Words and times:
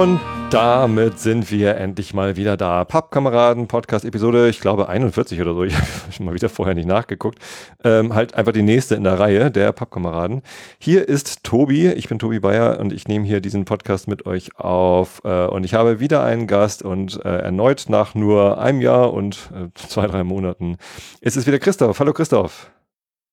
Und 0.00 0.18
damit 0.48 1.18
sind 1.18 1.50
wir 1.50 1.76
endlich 1.76 2.14
mal 2.14 2.36
wieder 2.36 2.56
da. 2.56 2.86
Pappkameraden, 2.86 3.68
Podcast-Episode, 3.68 4.48
ich 4.48 4.58
glaube 4.58 4.88
41 4.88 5.38
oder 5.42 5.52
so. 5.52 5.62
Ich 5.62 5.74
habe 5.76 5.86
schon 6.10 6.24
mal 6.24 6.34
wieder 6.34 6.48
vorher 6.48 6.74
nicht 6.74 6.88
nachgeguckt. 6.88 7.38
Ähm, 7.84 8.14
halt 8.14 8.32
einfach 8.32 8.52
die 8.52 8.62
nächste 8.62 8.94
in 8.94 9.04
der 9.04 9.20
Reihe 9.20 9.50
der 9.50 9.72
Pappkameraden. 9.72 10.40
Hier 10.78 11.06
ist 11.06 11.44
Tobi. 11.44 11.88
Ich 11.88 12.08
bin 12.08 12.18
Tobi 12.18 12.40
Bayer 12.40 12.80
und 12.80 12.94
ich 12.94 13.08
nehme 13.08 13.26
hier 13.26 13.42
diesen 13.42 13.66
Podcast 13.66 14.08
mit 14.08 14.24
euch 14.24 14.56
auf. 14.56 15.20
Äh, 15.22 15.44
und 15.48 15.64
ich 15.64 15.74
habe 15.74 16.00
wieder 16.00 16.24
einen 16.24 16.46
Gast 16.46 16.82
und 16.82 17.22
äh, 17.22 17.36
erneut 17.36 17.90
nach 17.90 18.14
nur 18.14 18.58
einem 18.58 18.80
Jahr 18.80 19.12
und 19.12 19.50
äh, 19.54 19.68
zwei, 19.74 20.06
drei 20.06 20.24
Monaten 20.24 20.78
ist 21.20 21.36
es 21.36 21.46
wieder 21.46 21.58
Christoph. 21.58 22.00
Hallo 22.00 22.14
Christoph. 22.14 22.70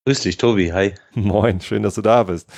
Grüß 0.03 0.19
dich, 0.19 0.35
Tobi. 0.35 0.73
Hi. 0.73 0.95
Moin, 1.13 1.61
schön, 1.61 1.83
dass 1.83 1.95
du 1.95 2.01
da 2.01 2.23
bist. 2.23 2.51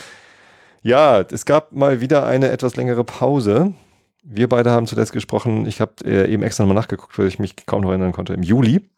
Ja, 0.82 1.20
es 1.20 1.46
gab 1.46 1.74
mal 1.74 2.02
wieder 2.02 2.26
eine 2.26 2.50
etwas 2.50 2.76
längere 2.76 3.04
Pause. 3.04 3.76
Wir 4.22 4.50
beide 4.50 4.72
haben 4.72 4.88
zuletzt 4.88 5.14
gesprochen, 5.14 5.66
ich 5.66 5.82
habe 5.82 5.94
äh, 6.04 6.32
eben 6.32 6.44
extra 6.44 6.64
nochmal 6.64 6.82
nachgeguckt, 6.82 7.18
weil 7.18 7.28
ich 7.28 7.40
mich 7.40 7.56
kaum 7.66 7.82
noch 7.82 7.90
erinnern 7.90 8.12
konnte, 8.12 8.34
im 8.34 8.44
Juli. 8.44 8.90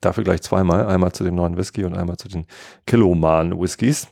Dafür 0.00 0.24
gleich 0.24 0.42
zweimal, 0.42 0.86
einmal 0.86 1.12
zu 1.12 1.22
dem 1.22 1.34
neuen 1.34 1.56
Whisky 1.56 1.84
und 1.84 1.96
einmal 1.96 2.16
zu 2.16 2.28
den 2.28 2.46
Kiloman 2.86 3.60
Whiskys. 3.60 4.08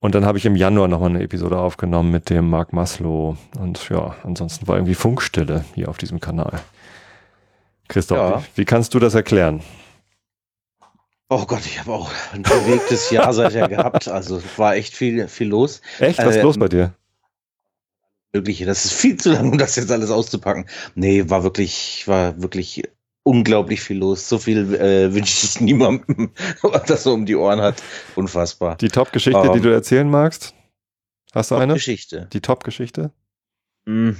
Und 0.00 0.16
dann 0.16 0.26
habe 0.26 0.36
ich 0.36 0.44
im 0.44 0.56
Januar 0.56 0.88
nochmal 0.88 1.10
eine 1.10 1.22
Episode 1.22 1.58
aufgenommen 1.58 2.10
mit 2.10 2.28
dem 2.28 2.50
Mark 2.50 2.72
Maslow. 2.72 3.36
Und 3.58 3.88
ja, 3.88 4.16
ansonsten 4.24 4.66
war 4.66 4.76
irgendwie 4.76 4.96
Funkstille 4.96 5.64
hier 5.74 5.88
auf 5.88 5.96
diesem 5.96 6.18
Kanal. 6.18 6.60
Christoph, 7.86 8.18
ja. 8.18 8.40
wie, 8.40 8.60
wie 8.60 8.64
kannst 8.64 8.92
du 8.94 8.98
das 8.98 9.14
erklären? 9.14 9.62
Oh 11.28 11.46
Gott, 11.46 11.64
ich 11.64 11.78
habe 11.78 11.92
auch 11.92 12.10
ein 12.34 12.42
bewegtes 12.42 13.10
Jahr 13.10 13.32
seither 13.32 13.68
gehabt. 13.68 14.08
Also 14.08 14.42
war 14.56 14.74
echt 14.74 14.94
viel, 14.94 15.28
viel 15.28 15.48
los. 15.48 15.80
Echt? 16.00 16.18
Was 16.18 16.30
ist 16.30 16.36
äh, 16.36 16.42
los 16.42 16.58
bei 16.58 16.68
dir? 16.68 16.94
Mögliche. 18.32 18.64
Das 18.64 18.84
ist 18.84 18.94
viel 18.94 19.16
zu 19.16 19.32
lang, 19.32 19.52
um 19.52 19.58
das 19.58 19.76
jetzt 19.76 19.92
alles 19.92 20.10
auszupacken. 20.10 20.66
Nee, 20.94 21.28
war 21.28 21.42
wirklich, 21.42 22.04
war 22.06 22.40
wirklich 22.40 22.82
unglaublich 23.24 23.80
viel 23.82 23.98
los. 23.98 24.28
So 24.28 24.38
viel 24.38 24.74
äh, 24.74 25.12
wünsche 25.14 25.46
ich 25.46 25.60
niemandem, 25.60 26.30
was 26.62 26.84
das 26.84 27.02
so 27.04 27.12
um 27.12 27.26
die 27.26 27.36
Ohren 27.36 27.60
hat. 27.60 27.82
Unfassbar. 28.16 28.76
Die 28.76 28.88
Top-Geschichte, 28.88 29.38
um, 29.38 29.52
die 29.52 29.58
ähm, 29.58 29.62
du 29.62 29.72
erzählen 29.72 30.08
magst? 30.08 30.54
Hast 31.32 31.50
du 31.50 31.56
eine? 31.56 31.74
Geschichte. 31.74 32.28
Die 32.32 32.40
Top-Geschichte? 32.40 33.10
Mm. 33.86 34.12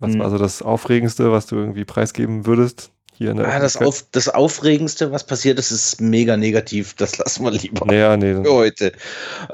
Was 0.00 0.18
war 0.18 0.30
so 0.30 0.38
das 0.38 0.62
Aufregendste, 0.62 1.30
was 1.30 1.46
du 1.46 1.56
irgendwie 1.56 1.84
preisgeben 1.84 2.46
würdest? 2.46 2.90
Hier 3.20 3.32
in 3.32 3.36
der 3.36 3.48
ah, 3.48 3.58
das, 3.58 3.76
auf, 3.76 4.06
das 4.12 4.30
Aufregendste, 4.30 5.12
was 5.12 5.26
passiert 5.26 5.58
ist, 5.58 5.70
ist 5.70 6.00
mega 6.00 6.38
negativ. 6.38 6.94
Das 6.98 7.18
lassen 7.18 7.44
wir 7.44 7.50
lieber 7.50 7.84
naja, 7.84 8.16
nee, 8.16 8.32
für 8.32 8.50
heute. 8.50 8.92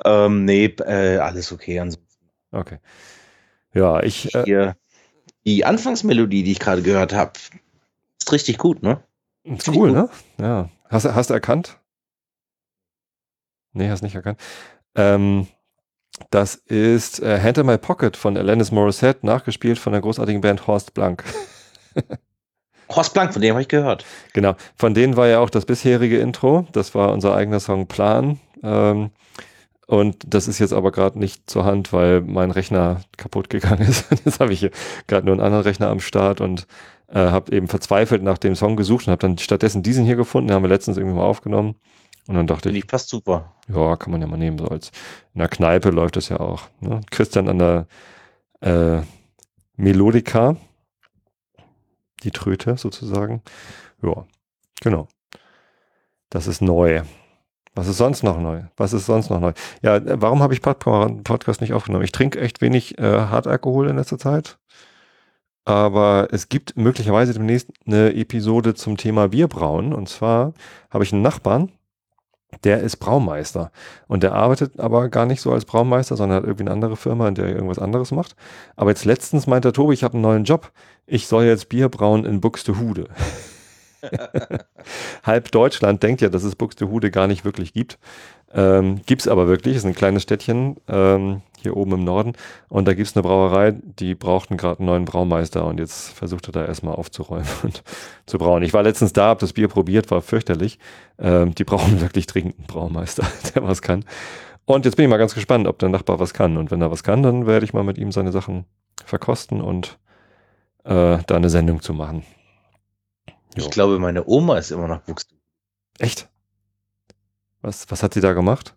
Ähm, 0.05 0.45
nee, 0.45 0.67
äh, 0.67 1.17
alles 1.17 1.51
okay 1.51 1.81
ansonsten. 1.81 2.07
Okay. 2.53 2.79
Ja, 3.75 4.01
ich. 4.05 4.33
Äh, 4.37 4.45
hier, 4.45 4.77
die 5.45 5.65
Anfangsmelodie, 5.65 6.45
die 6.45 6.53
ich 6.53 6.61
gerade 6.61 6.83
gehört 6.83 7.13
habe, 7.13 7.33
ist 8.21 8.31
richtig 8.31 8.59
gut, 8.59 8.85
ne? 8.85 9.03
Ist 9.43 9.69
cool, 9.69 9.91
ne? 9.91 10.11
Ja. 10.41 10.71
Hast, 10.89 11.05
hast 11.05 11.31
du 11.31 11.35
erkannt? 11.35 11.81
Nee, 13.73 13.91
hast 13.91 14.03
nicht 14.03 14.15
erkannt. 14.15 14.41
Ähm, 14.95 15.49
das 16.31 16.55
ist 16.55 17.21
äh, 17.21 17.41
Hand 17.41 17.59
in 17.59 17.67
My 17.67 17.79
Pocket 17.79 18.17
von 18.17 18.37
Alanis 18.37 18.71
Morissette, 18.71 19.27
nachgespielt 19.27 19.81
von 19.81 19.93
der 19.93 20.03
großartigen 20.03 20.41
Band 20.41 20.69
Horst 20.69 20.95
Blank. 20.95 21.25
Horst 22.89 23.15
Blank, 23.15 23.33
von 23.33 23.43
dem 23.43 23.51
habe 23.51 23.63
ich 23.63 23.69
gehört. 23.69 24.05
Genau, 24.33 24.55
von 24.77 24.95
denen 24.95 25.17
war 25.17 25.27
ja 25.27 25.41
auch 25.41 25.51
das 25.51 25.65
bisherige 25.65 26.19
Intro. 26.19 26.67
Das 26.73 26.95
war 26.95 27.13
unser 27.13 27.35
eigener 27.35 27.61
Song 27.61 27.87
Plan. 27.87 28.39
Ähm, 28.63 29.11
und 29.87 30.17
das 30.27 30.49
ist 30.49 30.59
jetzt 30.59 30.73
aber 30.73 30.91
gerade 30.91 31.19
nicht 31.19 31.49
zur 31.49 31.65
Hand, 31.65 31.93
weil 31.93 32.21
mein 32.21 32.51
Rechner 32.51 33.03
kaputt 33.17 33.51
gegangen 33.51 33.87
ist. 33.89 34.07
Jetzt 34.25 34.41
habe 34.41 34.53
ich 34.53 34.69
gerade 35.07 35.25
nur 35.25 35.35
einen 35.35 35.43
anderen 35.43 35.63
Rechner 35.63 35.89
am 35.89 36.01
Start 36.01 36.41
und 36.41 36.67
äh, 37.09 37.19
habe 37.19 37.53
eben 37.53 37.69
verzweifelt 37.69 38.23
nach 38.23 38.39
dem 38.39 38.57
Song 38.57 38.75
gesucht 38.75 39.07
und 39.07 39.13
habe 39.13 39.21
dann 39.21 39.39
stattdessen 39.39 39.85
diesen 39.85 40.05
hier 40.05 40.17
gefunden. 40.17 40.49
Den 40.49 40.57
haben 40.57 40.65
wir 40.65 40.69
letztens 40.69 40.97
irgendwie 40.97 41.17
mal 41.17 41.25
aufgenommen. 41.25 41.77
Und 42.27 42.35
dann 42.35 42.49
dachte 42.49 42.71
ich. 42.71 42.87
passt 42.89 43.09
super. 43.09 43.53
Ja, 43.73 43.97
kann 43.97 44.11
man 44.11 44.21
ja 44.21 44.27
mal 44.27 44.37
nehmen. 44.37 44.59
So 44.59 44.67
als 44.67 44.91
in 45.35 45.39
der 45.39 45.49
Kneipe 45.49 45.91
läuft 45.91 46.17
das 46.17 46.29
ja 46.29 46.41
auch. 46.41 46.63
Ne? 46.81 47.01
Christian 47.11 47.49
an 47.49 47.59
der 47.59 47.87
äh, 48.61 49.03
Melodika 49.77 50.57
die 52.27 52.33
Tröte 52.33 52.77
sozusagen. 52.77 53.43
Ja, 54.03 54.27
genau. 54.83 55.09
Das 56.31 56.47
ist 56.47 56.61
neu. 56.61 57.03
Was 57.75 57.89
ist 57.89 57.99
sonst 57.99 58.23
noch 58.23 58.41
neu? 58.41 58.63
Was 58.77 58.93
ist 58.93 59.07
sonst 59.07 59.31
noch 59.31 59.39
neu? 59.41 59.53
Ja, 59.83 60.01
warum 60.21 60.43
habe 60.43 60.55
ich 60.55 60.63
Podcast 60.63 61.61
nicht 61.61 61.75
aufgenommen? 61.75 62.05
Ich 62.05 62.13
trinke 62.13 62.41
echt 62.41 62.61
wenig 62.61 62.99
äh, 62.99 63.03
Hartalkohol 63.03 63.89
in 63.89 63.97
letzter 63.97 64.19
Zeit. 64.19 64.59
Aber 65.67 66.29
es 66.31 66.49
gibt 66.49 66.77
möglicherweise 66.77 67.35
demnächst 67.35 67.71
eine 67.87 68.15
Episode 68.15 68.75
zum 68.75 68.97
Thema 68.97 69.29
Bierbrauen. 69.29 69.93
Und 69.93 70.09
zwar 70.09 70.55
habe 70.91 71.05
ich 71.05 71.13
einen 71.13 71.23
Nachbarn, 71.23 71.73
der 72.65 72.81
ist 72.81 72.97
Braumeister. 72.97 73.71
Und 74.07 74.23
der 74.23 74.35
arbeitet 74.35 74.79
aber 74.81 75.09
gar 75.09 75.27
nicht 75.27 75.41
so 75.41 75.53
als 75.53 75.65
Braumeister, 75.65 76.17
sondern 76.17 76.39
hat 76.39 76.45
irgendwie 76.45 76.65
eine 76.65 76.73
andere 76.73 76.97
Firma, 76.97 77.29
in 77.29 77.35
der 77.35 77.47
er 77.47 77.55
irgendwas 77.55 77.79
anderes 77.79 78.13
macht. 78.13 78.37
Aber 78.77 78.91
jetzt 78.91 79.05
letztens 79.05 79.47
meinte 79.47 79.69
der 79.69 79.73
Tobi, 79.73 79.95
ich 79.95 80.05
habe 80.05 80.15
einen 80.15 80.23
neuen 80.23 80.45
Job. 80.45 80.71
Ich 81.07 81.27
soll 81.27 81.45
jetzt 81.45 81.69
Bier 81.69 81.89
brauen 81.89 82.25
in 82.25 82.41
Buxtehude. 82.41 83.09
Halb 85.23 85.51
Deutschland 85.51 86.03
denkt 86.03 86.21
ja, 86.21 86.29
dass 86.29 86.45
es 86.45 86.57
Buxtehude 86.57 87.11
gar 87.11 87.27
nicht 87.27 87.45
wirklich 87.45 87.73
gibt. 87.73 87.99
Ähm, 88.53 89.01
gibt 89.07 89.23
es 89.23 89.29
aber 89.29 89.49
wirklich, 89.49 89.77
ist 89.77 89.85
ein 89.85 89.95
kleines 89.95 90.23
Städtchen 90.23 90.77
ähm, 90.89 91.43
hier 91.61 91.77
oben 91.77 91.93
im 91.93 92.05
Norden. 92.05 92.33
Und 92.69 92.87
da 92.87 92.95
gibt 92.95 93.09
es 93.09 93.17
eine 93.17 93.23
Brauerei, 93.23 93.73
die 93.83 94.15
brauchten 94.15 94.57
gerade 94.57 94.81
einen 94.81 94.87
neuen 94.87 95.05
Braumeister 95.05 95.67
und 95.67 95.79
jetzt 95.79 96.11
versucht 96.11 96.49
er 96.49 96.53
da 96.53 96.65
erstmal 96.65 96.95
aufzuräumen 96.95 97.47
und 97.63 97.83
zu 98.27 98.39
brauen. 98.39 98.63
Ich 98.63 98.73
war 98.73 98.83
letztens 98.83 99.13
da, 99.13 99.27
habe 99.27 99.41
das 99.41 99.53
Bier 99.53 99.69
probiert, 99.69 100.11
war 100.11 100.23
fürchterlich. 100.23 100.79
Ähm, 101.19 101.55
die 101.55 101.65
brauchen 101.65 102.01
wirklich 102.01 102.27
dringend 102.27 102.57
einen 102.59 102.67
Braumeister, 102.67 103.27
der 103.55 103.65
was 103.65 103.83
kann. 103.83 104.05
Und 104.65 104.85
jetzt 104.85 104.97
bin 104.97 105.05
ich 105.05 105.11
mal 105.11 105.17
ganz 105.17 105.35
gespannt, 105.35 105.67
ob 105.67 105.79
der 105.79 105.89
Nachbar 105.89 106.19
was 106.19 106.35
kann. 106.35 106.57
Und 106.57 106.71
wenn 106.71 106.83
er 106.83 106.91
was 106.91 107.03
kann, 107.05 107.23
dann 107.23 107.47
werde 107.47 107.65
ich 107.65 107.73
mal 107.73 107.85
mit 107.85 107.99
ihm 107.99 108.11
seine 108.11 108.33
Sachen 108.33 108.65
verkosten 109.05 109.61
und 109.61 109.99
äh, 110.85 111.19
da 111.27 111.37
eine 111.37 111.51
Sendung 111.51 111.83
zu 111.83 111.95
machen. 111.95 112.25
Jo. 113.57 113.65
Ich 113.65 113.71
glaube, 113.71 113.99
meine 113.99 114.27
Oma 114.27 114.59
ist 114.59 114.71
immer 114.71 114.87
noch 114.87 115.01
Buxtehude. 115.01 115.43
Echt? 115.99 116.29
Was, 117.63 117.91
was 117.91 118.03
hat 118.03 118.15
sie 118.15 118.21
da 118.21 118.33
gemacht? 118.33 118.75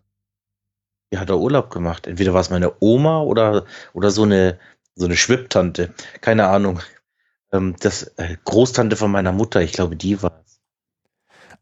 Die 1.12 1.18
hat 1.18 1.28
da 1.28 1.34
Urlaub 1.34 1.70
gemacht. 1.70 2.06
Entweder 2.06 2.32
war 2.32 2.40
es 2.40 2.50
meine 2.50 2.72
Oma 2.80 3.20
oder, 3.20 3.66
oder 3.92 4.10
so 4.10 4.22
eine, 4.22 4.58
so 4.94 5.04
eine 5.04 5.16
Schwipptante. 5.16 5.92
Keine 6.20 6.48
Ahnung. 6.48 6.80
Ähm, 7.52 7.76
das 7.80 8.04
äh, 8.16 8.36
Großtante 8.44 8.96
von 8.96 9.10
meiner 9.10 9.32
Mutter, 9.32 9.60
ich 9.60 9.72
glaube, 9.72 9.96
die 9.96 10.22
war 10.22 10.42
es. 10.44 10.60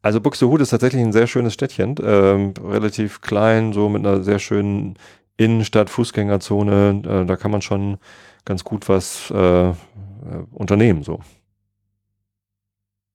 Also 0.01 0.21
Buxtehude 0.21 0.63
ist 0.63 0.71
tatsächlich 0.71 1.03
ein 1.03 1.13
sehr 1.13 1.27
schönes 1.27 1.55
Städtchen. 1.55 1.97
Ähm, 2.03 2.55
relativ 2.63 3.21
klein, 3.21 3.73
so 3.73 3.89
mit 3.89 4.07
einer 4.07 4.23
sehr 4.23 4.39
schönen 4.39 4.97
Innenstadt, 5.37 5.91
Fußgängerzone. 5.91 7.03
Äh, 7.05 7.27
da 7.27 7.37
kann 7.37 7.51
man 7.51 7.63
schon 7.63 7.99
ganz 8.45 8.63
gut 8.65 8.89
was 8.89 9.31
äh, 9.31 9.71
äh 9.71 9.75
unternehmen, 10.53 11.03
so. 11.03 11.21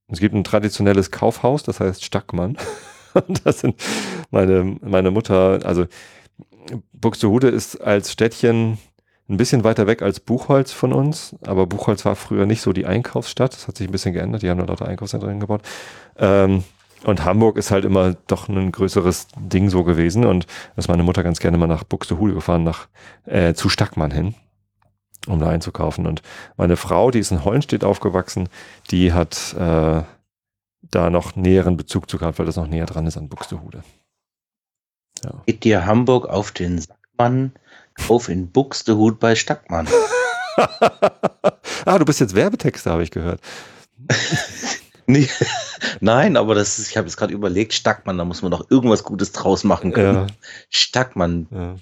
Es 0.07 0.19
gibt 0.19 0.35
ein 0.35 0.43
traditionelles 0.43 1.11
Kaufhaus, 1.11 1.63
das 1.63 1.79
heißt 1.79 2.03
Stackmann. 2.03 2.57
das 3.43 3.59
sind 3.59 3.75
meine, 4.31 4.77
meine 4.81 5.11
Mutter, 5.11 5.59
also 5.63 5.85
Buxtehude 6.93 7.49
ist 7.49 7.77
als 7.77 8.11
Städtchen 8.11 8.77
ein 9.29 9.37
bisschen 9.37 9.63
weiter 9.63 9.87
weg 9.87 10.01
als 10.01 10.19
Buchholz 10.19 10.71
von 10.71 10.93
uns, 10.93 11.35
aber 11.45 11.65
Buchholz 11.65 12.05
war 12.05 12.15
früher 12.15 12.45
nicht 12.45 12.61
so 12.61 12.73
die 12.73 12.85
Einkaufsstadt. 12.85 13.53
Das 13.53 13.67
hat 13.67 13.77
sich 13.77 13.87
ein 13.87 13.91
bisschen 13.91 14.13
geändert. 14.13 14.41
Die 14.41 14.49
haben 14.49 14.59
da 14.59 14.65
lauter 14.65 14.87
Einkaufszentren 14.87 15.39
gebaut. 15.39 15.61
Ähm, 16.17 16.63
und 17.03 17.25
Hamburg 17.25 17.57
ist 17.57 17.71
halt 17.71 17.85
immer 17.85 18.15
doch 18.27 18.47
ein 18.47 18.71
größeres 18.71 19.27
Ding 19.37 19.69
so 19.69 19.83
gewesen. 19.83 20.25
Und 20.25 20.45
da 20.75 20.79
ist 20.79 20.87
meine 20.87 21.03
Mutter 21.03 21.23
ganz 21.23 21.39
gerne 21.39 21.57
mal 21.57 21.67
nach 21.67 21.83
Buxtehude 21.83 22.33
gefahren, 22.33 22.63
nach 22.63 22.87
äh, 23.25 23.53
zu 23.53 23.69
Stackmann 23.69 24.11
hin, 24.11 24.35
um 25.27 25.39
da 25.39 25.49
einzukaufen. 25.49 26.05
Und 26.05 26.21
meine 26.57 26.75
Frau, 26.75 27.11
die 27.11 27.19
ist 27.19 27.31
in 27.31 27.45
Hollenstedt 27.45 27.83
aufgewachsen, 27.83 28.49
die 28.91 29.13
hat 29.13 29.53
äh, 29.57 30.03
da 30.81 31.09
noch 31.09 31.35
näheren 31.35 31.77
Bezug 31.77 32.09
zu 32.09 32.17
gehabt, 32.17 32.39
weil 32.39 32.45
das 32.45 32.57
noch 32.57 32.67
näher 32.67 32.85
dran 32.85 33.07
ist 33.07 33.17
an 33.17 33.29
Buxtehude. 33.29 33.83
Ja. 35.23 35.43
Geht 35.45 35.63
dir 35.63 35.85
Hamburg 35.85 36.27
auf 36.27 36.51
den 36.51 36.79
Sackmann, 36.79 37.53
auf 38.09 38.29
in 38.29 38.51
Buxtehude 38.51 39.15
bei 39.15 39.35
Stackmann. 39.35 39.87
ah, 41.85 41.97
du 41.97 42.05
bist 42.05 42.19
jetzt 42.19 42.35
Werbetexter, 42.35 42.91
habe 42.91 43.03
ich 43.03 43.11
gehört. 43.11 43.39
nee, 45.07 45.29
nein, 46.01 46.35
aber 46.35 46.55
das 46.55 46.79
ist, 46.79 46.89
ich 46.89 46.97
habe 46.97 47.07
jetzt 47.07 47.15
gerade 47.15 47.33
überlegt, 47.33 47.73
Stackmann, 47.73 48.17
da 48.17 48.25
muss 48.25 48.41
man 48.41 48.51
doch 48.51 48.69
irgendwas 48.69 49.03
Gutes 49.03 49.31
draus 49.31 49.63
machen 49.63 49.93
können. 49.93 50.27
Ja. 50.27 50.35
Stackmann. 50.69 51.47
Ja. 51.51 51.75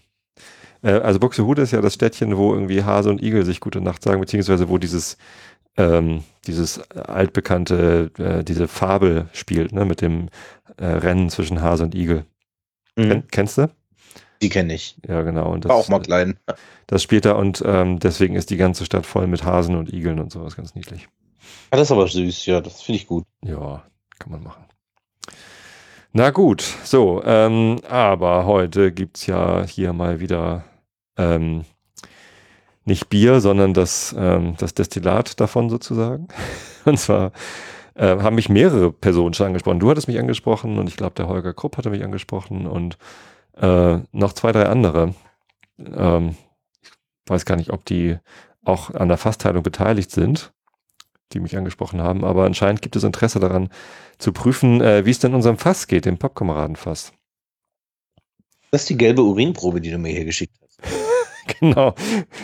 Äh, 0.83 0.93
also 0.93 1.19
Buxtehude 1.19 1.61
ist 1.61 1.71
ja 1.71 1.81
das 1.81 1.93
Städtchen, 1.93 2.37
wo 2.37 2.53
irgendwie 2.53 2.83
Hase 2.83 3.09
und 3.09 3.21
Igel 3.21 3.45
sich 3.45 3.59
gute 3.59 3.81
Nacht 3.81 4.03
sagen, 4.03 4.19
beziehungsweise 4.19 4.69
wo 4.69 4.77
dieses 4.77 5.17
ähm, 5.77 6.23
dieses 6.47 6.81
altbekannte, 6.91 8.11
äh, 8.17 8.43
diese 8.43 8.67
Fabel 8.67 9.29
spielt, 9.33 9.71
ne, 9.71 9.85
mit 9.85 10.01
dem 10.01 10.29
äh, 10.77 10.85
Rennen 10.85 11.29
zwischen 11.29 11.61
Hase 11.61 11.83
und 11.83 11.95
Igel. 11.95 12.25
Mhm. 12.95 13.09
Ken, 13.09 13.23
kennst 13.31 13.57
du? 13.57 13.69
Die 14.41 14.49
kenne 14.49 14.73
ich. 14.73 14.97
Ja, 15.07 15.21
genau. 15.21 15.51
Und 15.51 15.65
das, 15.65 15.69
War 15.69 15.77
auch 15.77 15.87
mal 15.89 16.01
klein. 16.01 16.37
das 16.87 17.03
spielt 17.03 17.25
da 17.25 17.33
und 17.33 17.63
ähm, 17.65 17.99
deswegen 17.99 18.35
ist 18.35 18.49
die 18.49 18.57
ganze 18.57 18.85
Stadt 18.85 19.05
voll 19.05 19.27
mit 19.27 19.43
Hasen 19.43 19.75
und 19.75 19.93
Igeln 19.93 20.19
und 20.19 20.31
sowas 20.31 20.55
ganz 20.55 20.75
niedlich. 20.75 21.07
Ja, 21.71 21.77
das 21.77 21.83
ist 21.83 21.91
aber 21.91 22.07
süß, 22.07 22.45
ja, 22.47 22.59
das 22.59 22.81
finde 22.81 22.97
ich 22.97 23.07
gut. 23.07 23.23
Ja, 23.43 23.83
kann 24.19 24.31
man 24.31 24.43
machen. 24.43 24.65
Na 26.13 26.31
gut, 26.31 26.61
so, 26.83 27.23
ähm, 27.23 27.79
aber 27.87 28.45
heute 28.45 28.91
gibt's 28.91 29.27
ja 29.27 29.63
hier 29.65 29.93
mal 29.93 30.19
wieder 30.19 30.65
ähm, 31.21 31.65
nicht 32.85 33.09
Bier, 33.09 33.41
sondern 33.41 33.73
das, 33.73 34.15
ähm, 34.17 34.55
das 34.57 34.73
Destillat 34.73 35.39
davon 35.39 35.69
sozusagen. 35.69 36.27
Und 36.85 36.99
zwar 36.99 37.31
äh, 37.95 38.17
haben 38.17 38.35
mich 38.35 38.49
mehrere 38.49 38.91
Personen 38.91 39.33
schon 39.33 39.47
angesprochen. 39.47 39.79
Du 39.79 39.89
hattest 39.89 40.07
mich 40.07 40.19
angesprochen 40.19 40.79
und 40.79 40.87
ich 40.87 40.97
glaube, 40.97 41.13
der 41.15 41.27
Holger 41.27 41.53
Krupp 41.53 41.77
hatte 41.77 41.89
mich 41.89 42.03
angesprochen 42.03 42.65
und 42.65 42.97
äh, 43.57 43.99
noch 44.11 44.33
zwei, 44.33 44.51
drei 44.51 44.65
andere. 44.67 45.13
Ähm, 45.77 46.35
ich 46.83 47.29
weiß 47.29 47.45
gar 47.45 47.57
nicht, 47.57 47.71
ob 47.71 47.85
die 47.85 48.17
auch 48.63 48.91
an 48.91 49.09
der 49.09 49.17
Fassteilung 49.17 49.61
beteiligt 49.61 50.11
sind, 50.11 50.53
die 51.33 51.39
mich 51.39 51.57
angesprochen 51.57 52.01
haben, 52.01 52.23
aber 52.23 52.45
anscheinend 52.45 52.81
gibt 52.81 52.95
es 52.95 53.03
Interesse 53.03 53.39
daran 53.39 53.69
zu 54.17 54.31
prüfen, 54.31 54.81
äh, 54.81 55.05
wie 55.05 55.11
es 55.11 55.19
denn 55.19 55.35
unserem 55.35 55.57
Fass 55.57 55.87
geht, 55.87 56.05
dem 56.05 56.17
Pappkameradenfass. 56.17 57.13
Das 58.71 58.81
ist 58.81 58.89
die 58.89 58.97
gelbe 58.97 59.21
Urinprobe, 59.21 59.81
die 59.81 59.91
du 59.91 59.97
mir 59.97 60.13
hier 60.13 60.25
geschickt. 60.25 60.60
genau. 61.59 61.95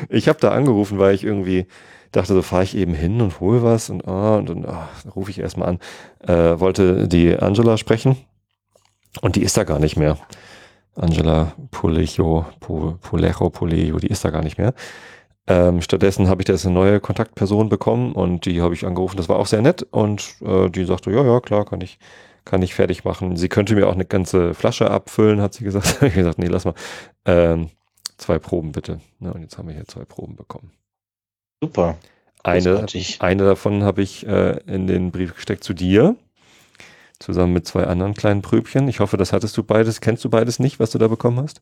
Ich 0.09 0.27
habe 0.27 0.39
da 0.39 0.51
angerufen, 0.51 0.99
weil 0.99 1.15
ich 1.15 1.23
irgendwie 1.23 1.67
dachte, 2.11 2.33
so 2.33 2.41
fahre 2.41 2.63
ich 2.63 2.75
eben 2.75 2.93
hin 2.93 3.21
und 3.21 3.39
hole 3.39 3.63
was 3.63 3.89
und, 3.89 4.07
ah, 4.07 4.37
und, 4.37 4.49
und 4.49 4.65
ah, 4.65 4.89
rufe 5.15 5.31
ich 5.31 5.39
erstmal 5.39 5.69
an. 5.69 5.79
Äh, 6.25 6.59
wollte 6.59 7.07
die 7.07 7.35
Angela 7.37 7.77
sprechen 7.77 8.17
und 9.21 9.35
die 9.35 9.43
ist 9.43 9.57
da 9.57 9.63
gar 9.63 9.79
nicht 9.79 9.97
mehr. 9.97 10.17
Angela 10.95 11.53
Polejo, 11.71 12.45
Polejo, 12.59 13.49
Polejo, 13.49 13.99
die 13.99 14.07
ist 14.07 14.25
da 14.25 14.31
gar 14.31 14.43
nicht 14.43 14.57
mehr. 14.57 14.73
Ähm, 15.49 15.81
stattdessen 15.81 16.27
habe 16.27 16.41
ich 16.41 16.45
da 16.45 16.53
jetzt 16.53 16.65
eine 16.65 16.75
neue 16.75 16.99
Kontaktperson 16.99 17.69
bekommen 17.69 18.11
und 18.13 18.45
die 18.45 18.61
habe 18.61 18.73
ich 18.73 18.85
angerufen. 18.85 19.15
Das 19.17 19.29
war 19.29 19.37
auch 19.37 19.45
sehr 19.45 19.61
nett 19.61 19.83
und 19.91 20.35
äh, 20.41 20.69
die 20.69 20.85
sagte, 20.85 21.11
ja, 21.11 21.23
ja, 21.23 21.39
klar, 21.39 21.65
kann 21.65 21.79
ich, 21.81 21.99
kann 22.43 22.61
ich 22.61 22.73
fertig 22.73 23.05
machen. 23.05 23.37
Sie 23.37 23.47
könnte 23.47 23.75
mir 23.75 23.87
auch 23.87 23.93
eine 23.93 24.05
ganze 24.05 24.53
Flasche 24.53 24.91
abfüllen, 24.91 25.39
hat 25.39 25.53
sie 25.53 25.63
gesagt. 25.63 26.01
ich 26.01 26.15
gesagt, 26.15 26.37
nee, 26.39 26.47
lass 26.47 26.65
mal. 26.65 26.73
Ähm, 27.25 27.69
zwei 28.17 28.39
Proben 28.39 28.71
bitte. 28.71 28.99
Na, 29.19 29.31
und 29.31 29.41
jetzt 29.41 29.57
haben 29.57 29.67
wir 29.67 29.75
hier 29.75 29.87
zwei 29.87 30.05
Proben 30.05 30.35
bekommen. 30.35 30.71
Super. 31.61 31.97
Eine, 32.43 32.85
eine 33.19 33.43
davon 33.43 33.83
habe 33.83 34.01
ich 34.01 34.25
äh, 34.25 34.59
in 34.67 34.87
den 34.87 35.11
Brief 35.11 35.35
gesteckt 35.35 35.63
zu 35.63 35.73
dir, 35.73 36.15
zusammen 37.19 37.53
mit 37.53 37.67
zwei 37.67 37.85
anderen 37.85 38.13
kleinen 38.13 38.41
Pröbchen. 38.41 38.87
Ich 38.87 38.99
hoffe, 38.99 39.17
das 39.17 39.33
hattest 39.33 39.57
du 39.57 39.63
beides. 39.63 39.99
Kennst 40.01 40.23
du 40.23 40.29
beides 40.29 40.59
nicht, 40.59 40.79
was 40.79 40.91
du 40.91 40.97
da 40.97 41.07
bekommen 41.07 41.39
hast? 41.39 41.61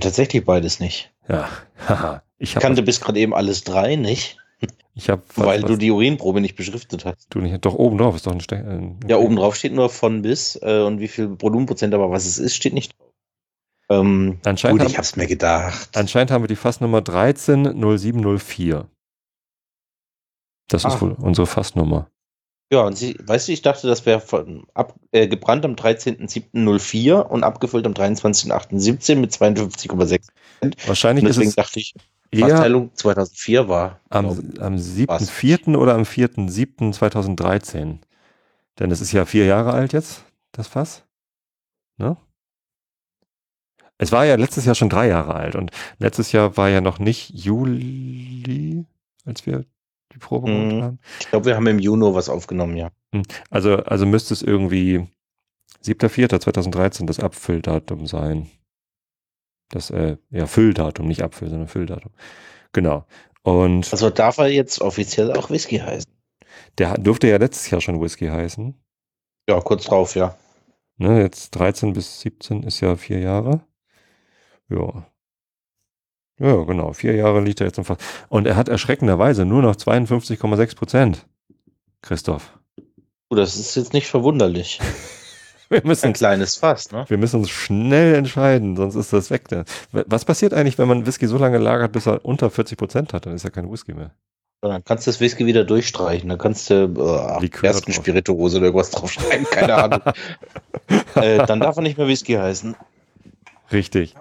Tatsächlich 0.00 0.44
beides 0.44 0.80
nicht. 0.80 1.12
Ja, 1.28 1.48
haha. 1.88 2.22
Ich 2.38 2.54
kannte 2.54 2.82
bis 2.82 3.00
gerade 3.00 3.20
eben 3.20 3.34
alles 3.34 3.62
drei 3.62 3.96
nicht. 3.96 4.38
Ich 4.94 5.08
habe 5.08 5.22
weil 5.36 5.62
was, 5.62 5.70
du 5.70 5.76
die 5.76 5.90
Urinprobe 5.90 6.40
nicht 6.40 6.56
beschriftet 6.56 7.04
hast. 7.04 7.26
Du 7.30 7.40
nicht, 7.40 7.64
doch 7.64 7.74
oben 7.74 7.98
drauf 7.98 8.14
ist 8.14 8.26
doch 8.26 8.32
ein 8.32 8.40
Ste 8.40 8.56
ein 8.56 9.00
Ja, 9.08 9.16
oben 9.16 9.36
drauf 9.36 9.56
steht 9.56 9.72
nur 9.72 9.88
von 9.88 10.22
bis 10.22 10.58
äh, 10.62 10.82
und 10.82 11.00
wie 11.00 11.08
viel 11.08 11.40
Volumenprozent, 11.40 11.94
aber 11.94 12.10
was 12.10 12.26
es 12.26 12.38
ist, 12.38 12.56
steht 12.56 12.74
nicht 12.74 12.98
drauf. 12.98 13.11
Ähm, 13.88 14.38
anscheinend 14.44 14.80
gut, 14.80 14.90
ich 14.90 14.98
hab's 14.98 15.16
mir 15.16 15.26
gedacht. 15.26 15.90
Anscheinend 15.96 16.30
haben 16.30 16.42
wir 16.42 16.48
die 16.48 16.56
Fassnummer 16.56 16.98
130704. 16.98 18.88
Das 20.68 20.84
Ach. 20.84 20.94
ist 20.94 21.00
wohl 21.02 21.12
unsere 21.12 21.46
Fassnummer. 21.46 22.08
Ja, 22.72 22.80
und 22.82 22.96
sie, 22.96 23.16
weißt 23.22 23.48
du, 23.48 23.52
ich 23.52 23.60
dachte, 23.60 23.86
das 23.86 24.06
wäre 24.06 24.22
ab, 24.72 24.94
äh, 25.10 25.28
gebrannt 25.28 25.66
am 25.66 25.74
13.07.04 25.74 27.20
und 27.20 27.44
abgefüllt 27.44 27.84
am 27.84 27.92
23.08.17 27.92 29.16
mit 29.16 29.30
52,6 29.32 30.28
Wahrscheinlich 30.86 31.26
deswegen 31.26 31.48
ist 31.48 31.50
es 31.50 31.54
dachte 31.56 31.80
ich, 31.80 31.94
Fassteilung 32.34 32.90
2004 32.94 33.68
war. 33.68 34.00
Am, 34.08 34.26
am 34.58 34.76
7.4. 34.76 35.76
oder 35.76 35.94
am 35.94 36.04
4.7.2013. 36.04 37.98
Denn 38.78 38.90
es 38.90 39.02
ist 39.02 39.12
ja 39.12 39.26
vier 39.26 39.44
Jahre 39.44 39.72
alt 39.72 39.92
jetzt, 39.92 40.24
das 40.52 40.66
Fass. 40.66 41.04
Ne? 41.98 42.16
Es 44.02 44.10
war 44.10 44.26
ja 44.26 44.34
letztes 44.34 44.64
Jahr 44.64 44.74
schon 44.74 44.88
drei 44.88 45.06
Jahre 45.06 45.34
alt 45.34 45.54
und 45.54 45.70
letztes 45.98 46.32
Jahr 46.32 46.56
war 46.56 46.68
ja 46.68 46.80
noch 46.80 46.98
nicht 46.98 47.30
Juli, 47.30 48.84
als 49.24 49.46
wir 49.46 49.64
die 50.12 50.18
Probe 50.18 50.50
mhm. 50.50 50.68
gemacht 50.68 50.82
haben. 50.82 50.98
Ich 51.20 51.28
glaube, 51.28 51.46
wir 51.46 51.54
haben 51.54 51.68
im 51.68 51.78
Juni 51.78 52.12
was 52.12 52.28
aufgenommen, 52.28 52.76
ja. 52.76 52.90
Hm. 53.14 53.22
Also, 53.48 53.76
also 53.76 54.04
müsste 54.04 54.34
es 54.34 54.42
irgendwie 54.42 55.06
7.4.2013 55.84 57.06
das 57.06 57.20
Abfülldatum 57.20 58.08
sein. 58.08 58.50
Das 59.68 59.90
äh, 59.90 60.16
ja, 60.30 60.46
Fülldatum, 60.46 61.06
nicht 61.06 61.22
Abfüll, 61.22 61.48
sondern 61.48 61.68
Fülldatum. 61.68 62.10
Genau. 62.72 63.06
Und 63.42 63.92
also 63.92 64.10
darf 64.10 64.38
er 64.38 64.48
jetzt 64.48 64.80
offiziell 64.80 65.30
auch 65.30 65.48
Whisky 65.48 65.78
heißen? 65.78 66.10
Der 66.78 66.94
durfte 66.98 67.28
ja 67.28 67.36
letztes 67.36 67.70
Jahr 67.70 67.80
schon 67.80 68.00
Whisky 68.00 68.26
heißen. 68.26 68.74
Ja, 69.48 69.60
kurz 69.60 69.84
drauf, 69.84 70.16
ja. 70.16 70.36
Ne, 70.96 71.20
jetzt 71.20 71.52
13 71.52 71.92
bis 71.92 72.20
17 72.22 72.64
ist 72.64 72.80
ja 72.80 72.96
vier 72.96 73.20
Jahre. 73.20 73.64
Ja. 74.72 75.06
Ja, 76.38 76.56
genau. 76.64 76.92
Vier 76.92 77.14
Jahre 77.14 77.40
liegt 77.40 77.60
er 77.60 77.66
jetzt 77.66 77.78
im 77.78 77.84
Fass. 77.84 77.98
Und 78.28 78.46
er 78.46 78.56
hat 78.56 78.68
erschreckenderweise 78.68 79.44
nur 79.44 79.62
noch 79.62 79.76
52,6 79.76 80.76
Prozent. 80.76 81.26
Christoph. 82.00 82.58
Das 83.30 83.56
ist 83.56 83.76
jetzt 83.76 83.92
nicht 83.92 84.08
verwunderlich. 84.08 84.80
Wir 85.68 85.80
müssen, 85.84 86.08
Ein 86.08 86.12
kleines 86.12 86.56
Fass, 86.56 86.92
ne? 86.92 87.06
Wir 87.08 87.16
müssen 87.16 87.40
uns 87.40 87.48
schnell 87.48 88.14
entscheiden, 88.14 88.76
sonst 88.76 88.94
ist 88.94 89.10
das 89.10 89.30
weg. 89.30 89.44
Was 89.90 90.26
passiert 90.26 90.52
eigentlich, 90.52 90.76
wenn 90.76 90.86
man 90.86 91.06
Whisky 91.06 91.26
so 91.26 91.38
lange 91.38 91.56
lagert, 91.56 91.92
bis 91.92 92.06
er 92.06 92.26
unter 92.26 92.50
40 92.50 92.76
Prozent 92.76 93.14
hat? 93.14 93.24
Dann 93.24 93.34
ist 93.34 93.44
ja 93.44 93.48
kein 93.48 93.72
Whisky 93.72 93.94
mehr. 93.94 94.10
dann 94.60 94.84
kannst 94.84 95.06
du 95.06 95.10
das 95.10 95.20
Whisky 95.20 95.46
wieder 95.46 95.64
durchstreichen. 95.64 96.28
Dann 96.28 96.36
kannst 96.36 96.68
du 96.68 96.92
äh, 97.40 97.66
ersten 97.66 97.90
Spirituose 97.94 98.58
oder 98.58 98.66
irgendwas 98.66 98.90
draufschreiben. 98.90 99.46
Keine 99.46 99.74
Ahnung. 99.76 100.00
äh, 101.14 101.46
dann 101.46 101.60
darf 101.60 101.76
er 101.76 101.82
nicht 101.82 101.96
mehr 101.96 102.06
Whisky 102.06 102.34
heißen. 102.34 102.76
Richtig. 103.72 104.14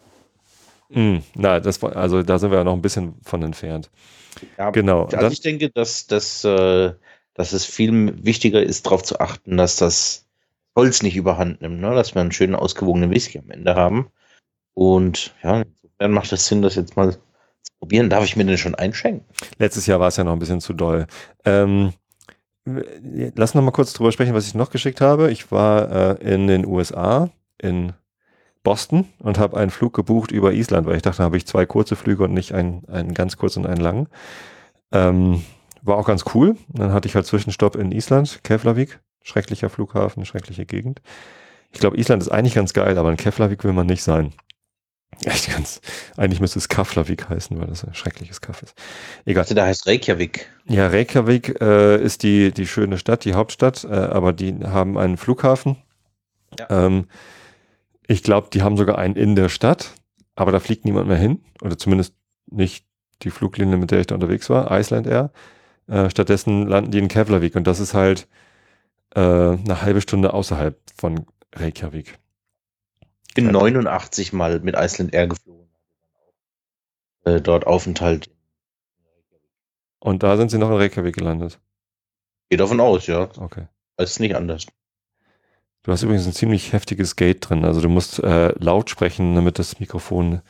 Mm, 0.93 1.17
na, 1.35 1.59
das 1.59 1.83
also 1.83 2.21
da 2.23 2.37
sind 2.37 2.51
wir 2.51 2.57
ja 2.59 2.63
noch 2.63 2.73
ein 2.73 2.81
bisschen 2.81 3.15
von 3.23 3.41
entfernt. 3.43 3.89
Ja, 4.57 4.71
genau. 4.71 5.05
Also 5.05 5.27
ich 5.27 5.41
denke, 5.41 5.69
dass, 5.69 6.07
dass, 6.07 6.43
äh, 6.43 6.93
dass 7.33 7.53
es 7.53 7.65
viel 7.65 8.23
wichtiger 8.23 8.61
ist, 8.61 8.85
darauf 8.85 9.03
zu 9.03 9.19
achten, 9.19 9.57
dass 9.57 9.77
das 9.77 10.27
Holz 10.75 11.03
nicht 11.03 11.15
überhand 11.15 11.61
nimmt, 11.61 11.81
ne? 11.81 11.93
dass 11.93 12.15
wir 12.15 12.21
einen 12.21 12.31
schönen 12.31 12.55
ausgewogenen 12.55 13.11
Whisky 13.11 13.39
am 13.39 13.51
Ende 13.51 13.75
haben. 13.75 14.09
Und 14.73 15.33
ja, 15.43 15.63
dann 15.97 16.11
macht 16.11 16.31
es 16.31 16.47
Sinn, 16.47 16.61
das 16.61 16.75
jetzt 16.75 16.95
mal 16.95 17.13
zu 17.13 17.19
probieren. 17.79 18.09
Darf 18.09 18.23
ich 18.23 18.35
mir 18.35 18.45
den 18.45 18.57
schon 18.57 18.75
einschenken? 18.75 19.25
Letztes 19.59 19.85
Jahr 19.85 19.99
war 19.99 20.07
es 20.07 20.17
ja 20.17 20.23
noch 20.23 20.33
ein 20.33 20.39
bisschen 20.39 20.61
zu 20.61 20.73
doll. 20.73 21.07
Ähm, 21.45 21.93
lass 22.65 23.53
noch 23.53 23.61
mal 23.61 23.71
kurz 23.71 23.93
drüber 23.93 24.11
sprechen, 24.11 24.33
was 24.33 24.47
ich 24.47 24.55
noch 24.55 24.71
geschickt 24.71 25.01
habe. 25.01 25.31
Ich 25.31 25.51
war 25.51 26.19
äh, 26.21 26.33
in 26.33 26.47
den 26.47 26.65
USA, 26.65 27.29
in 27.57 27.93
Boston 28.63 29.07
und 29.19 29.39
habe 29.39 29.57
einen 29.57 29.71
Flug 29.71 29.93
gebucht 29.93 30.31
über 30.31 30.53
Island, 30.53 30.87
weil 30.87 30.95
ich 30.95 31.01
dachte, 31.01 31.19
da 31.19 31.23
habe 31.23 31.37
ich 31.37 31.47
zwei 31.47 31.65
kurze 31.65 31.95
Flüge 31.95 32.23
und 32.23 32.33
nicht 32.33 32.53
einen, 32.53 32.87
einen 32.87 33.13
ganz 33.13 33.37
kurzen 33.37 33.65
und 33.65 33.71
einen 33.71 33.81
langen. 33.81 34.07
Ähm, 34.91 35.43
war 35.81 35.97
auch 35.97 36.05
ganz 36.05 36.25
cool. 36.35 36.55
Dann 36.69 36.93
hatte 36.93 37.07
ich 37.07 37.15
halt 37.15 37.25
Zwischenstopp 37.25 37.75
in 37.75 37.91
Island, 37.91 38.41
Keflavik. 38.43 38.99
Schrecklicher 39.23 39.69
Flughafen, 39.69 40.25
schreckliche 40.25 40.65
Gegend. 40.65 41.01
Ich 41.71 41.79
glaube, 41.79 41.97
Island 41.97 42.23
ist 42.23 42.29
eigentlich 42.29 42.55
ganz 42.55 42.73
geil, 42.73 42.97
aber 42.97 43.11
in 43.11 43.17
Keflavik 43.17 43.63
will 43.63 43.73
man 43.73 43.87
nicht 43.87 44.03
sein. 44.03 44.33
Echt 45.25 45.51
ganz. 45.51 45.81
Eigentlich 46.17 46.39
müsste 46.39 46.57
es 46.57 46.69
Keflavik 46.69 47.29
heißen, 47.29 47.59
weil 47.59 47.67
das 47.67 47.83
ein 47.83 47.93
schreckliches 47.93 48.41
Kaff 48.41 48.63
ist. 48.63 48.73
Egal. 49.25 49.43
Also 49.43 49.55
da 49.55 49.65
heißt 49.65 49.85
Reykjavik. 49.85 50.49
Ja, 50.65 50.87
Reykjavik 50.87 51.61
äh, 51.61 52.01
ist 52.01 52.23
die, 52.23 52.51
die 52.51 52.65
schöne 52.65 52.97
Stadt, 52.97 53.25
die 53.25 53.33
Hauptstadt, 53.33 53.83
äh, 53.83 53.89
aber 53.89 54.33
die 54.33 54.55
haben 54.63 54.97
einen 54.97 55.17
Flughafen. 55.17 55.77
Ja. 56.57 56.85
Ähm, 56.85 57.07
ich 58.11 58.23
glaube, 58.23 58.49
die 58.51 58.61
haben 58.61 58.75
sogar 58.75 58.97
einen 58.97 59.15
in 59.15 59.35
der 59.35 59.47
Stadt, 59.47 59.93
aber 60.35 60.51
da 60.51 60.59
fliegt 60.59 60.83
niemand 60.83 61.07
mehr 61.07 61.17
hin. 61.17 61.43
Oder 61.61 61.77
zumindest 61.77 62.13
nicht 62.47 62.85
die 63.21 63.31
Fluglinie, 63.31 63.77
mit 63.77 63.91
der 63.91 64.01
ich 64.01 64.07
da 64.07 64.15
unterwegs 64.15 64.49
war, 64.49 64.69
Iceland 64.77 65.07
Air. 65.07 65.31
Äh, 65.87 66.09
stattdessen 66.09 66.67
landen 66.67 66.91
die 66.91 66.99
in 66.99 67.07
Keflavik 67.07 67.55
und 67.55 67.65
das 67.65 67.79
ist 67.79 67.93
halt 67.93 68.27
äh, 69.15 69.19
eine 69.19 69.81
halbe 69.81 70.01
Stunde 70.01 70.33
außerhalb 70.33 70.77
von 70.95 71.25
Reykjavik. 71.55 72.17
Ich 73.29 73.33
bin 73.33 73.49
89 73.49 74.33
Mal 74.33 74.59
mit 74.59 74.75
Iceland 74.75 75.13
Air 75.13 75.27
geflogen. 75.27 75.69
Äh, 77.23 77.39
dort 77.39 77.65
Aufenthalt. 77.65 78.29
Und 79.99 80.23
da 80.23 80.35
sind 80.35 80.51
sie 80.51 80.57
noch 80.57 80.69
in 80.69 80.77
Reykjavik 80.77 81.15
gelandet. 81.15 81.59
Geht 82.49 82.59
davon 82.59 82.81
aus, 82.81 83.07
ja. 83.07 83.29
Okay. 83.37 83.67
Es 83.95 84.11
ist 84.11 84.19
nicht 84.19 84.35
anders. 84.35 84.65
Du 85.83 85.91
hast 85.91 86.03
übrigens 86.03 86.27
ein 86.27 86.33
ziemlich 86.33 86.73
heftiges 86.73 87.15
Gate 87.15 87.49
drin. 87.49 87.65
Also 87.65 87.81
du 87.81 87.89
musst 87.89 88.19
äh, 88.19 88.53
laut 88.59 88.89
sprechen, 88.89 89.35
damit 89.35 89.57
das 89.57 89.79
Mikrofon 89.79 90.41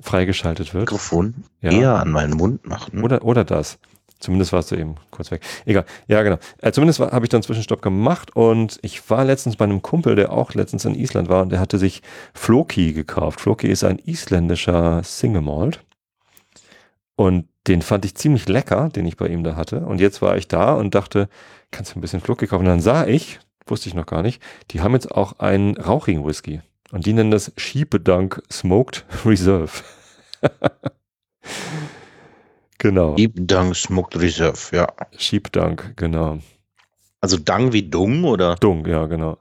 freigeschaltet 0.00 0.72
wird. 0.72 0.84
Mikrofon 0.84 1.44
ja. 1.60 1.70
eher 1.70 1.94
an 2.00 2.10
meinen 2.10 2.36
Mund 2.36 2.66
machen. 2.66 3.02
Oder, 3.02 3.24
oder 3.24 3.44
das. 3.44 3.78
Zumindest 4.18 4.52
warst 4.52 4.70
du 4.70 4.76
eben 4.76 4.96
kurz 5.10 5.30
weg. 5.30 5.42
Egal. 5.64 5.86
Ja, 6.06 6.22
genau. 6.22 6.38
Äh, 6.58 6.72
zumindest 6.72 7.00
habe 7.00 7.24
ich 7.24 7.30
dann 7.30 7.42
Zwischenstopp 7.42 7.80
gemacht 7.80 8.36
und 8.36 8.78
ich 8.82 9.08
war 9.10 9.24
letztens 9.24 9.56
bei 9.56 9.64
einem 9.64 9.82
Kumpel, 9.82 10.14
der 10.14 10.32
auch 10.32 10.54
letztens 10.54 10.84
in 10.84 10.94
Island 10.94 11.28
war 11.28 11.42
und 11.42 11.50
der 11.50 11.60
hatte 11.60 11.78
sich 11.78 12.02
Floki 12.34 12.92
gekauft. 12.92 13.40
Floki 13.40 13.66
ist 13.66 13.82
ein 13.82 13.98
isländischer 13.98 15.02
Single 15.02 15.42
Malt. 15.42 15.82
Und 17.16 17.48
den 17.66 17.82
fand 17.82 18.06
ich 18.06 18.14
ziemlich 18.14 18.48
lecker, 18.48 18.88
den 18.88 19.06
ich 19.06 19.16
bei 19.16 19.28
ihm 19.28 19.44
da 19.44 19.56
hatte. 19.56 19.80
Und 19.80 20.00
jetzt 20.00 20.22
war 20.22 20.36
ich 20.36 20.48
da 20.48 20.74
und 20.74 20.94
dachte, 20.94 21.28
kannst 21.70 21.94
du 21.94 21.98
ein 21.98 22.00
bisschen 22.00 22.20
Floki 22.20 22.46
kaufen? 22.46 22.62
Und 22.62 22.70
dann 22.70 22.80
sah 22.80 23.06
ich, 23.06 23.40
wusste 23.66 23.88
ich 23.88 23.94
noch 23.94 24.06
gar 24.06 24.22
nicht, 24.22 24.42
die 24.70 24.80
haben 24.80 24.94
jetzt 24.94 25.12
auch 25.12 25.38
einen 25.38 25.76
rauchigen 25.76 26.24
Whisky. 26.24 26.60
Und 26.90 27.06
die 27.06 27.12
nennen 27.12 27.30
das 27.30 27.52
Sheepdunk 27.56 28.42
Smoked 28.50 29.04
Reserve. 29.24 29.70
genau. 32.78 33.16
Sheepdunk 33.16 33.76
Smoked 33.76 34.16
Reserve, 34.16 34.76
ja. 34.76 34.86
Sheepdunk, 35.16 35.96
genau. 35.96 36.38
Also 37.20 37.36
Dung 37.36 37.72
wie 37.72 37.88
Dung 37.88 38.24
oder? 38.24 38.56
Dung, 38.56 38.86
ja, 38.86 39.06
genau. 39.06 39.38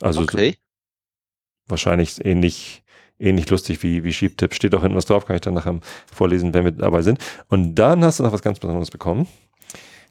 Also 0.00 0.22
okay. 0.22 0.52
so, 0.52 1.70
wahrscheinlich 1.70 2.24
ähnlich, 2.24 2.84
ähnlich 3.18 3.50
lustig 3.50 3.82
wie, 3.82 4.04
wie 4.04 4.12
Sheep-Tipp. 4.12 4.54
Steht 4.54 4.74
auch 4.74 4.82
hinten 4.82 4.96
was 4.96 5.06
drauf, 5.06 5.26
kann 5.26 5.36
ich 5.36 5.42
dann 5.42 5.54
nachher 5.54 5.80
vorlesen, 6.12 6.54
wenn 6.54 6.64
wir 6.64 6.72
dabei 6.72 7.02
sind. 7.02 7.18
Und 7.48 7.74
dann 7.74 8.04
hast 8.04 8.20
du 8.20 8.22
noch 8.22 8.32
was 8.32 8.42
ganz 8.42 8.60
Besonderes 8.60 8.90
bekommen. 8.90 9.26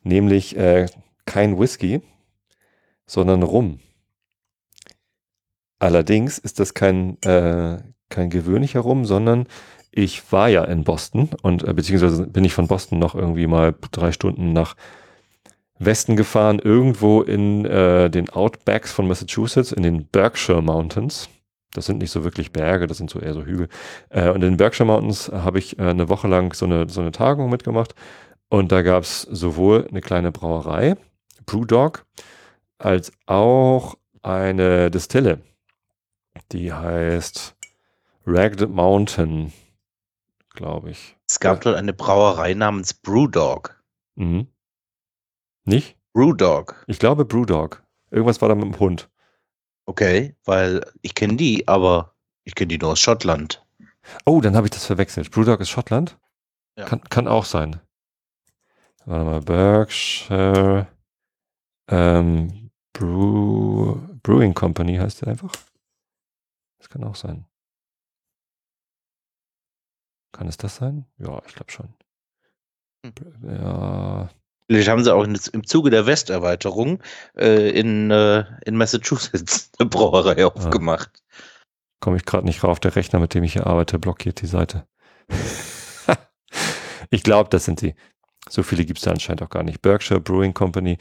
Nämlich 0.04 0.58
äh, 0.58 0.88
kein 1.26 1.58
Whisky, 1.58 2.02
sondern 3.08 3.44
Rum. 3.44 3.80
Allerdings 5.80 6.38
ist 6.38 6.60
das 6.60 6.74
kein, 6.74 7.22
äh, 7.24 7.82
kein 8.10 8.30
gewöhnlicher 8.30 8.82
Rum, 8.82 9.06
sondern 9.06 9.48
ich 9.92 10.32
war 10.32 10.50
ja 10.50 10.64
in 10.64 10.84
Boston 10.84 11.30
und 11.42 11.64
äh, 11.64 11.74
beziehungsweise 11.74 12.28
bin 12.28 12.46
ich 12.46 12.54
von 12.54 12.68
Boston 12.68 13.00
noch 13.00 13.16
irgendwie 13.16 13.48
mal 13.48 13.74
drei 13.92 14.12
Stunden 14.12 14.54
nach 14.54 14.76
Westen 15.80 16.16
gefahren, 16.16 16.60
irgendwo 16.60 17.22
in 17.22 17.66
äh, 17.66 18.10
den 18.10 18.30
Outbacks 18.30 18.92
von 18.92 19.08
Massachusetts, 19.08 19.72
in 19.72 19.84
den 19.84 20.06
Berkshire 20.06 20.62
Mountains. 20.62 21.30
Das 21.74 21.86
sind 21.86 22.00
nicht 22.00 22.12
so 22.12 22.24
wirklich 22.24 22.52
Berge, 22.52 22.88
das 22.88 22.98
sind 22.98 23.10
so 23.10 23.20
eher 23.20 23.34
so 23.34 23.46
Hügel. 23.46 23.68
Äh, 24.10 24.30
und 24.30 24.38
in 24.38 24.52
den 24.52 24.58
Berkshire 24.58 24.88
Mountains 24.88 25.32
habe 25.32 25.60
ich 25.60 25.78
äh, 25.78 25.84
eine 25.84 26.10
Woche 26.10 26.28
lang 26.28 26.54
so 26.54 26.66
eine, 26.66 26.90
so 26.90 27.02
eine 27.02 27.12
Tagung 27.12 27.50
mitgemacht. 27.50 27.94
Und 28.50 28.72
da 28.72 28.82
gab 28.82 29.04
es 29.04 29.22
sowohl 29.22 29.88
eine 29.90 30.02
kleine 30.02 30.32
Brauerei, 30.32 30.96
Brewdog, 31.46 32.06
als 32.78 33.12
auch 33.26 33.98
eine 34.22 34.92
Distille. 34.92 35.42
Die 36.52 36.72
heißt 36.72 37.56
Ragged 38.26 38.70
Mountain, 38.70 39.54
glaube 40.50 40.92
ich. 40.92 41.16
Es 41.28 41.40
gab 41.40 41.62
dort 41.62 41.76
eine 41.76 41.94
Brauerei 41.94 42.54
namens 42.54 42.94
Brewdog. 42.94 43.82
Mhm. 44.16 44.48
Nicht? 45.66 45.98
Brewdog. 46.14 46.84
Ich 46.88 47.00
glaube 47.00 47.26
Brewdog. 47.26 47.84
Irgendwas 48.12 48.42
war 48.42 48.50
da 48.50 48.56
mit 48.56 48.66
dem 48.66 48.80
Hund. 48.80 49.10
Okay, 49.86 50.36
weil 50.46 50.86
ich 51.02 51.16
kenne 51.16 51.36
die, 51.36 51.68
aber 51.68 52.16
ich 52.44 52.56
kenne 52.56 52.70
die 52.70 52.78
nur 52.78 52.92
aus 52.92 53.00
Schottland. 53.00 53.66
Oh, 54.26 54.42
dann 54.42 54.56
habe 54.56 54.68
ich 54.68 54.72
das 54.72 54.86
verwechselt. 54.86 55.32
Brewdog 55.32 55.60
ist 55.60 55.70
Schottland? 55.70 56.18
Ja. 56.78 56.86
Kann, 56.86 57.02
kann 57.02 57.28
auch 57.28 57.46
sein. 57.46 57.82
Warte 59.06 59.26
mal, 59.26 59.42
Berkshire 59.42 60.88
ähm, 61.90 62.67
Brew, 62.98 63.96
Brewing 64.24 64.54
Company 64.54 64.98
heißt 64.98 65.22
der 65.22 65.30
einfach. 65.30 65.54
Das 66.80 66.90
kann 66.90 67.04
auch 67.04 67.16
sein. 67.16 67.46
Kann 70.32 70.48
es 70.48 70.58
das 70.58 70.76
sein? 70.76 71.06
Ja, 71.18 71.42
ich 71.48 71.56
glaube 71.56 71.72
schon. 71.72 71.94
Hm. 73.06 73.14
Ja, 73.44 74.30
Vielleicht 74.70 74.90
haben 74.90 75.04
sie 75.04 75.14
auch 75.14 75.24
im 75.24 75.66
Zuge 75.66 75.90
der 75.90 76.06
Westerweiterung 76.06 77.02
äh, 77.38 77.70
in, 77.70 78.12
äh, 78.12 78.44
in 78.66 78.76
Massachusetts 78.76 79.72
eine 79.80 79.90
Brauerei 79.90 80.46
aufgemacht. 80.46 81.24
komme 82.02 82.18
ich 82.18 82.26
gerade 82.26 82.46
nicht 82.46 82.64
rauf. 82.64 82.80
Der 82.82 82.96
Rechner, 82.96 83.20
mit 83.20 83.34
dem 83.34 83.44
ich 83.44 83.54
hier 83.54 83.66
arbeite, 83.66 83.98
blockiert 83.98 84.42
die 84.42 84.48
Seite. 84.48 84.86
ich 87.10 87.24
glaube, 87.24 87.50
das 87.50 87.64
sind 87.64 87.80
sie. 87.80 87.96
So 88.50 88.62
viele 88.62 88.84
gibt 88.86 89.00
es 89.00 89.06
da 89.06 89.12
anscheinend 89.12 89.42
auch 89.42 89.50
gar 89.50 89.64
nicht. 89.64 89.82
Berkshire 89.82 90.20
Brewing 90.20 90.54
Company. 90.54 90.98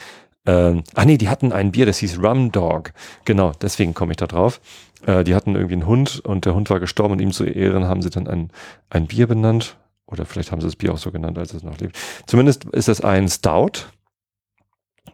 Ähm, 0.47 0.85
ach 0.95 1.05
nee, 1.05 1.19
die 1.19 1.29
hatten 1.29 1.53
ein 1.53 1.73
Bier, 1.73 1.87
das 1.87 1.99
hieß 1.99 2.19
Rum 2.23 2.53
Dog. 2.53 2.93
Genau, 3.25 3.53
deswegen 3.61 3.95
komme 3.95 4.13
ich 4.13 4.17
da 4.17 4.27
drauf. 4.27 4.61
Äh, 5.05 5.25
die 5.25 5.35
hatten 5.35 5.55
irgendwie 5.55 5.75
einen 5.75 5.87
Hund 5.87 6.21
und 6.21 6.45
der 6.45 6.55
Hund 6.55 6.71
war 6.71 6.81
gestorben 6.81 7.15
und 7.15 7.21
ihm 7.21 7.33
zu 7.33 7.45
Ehren 7.45 7.85
haben 7.85 8.03
sie 8.03 8.11
dann 8.11 8.29
ein, 8.29 8.51
ein 8.91 9.07
Bier 9.07 9.27
benannt. 9.27 9.77
Oder 10.07 10.25
vielleicht 10.25 10.53
haben 10.53 10.61
sie 10.61 10.69
das 10.69 10.77
Bier 10.77 10.93
auch 10.93 10.99
so 10.99 11.11
genannt, 11.11 11.37
als 11.37 11.53
es 11.53 11.65
noch 11.65 11.79
lebt. 11.79 11.99
Zumindest 12.27 12.65
ist 12.67 12.89
das 12.89 13.01
ein 13.01 13.29
Stout. 13.29 13.87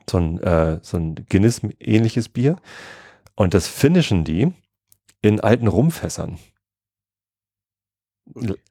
So 0.09 0.19
ein, 0.19 0.41
äh, 0.43 0.81
so 0.83 0.99
ein 0.99 1.15
Guinness-ähnliches 1.29 2.29
Bier. 2.29 2.57
Und 3.35 3.55
das 3.55 3.69
finishen 3.69 4.25
die 4.25 4.53
in 5.23 5.41
alten 5.41 5.69
Rumfässern. 5.69 6.39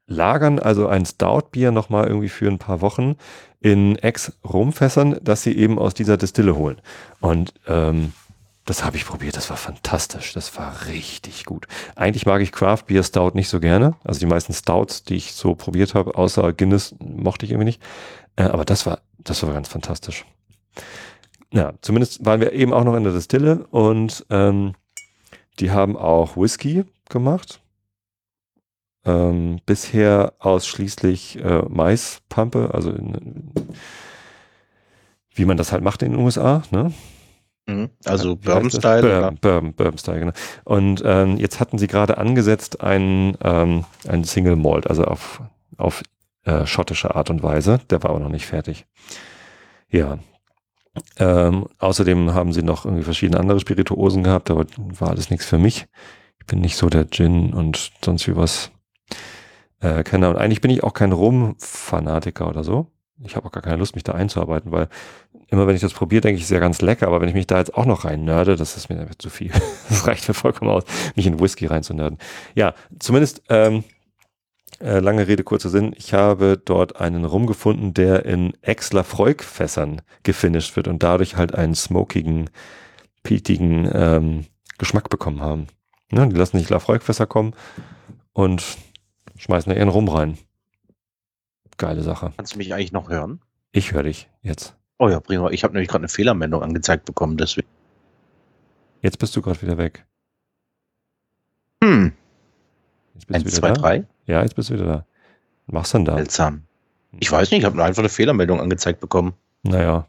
Lagern 0.08 0.60
also 0.60 0.88
ein 0.88 1.06
Stout-Bier 1.06 1.72
nochmal 1.72 2.08
irgendwie 2.08 2.30
für 2.30 2.48
ein 2.48 2.60
paar 2.60 2.82
Wochen 2.82 3.16
in 3.60 3.98
Ex-Rumfässern, 3.98 5.20
das 5.22 5.44
sie 5.44 5.56
eben 5.56 5.78
aus 5.78 5.94
dieser 5.94 6.18
Distille 6.18 6.56
holen. 6.56 6.82
Und 7.20 7.54
ähm, 7.68 8.14
das 8.66 8.86
habe 8.86 8.96
ich 8.96 9.06
probiert, 9.06 9.38
das 9.38 9.50
war 9.50 9.58
fantastisch, 9.58 10.34
das 10.34 10.56
war 10.58 10.88
richtig 10.88 11.46
gut. 11.46 11.68
Eigentlich 11.96 12.26
mag 12.26 12.42
ich 12.42 12.52
Craft 12.52 12.84
Beer 12.88 13.04
Stout 13.04 13.32
nicht 13.34 13.50
so 13.50 13.60
gerne, 13.60 13.96
also 14.04 14.20
die 14.20 14.28
meisten 14.28 14.54
Stouts, 14.54 15.04
die 15.04 15.16
ich 15.16 15.34
so 15.34 15.56
probiert 15.56 15.96
habe, 15.96 16.16
außer 16.16 16.54
Guinness, 16.54 16.96
mochte 17.00 17.46
ich 17.46 17.52
irgendwie 17.52 17.66
nicht. 17.66 17.82
Äh, 18.36 18.44
aber 18.44 18.66
das 18.66 18.86
war, 18.86 19.02
das 19.18 19.42
war 19.44 19.54
ganz 19.54 19.68
fantastisch. 19.68 20.26
Ja, 21.52 21.74
zumindest 21.82 22.24
waren 22.26 22.40
wir 22.40 22.54
eben 22.54 22.72
auch 22.72 22.84
noch 22.84 22.96
in 22.96 23.04
der 23.04 23.14
Distille 23.14 23.68
und 23.72 24.26
ähm, 24.30 24.74
die 25.60 25.72
haben 25.72 25.98
auch 25.98 26.38
Whisky 26.38 26.86
gemacht. 27.10 27.61
Ähm, 29.04 29.60
bisher 29.66 30.34
ausschließlich 30.40 31.44
äh, 31.44 31.64
Maispampe, 31.68 32.70
also 32.74 32.92
in, 32.92 33.52
wie 35.34 35.46
man 35.46 35.58
das 35.58 35.72
halt 35.72 35.84
macht 35.84 36.04
in 36.04 36.12
den 36.12 36.22
USA, 36.22 36.62
ne? 36.70 36.94
Mhm. 37.68 37.90
Also 38.06 38.36
das? 38.36 38.46
Bourbon-Style. 38.46 39.00
oder? 39.00 39.20
Bourbon, 39.22 39.40
Bourbon, 39.40 39.74
Bourbon 39.74 39.98
Style, 39.98 40.20
genau. 40.20 40.34
Und 40.64 41.02
ähm, 41.06 41.38
jetzt 41.38 41.60
hatten 41.60 41.78
sie 41.78 41.88
gerade 41.88 42.18
angesetzt 42.18 42.82
ein, 42.82 43.38
ähm, 43.44 43.86
ein 44.08 44.24
Single 44.24 44.56
Malt, 44.56 44.88
also 44.88 45.04
auf, 45.04 45.42
auf 45.78 46.04
äh, 46.44 46.66
schottische 46.66 47.16
Art 47.16 47.30
und 47.30 47.44
Weise. 47.44 47.80
Der 47.90 48.04
war 48.04 48.12
aber 48.12 48.20
noch 48.20 48.30
nicht 48.30 48.46
fertig. 48.46 48.86
Ja. 49.90 50.20
Ähm, 51.18 51.68
außerdem 51.78 52.34
haben 52.34 52.52
sie 52.52 52.64
noch 52.64 52.86
irgendwie 52.86 53.04
verschiedene 53.04 53.40
andere 53.40 53.60
Spirituosen 53.60 54.24
gehabt, 54.24 54.52
aber 54.52 54.66
war 54.78 55.10
alles 55.10 55.30
nichts 55.30 55.46
für 55.46 55.58
mich. 55.58 55.88
Ich 56.40 56.46
bin 56.48 56.60
nicht 56.60 56.76
so 56.76 56.90
der 56.90 57.10
Gin 57.10 57.54
und 57.54 57.92
sonst 58.04 58.28
wie 58.28 58.36
was 58.36 58.72
äh, 59.80 60.04
Kenner. 60.04 60.30
Und 60.30 60.38
eigentlich 60.38 60.62
bin 60.62 60.72
ich 60.72 60.84
auch 60.84 60.94
kein 60.94 61.12
Rum-Fanatiker 61.12 62.48
oder 62.48 62.64
so. 62.64 62.88
Ich 63.24 63.36
habe 63.36 63.46
auch 63.46 63.52
gar 63.52 63.62
keine 63.62 63.78
Lust, 63.78 63.96
mich 63.96 64.04
da 64.04 64.14
einzuarbeiten, 64.14 64.72
weil 64.72 64.88
immer 65.50 65.68
wenn 65.68 65.76
ich 65.76 65.82
das 65.82 65.94
probiere, 65.94 66.22
denke 66.22 66.38
ich, 66.38 66.44
ist 66.44 66.50
ja 66.50 66.60
ganz 66.60 66.82
lecker, 66.82 67.08
aber 67.08 67.22
wenn 67.22 67.30
ich 67.30 67.36
mich 67.36 67.46
da 67.46 67.60
jetzt 67.60 67.76
auch 67.76 67.86
noch 67.86 68.06
rein 68.06 68.24
nörde, 68.24 68.56
das 68.56 68.78
ist 68.78 68.90
mir 68.90 69.00
einfach 69.00 69.16
zu 69.16 69.30
viel. 69.30 69.52
Das 69.90 70.08
reicht 70.08 70.28
mir 70.28 70.34
vollkommen 70.34 70.72
aus, 70.72 70.84
mich 71.16 71.28
in 71.28 71.40
Whisky 71.40 71.66
reinzunörden. 71.66 72.18
Ja, 72.56 72.74
zumindest, 73.00 73.44
ähm, 73.50 73.84
äh, 74.80 75.00
lange 75.00 75.28
Rede, 75.28 75.44
kurzer 75.44 75.70
Sinn, 75.70 75.94
ich 75.96 76.14
habe 76.14 76.60
dort 76.64 77.00
einen 77.00 77.26
Rum 77.26 77.46
gefunden, 77.46 77.94
der 77.94 78.26
in 78.26 78.54
Ex-Lafroig-Fässern 78.62 80.02
gefinisht 80.24 80.76
wird 80.76 80.88
und 80.88 81.04
dadurch 81.04 81.36
halt 81.36 81.54
einen 81.54 81.76
smokigen, 81.76 82.50
peatigen 83.22 83.90
ähm, 83.94 84.46
Geschmack 84.78 85.10
bekommen 85.10 85.42
haben. 85.42 85.68
Ne, 86.12 86.28
die 86.30 86.36
lassen 86.36 86.58
nicht 86.58 86.70
Lafroig-Fässer 86.70 87.28
kommen 87.28 87.54
und 88.34 88.64
schmeißen 89.38 89.72
da 89.72 89.78
ihren 89.78 89.90
Rum 89.90 90.08
rein. 90.08 90.38
Geile 91.78 92.04
Sache. 92.04 92.34
Kannst 92.38 92.54
du 92.54 92.58
mich 92.58 92.74
eigentlich 92.74 92.92
noch 92.92 93.10
hören? 93.10 93.42
Ich 93.72 93.92
höre 93.92 94.04
dich 94.04 94.30
jetzt. 94.42 94.76
Oh 95.00 95.10
ja, 95.10 95.20
prima. 95.20 95.50
Ich 95.50 95.64
habe 95.64 95.74
nämlich 95.74 95.90
gerade 95.90 96.02
eine 96.02 96.10
Fehlermeldung 96.10 96.62
angezeigt 96.62 97.06
bekommen, 97.06 97.38
deswegen. 97.38 97.68
Jetzt 99.02 99.18
bist 99.18 99.36
du 99.36 99.42
gerade 99.42 99.62
wieder 99.62 99.78
weg. 99.78 100.06
Hm. 101.84 102.14
Jetzt 103.16 103.28
bist 103.28 103.30
du 103.30 103.34
1, 103.34 103.46
wieder 103.46 103.56
2, 103.56 103.68
da. 103.70 103.82
3. 103.82 104.06
Ja, 104.28 104.44
jetzt 104.44 104.56
bist 104.56 104.70
du 104.70 104.74
wieder 104.76 104.86
da. 104.86 105.06
Was 105.66 105.74
machst 105.74 105.94
du 105.94 105.98
denn 105.98 106.06
da? 106.06 106.16
Seltsam. 106.16 106.64
Ich 107.20 107.32
weiß 107.32 107.52
nicht, 107.52 107.60
ich 107.62 107.66
habe 107.66 107.84
einfach 107.84 108.02
eine 108.02 108.10
Fehlermeldung 108.10 108.60
angezeigt 108.62 109.00
bekommen. 109.00 109.34
Naja. 109.64 110.08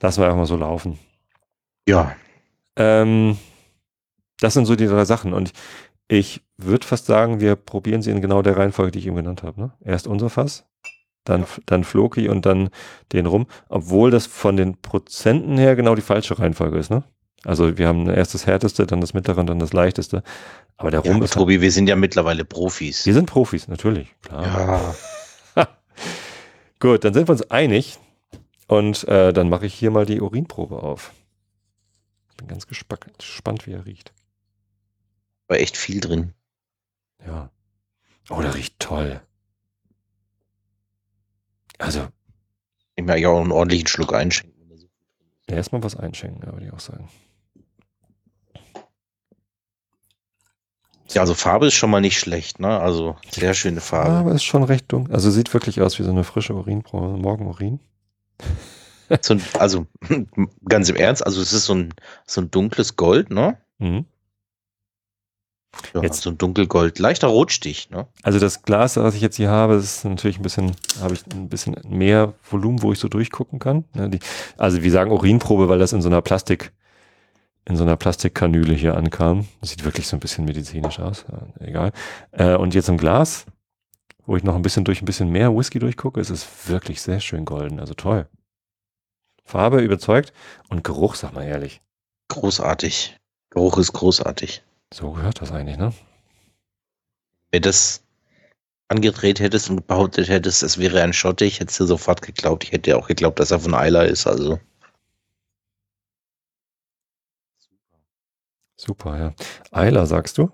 Lassen 0.00 0.20
wir 0.20 0.26
einfach 0.26 0.38
mal 0.38 0.46
so 0.46 0.56
laufen. 0.56 0.98
Ja. 1.88 2.14
Ähm, 2.76 3.36
das 4.40 4.54
sind 4.54 4.66
so 4.66 4.76
die 4.76 4.86
drei 4.86 5.04
Sachen. 5.04 5.32
Und 5.32 5.52
ich 6.14 6.42
würde 6.56 6.86
fast 6.86 7.06
sagen, 7.06 7.40
wir 7.40 7.56
probieren 7.56 8.02
sie 8.02 8.10
in 8.10 8.20
genau 8.20 8.42
der 8.42 8.56
Reihenfolge, 8.56 8.92
die 8.92 8.98
ich 9.00 9.06
eben 9.06 9.16
genannt 9.16 9.42
habe. 9.42 9.60
Ne? 9.60 9.72
Erst 9.84 10.06
unser 10.06 10.30
Fass, 10.30 10.64
dann, 11.24 11.44
dann 11.66 11.84
Floki 11.84 12.28
und 12.28 12.46
dann 12.46 12.70
den 13.12 13.26
rum. 13.26 13.46
Obwohl 13.68 14.10
das 14.10 14.26
von 14.26 14.56
den 14.56 14.80
Prozenten 14.80 15.58
her 15.58 15.76
genau 15.76 15.94
die 15.94 16.02
falsche 16.02 16.38
Reihenfolge 16.38 16.78
ist. 16.78 16.90
Ne? 16.90 17.04
Also 17.44 17.76
wir 17.76 17.88
haben 17.88 18.08
erst 18.08 18.34
das 18.34 18.46
härteste, 18.46 18.86
dann 18.86 19.00
das 19.00 19.14
mittlere 19.14 19.38
und 19.38 19.46
dann 19.46 19.58
das 19.58 19.72
leichteste. 19.72 20.22
Aber 20.76 20.90
der 20.90 21.02
ja 21.04 21.12
Rum 21.12 21.22
ist. 21.22 21.34
halt 21.34 21.42
Tobi, 21.42 21.60
wir 21.60 21.70
sind 21.70 21.88
ja 21.88 21.96
mittlerweile 21.96 22.44
Profis. 22.44 23.06
Wir 23.06 23.14
sind 23.14 23.26
Profis, 23.26 23.68
natürlich, 23.68 24.14
klar. 24.22 24.94
Ja. 25.56 25.68
Gut, 26.80 27.04
dann 27.04 27.14
sind 27.14 27.28
wir 27.28 27.32
uns 27.32 27.50
einig. 27.50 27.98
Und 28.66 29.06
äh, 29.08 29.32
dann 29.32 29.50
mache 29.50 29.66
ich 29.66 29.74
hier 29.74 29.90
mal 29.90 30.06
die 30.06 30.20
Urinprobe 30.20 30.82
auf. 30.82 31.12
Bin 32.38 32.48
ganz 32.48 32.66
gespannt, 32.66 33.66
wie 33.66 33.72
er 33.72 33.84
riecht. 33.84 34.12
War 35.48 35.58
echt 35.58 35.76
viel 35.76 36.00
drin. 36.00 36.34
Ja. 37.24 37.50
Oh, 38.30 38.40
der 38.40 38.54
riecht 38.54 38.78
toll. 38.78 39.20
Also. 41.78 42.08
Ich 42.96 43.04
ja 43.04 43.28
auch 43.28 43.40
einen 43.40 43.52
ordentlichen 43.52 43.88
Schluck 43.88 44.14
einschenken. 44.14 44.54
Erstmal 45.46 45.82
was 45.82 45.96
einschenken, 45.96 46.50
würde 46.52 46.66
ich 46.66 46.72
auch 46.72 46.80
sagen. 46.80 47.08
Ja, 51.10 51.20
also 51.20 51.34
Farbe 51.34 51.66
ist 51.66 51.74
schon 51.74 51.90
mal 51.90 52.00
nicht 52.00 52.18
schlecht, 52.18 52.60
ne? 52.60 52.80
Also 52.80 53.16
sehr 53.30 53.54
schöne 53.54 53.80
Farbe. 53.80 54.10
Farbe 54.10 54.30
ist 54.30 54.44
schon 54.44 54.64
recht 54.64 54.90
dunkel. 54.90 55.14
Also 55.14 55.30
sieht 55.30 55.52
wirklich 55.52 55.80
aus 55.80 55.98
wie 55.98 56.02
so 56.02 56.10
eine 56.10 56.24
frische 56.24 56.54
Urinprobe, 56.54 57.18
Morgenurin. 57.18 57.78
so 59.20 59.34
ein, 59.34 59.42
also 59.58 59.86
ganz 60.64 60.88
im 60.88 60.96
Ernst, 60.96 61.24
also 61.24 61.40
es 61.40 61.52
ist 61.52 61.66
so 61.66 61.74
ein, 61.74 61.94
so 62.26 62.40
ein 62.40 62.50
dunkles 62.50 62.96
Gold, 62.96 63.30
ne? 63.30 63.58
Mhm. 63.78 64.06
Ja, 65.94 66.02
jetzt, 66.02 66.22
so 66.22 66.30
ein 66.30 66.38
dunkelgold, 66.38 66.98
leichter 66.98 67.28
Rotstich, 67.28 67.90
ne? 67.90 68.06
Also 68.22 68.38
das 68.38 68.62
Glas, 68.62 68.96
was 68.96 69.14
ich 69.14 69.20
jetzt 69.20 69.36
hier 69.36 69.50
habe, 69.50 69.74
ist 69.74 70.04
natürlich 70.04 70.38
ein 70.38 70.42
bisschen, 70.42 70.72
habe 71.00 71.14
ich 71.14 71.24
ein 71.32 71.48
bisschen 71.48 71.76
mehr 71.88 72.34
Volumen, 72.50 72.82
wo 72.82 72.92
ich 72.92 72.98
so 72.98 73.08
durchgucken 73.08 73.58
kann. 73.58 73.84
Ja, 73.94 74.08
die, 74.08 74.20
also 74.56 74.82
wir 74.82 74.90
sagen 74.90 75.10
Urinprobe, 75.10 75.68
weil 75.68 75.78
das 75.78 75.92
in 75.92 76.02
so 76.02 76.08
einer 76.08 76.22
Plastik, 76.22 76.72
in 77.64 77.76
so 77.76 77.84
einer 77.84 77.96
Plastikkanüle 77.96 78.74
hier 78.74 78.96
ankam. 78.96 79.46
Das 79.60 79.70
sieht 79.70 79.84
wirklich 79.84 80.06
so 80.06 80.16
ein 80.16 80.20
bisschen 80.20 80.44
medizinisch 80.44 80.98
aus, 81.00 81.24
ja, 81.30 81.66
egal. 81.66 81.92
Äh, 82.32 82.56
und 82.56 82.74
jetzt 82.74 82.88
im 82.88 82.98
Glas, 82.98 83.46
wo 84.26 84.36
ich 84.36 84.44
noch 84.44 84.54
ein 84.54 84.62
bisschen 84.62 84.84
durch 84.84 85.02
ein 85.02 85.06
bisschen 85.06 85.30
mehr 85.30 85.54
Whisky 85.54 85.78
durchgucke, 85.78 86.20
ist 86.20 86.30
es 86.30 86.46
wirklich 86.66 87.02
sehr 87.02 87.20
schön 87.20 87.44
golden, 87.44 87.80
also 87.80 87.94
toll. 87.94 88.26
Farbe 89.44 89.80
überzeugt 89.80 90.32
und 90.70 90.84
Geruch, 90.84 91.14
sag 91.14 91.34
mal 91.34 91.44
ehrlich. 91.44 91.82
Großartig. 92.28 93.18
Geruch 93.50 93.78
ist 93.78 93.92
großartig. 93.92 94.62
So 94.94 95.10
gehört 95.10 95.40
das 95.40 95.50
eigentlich, 95.50 95.76
ne? 95.76 95.92
Wenn 97.50 97.62
du 97.62 97.68
das 97.68 98.04
angedreht 98.86 99.40
hättest 99.40 99.68
und 99.68 99.88
behauptet 99.88 100.28
hättest, 100.28 100.62
es 100.62 100.78
wäre 100.78 101.02
ein 101.02 101.12
Schotte, 101.12 101.44
ich 101.44 101.58
hätte 101.58 101.70
es 101.72 101.78
dir 101.78 101.86
sofort 101.86 102.22
geglaubt. 102.22 102.62
Ich 102.62 102.70
hätte 102.70 102.90
ja 102.90 102.96
auch 102.96 103.08
geglaubt, 103.08 103.40
dass 103.40 103.50
er 103.50 103.58
von 103.58 103.74
Eiler 103.74 104.06
ist, 104.06 104.28
also. 104.28 104.60
Super, 108.76 109.18
ja. 109.18 109.34
Eiler, 109.72 110.06
sagst 110.06 110.38
du? 110.38 110.52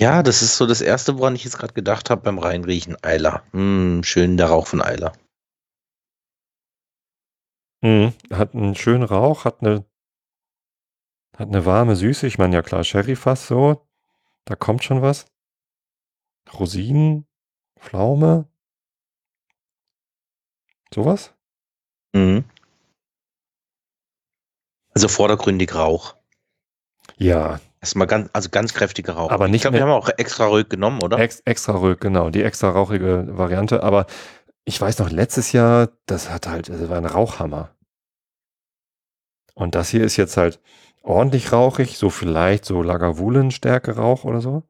Ja, 0.00 0.24
das 0.24 0.42
ist 0.42 0.56
so 0.56 0.66
das 0.66 0.80
Erste, 0.80 1.16
woran 1.16 1.36
ich 1.36 1.44
jetzt 1.44 1.56
gerade 1.56 1.72
gedacht 1.72 2.10
habe 2.10 2.22
beim 2.22 2.40
Reinriechen. 2.40 2.96
Eiler. 3.04 3.44
Hm, 3.52 4.02
schön 4.02 4.36
der 4.36 4.48
Rauch 4.48 4.66
von 4.66 4.82
Eiler. 4.82 5.12
Mhm. 7.80 8.12
Hat 8.32 8.54
einen 8.54 8.74
schönen 8.74 9.04
Rauch, 9.04 9.44
hat 9.44 9.60
eine, 9.60 9.84
hat 11.36 11.48
eine 11.48 11.64
warme 11.66 11.96
Süße. 11.96 12.26
Ich 12.26 12.38
meine, 12.38 12.54
ja 12.54 12.62
klar, 12.62 12.84
Sherryfass 12.84 13.46
so. 13.46 13.86
Da 14.44 14.56
kommt 14.56 14.84
schon 14.84 15.02
was. 15.02 15.26
Rosinen, 16.52 17.26
Pflaume. 17.78 18.46
Sowas? 20.92 21.34
Mhm. 22.12 22.44
Also 24.94 25.08
vordergründig 25.08 25.74
Rauch. 25.74 26.14
Ja. 27.16 27.60
Erstmal 27.80 28.06
ganz, 28.06 28.30
also 28.32 28.48
ganz 28.48 28.72
kräftiger 28.72 29.14
Rauch. 29.14 29.30
Aber 29.30 29.48
nicht 29.48 29.56
ich 29.56 29.62
glaube, 29.62 29.76
wir 29.76 29.82
haben 29.82 29.90
auch 29.90 30.08
extra 30.16 30.46
ruhig 30.46 30.68
genommen, 30.68 31.02
oder? 31.02 31.18
Ex, 31.18 31.40
extra 31.44 31.72
ruhig, 31.72 31.98
genau. 31.98 32.30
Die 32.30 32.42
extra 32.42 32.70
rauchige 32.70 33.26
Variante. 33.36 33.82
Aber 33.82 34.06
ich 34.64 34.80
weiß 34.80 34.98
noch, 34.98 35.10
letztes 35.10 35.52
Jahr, 35.52 35.90
das 36.06 36.30
hat 36.30 36.46
halt, 36.46 36.68
das 36.68 36.88
war 36.88 36.96
ein 36.96 37.06
Rauchhammer. 37.06 37.74
Und 39.54 39.74
das 39.74 39.88
hier 39.88 40.04
ist 40.04 40.16
jetzt 40.16 40.36
halt 40.36 40.60
ordentlich 41.04 41.52
rauchig, 41.52 41.98
so 41.98 42.10
vielleicht 42.10 42.64
so 42.64 42.82
Lagavulin-Stärke 42.82 43.96
Rauch 43.96 44.24
oder 44.24 44.40
so. 44.40 44.64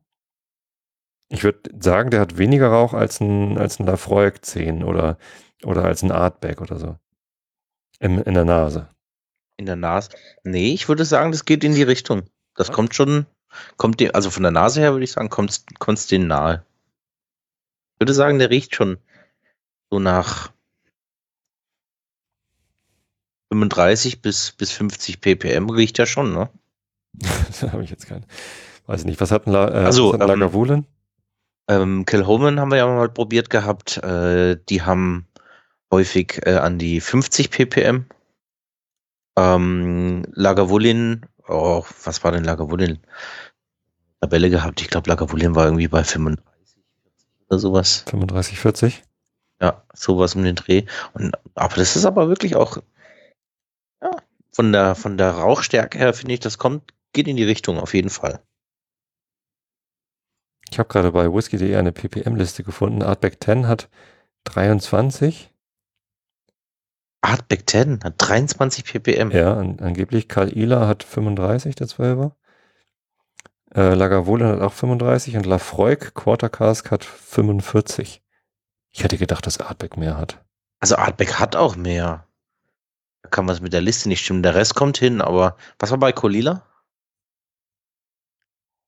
Ich 1.28 1.42
würde 1.44 1.70
sagen, 1.80 2.10
der 2.10 2.20
hat 2.20 2.36
weniger 2.36 2.68
Rauch 2.68 2.92
als 2.92 3.20
ein, 3.20 3.56
als 3.56 3.80
ein 3.80 3.86
Lafroig 3.86 4.44
10 4.44 4.84
oder, 4.84 5.16
oder 5.64 5.84
als 5.84 6.02
ein 6.02 6.12
Artback 6.12 6.60
oder 6.60 6.76
so. 6.76 6.98
In, 8.00 8.18
in 8.18 8.34
der 8.34 8.44
Nase. 8.44 8.88
In 9.56 9.66
der 9.66 9.76
Nase? 9.76 10.10
Nee, 10.42 10.74
ich 10.74 10.88
würde 10.88 11.04
sagen, 11.04 11.32
das 11.32 11.44
geht 11.44 11.64
in 11.64 11.74
die 11.74 11.82
Richtung. 11.82 12.24
Das 12.54 12.68
ja. 12.68 12.74
kommt 12.74 12.94
schon, 12.94 13.26
kommt 13.76 14.00
dem, 14.00 14.10
also 14.14 14.30
von 14.30 14.42
der 14.42 14.52
Nase 14.52 14.80
her 14.80 14.92
würde 14.92 15.04
ich 15.04 15.12
sagen, 15.12 15.30
kommt 15.30 15.50
es 15.50 16.06
denen 16.06 16.26
nahe. 16.26 16.64
Ich 17.94 18.00
würde 18.00 18.14
sagen, 18.14 18.38
der 18.38 18.50
riecht 18.50 18.74
schon 18.74 18.98
so 19.90 20.00
nach 20.00 20.52
35 23.54 24.20
bis, 24.20 24.52
bis 24.52 24.72
50 24.72 25.20
ppm 25.20 25.70
riecht 25.70 25.98
ja 25.98 26.06
schon, 26.06 26.34
ne? 26.34 26.50
da 27.60 27.72
habe 27.72 27.84
ich 27.84 27.90
jetzt 27.90 28.06
keinen. 28.08 28.26
Weiß 28.86 29.00
ich 29.00 29.06
nicht. 29.06 29.20
Was 29.20 29.30
hat 29.30 29.46
ein, 29.46 29.52
La 29.52 29.68
äh, 29.68 29.84
also, 29.84 30.08
was 30.08 30.14
hat 30.14 30.22
ein 30.22 30.28
Lagavulin? 30.40 30.86
Ähm, 31.68 32.04
Kilhoman 32.04 32.60
haben 32.60 32.70
wir 32.70 32.78
ja 32.78 32.86
mal 32.86 33.08
probiert 33.08 33.48
gehabt. 33.48 33.98
Äh, 33.98 34.58
die 34.68 34.82
haben 34.82 35.26
häufig 35.90 36.40
äh, 36.44 36.56
an 36.56 36.78
die 36.78 37.00
50 37.00 37.50
ppm. 37.50 38.06
Ähm, 39.36 40.24
Lagavulin, 40.32 41.26
oh, 41.48 41.84
was 42.04 42.22
war 42.24 42.32
denn 42.32 42.44
Lagavulin? 42.44 42.98
Tabelle 44.20 44.50
gehabt. 44.50 44.80
Ich 44.80 44.88
glaube, 44.88 45.08
Lagavulin 45.08 45.54
war 45.54 45.64
irgendwie 45.64 45.88
bei 45.88 46.04
35 46.04 46.44
oder 47.48 47.58
sowas. 47.58 48.04
35, 48.08 48.58
40? 48.58 49.02
Ja, 49.60 49.82
sowas 49.94 50.34
um 50.34 50.44
den 50.44 50.56
Dreh. 50.56 50.84
Und, 51.14 51.34
aber 51.54 51.76
das 51.76 51.96
ist 51.96 52.04
aber 52.04 52.28
wirklich 52.28 52.56
auch 52.56 52.78
von 54.54 54.72
der, 54.72 54.94
von 54.94 55.18
der 55.18 55.32
Rauchstärke 55.32 55.98
her 55.98 56.14
finde 56.14 56.34
ich, 56.34 56.40
das 56.40 56.58
kommt, 56.58 56.94
geht 57.12 57.26
in 57.26 57.36
die 57.36 57.44
Richtung 57.44 57.78
auf 57.78 57.92
jeden 57.92 58.10
Fall. 58.10 58.40
Ich 60.70 60.78
habe 60.78 60.88
gerade 60.88 61.12
bei 61.12 61.32
whisky.de 61.32 61.76
eine 61.76 61.92
ppm-Liste 61.92 62.62
gefunden. 62.62 63.02
Artback 63.02 63.42
10 63.42 63.66
hat 63.66 63.88
23. 64.44 65.52
Artback 67.20 67.68
10 67.68 68.00
hat 68.04 68.14
23 68.18 68.84
ppm. 68.84 69.30
Ja, 69.30 69.54
an, 69.54 69.80
angeblich 69.80 70.28
Karl 70.28 70.56
Ila 70.56 70.86
hat 70.86 71.02
35, 71.02 71.74
der 71.74 71.88
12er. 71.88 72.32
Äh, 73.74 73.94
Lagavulin 73.94 74.46
hat 74.46 74.60
auch 74.60 74.72
35 74.72 75.36
und 75.36 75.46
Lafroig 75.46 76.14
Quarter 76.14 76.48
Cask 76.48 76.90
hat 76.90 77.04
45. 77.04 78.22
Ich 78.92 79.02
hätte 79.02 79.18
gedacht, 79.18 79.46
dass 79.46 79.58
Artback 79.58 79.96
mehr 79.96 80.16
hat. 80.16 80.44
Also 80.78 80.96
Artback 80.96 81.40
hat 81.40 81.56
auch 81.56 81.74
mehr. 81.74 82.28
Da 83.24 83.30
kann 83.30 83.48
was 83.48 83.62
mit 83.62 83.72
der 83.72 83.80
Liste 83.80 84.10
nicht 84.10 84.22
stimmen. 84.22 84.42
Der 84.42 84.54
Rest 84.54 84.74
kommt 84.74 84.98
hin, 84.98 85.22
aber 85.22 85.56
was 85.78 85.90
war 85.90 85.96
bei 85.96 86.12
Colila? 86.12 86.62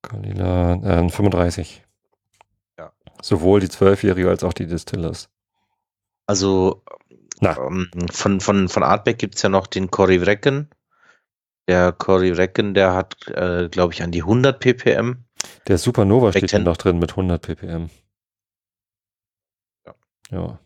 Colila 0.03 0.73
äh, 0.75 1.09
35. 1.09 1.83
Ja. 2.77 2.93
Sowohl 3.19 3.61
die 3.61 3.69
Zwölfjährige 3.69 4.29
als 4.29 4.43
auch 4.43 4.53
die 4.53 4.67
Distillers. 4.67 5.29
Also 6.27 6.83
ähm, 7.41 7.89
von, 8.11 8.39
von, 8.39 8.69
von 8.69 8.83
Artbeck 8.83 9.17
gibt 9.17 9.37
es 9.37 9.41
ja 9.41 9.49
noch 9.49 9.65
den 9.65 9.89
Cory 9.89 10.17
Recken. 10.17 10.69
Der 11.67 11.91
Cory 11.91 12.29
Recken, 12.29 12.75
der 12.75 12.93
hat, 12.93 13.27
äh, 13.29 13.69
glaube 13.69 13.93
ich, 13.93 14.03
an 14.03 14.11
die 14.11 14.21
100 14.21 14.59
ppm. 14.59 15.25
Der 15.67 15.79
Supernova 15.79 16.31
steht 16.31 16.51
hier 16.51 16.59
noch 16.59 16.77
drin 16.77 16.99
mit 16.99 17.09
100 17.11 17.41
ppm. 17.41 17.89
Ja. 19.87 19.95
ja. 20.29 20.59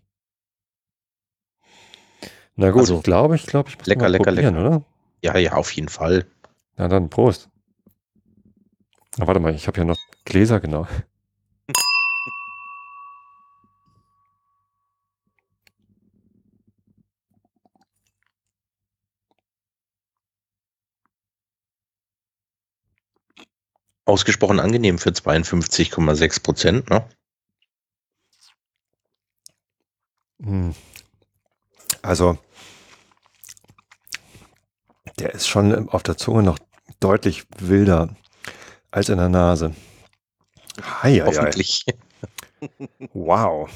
Na 2.62 2.70
gut, 2.70 2.82
also, 2.82 3.02
glaube, 3.02 3.36
ich 3.36 3.48
glaube, 3.48 3.70
ich 3.70 3.78
muss 3.80 3.88
lecker, 3.88 4.08
lecker, 4.08 4.30
lecker. 4.30 4.52
oder? 4.52 4.86
Ja, 5.24 5.36
ja, 5.36 5.54
auf 5.54 5.72
jeden 5.72 5.90
Fall. 5.90 6.28
Na 6.78 6.88
dann, 6.88 7.10
Prost. 7.10 7.50
Na, 9.18 9.26
warte 9.26 9.40
mal, 9.40 9.56
ich 9.56 9.66
habe 9.66 9.80
ja 9.80 9.84
noch 9.84 9.98
Gläser, 10.26 10.60
genau. 10.60 10.86
Ausgesprochen 24.06 24.60
angenehm 24.60 25.00
für 25.00 25.10
52,6 25.10 26.44
Prozent, 26.44 26.90
ne? 26.92 27.10
Hm. 30.44 30.76
Also, 32.04 32.38
der 35.22 35.34
ist 35.34 35.48
schon 35.48 35.90
auf 35.90 36.04
der 36.04 36.18
Zunge 36.18 36.44
noch 36.44 36.60
deutlich 37.00 37.46
wilder 37.60 38.10
als 38.92 39.10
in 39.10 39.18
der 39.18 39.30
Nase. 39.30 39.74
Hei, 41.02 41.22
Hoffentlich. 41.26 41.86
Wow. 43.14 43.70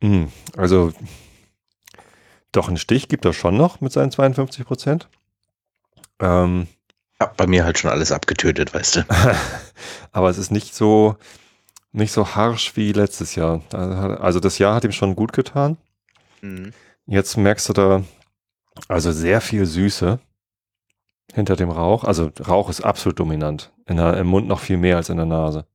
Hm, 0.00 0.30
also, 0.56 0.92
doch 2.52 2.68
einen 2.68 2.76
Stich 2.76 3.08
gibt 3.08 3.24
er 3.24 3.32
schon 3.32 3.56
noch 3.56 3.80
mit 3.80 3.92
seinen 3.92 4.10
52 4.10 4.66
Prozent. 4.66 5.08
Ähm, 6.20 6.66
ja, 7.20 7.32
bei 7.36 7.46
mir 7.46 7.64
halt 7.64 7.78
schon 7.78 7.90
alles 7.90 8.12
abgetötet, 8.12 8.74
weißt 8.74 8.96
du. 8.96 9.04
Aber 10.12 10.28
es 10.28 10.38
ist 10.38 10.50
nicht 10.50 10.74
so, 10.74 11.16
nicht 11.92 12.12
so 12.12 12.34
harsch 12.34 12.76
wie 12.76 12.92
letztes 12.92 13.34
Jahr. 13.34 13.62
Also 13.72 14.40
das 14.40 14.58
Jahr 14.58 14.74
hat 14.74 14.84
ihm 14.84 14.92
schon 14.92 15.16
gut 15.16 15.32
getan. 15.32 15.76
Mhm. 16.42 16.72
Jetzt 17.06 17.36
merkst 17.36 17.68
du 17.68 17.72
da 17.72 18.02
also 18.88 19.12
sehr 19.12 19.40
viel 19.40 19.66
Süße 19.66 20.18
hinter 21.32 21.56
dem 21.56 21.70
Rauch. 21.70 22.04
Also 22.04 22.30
Rauch 22.46 22.68
ist 22.68 22.82
absolut 22.82 23.18
dominant. 23.18 23.72
In 23.86 23.96
der, 23.96 24.16
Im 24.18 24.26
Mund 24.26 24.46
noch 24.46 24.60
viel 24.60 24.76
mehr 24.76 24.96
als 24.96 25.08
in 25.08 25.16
der 25.16 25.26
Nase. 25.26 25.66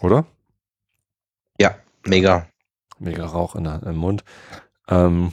Oder? 0.00 0.26
Ja, 1.58 1.76
mega. 2.04 2.48
Mega 2.98 3.26
Rauch 3.26 3.54
in 3.54 3.64
der, 3.64 3.82
im 3.82 3.96
Mund. 3.96 4.24
Ähm, 4.88 5.32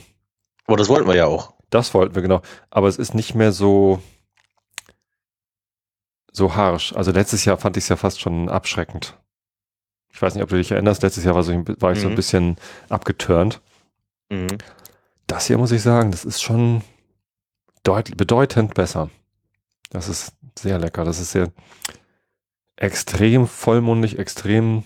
Aber 0.66 0.76
das 0.76 0.88
wollten 0.88 1.06
wir 1.06 1.16
ja 1.16 1.26
auch. 1.26 1.54
Das 1.70 1.94
wollten 1.94 2.14
wir, 2.14 2.22
genau. 2.22 2.42
Aber 2.70 2.88
es 2.88 2.98
ist 2.98 3.14
nicht 3.14 3.34
mehr 3.34 3.52
so, 3.52 4.02
so 6.30 6.54
harsch. 6.54 6.92
Also 6.92 7.10
letztes 7.10 7.44
Jahr 7.44 7.58
fand 7.58 7.76
ich 7.76 7.84
es 7.84 7.88
ja 7.88 7.96
fast 7.96 8.20
schon 8.20 8.48
abschreckend. 8.48 9.18
Ich 10.12 10.22
weiß 10.22 10.34
nicht, 10.34 10.44
ob 10.44 10.50
du 10.50 10.56
dich 10.56 10.70
erinnerst, 10.70 11.02
letztes 11.02 11.24
Jahr 11.24 11.34
war, 11.34 11.42
so, 11.42 11.52
war 11.52 11.92
ich 11.92 11.98
mhm. 11.98 12.02
so 12.02 12.06
ein 12.06 12.12
mhm. 12.12 12.16
bisschen 12.16 12.56
abgeturnt. 12.88 13.60
Mhm. 14.30 14.58
Das 15.26 15.46
hier 15.46 15.58
muss 15.58 15.72
ich 15.72 15.82
sagen, 15.82 16.10
das 16.10 16.24
ist 16.24 16.42
schon 16.42 16.82
deut 17.82 18.16
bedeutend 18.16 18.74
besser. 18.74 19.10
Das 19.90 20.08
ist 20.08 20.32
sehr 20.58 20.78
lecker. 20.78 21.04
Das 21.04 21.20
ist 21.20 21.32
sehr 21.32 21.52
extrem 22.76 23.46
vollmundig, 23.46 24.18
extrem 24.18 24.84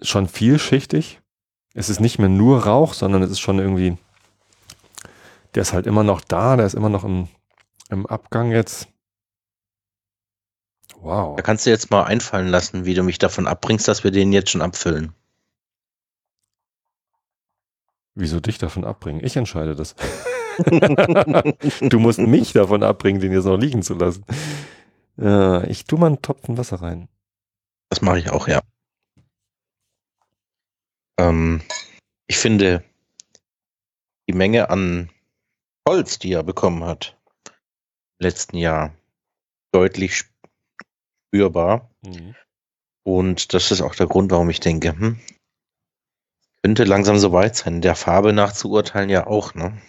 schon 0.00 0.28
vielschichtig. 0.28 1.20
Es 1.74 1.90
ist 1.90 2.00
nicht 2.00 2.18
mehr 2.18 2.28
nur 2.28 2.64
Rauch, 2.64 2.94
sondern 2.94 3.22
es 3.22 3.30
ist 3.30 3.40
schon 3.40 3.58
irgendwie, 3.58 3.96
der 5.54 5.62
ist 5.62 5.72
halt 5.72 5.86
immer 5.86 6.02
noch 6.02 6.20
da, 6.20 6.56
der 6.56 6.66
ist 6.66 6.74
immer 6.74 6.88
noch 6.88 7.04
im, 7.04 7.28
im 7.90 8.06
Abgang 8.06 8.50
jetzt. 8.50 8.88
Wow. 11.00 11.36
Da 11.36 11.42
kannst 11.42 11.66
du 11.66 11.70
jetzt 11.70 11.90
mal 11.90 12.04
einfallen 12.04 12.48
lassen, 12.48 12.84
wie 12.84 12.94
du 12.94 13.02
mich 13.02 13.18
davon 13.18 13.46
abbringst, 13.46 13.86
dass 13.86 14.02
wir 14.02 14.10
den 14.10 14.32
jetzt 14.32 14.50
schon 14.50 14.62
abfüllen. 14.62 15.14
Wieso 18.20 18.40
dich 18.40 18.58
davon 18.58 18.84
abbringen? 18.84 19.24
Ich 19.24 19.36
entscheide 19.36 19.76
das. 19.76 19.94
du 21.80 22.00
musst 22.00 22.18
mich 22.18 22.52
davon 22.52 22.82
abbringen, 22.82 23.20
den 23.20 23.30
jetzt 23.30 23.44
noch 23.44 23.56
liegen 23.56 23.82
zu 23.82 23.94
lassen. 23.94 24.24
Ja, 25.16 25.62
ich 25.62 25.84
tue 25.84 26.00
mal 26.00 26.08
einen 26.08 26.20
Topfen 26.20 26.58
Wasser 26.58 26.82
rein. 26.82 27.08
Das 27.90 28.02
mache 28.02 28.18
ich 28.18 28.30
auch, 28.30 28.48
ja. 28.48 28.60
Ähm, 31.20 31.62
ich 32.26 32.38
finde 32.38 32.82
die 34.28 34.34
Menge 34.34 34.68
an 34.68 35.10
Holz, 35.88 36.18
die 36.18 36.32
er 36.32 36.42
bekommen 36.42 36.82
hat, 36.82 37.16
im 38.18 38.24
letzten 38.24 38.56
Jahr 38.56 38.92
deutlich 39.70 40.24
spürbar. 41.30 41.88
Mhm. 42.02 42.34
Und 43.04 43.54
das 43.54 43.70
ist 43.70 43.80
auch 43.80 43.94
der 43.94 44.08
Grund, 44.08 44.32
warum 44.32 44.50
ich 44.50 44.58
denke, 44.58 44.90
hm, 44.90 45.20
könnte 46.62 46.84
langsam 46.84 47.18
soweit 47.18 47.56
sein. 47.56 47.80
Der 47.80 47.94
Farbe 47.94 48.32
nach 48.32 48.52
zu 48.52 48.70
urteilen 48.70 49.10
ja 49.10 49.26
auch, 49.26 49.54
ne? 49.54 49.80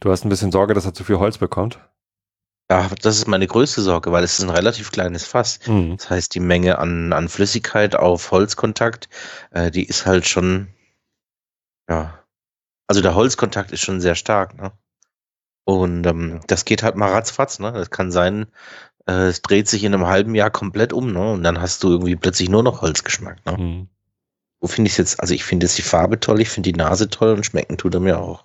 Du 0.00 0.10
hast 0.10 0.24
ein 0.24 0.28
bisschen 0.28 0.52
Sorge, 0.52 0.74
dass 0.74 0.84
er 0.84 0.94
zu 0.94 1.04
viel 1.04 1.18
Holz 1.18 1.38
bekommt? 1.38 1.78
Ja, 2.70 2.88
das 3.02 3.16
ist 3.16 3.28
meine 3.28 3.46
größte 3.46 3.80
Sorge, 3.80 4.12
weil 4.12 4.24
es 4.24 4.38
ist 4.38 4.44
ein 4.44 4.50
relativ 4.50 4.92
kleines 4.92 5.24
Fass. 5.24 5.58
Mhm. 5.66 5.96
Das 5.96 6.10
heißt, 6.10 6.34
die 6.34 6.40
Menge 6.40 6.78
an, 6.78 7.12
an 7.12 7.28
Flüssigkeit 7.28 7.96
auf 7.96 8.30
Holzkontakt, 8.30 9.08
äh, 9.52 9.70
die 9.70 9.84
ist 9.84 10.04
halt 10.04 10.26
schon, 10.26 10.68
ja, 11.88 12.22
also 12.86 13.00
der 13.00 13.14
Holzkontakt 13.14 13.72
ist 13.72 13.80
schon 13.80 14.00
sehr 14.00 14.14
stark, 14.14 14.56
ne? 14.56 14.72
Und 15.64 16.06
ähm, 16.06 16.40
das 16.46 16.64
geht 16.64 16.82
halt 16.82 16.96
mal 16.96 17.10
ratzfatz, 17.10 17.58
ne? 17.58 17.72
Das 17.72 17.90
kann 17.90 18.10
sein, 18.10 18.46
äh, 19.06 19.28
es 19.28 19.42
dreht 19.42 19.68
sich 19.68 19.84
in 19.84 19.94
einem 19.94 20.06
halben 20.06 20.34
Jahr 20.34 20.50
komplett 20.50 20.92
um, 20.92 21.12
ne? 21.12 21.32
Und 21.32 21.42
dann 21.42 21.60
hast 21.60 21.82
du 21.82 21.90
irgendwie 21.90 22.16
plötzlich 22.16 22.48
nur 22.50 22.62
noch 22.62 22.82
Holzgeschmack, 22.82 23.44
ne? 23.46 23.52
Mhm. 23.56 23.88
Wo 24.60 24.66
finde 24.66 24.88
ich 24.88 24.94
es 24.94 24.98
jetzt? 24.98 25.20
Also 25.20 25.34
ich 25.34 25.44
finde 25.44 25.66
jetzt 25.66 25.78
die 25.78 25.82
Farbe 25.82 26.18
toll, 26.18 26.40
ich 26.40 26.50
finde 26.50 26.72
die 26.72 26.78
Nase 26.78 27.08
toll 27.08 27.34
und 27.34 27.44
schmecken 27.44 27.78
tut 27.78 27.94
er 27.94 28.00
mir 28.00 28.18
auch. 28.18 28.44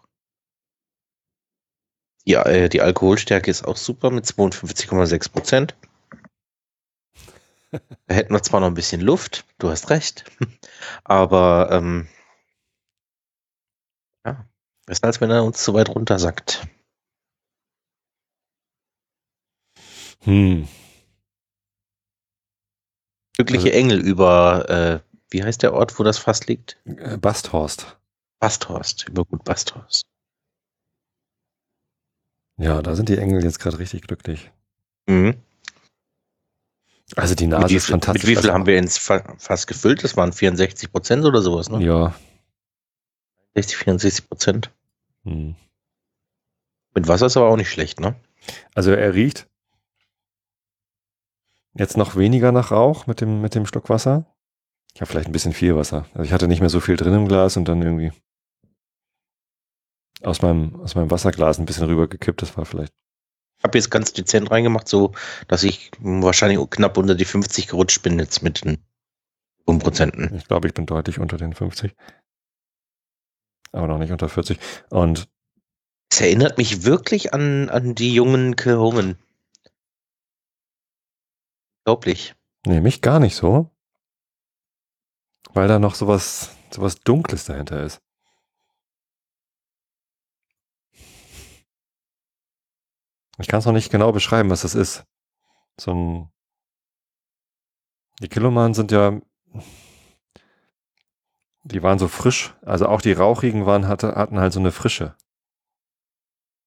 Ja, 2.25 2.45
äh, 2.45 2.69
die 2.69 2.81
Alkoholstärke 2.81 3.51
ist 3.51 3.67
auch 3.67 3.77
super 3.77 4.09
mit 4.09 4.25
52,6 4.25 5.31
Prozent. 5.31 5.75
Da 8.05 8.13
hätten 8.13 8.31
wir 8.31 8.43
zwar 8.43 8.59
noch 8.59 8.67
ein 8.67 8.75
bisschen 8.75 9.01
Luft, 9.01 9.45
du 9.57 9.71
hast 9.71 9.89
recht, 9.89 10.25
aber 11.03 11.69
ähm, 11.71 12.07
ja, 14.23 14.45
besser 14.85 15.05
als 15.05 15.21
wenn 15.21 15.31
er 15.31 15.43
uns 15.43 15.63
zu 15.63 15.73
weit 15.73 15.89
runter 15.89 16.19
sackt. 16.19 16.67
Hm. 20.19 20.67
Glückliche 23.35 23.69
also, 23.69 23.77
Engel 23.79 23.99
über 23.99 24.69
äh, 24.69 25.12
wie 25.33 25.43
heißt 25.43 25.63
der 25.63 25.73
Ort, 25.73 25.99
wo 25.99 26.03
das 26.03 26.17
Fass 26.17 26.47
liegt? 26.47 26.77
Äh, 26.85 27.17
Basthorst. 27.17 27.97
Basthorst, 28.39 29.09
über 29.09 29.25
gut 29.25 29.43
Basthorst. 29.43 30.05
Ja, 32.57 32.81
da 32.81 32.95
sind 32.95 33.09
die 33.09 33.17
Engel 33.17 33.43
jetzt 33.43 33.59
gerade 33.59 33.79
richtig 33.79 34.03
glücklich. 34.03 34.51
Mhm. 35.07 35.35
Also 37.15 37.35
die 37.35 37.47
Nase 37.47 37.75
ist 37.75 37.87
fantastisch. 37.87 38.23
Mit 38.23 38.29
wie 38.29 38.35
viel 38.35 38.49
also, 38.49 38.53
haben 38.53 38.65
wir 38.65 38.77
ins 38.77 38.97
Fass 38.97 39.67
gefüllt? 39.67 40.03
Das 40.03 40.15
waren 40.15 40.33
64 40.33 40.91
Prozent 40.91 41.25
oder 41.25 41.41
sowas, 41.41 41.69
ne? 41.69 41.83
Ja. 41.83 42.15
60, 43.55 43.77
64 43.77 44.27
Prozent. 44.27 44.71
Hm. 45.23 45.55
Mit 46.95 47.07
Wasser 47.07 47.27
ist 47.27 47.37
aber 47.37 47.49
auch 47.49 47.57
nicht 47.57 47.69
schlecht, 47.69 47.99
ne? 47.99 48.15
Also 48.73 48.91
er 48.91 49.13
riecht 49.13 49.47
jetzt 51.75 51.97
noch 51.97 52.15
weniger 52.15 52.51
nach 52.51 52.71
Rauch 52.71 53.07
mit 53.07 53.21
dem, 53.21 53.41
mit 53.41 53.55
dem 53.55 53.65
Stück 53.65 53.89
Wasser. 53.89 54.32
Ich 54.95 55.01
habe 55.01 55.09
vielleicht 55.09 55.27
ein 55.27 55.31
bisschen 55.31 55.53
viel 55.53 55.75
Wasser. 55.75 56.05
Also 56.13 56.23
ich 56.23 56.33
hatte 56.33 56.47
nicht 56.47 56.59
mehr 56.59 56.69
so 56.69 56.79
viel 56.79 56.95
drin 56.95 57.13
im 57.13 57.27
Glas 57.27 57.57
und 57.57 57.67
dann 57.67 57.81
irgendwie 57.81 58.11
aus 60.21 60.41
meinem, 60.41 60.79
aus 60.81 60.95
meinem 60.95 61.11
Wasserglas 61.11 61.59
ein 61.59 61.65
bisschen 61.65 61.85
rübergekippt. 61.85 62.41
Das 62.41 62.57
war 62.57 62.65
vielleicht. 62.65 62.93
Ich 63.59 63.63
habe 63.63 63.77
jetzt 63.77 63.89
ganz 63.89 64.13
dezent 64.13 64.51
reingemacht, 64.51 64.87
so 64.87 65.13
dass 65.47 65.63
ich 65.63 65.91
wahrscheinlich 65.99 66.59
knapp 66.69 66.97
unter 66.97 67.15
die 67.15 67.25
50 67.25 67.67
gerutscht 67.67 68.01
bin 68.03 68.19
jetzt 68.19 68.43
mit 68.43 68.63
den 68.63 68.77
Prozenten. 69.65 70.35
Ich 70.35 70.47
glaube, 70.47 70.67
ich 70.67 70.73
bin 70.73 70.85
deutlich 70.85 71.19
unter 71.19 71.37
den 71.37 71.53
50. 71.53 71.95
Aber 73.71 73.87
noch 73.87 73.97
nicht 73.97 74.11
unter 74.11 74.29
40. 74.29 74.59
Und 74.89 75.27
es 76.11 76.21
erinnert 76.21 76.57
mich 76.57 76.83
wirklich 76.83 77.33
an, 77.33 77.69
an 77.69 77.95
die 77.95 78.13
jungen 78.13 78.55
Kehungen. 78.55 79.17
Unglaublich. 81.85 82.35
Nee, 82.67 82.81
mich 82.81 83.01
gar 83.01 83.19
nicht 83.19 83.35
so. 83.35 83.72
Weil 85.53 85.67
da 85.67 85.79
noch 85.79 85.95
sowas, 85.95 86.55
sowas 86.71 86.95
Dunkles 86.99 87.45
dahinter 87.45 87.83
ist. 87.83 88.01
Ich 93.39 93.47
kann 93.47 93.59
es 93.59 93.65
noch 93.65 93.73
nicht 93.73 93.91
genau 93.91 94.11
beschreiben, 94.11 94.49
was 94.49 94.61
das 94.61 94.75
ist. 94.75 95.05
So 95.79 95.93
ein. 95.93 96.31
Die 98.19 98.29
Kiloman 98.29 98.73
sind 98.73 98.91
ja. 98.91 99.19
Die 101.63 101.81
waren 101.81 101.99
so 101.99 102.07
frisch. 102.07 102.53
Also 102.61 102.87
auch 102.87 103.01
die 103.01 103.13
rauchigen 103.13 103.65
waren, 103.65 103.87
hatte, 103.87 104.15
hatten 104.15 104.39
halt 104.39 104.53
so 104.53 104.59
eine 104.59 104.71
Frische. 104.71 105.15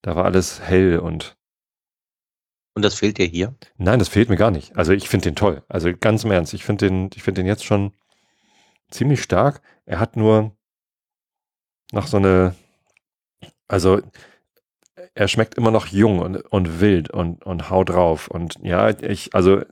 Da 0.02 0.16
war 0.16 0.24
alles 0.24 0.60
hell 0.60 0.98
und. 0.98 1.36
Und 2.74 2.82
das 2.82 2.94
fehlt 2.94 3.18
dir 3.18 3.26
hier? 3.26 3.54
Nein, 3.76 3.98
das 3.98 4.08
fehlt 4.08 4.28
mir 4.28 4.36
gar 4.36 4.50
nicht. 4.50 4.76
Also 4.76 4.92
ich 4.92 5.08
finde 5.08 5.24
den 5.24 5.36
toll. 5.36 5.64
Also 5.68 5.90
ganz 5.96 6.24
im 6.24 6.30
Ernst. 6.30 6.52
Ich 6.52 6.64
finde 6.64 6.88
den, 6.88 7.10
ich 7.14 7.22
finde 7.22 7.40
den 7.40 7.46
jetzt 7.46 7.64
schon 7.64 7.92
ziemlich 8.96 9.22
stark. 9.22 9.60
Er 9.84 10.00
hat 10.00 10.16
nur 10.16 10.52
noch 11.92 12.06
so 12.06 12.16
eine, 12.16 12.54
also 13.68 14.00
er 15.14 15.28
schmeckt 15.28 15.54
immer 15.56 15.70
noch 15.70 15.86
jung 15.86 16.18
und, 16.18 16.36
und 16.36 16.80
wild 16.80 17.10
und, 17.10 17.44
und 17.44 17.70
hau 17.70 17.84
drauf. 17.84 18.28
Und 18.28 18.56
ja, 18.62 18.90
ich, 18.90 19.34
also 19.34 19.62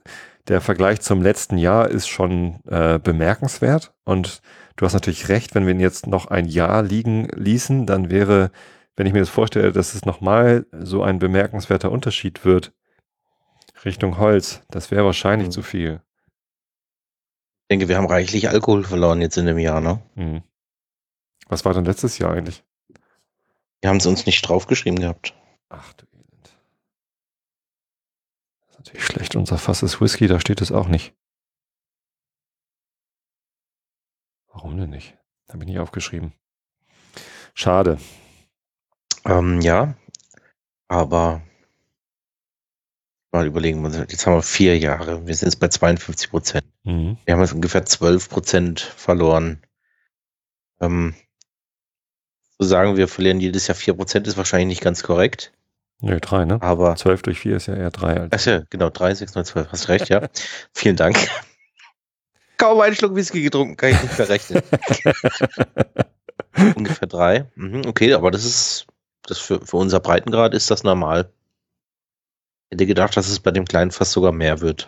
der 0.47 0.61
Vergleich 0.61 1.01
zum 1.01 1.21
letzten 1.21 1.57
Jahr 1.57 1.89
ist 1.89 2.07
schon 2.07 2.59
äh, 2.67 2.99
bemerkenswert. 2.99 3.93
Und 4.03 4.41
du 4.75 4.85
hast 4.85 4.93
natürlich 4.93 5.29
recht, 5.29 5.55
wenn 5.55 5.65
wir 5.65 5.73
ihn 5.73 5.79
jetzt 5.79 6.07
noch 6.07 6.27
ein 6.27 6.45
Jahr 6.45 6.83
liegen 6.83 7.27
ließen, 7.35 7.85
dann 7.85 8.09
wäre, 8.09 8.51
wenn 8.95 9.07
ich 9.07 9.13
mir 9.13 9.19
das 9.19 9.29
vorstelle, 9.29 9.71
dass 9.71 9.93
es 9.95 10.05
nochmal 10.05 10.65
so 10.71 11.03
ein 11.03 11.19
bemerkenswerter 11.19 11.91
Unterschied 11.91 12.45
wird 12.45 12.73
Richtung 13.83 14.17
Holz, 14.17 14.61
das 14.69 14.89
wäre 14.89 15.05
wahrscheinlich 15.05 15.49
mhm. 15.49 15.51
zu 15.51 15.61
viel. 15.61 16.01
Ich 17.65 17.69
denke, 17.69 17.87
wir 17.87 17.97
haben 17.97 18.05
reichlich 18.05 18.47
Alkohol 18.47 18.83
verloren 18.83 19.21
jetzt 19.21 19.37
in 19.37 19.47
dem 19.47 19.57
Jahr, 19.57 19.81
ne? 19.81 19.99
Hm. 20.13 20.43
Was 21.47 21.65
war 21.65 21.73
denn 21.73 21.83
letztes 21.85 22.19
Jahr 22.19 22.31
eigentlich? 22.31 22.63
Wir 23.81 23.89
haben 23.89 23.97
es 23.97 24.05
uns 24.05 24.27
nicht 24.27 24.43
draufgeschrieben 24.43 24.99
gehabt. 24.99 25.33
Ach 25.69 25.93
du 25.93 26.05
Elend. 26.13 26.59
Das 28.59 28.69
ist 28.69 28.77
natürlich 28.77 29.03
schlecht. 29.03 29.35
Unser 29.35 29.57
Fass 29.57 29.81
ist 29.81 29.99
Whisky, 29.99 30.27
da 30.27 30.39
steht 30.39 30.61
es 30.61 30.71
auch 30.71 30.87
nicht. 30.87 31.15
Warum 34.47 34.77
denn 34.77 34.91
nicht? 34.91 35.17
Habe 35.49 35.63
ich 35.63 35.67
nicht 35.67 35.79
aufgeschrieben. 35.79 36.33
Schade. 37.55 37.97
Ähm, 39.25 39.59
ja, 39.61 39.95
aber 40.87 41.41
mal 43.35 43.47
überlegen, 43.47 43.83
jetzt 44.09 44.25
haben 44.25 44.35
wir 44.35 44.41
vier 44.41 44.77
Jahre, 44.77 45.25
wir 45.25 45.35
sind 45.35 45.47
jetzt 45.47 45.59
bei 45.59 45.67
52 45.67 46.29
Prozent. 46.29 46.65
Mhm. 46.83 47.17
Wir 47.25 47.33
haben 47.33 47.41
jetzt 47.41 47.53
ungefähr 47.53 47.85
12 47.85 48.29
Prozent 48.29 48.79
verloren. 48.79 49.61
Ähm, 50.81 51.15
zu 52.59 52.67
sagen, 52.67 52.97
wir 52.97 53.07
verlieren 53.07 53.39
jedes 53.39 53.67
Jahr 53.67 53.75
4 53.75 53.95
Prozent 53.95 54.27
ist 54.27 54.37
wahrscheinlich 54.37 54.67
nicht 54.67 54.81
ganz 54.81 55.03
korrekt. 55.03 55.51
Nö, 56.01 56.19
drei, 56.19 56.45
ne? 56.45 56.61
Aber 56.61 56.95
12 56.95 57.21
durch 57.21 57.39
4 57.39 57.55
ist 57.55 57.67
ja 57.67 57.75
eher 57.75 57.91
3. 57.91 58.21
Als 58.21 58.29
Ach 58.33 58.45
ja, 58.45 58.63
genau, 58.69 58.89
3, 58.89 59.15
6, 59.15 59.35
9, 59.35 59.45
12. 59.45 59.71
Hast 59.71 59.89
recht, 59.89 60.09
ja. 60.09 60.27
Vielen 60.73 60.95
Dank. 60.95 61.17
Kaum 62.57 62.79
einen 62.81 62.95
Schluck 62.95 63.15
Whisky 63.15 63.41
getrunken, 63.41 63.75
kann 63.75 63.91
ich 63.91 64.01
nicht 64.01 64.13
verrechnen. 64.13 64.63
Ungefähr 66.75 67.07
drei. 67.07 67.45
Mhm, 67.55 67.83
okay, 67.85 68.13
aber 68.13 68.31
das 68.31 68.45
ist, 68.45 68.87
das 69.23 69.39
für, 69.39 69.65
für 69.65 69.77
unser 69.77 69.99
Breitengrad 69.99 70.53
ist 70.53 70.71
das 70.71 70.83
normal. 70.83 71.29
Hätte 72.71 72.85
gedacht, 72.85 73.17
dass 73.17 73.27
es 73.27 73.39
bei 73.39 73.49
dem 73.49 73.65
kleinen 73.65 73.89
fast 73.89 74.11
sogar 74.11 74.31
mehr 74.31 74.61
wird. 74.61 74.87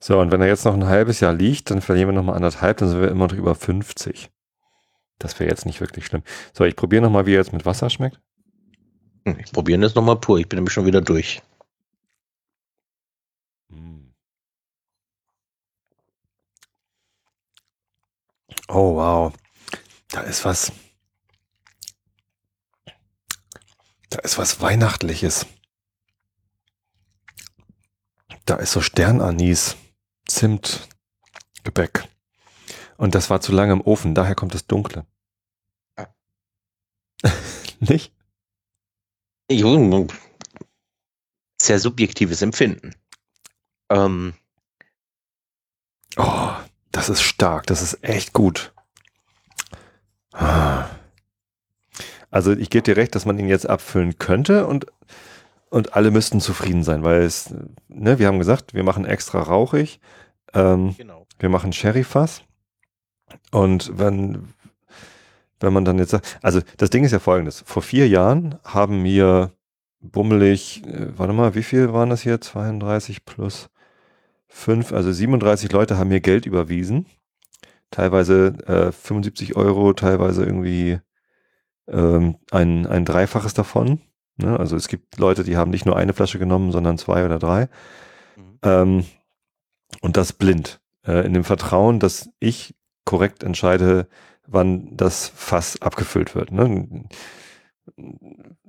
So, 0.00 0.18
und 0.20 0.30
wenn 0.30 0.40
er 0.40 0.46
jetzt 0.48 0.64
noch 0.64 0.74
ein 0.74 0.86
halbes 0.86 1.20
Jahr 1.20 1.32
liegt, 1.34 1.70
dann 1.70 1.82
verlieren 1.82 2.08
wir 2.08 2.14
nochmal 2.14 2.36
anderthalb, 2.36 2.78
dann 2.78 2.88
sind 2.88 3.00
wir 3.00 3.10
immer 3.10 3.26
noch 3.28 3.34
über 3.34 3.54
50. 3.54 4.30
Das 5.18 5.38
wäre 5.40 5.50
jetzt 5.50 5.66
nicht 5.66 5.80
wirklich 5.80 6.06
schlimm. 6.06 6.22
So, 6.54 6.64
ich 6.64 6.76
probiere 6.76 7.02
nochmal, 7.02 7.26
wie 7.26 7.32
er 7.34 7.38
jetzt 7.40 7.52
mit 7.52 7.66
Wasser 7.66 7.90
schmeckt. 7.90 8.20
Hm, 9.26 9.38
Ich 9.40 9.52
probiere 9.52 9.80
das 9.80 9.94
nochmal 9.94 10.16
pur. 10.18 10.38
Ich 10.38 10.48
bin 10.48 10.56
nämlich 10.58 10.72
schon 10.72 10.86
wieder 10.86 11.00
durch. 11.02 11.42
Oh, 18.68 18.94
wow. 18.96 19.32
Da 20.10 20.22
ist 20.22 20.44
was. 20.44 20.72
Da 24.10 24.18
ist 24.20 24.38
was 24.38 24.60
Weihnachtliches. 24.60 25.46
Da 28.44 28.56
ist 28.56 28.72
so 28.72 28.80
Sternanis, 28.80 29.76
Zimt, 30.28 30.88
Gebäck. 31.64 32.08
Und 32.96 33.14
das 33.14 33.28
war 33.30 33.40
zu 33.40 33.52
lange 33.52 33.72
im 33.72 33.80
Ofen, 33.80 34.14
daher 34.14 34.34
kommt 34.34 34.54
das 34.54 34.66
Dunkle. 34.66 35.06
Ah. 35.96 36.06
Nicht? 37.80 38.12
Sehr 41.60 41.78
subjektives 41.80 42.42
Empfinden. 42.42 42.94
Ähm, 43.90 44.34
Oh, 46.16 46.54
das 46.92 47.10
ist 47.10 47.20
stark, 47.22 47.66
das 47.66 47.82
ist 47.82 48.02
echt 48.02 48.32
gut. 48.32 48.72
Ah. 50.32 50.88
Also 52.36 52.52
ich 52.52 52.68
gebe 52.68 52.82
dir 52.82 52.98
recht, 52.98 53.14
dass 53.14 53.24
man 53.24 53.38
ihn 53.38 53.48
jetzt 53.48 53.66
abfüllen 53.66 54.18
könnte 54.18 54.66
und, 54.66 54.84
und 55.70 55.94
alle 55.94 56.10
müssten 56.10 56.38
zufrieden 56.38 56.84
sein, 56.84 57.02
weil 57.02 57.22
es, 57.22 57.54
ne, 57.88 58.18
wir 58.18 58.26
haben 58.26 58.38
gesagt, 58.38 58.74
wir 58.74 58.82
machen 58.82 59.06
extra 59.06 59.40
rauchig, 59.40 60.00
ähm, 60.52 60.94
genau. 60.98 61.26
wir 61.38 61.48
machen 61.48 61.72
Sherry-Fass 61.72 62.42
und 63.52 63.90
wenn, 63.96 64.52
wenn 65.60 65.72
man 65.72 65.86
dann 65.86 65.98
jetzt 65.98 66.10
sagt, 66.10 66.38
also 66.42 66.60
das 66.76 66.90
Ding 66.90 67.04
ist 67.04 67.12
ja 67.12 67.20
folgendes, 67.20 67.62
vor 67.64 67.80
vier 67.80 68.06
Jahren 68.06 68.58
haben 68.64 69.00
mir 69.00 69.52
bummelig, 70.00 70.86
äh, 70.86 71.16
warte 71.16 71.32
mal, 71.32 71.54
wie 71.54 71.62
viel 71.62 71.94
waren 71.94 72.10
das 72.10 72.20
hier? 72.20 72.38
32 72.38 73.24
plus 73.24 73.70
5, 74.48 74.92
also 74.92 75.10
37 75.10 75.72
Leute 75.72 75.96
haben 75.96 76.08
mir 76.08 76.20
Geld 76.20 76.44
überwiesen. 76.44 77.06
Teilweise 77.90 78.48
äh, 78.66 78.92
75 78.92 79.56
Euro, 79.56 79.94
teilweise 79.94 80.44
irgendwie 80.44 80.98
ähm, 81.88 82.36
ein, 82.50 82.86
ein 82.86 83.04
Dreifaches 83.04 83.54
davon. 83.54 84.00
Ne? 84.36 84.58
Also 84.58 84.76
es 84.76 84.88
gibt 84.88 85.18
Leute, 85.18 85.44
die 85.44 85.56
haben 85.56 85.70
nicht 85.70 85.86
nur 85.86 85.96
eine 85.96 86.12
Flasche 86.12 86.38
genommen, 86.38 86.72
sondern 86.72 86.98
zwei 86.98 87.24
oder 87.24 87.38
drei. 87.38 87.68
Mhm. 88.36 88.58
Ähm, 88.62 89.04
und 90.00 90.16
das 90.16 90.32
blind. 90.32 90.80
Äh, 91.06 91.26
in 91.26 91.34
dem 91.34 91.44
Vertrauen, 91.44 92.00
dass 92.00 92.30
ich 92.40 92.74
korrekt 93.04 93.42
entscheide, 93.42 94.08
wann 94.46 94.96
das 94.96 95.28
Fass 95.28 95.80
abgefüllt 95.80 96.34
wird. 96.34 96.52
Ne? 96.52 97.04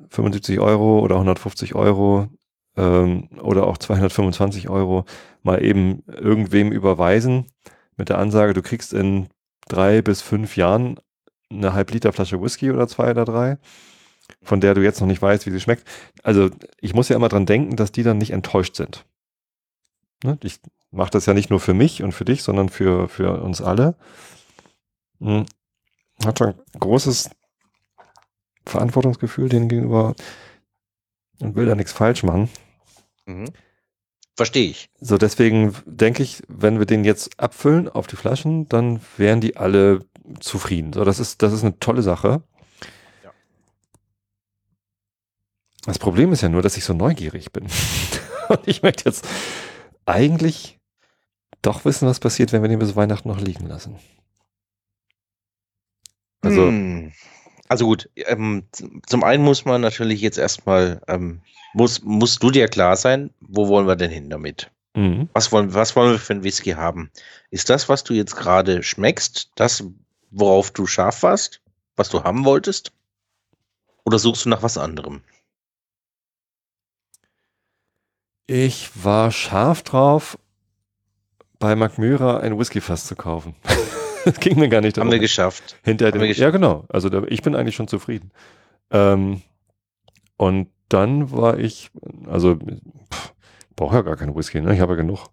75 0.09 0.59
Euro 0.59 0.99
oder 0.99 1.15
150 1.15 1.75
Euro 1.75 2.29
ähm, 2.75 3.29
oder 3.41 3.67
auch 3.67 3.77
225 3.77 4.69
Euro 4.69 5.05
mal 5.43 5.63
eben 5.63 6.03
irgendwem 6.07 6.71
überweisen 6.71 7.47
mit 7.97 8.09
der 8.09 8.19
Ansage, 8.19 8.53
du 8.53 8.61
kriegst 8.61 8.93
in 8.93 9.27
drei 9.67 10.01
bis 10.01 10.21
fünf 10.21 10.55
Jahren 10.55 10.99
eine 11.49 11.73
halb 11.73 11.91
Liter 11.91 12.13
Flasche 12.13 12.41
Whisky 12.41 12.71
oder 12.71 12.87
zwei 12.87 13.11
oder 13.11 13.25
drei, 13.25 13.57
von 14.43 14.61
der 14.61 14.73
du 14.73 14.83
jetzt 14.83 14.99
noch 14.99 15.07
nicht 15.07 15.21
weißt, 15.21 15.45
wie 15.45 15.51
sie 15.51 15.59
schmeckt. 15.59 15.87
Also 16.23 16.49
ich 16.79 16.93
muss 16.93 17.09
ja 17.09 17.15
immer 17.15 17.29
dran 17.29 17.45
denken, 17.45 17.75
dass 17.75 17.91
die 17.91 18.03
dann 18.03 18.17
nicht 18.17 18.31
enttäuscht 18.31 18.75
sind. 18.75 19.05
Ne? 20.23 20.37
Ich 20.43 20.59
mache 20.91 21.11
das 21.11 21.25
ja 21.25 21.33
nicht 21.33 21.49
nur 21.49 21.59
für 21.59 21.73
mich 21.73 22.03
und 22.03 22.11
für 22.11 22.25
dich, 22.25 22.43
sondern 22.43 22.69
für, 22.69 23.07
für 23.07 23.41
uns 23.41 23.61
alle. 23.61 23.95
Hm. 25.19 25.45
Hat 26.25 26.39
schon 26.39 26.49
ein 26.49 26.79
großes 26.79 27.29
Verantwortungsgefühl 28.65 29.49
denen 29.49 29.69
gegenüber 29.69 30.15
und 31.39 31.55
will 31.55 31.65
da 31.65 31.75
nichts 31.75 31.93
falsch 31.93 32.23
machen. 32.23 32.49
Mhm. 33.25 33.51
Verstehe 34.35 34.69
ich. 34.69 34.89
So, 34.99 35.17
deswegen 35.17 35.75
denke 35.85 36.21
ich, 36.21 36.43
wenn 36.47 36.79
wir 36.79 36.85
den 36.85 37.03
jetzt 37.03 37.39
abfüllen 37.39 37.89
auf 37.89 38.07
die 38.07 38.15
Flaschen, 38.15 38.69
dann 38.69 39.01
wären 39.17 39.41
die 39.41 39.57
alle 39.57 40.05
zufrieden. 40.39 40.93
So, 40.93 41.03
das 41.03 41.19
ist, 41.19 41.41
das 41.41 41.53
ist 41.53 41.63
eine 41.63 41.79
tolle 41.79 42.01
Sache. 42.01 42.41
Ja. 43.23 43.31
Das 45.85 45.99
Problem 45.99 46.31
ist 46.31 46.41
ja 46.41 46.49
nur, 46.49 46.61
dass 46.61 46.77
ich 46.77 46.83
so 46.83 46.93
neugierig 46.93 47.51
bin. 47.51 47.67
Und 48.49 48.67
ich 48.67 48.81
möchte 48.81 49.05
jetzt 49.05 49.27
eigentlich 50.05 50.79
doch 51.61 51.85
wissen, 51.85 52.07
was 52.07 52.19
passiert, 52.19 52.51
wenn 52.51 52.61
wir 52.61 52.69
den 52.69 52.79
bis 52.79 52.95
Weihnachten 52.95 53.27
noch 53.27 53.39
liegen 53.41 53.67
lassen. 53.67 53.97
Also, 56.41 56.67
Hm. 56.67 57.11
Also 57.69 57.85
gut, 57.85 58.09
ähm, 58.15 58.63
zum 59.05 59.23
einen 59.25 59.43
muss 59.43 59.65
man 59.65 59.81
natürlich 59.81 60.21
jetzt 60.21 60.37
erstmal, 60.37 61.01
ähm, 61.09 61.41
muss, 61.73 62.01
musst 62.01 62.41
du 62.41 62.49
dir 62.49 62.69
klar 62.69 62.95
sein, 62.95 63.31
wo 63.41 63.67
wollen 63.67 63.87
wir 63.87 63.97
denn 63.97 64.09
hin 64.09 64.29
damit? 64.29 64.71
mhm. 64.97 65.29
Was 65.33 65.51
wollen, 65.51 65.73
was 65.73 65.95
wollen 65.95 66.11
wir 66.11 66.19
für 66.19 66.33
einen 66.33 66.43
Whisky 66.43 66.71
haben? 66.71 67.11
Ist 67.51 67.69
das, 67.69 67.87
was 67.87 68.03
du 68.03 68.13
jetzt 68.13 68.35
gerade 68.35 68.83
schmeckst, 68.83 69.51
das, 69.55 69.83
worauf 70.31 70.71
du 70.71 70.85
scharf 70.87 71.23
warst, 71.23 71.61
was 71.95 72.09
du 72.09 72.23
haben 72.23 72.45
wolltest? 72.45 72.91
Oder 74.05 74.19
suchst 74.19 74.45
du 74.45 74.49
nach 74.49 74.63
was 74.63 74.77
anderem? 74.77 75.21
ich 78.47 78.89
war 79.03 79.31
scharf 79.31 79.83
drauf, 79.83 80.39
bei 81.59 81.75
Macmyra 81.75 82.39
ein 82.39 82.57
Whiskyfass 82.57 83.05
zu 83.05 83.15
kaufen. 83.15 83.55
das 84.25 84.39
ging 84.39 84.57
mir 84.57 84.69
gar 84.69 84.81
nicht 84.81 84.97
Haben 84.97 85.11
wir 85.11 85.19
geschafft. 85.19 85.77
Hinter 85.83 86.07
Haben 86.07 86.13
dem, 86.13 86.21
wir 86.21 86.27
geschafft. 86.29 86.43
ja, 86.43 86.49
genau. 86.49 86.85
Also 86.89 87.09
da, 87.09 87.23
ich 87.27 87.41
bin 87.41 87.55
eigentlich 87.55 87.75
schon 87.75 87.87
zufrieden. 87.87 88.31
Ähm, 88.89 89.41
und 90.37 90.69
dann 90.89 91.31
war 91.31 91.59
ich, 91.59 91.91
also 92.27 92.57
brauche 93.75 93.95
ja 93.95 94.01
gar 94.01 94.15
keinen 94.15 94.35
Whisky, 94.35 94.61
ne? 94.61 94.73
Ich 94.73 94.79
habe 94.79 94.93
ja 94.93 94.97
genug 94.97 95.27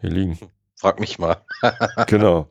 hier 0.00 0.10
liegen. 0.10 0.38
Frag 0.74 0.98
mich 0.98 1.18
mal. 1.18 1.44
genau. 2.08 2.48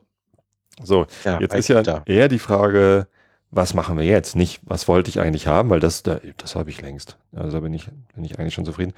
So, 0.82 1.06
Ja, 1.24 1.40
jetzt 1.40 1.54
ist 1.54 1.68
ja 1.68 1.82
da. 1.82 2.02
eher 2.06 2.28
die 2.28 2.38
Frage, 2.38 3.06
was 3.50 3.74
machen 3.74 3.98
wir 3.98 4.04
jetzt? 4.04 4.36
Nicht, 4.36 4.60
was 4.64 4.88
wollte 4.88 5.10
ich 5.10 5.20
eigentlich 5.20 5.46
haben, 5.46 5.70
weil 5.70 5.80
das, 5.80 6.02
da, 6.02 6.20
das 6.36 6.54
habe 6.56 6.70
ich 6.70 6.80
längst. 6.80 7.18
Also 7.34 7.52
da 7.58 7.60
bin 7.60 7.74
ich, 7.74 7.88
bin 8.14 8.24
ich 8.24 8.38
eigentlich 8.38 8.54
schon 8.54 8.64
zufrieden. 8.64 8.94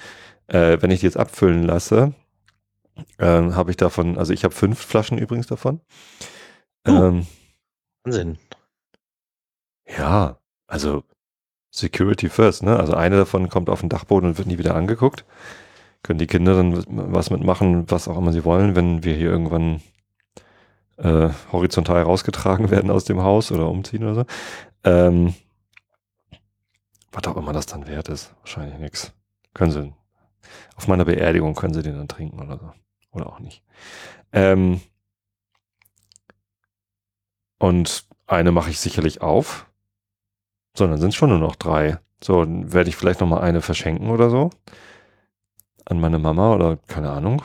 Äh, 0.49 0.79
wenn 0.81 0.91
ich 0.91 1.01
die 1.01 1.07
jetzt 1.07 1.17
abfüllen 1.17 1.63
lasse, 1.65 2.13
ähm, 3.19 3.57
habe 3.57 3.71
ich 3.71 3.77
davon, 3.77 4.19
also 4.19 4.33
ich 4.33 4.45
habe 4.45 4.55
fünf 4.55 4.79
Flaschen 4.81 5.19
übrigens 5.19 5.47
davon. 5.47 5.81
Uh. 6.87 6.91
Ähm, 6.93 7.27
Wahnsinn. 8.05 8.39
Ja, 9.87 10.39
also 10.67 11.05
Security 11.71 12.29
first, 12.29 12.63
ne? 12.63 12.79
Also 12.79 12.95
eine 12.95 13.17
davon 13.17 13.49
kommt 13.49 13.71
auf 13.71 13.81
den 13.81 13.89
Dachboden 13.89 14.31
und 14.31 14.39
wird 14.39 14.49
nie 14.49 14.59
wieder 14.59 14.75
angeguckt. 14.75 15.25
Können 16.03 16.19
die 16.19 16.27
Kinder 16.27 16.57
dann 16.57 16.85
was 17.13 17.31
mitmachen, 17.31 17.91
was 17.91 18.09
auch 18.09 18.19
immer 18.19 18.33
sie 18.33 18.45
wollen, 18.45 18.77
wenn 18.77 19.05
wir 19.05 19.15
hier 19.15 19.31
irgendwann 19.31 19.81
äh, 20.99 21.31
horizontal 21.51 22.03
rausgetragen 22.03 22.71
werden 22.71 22.91
aus 22.91 23.05
dem 23.05 23.23
Haus 23.23 23.53
oder 23.53 23.69
umziehen 23.69 24.05
oder 24.05 24.15
so. 24.15 24.25
Ähm, 24.85 25.35
was 27.13 27.25
auch 27.27 27.37
immer 27.37 27.53
das 27.53 27.67
dann 27.67 27.87
wert 27.87 28.09
ist, 28.09 28.35
wahrscheinlich 28.41 28.79
nichts. 28.79 29.13
Können 29.55 29.71
sie. 29.71 29.93
Auf 30.77 30.89
meiner 30.89 31.05
Beerdigung 31.05 31.55
können 31.55 31.75
sie 31.75 31.83
den 31.83 31.97
dann 31.97 32.09
trinken 32.09 32.41
oder 32.41 32.59
so. 32.59 32.73
Oder 33.13 33.27
auch 33.27 33.39
nicht. 33.39 33.63
Ähm, 34.33 34.81
und 37.59 38.07
eine 38.27 38.51
mache 38.51 38.71
ich 38.71 38.81
sicherlich 38.81 39.21
auf. 39.21 39.71
So, 40.77 40.87
dann 40.87 40.99
sind 40.99 41.11
es 41.11 41.15
schon 41.15 41.29
nur 41.29 41.39
noch 41.39 41.55
drei. 41.55 41.99
So, 42.25 42.45
dann 42.45 42.73
werde 42.73 42.89
ich 42.89 42.97
vielleicht 42.97 43.21
noch 43.21 43.29
mal 43.29 43.41
eine 43.41 43.61
verschenken 43.61 44.09
oder 44.11 44.31
so. 44.31 44.51
An 45.85 46.01
meine 46.01 46.19
Mama 46.19 46.55
oder 46.55 46.77
keine 46.77 47.11
Ahnung. 47.11 47.43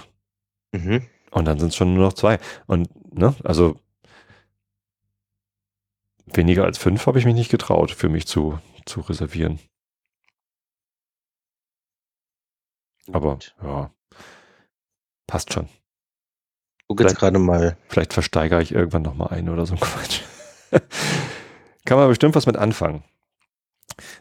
Mhm. 0.71 1.05
Und 1.37 1.45
dann 1.45 1.59
sind 1.59 1.69
es 1.69 1.75
schon 1.75 1.93
nur 1.93 2.03
noch 2.05 2.13
zwei. 2.13 2.39
Und, 2.65 2.89
ne, 3.15 3.35
also 3.43 3.79
weniger 6.25 6.63
als 6.65 6.77
fünf 6.77 7.05
habe 7.05 7.19
ich 7.19 7.25
mich 7.25 7.35
nicht 7.35 7.51
getraut, 7.51 7.91
für 7.91 8.09
mich 8.09 8.25
zu, 8.27 8.59
zu 8.85 9.01
reservieren. 9.01 9.59
Aber 13.11 13.33
Gut. 13.33 13.55
ja, 13.63 13.91
passt 15.27 15.53
schon. 15.53 15.65
Jetzt 16.89 16.97
Vielleicht- 16.99 17.17
gerade 17.19 17.39
mal. 17.39 17.77
Vielleicht 17.87 18.13
versteigere 18.13 18.61
ich 18.61 18.71
irgendwann 18.73 19.01
noch 19.03 19.13
mal 19.15 19.27
eine 19.27 19.51
oder 19.51 19.65
so 19.65 19.73
ein 19.75 19.79
Quatsch. 19.81 20.21
Kann 21.85 21.97
man 21.97 22.09
bestimmt 22.09 22.35
was 22.35 22.45
mit 22.45 22.57
anfangen. 22.57 23.03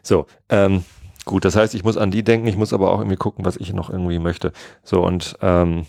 So, 0.01 0.27
ähm, 0.49 0.85
gut, 1.25 1.43
das 1.45 1.55
heißt, 1.55 1.75
ich 1.75 1.83
muss 1.83 1.97
an 1.97 2.11
die 2.11 2.23
denken, 2.23 2.47
ich 2.47 2.55
muss 2.57 2.73
aber 2.73 2.91
auch 2.91 2.99
irgendwie 2.99 3.17
gucken, 3.17 3.43
was 3.45 3.57
ich 3.57 3.73
noch 3.73 3.89
irgendwie 3.89 4.19
möchte. 4.19 4.53
So, 4.83 5.03
und 5.05 5.37
ähm, 5.41 5.85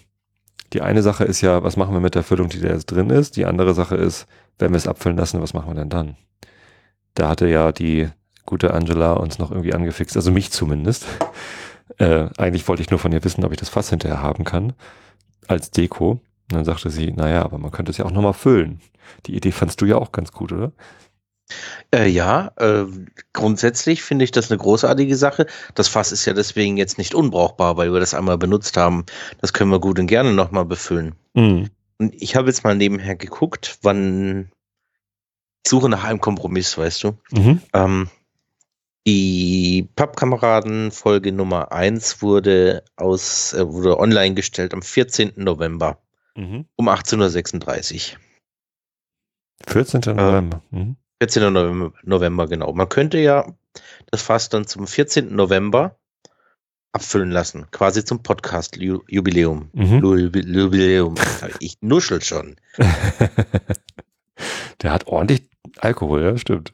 die 0.72 0.83
eine 0.83 1.02
Sache 1.02 1.24
ist 1.24 1.40
ja, 1.40 1.62
was 1.62 1.76
machen 1.76 1.94
wir 1.94 2.00
mit 2.00 2.14
der 2.14 2.22
Füllung, 2.22 2.48
die 2.48 2.61
da 2.61 2.68
jetzt 2.68 2.87
drin 2.87 3.11
ist? 3.11 3.37
Die 3.37 3.46
andere 3.46 3.74
Sache 3.74 3.96
ist, 3.96 4.26
wenn 4.59 4.72
wir 4.72 4.76
es 4.76 4.87
abfüllen 4.87 5.16
lassen, 5.16 5.40
was 5.40 5.54
machen 5.54 5.70
wir 5.70 5.74
denn 5.74 5.88
dann? 5.88 6.16
Da 7.14 7.28
hatte 7.28 7.48
ja 7.48 7.72
die 7.72 8.09
gute 8.44 8.74
Angela 8.74 9.12
uns 9.14 9.38
noch 9.38 9.50
irgendwie 9.50 9.74
angefixt, 9.74 10.16
also 10.16 10.31
mich 10.31 10.50
zumindest. 10.50 11.07
Äh, 11.96 12.28
eigentlich 12.37 12.68
wollte 12.68 12.83
ich 12.83 12.90
nur 12.90 13.00
von 13.00 13.11
ihr 13.12 13.24
wissen, 13.24 13.44
ob 13.44 13.50
ich 13.50 13.59
das 13.59 13.70
Fass 13.70 13.88
hinterher 13.88 14.22
haben 14.22 14.44
kann, 14.44 14.74
als 15.48 15.70
Deko. 15.70 16.11
Und 16.11 16.20
dann 16.52 16.64
sagte 16.64 16.90
sie, 16.90 17.11
naja, 17.12 17.42
aber 17.42 17.59
man 17.59 17.72
könnte 17.72 17.90
es 17.90 17.96
ja 17.96 18.04
auch 18.04 18.12
nochmal 18.12 18.35
füllen. 18.35 18.81
Die 19.26 19.35
Idee 19.35 19.50
fandst 19.50 19.81
du 19.81 19.87
ja 19.87 19.96
auch 19.96 20.12
ganz 20.12 20.31
gut, 20.31 20.52
oder? 20.52 20.72
Äh, 21.94 22.08
ja, 22.08 22.52
äh, 22.56 22.84
grundsätzlich 23.32 24.02
finde 24.02 24.24
ich 24.24 24.30
das 24.30 24.50
eine 24.50 24.58
großartige 24.58 25.16
Sache. 25.16 25.46
Das 25.74 25.88
Fass 25.88 26.12
ist 26.12 26.24
ja 26.26 26.34
deswegen 26.34 26.76
jetzt 26.76 26.98
nicht 26.98 27.14
unbrauchbar, 27.14 27.76
weil 27.76 27.92
wir 27.92 28.00
das 28.00 28.14
einmal 28.14 28.37
benutzt 28.38 28.76
haben. 28.76 29.04
Das 29.40 29.52
können 29.52 29.70
wir 29.70 29.80
gut 29.80 29.98
und 29.98 30.06
gerne 30.06 30.32
nochmal 30.34 30.64
befüllen. 30.66 31.14
Mhm. 31.34 31.70
Und 31.98 32.14
ich 32.14 32.37
habe 32.37 32.48
jetzt 32.48 32.64
mal 32.64 32.74
nebenher 32.76 33.16
geguckt, 33.16 33.78
wann 33.82 34.50
ich 35.64 35.70
suche 35.70 35.88
nach 35.88 36.04
einem 36.04 36.20
Kompromiss, 36.20 36.76
weißt 36.76 37.04
du. 37.04 37.18
Mhm. 37.30 37.62
Ähm, 37.72 38.11
die 39.06 39.88
Pappkameraden 39.96 40.90
Folge 40.90 41.32
Nummer 41.32 41.72
1 41.72 42.20
wurde 42.20 42.84
aus, 42.96 43.54
äh, 43.54 43.66
wurde 43.66 43.98
online 43.98 44.34
gestellt 44.34 44.74
am 44.74 44.82
14. 44.82 45.32
November 45.37 45.98
Mhm. 46.37 46.66
um 46.76 46.88
18.36 46.88 48.12
Uhr. 48.12 48.18
14. 49.66 50.14
November. 50.14 50.62
Mhm. 50.70 50.96
14. 51.20 51.52
November, 51.52 51.92
November, 52.04 52.46
genau. 52.46 52.72
Man 52.72 52.88
könnte 52.88 53.18
ja 53.18 53.52
das 54.11 54.22
Fass 54.22 54.48
dann 54.48 54.66
zum 54.66 54.87
14. 54.87 55.35
November 55.35 55.98
abfüllen 56.92 57.31
lassen, 57.31 57.70
quasi 57.70 58.04
zum 58.04 58.22
Podcast-Jubiläum. 58.22 59.70
Mhm. 59.72 60.02
Jubiläum. 60.04 61.16
Ich 61.61 61.78
nuschel 61.81 62.22
schon. 62.22 62.57
Der 64.83 64.92
hat 64.92 65.07
ordentlich 65.07 65.48
Alkohol, 65.78 66.22
ja, 66.22 66.37
stimmt. 66.38 66.72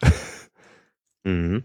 Mhm. 1.25 1.65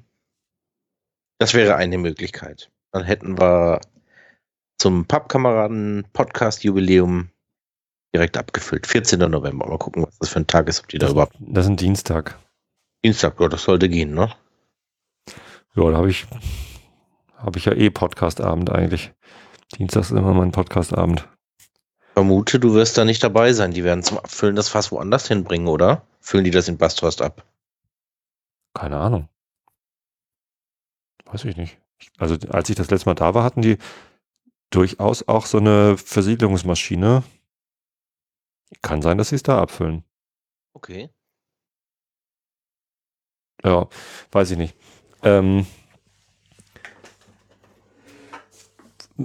Das 1.37 1.53
wäre 1.53 1.75
eine 1.75 1.97
Möglichkeit. 1.97 2.71
Dann 2.91 3.03
hätten 3.03 3.37
wir 3.37 3.81
zum 4.77 5.05
Pappkameraden 5.05 6.05
Podcast 6.13 6.63
Jubiläum 6.63 7.29
direkt 8.13 8.37
abgefüllt. 8.37 8.87
14. 8.87 9.19
November. 9.19 9.67
Mal 9.67 9.77
gucken, 9.77 10.03
was 10.03 10.17
das 10.19 10.29
für 10.29 10.39
ein 10.39 10.47
Tag 10.47 10.67
ist, 10.69 10.79
ob 10.79 10.87
die 10.87 10.97
da 10.97 11.09
überhaupt. 11.09 11.35
das 11.39 11.65
ist 11.65 11.71
ein 11.71 11.77
Dienstag. 11.77 12.37
Dienstag, 13.03 13.39
ja, 13.39 13.47
das 13.47 13.63
sollte 13.63 13.87
gehen, 13.87 14.13
ne? 14.13 14.33
Ja, 15.75 15.91
da 15.91 15.97
habe 15.97 16.09
ich, 16.09 16.27
habe 17.37 17.57
ich 17.57 17.65
ja 17.65 17.73
eh 17.73 17.89
Podcastabend 17.89 18.69
eigentlich. 18.69 19.13
Dienstag 19.77 20.01
ist 20.01 20.11
immer 20.11 20.33
mein 20.33 20.51
Podcastabend. 20.51 21.27
Vermute, 22.13 22.59
du 22.59 22.73
wirst 22.73 22.97
da 22.97 23.05
nicht 23.05 23.23
dabei 23.23 23.53
sein. 23.53 23.71
Die 23.71 23.85
werden 23.85 24.03
zum 24.03 24.17
Abfüllen 24.17 24.55
das 24.55 24.67
Fass 24.67 24.91
woanders 24.91 25.27
hinbringen, 25.27 25.67
oder? 25.67 26.05
Füllen 26.19 26.43
die 26.43 26.51
das 26.51 26.67
in 26.67 26.77
Basthorst 26.77 27.21
ab? 27.21 27.45
Keine 28.73 28.97
Ahnung. 28.97 29.29
Weiß 31.25 31.45
ich 31.45 31.55
nicht. 31.55 31.77
Also 32.17 32.35
als 32.49 32.69
ich 32.69 32.75
das 32.75 32.89
letzte 32.89 33.07
Mal 33.07 33.15
da 33.15 33.33
war, 33.33 33.43
hatten 33.43 33.61
die 33.61 33.77
durchaus 34.69 35.27
auch 35.27 35.45
so 35.45 35.59
eine 35.59 35.97
Versiedlungsmaschine. 35.97 37.23
Kann 38.81 39.01
sein, 39.01 39.17
dass 39.17 39.29
sie 39.29 39.35
es 39.35 39.43
da 39.43 39.61
abfüllen. 39.61 40.03
Okay. 40.73 41.09
Ja, 43.63 43.87
weiß 44.31 44.51
ich 44.51 44.57
nicht. 44.57 44.75
Ähm, 45.23 45.65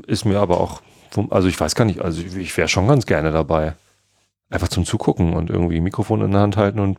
ist 0.06 0.24
mir 0.24 0.38
aber 0.40 0.60
auch, 0.60 0.82
also 1.30 1.48
ich 1.48 1.58
weiß 1.58 1.74
gar 1.74 1.84
nicht, 1.84 2.00
also 2.00 2.20
ich, 2.22 2.56
wäre 2.56 2.68
schon 2.68 2.88
ganz 2.88 3.06
gerne 3.06 3.30
dabei. 3.30 3.74
Einfach 4.50 4.68
zum 4.68 4.84
Zugucken 4.84 5.34
und 5.34 5.50
irgendwie 5.50 5.80
Mikrofon 5.80 6.20
in 6.22 6.32
der 6.32 6.40
Hand 6.40 6.56
halten 6.56 6.80
und 6.80 6.98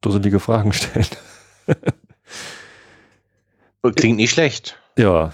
dusselige 0.00 0.40
Fragen 0.40 0.72
stellen. 0.72 1.06
Klingt 3.94 4.16
nicht 4.16 4.32
schlecht. 4.32 4.78
Ja, 4.98 5.32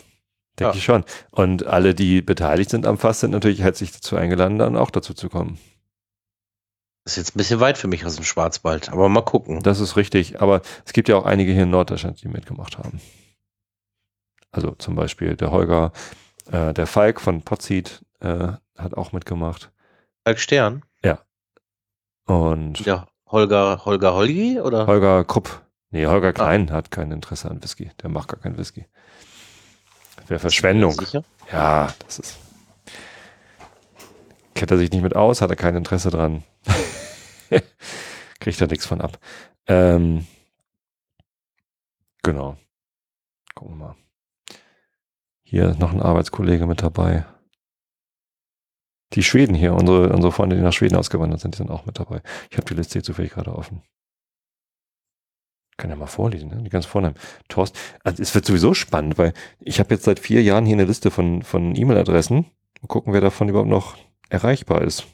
denke 0.59 0.73
Ja. 0.73 0.75
ich 0.75 0.85
schon. 0.85 1.05
Und 1.31 1.67
alle, 1.67 1.95
die 1.95 2.21
beteiligt 2.21 2.71
sind 2.71 2.87
am 2.87 2.99
Fass, 2.99 3.21
sind 3.21 3.31
natürlich 3.31 3.63
herzlich 3.63 3.93
dazu 3.93 4.17
eingeladen, 4.17 4.59
dann 4.59 4.77
auch 4.77 4.91
dazu 4.91 5.15
zu 5.15 5.29
kommen. 5.31 5.59
Ist 7.05 7.17
jetzt 7.17 7.35
ein 7.35 7.39
bisschen 7.39 7.61
weit 7.61 7.79
für 7.79 7.89
mich 7.89 8.07
aus 8.07 8.15
dem 8.17 8.25
Schwarzwald, 8.25 8.91
aber 8.91 9.09
mal 9.09 9.23
gucken. 9.23 9.61
Das 9.63 9.81
ist 9.81 9.97
richtig. 9.97 10.41
Aber 10.41 10.63
es 10.85 10.93
gibt 10.93 11.09
ja 11.09 11.17
auch 11.17 11.25
einige 11.25 11.53
hier 11.53 11.65
in 11.65 11.71
Norddeutschland, 11.71 12.23
die 12.23 12.29
mitgemacht 12.29 12.79
haben. 12.79 13.01
Also 14.53 14.73
zum 14.73 14.95
Beispiel 14.95 15.35
der 15.35 15.51
Holger, 15.51 15.93
äh, 16.51 16.73
der 16.75 16.87
Falk 16.87 17.21
von 17.21 17.43
Potseed 17.43 18.05
äh, 18.21 18.53
hat 18.79 18.95
auch 18.95 19.13
mitgemacht. 19.13 19.73
Falk 20.25 20.39
Stern? 20.39 20.83
Und 22.27 22.81
Ja, 22.81 23.07
Holger, 23.27 23.85
Holger 23.85 24.15
Holgi 24.15 24.61
oder? 24.61 24.87
Holger 24.87 25.25
Krupp. 25.25 25.63
Nee, 25.91 26.07
Holger 26.07 26.33
Klein 26.33 26.71
hat 26.71 26.91
kein 26.91 27.11
Interesse 27.11 27.51
an 27.51 27.63
Whisky. 27.63 27.91
Der 28.03 28.09
macht 28.11 28.29
gar 28.29 28.39
keinen 28.41 28.57
Whisky. 28.57 28.87
Wäre 30.29 30.41
Verschwendung. 30.41 30.93
Sicher? 30.93 31.25
Ja, 31.51 31.93
das 32.07 32.19
ist. 32.19 32.39
Kennt 34.55 34.71
er 34.71 34.79
sich 34.79 34.93
nicht 34.93 35.03
mit 35.03 35.17
aus, 35.17 35.41
hat 35.43 35.51
er 35.51 35.57
kein 35.57 35.75
Interesse 35.75 36.11
dran. 36.11 36.45
Kriegt 38.41 38.61
er 38.61 38.67
nichts 38.67 38.87
von 38.87 39.01
ab. 39.01 39.19
Ähm, 39.67 40.27
genau. 42.23 42.57
Gucken 43.55 43.79
wir 43.79 43.87
mal. 43.87 43.97
Hier 45.43 45.69
ist 45.71 45.79
noch 45.79 45.93
ein 45.93 46.03
Arbeitskollege 46.03 46.67
mit 46.67 46.83
dabei. 46.83 47.27
Die 49.13 49.23
Schweden 49.23 49.55
hier, 49.55 49.75
unsere, 49.75 50.11
unsere 50.13 50.33
Freunde, 50.33 50.57
die 50.57 50.63
nach 50.63 50.73
Schweden 50.73 50.97
ausgewandert 50.97 51.41
sind, 51.41 51.55
die 51.55 51.59
sind 51.59 51.71
auch 51.71 51.85
mit 51.85 51.99
dabei. 51.99 52.23
Ich 52.51 52.57
habe 52.57 52.67
die 52.67 52.75
Liste 52.75 52.95
hier 52.95 53.03
zufällig 53.03 53.33
gerade 53.33 53.55
offen. 53.55 53.83
Kann 55.77 55.91
ja 55.91 55.97
mal 55.97 56.07
vorlesen, 56.07 56.49
ne? 56.49 56.63
die 56.63 56.71
ganz 56.71 56.87
vornehmen. 56.87 57.17
Thorsten, 57.49 57.79
also 58.03 58.23
es 58.23 58.35
wird 58.35 58.47
sowieso 58.47 58.73
spannend, 58.73 59.19
weil 59.19 59.35
ich 59.61 59.81
habe 59.81 59.95
jetzt 59.95 60.05
seit 60.05 60.19
vier 60.19 60.43
Jahren 60.43 60.65
hier 60.65 60.77
eine 60.77 60.85
Liste 60.85 61.11
von, 61.11 61.43
von 61.43 61.77
E-Mail-Adressen. 61.77 62.47
Gucken, 62.89 63.13
wer 63.13 63.21
davon 63.21 63.49
überhaupt 63.49 63.69
noch 63.69 63.97
erreichbar 64.29 64.83
ist. 64.83 65.07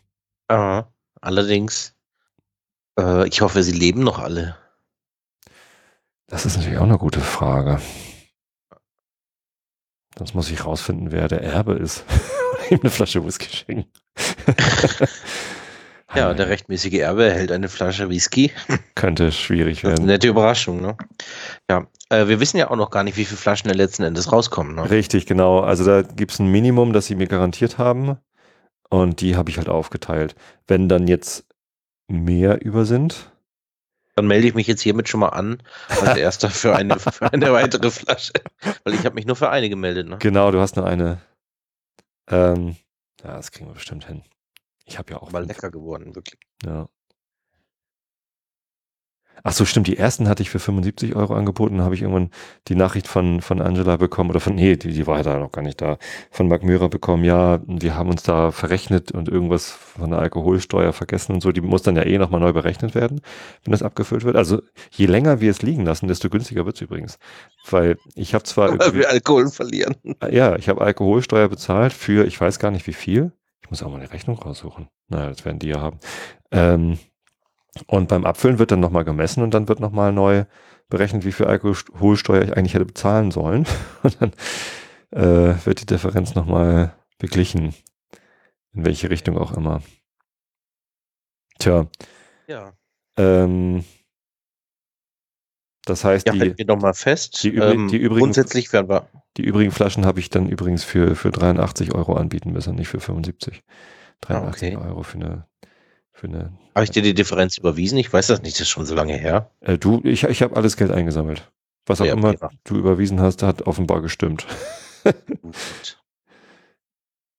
Aha. 0.46 0.92
Allerdings, 1.20 1.94
äh, 2.98 3.26
ich 3.28 3.40
hoffe, 3.40 3.62
sie 3.62 3.72
leben 3.72 4.02
noch 4.02 4.18
alle. 4.18 4.56
Das 6.26 6.46
ist 6.46 6.56
natürlich 6.56 6.78
auch 6.78 6.82
eine 6.84 6.98
gute 6.98 7.20
Frage. 7.20 7.80
Sonst 10.16 10.34
muss 10.34 10.50
ich 10.50 10.64
rausfinden, 10.64 11.12
wer 11.12 11.28
der 11.28 11.42
Erbe 11.42 11.74
ist. 11.74 12.04
Ihm 12.70 12.80
eine 12.80 12.90
Flasche 12.90 13.24
Whisky 13.24 13.48
schenken. 13.56 13.90
Ja, 16.14 16.32
der 16.32 16.48
rechtmäßige 16.48 16.94
Erbe 16.94 17.26
erhält 17.26 17.52
eine 17.52 17.68
Flasche 17.68 18.08
Whisky. 18.08 18.50
Könnte 18.94 19.30
schwierig 19.30 19.82
Das 19.82 19.82
ist 19.82 19.84
eine 19.90 19.98
werden. 19.98 20.06
nette 20.06 20.28
Überraschung, 20.28 20.80
ne? 20.80 20.96
Ja, 21.70 21.86
äh, 22.08 22.26
wir 22.28 22.40
wissen 22.40 22.56
ja 22.56 22.70
auch 22.70 22.76
noch 22.76 22.90
gar 22.90 23.04
nicht, 23.04 23.18
wie 23.18 23.26
viele 23.26 23.36
Flaschen 23.36 23.68
da 23.68 23.74
letzten 23.76 24.04
Endes 24.04 24.32
rauskommen. 24.32 24.74
Ne? 24.74 24.88
Richtig, 24.88 25.26
genau. 25.26 25.60
Also 25.60 25.84
da 25.84 26.00
gibt 26.00 26.32
es 26.32 26.38
ein 26.38 26.46
Minimum, 26.50 26.94
das 26.94 27.06
sie 27.06 27.14
mir 27.14 27.26
garantiert 27.26 27.76
haben. 27.76 28.16
Und 28.90 29.20
die 29.20 29.36
habe 29.36 29.50
ich 29.50 29.58
halt 29.58 29.68
aufgeteilt. 29.68 30.34
Wenn 30.66 30.88
dann 30.88 31.08
jetzt 31.08 31.46
mehr 32.08 32.62
über 32.64 32.84
sind, 32.86 33.30
Dann 34.16 34.26
melde 34.26 34.48
ich 34.48 34.54
mich 34.54 34.66
jetzt 34.66 34.80
hiermit 34.82 35.08
schon 35.08 35.20
mal 35.20 35.28
an 35.28 35.62
als 35.88 36.16
erster 36.18 36.50
für 36.50 36.74
eine, 36.74 36.98
für 36.98 37.32
eine 37.32 37.52
weitere 37.52 37.90
Flasche. 37.90 38.32
Weil 38.84 38.94
ich 38.94 39.04
habe 39.04 39.14
mich 39.14 39.26
nur 39.26 39.36
für 39.36 39.50
eine 39.50 39.68
gemeldet. 39.68 40.08
Ne? 40.08 40.18
genau, 40.18 40.50
du 40.50 40.60
hast 40.60 40.76
nur 40.76 40.86
eine. 40.86 41.20
Ähm, 42.28 42.76
ja, 43.22 43.36
das 43.36 43.52
kriegen 43.52 43.68
wir 43.68 43.74
bestimmt 43.74 44.06
hin. 44.06 44.22
Ich 44.84 44.98
habe 44.98 45.12
ja 45.12 45.18
auch. 45.18 45.32
War 45.32 45.42
lecker 45.42 45.70
geworden, 45.70 46.14
wirklich. 46.14 46.40
Ja. 46.64 46.88
Ach 49.44 49.52
so, 49.52 49.64
stimmt. 49.64 49.86
Die 49.86 49.96
ersten 49.96 50.28
hatte 50.28 50.42
ich 50.42 50.50
für 50.50 50.58
75 50.58 51.14
Euro 51.14 51.34
angeboten. 51.34 51.76
Dann 51.76 51.84
habe 51.84 51.94
ich 51.94 52.02
irgendwann 52.02 52.30
die 52.68 52.74
Nachricht 52.74 53.08
von, 53.08 53.40
von 53.40 53.60
Angela 53.60 53.96
bekommen 53.96 54.30
oder 54.30 54.40
von, 54.40 54.54
nee, 54.54 54.76
die, 54.76 54.92
die 54.92 55.06
war 55.06 55.18
ja 55.18 55.22
da 55.22 55.38
noch 55.38 55.52
gar 55.52 55.62
nicht 55.62 55.80
da, 55.80 55.98
von 56.30 56.48
Mark 56.48 56.62
Möhrer 56.62 56.88
bekommen. 56.88 57.24
Ja, 57.24 57.60
wir 57.66 57.94
haben 57.94 58.10
uns 58.10 58.22
da 58.22 58.50
verrechnet 58.50 59.12
und 59.12 59.28
irgendwas 59.28 59.70
von 59.70 60.10
der 60.10 60.20
Alkoholsteuer 60.20 60.92
vergessen 60.92 61.32
und 61.32 61.40
so. 61.40 61.52
Die 61.52 61.60
muss 61.60 61.82
dann 61.82 61.96
ja 61.96 62.04
eh 62.04 62.18
nochmal 62.18 62.40
neu 62.40 62.52
berechnet 62.52 62.94
werden, 62.94 63.20
wenn 63.64 63.72
das 63.72 63.82
abgefüllt 63.82 64.24
wird. 64.24 64.36
Also 64.36 64.62
je 64.90 65.06
länger 65.06 65.40
wir 65.40 65.50
es 65.50 65.62
liegen 65.62 65.84
lassen, 65.84 66.08
desto 66.08 66.30
günstiger 66.30 66.66
wird 66.66 66.76
es 66.76 66.82
übrigens. 66.82 67.18
Weil 67.70 67.96
ich 68.14 68.34
habe 68.34 68.44
zwar 68.44 68.68
Weil 68.78 68.94
wir 68.94 69.10
Alkohol 69.10 69.50
verlieren. 69.50 69.96
ja, 70.30 70.56
ich 70.56 70.68
habe 70.68 70.80
Alkoholsteuer 70.80 71.48
bezahlt 71.48 71.92
für, 71.92 72.26
ich 72.26 72.40
weiß 72.40 72.58
gar 72.58 72.70
nicht 72.70 72.86
wie 72.86 72.92
viel. 72.92 73.32
Ich 73.62 73.70
muss 73.70 73.82
auch 73.82 73.90
mal 73.90 73.98
eine 74.00 74.12
Rechnung 74.12 74.38
raussuchen. 74.38 74.88
Naja, 75.08 75.28
das 75.28 75.44
werden 75.44 75.58
die 75.58 75.68
ja 75.68 75.80
haben. 75.80 75.98
Ähm, 76.50 76.98
und 77.86 78.08
beim 78.08 78.24
Abfüllen 78.24 78.58
wird 78.58 78.70
dann 78.70 78.80
nochmal 78.80 79.04
gemessen 79.04 79.42
und 79.42 79.54
dann 79.54 79.68
wird 79.68 79.80
nochmal 79.80 80.12
neu 80.12 80.44
berechnet, 80.88 81.24
wie 81.24 81.32
viel 81.32 81.46
Alkoholsteuer 81.46 82.42
ich 82.42 82.56
eigentlich 82.56 82.74
hätte 82.74 82.86
bezahlen 82.86 83.30
sollen. 83.30 83.66
Und 84.02 84.16
dann 84.22 84.32
äh, 85.10 85.54
wird 85.66 85.82
die 85.82 85.86
Differenz 85.86 86.34
nochmal 86.34 86.94
beglichen. 87.18 87.74
In 88.72 88.84
welche 88.86 89.10
Richtung 89.10 89.36
auch 89.36 89.52
immer. 89.54 89.82
Tja. 91.58 91.86
Ja. 92.46 92.72
Ähm, 93.18 93.84
das 95.84 96.04
heißt, 96.04 96.26
Ja, 96.26 96.32
die, 96.32 96.56
wir 96.56 96.64
doch 96.66 96.80
mal 96.80 96.94
fest. 96.94 97.42
die 97.42 97.52
übri- 97.52 97.88
die 97.90 97.96
übrigen- 97.96 98.20
grundsätzlich 98.20 98.72
werden 98.72 98.88
wir. 98.88 99.08
die 99.36 99.44
übrigen 99.44 99.72
Flaschen 99.72 100.04
habe 100.06 100.20
ich 100.20 100.30
dann 100.30 100.48
übrigens 100.48 100.84
für, 100.84 101.16
für 101.16 101.30
83 101.30 101.94
Euro 101.94 102.14
anbieten 102.16 102.52
müssen, 102.52 102.74
nicht 102.76 102.88
für 102.88 103.00
75. 103.00 103.62
83 104.20 104.74
Ah, 104.76 104.78
okay. 104.78 104.88
Euro 104.88 105.02
für 105.02 105.16
eine, 105.18 105.46
eine. 106.26 106.52
Habe 106.74 106.84
ich 106.84 106.90
dir 106.90 107.02
die 107.02 107.14
Differenz 107.14 107.56
überwiesen? 107.58 107.98
Ich 107.98 108.12
weiß 108.12 108.26
das 108.28 108.42
nicht, 108.42 108.56
das 108.56 108.62
ist 108.62 108.68
schon 108.70 108.86
so 108.86 108.94
lange 108.94 109.14
her. 109.16 109.50
Äh, 109.60 109.78
du, 109.78 110.00
ich, 110.04 110.24
ich 110.24 110.42
habe 110.42 110.56
alles 110.56 110.76
Geld 110.76 110.90
eingesammelt. 110.90 111.50
Was 111.86 112.00
auch 112.00 112.06
Ja, 112.06 112.12
immer 112.12 112.34
prima. 112.34 112.50
du 112.64 112.76
überwiesen 112.76 113.20
hast, 113.20 113.42
hat 113.42 113.62
offenbar 113.62 114.00
gestimmt. 114.02 114.46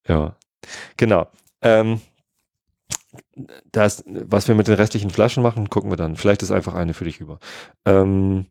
Ja, 0.07 0.35
genau. 0.97 1.27
Ähm, 1.61 2.01
das, 3.71 4.03
was 4.07 4.47
wir 4.47 4.55
mit 4.55 4.67
den 4.67 4.75
restlichen 4.75 5.09
Flaschen 5.09 5.43
machen, 5.43 5.69
gucken 5.69 5.91
wir 5.91 5.97
dann. 5.97 6.15
Vielleicht 6.15 6.41
ist 6.43 6.51
einfach 6.51 6.73
eine 6.73 6.93
für 6.93 7.05
dich 7.05 7.19
über. 7.19 7.39
Ähm, 7.85 8.47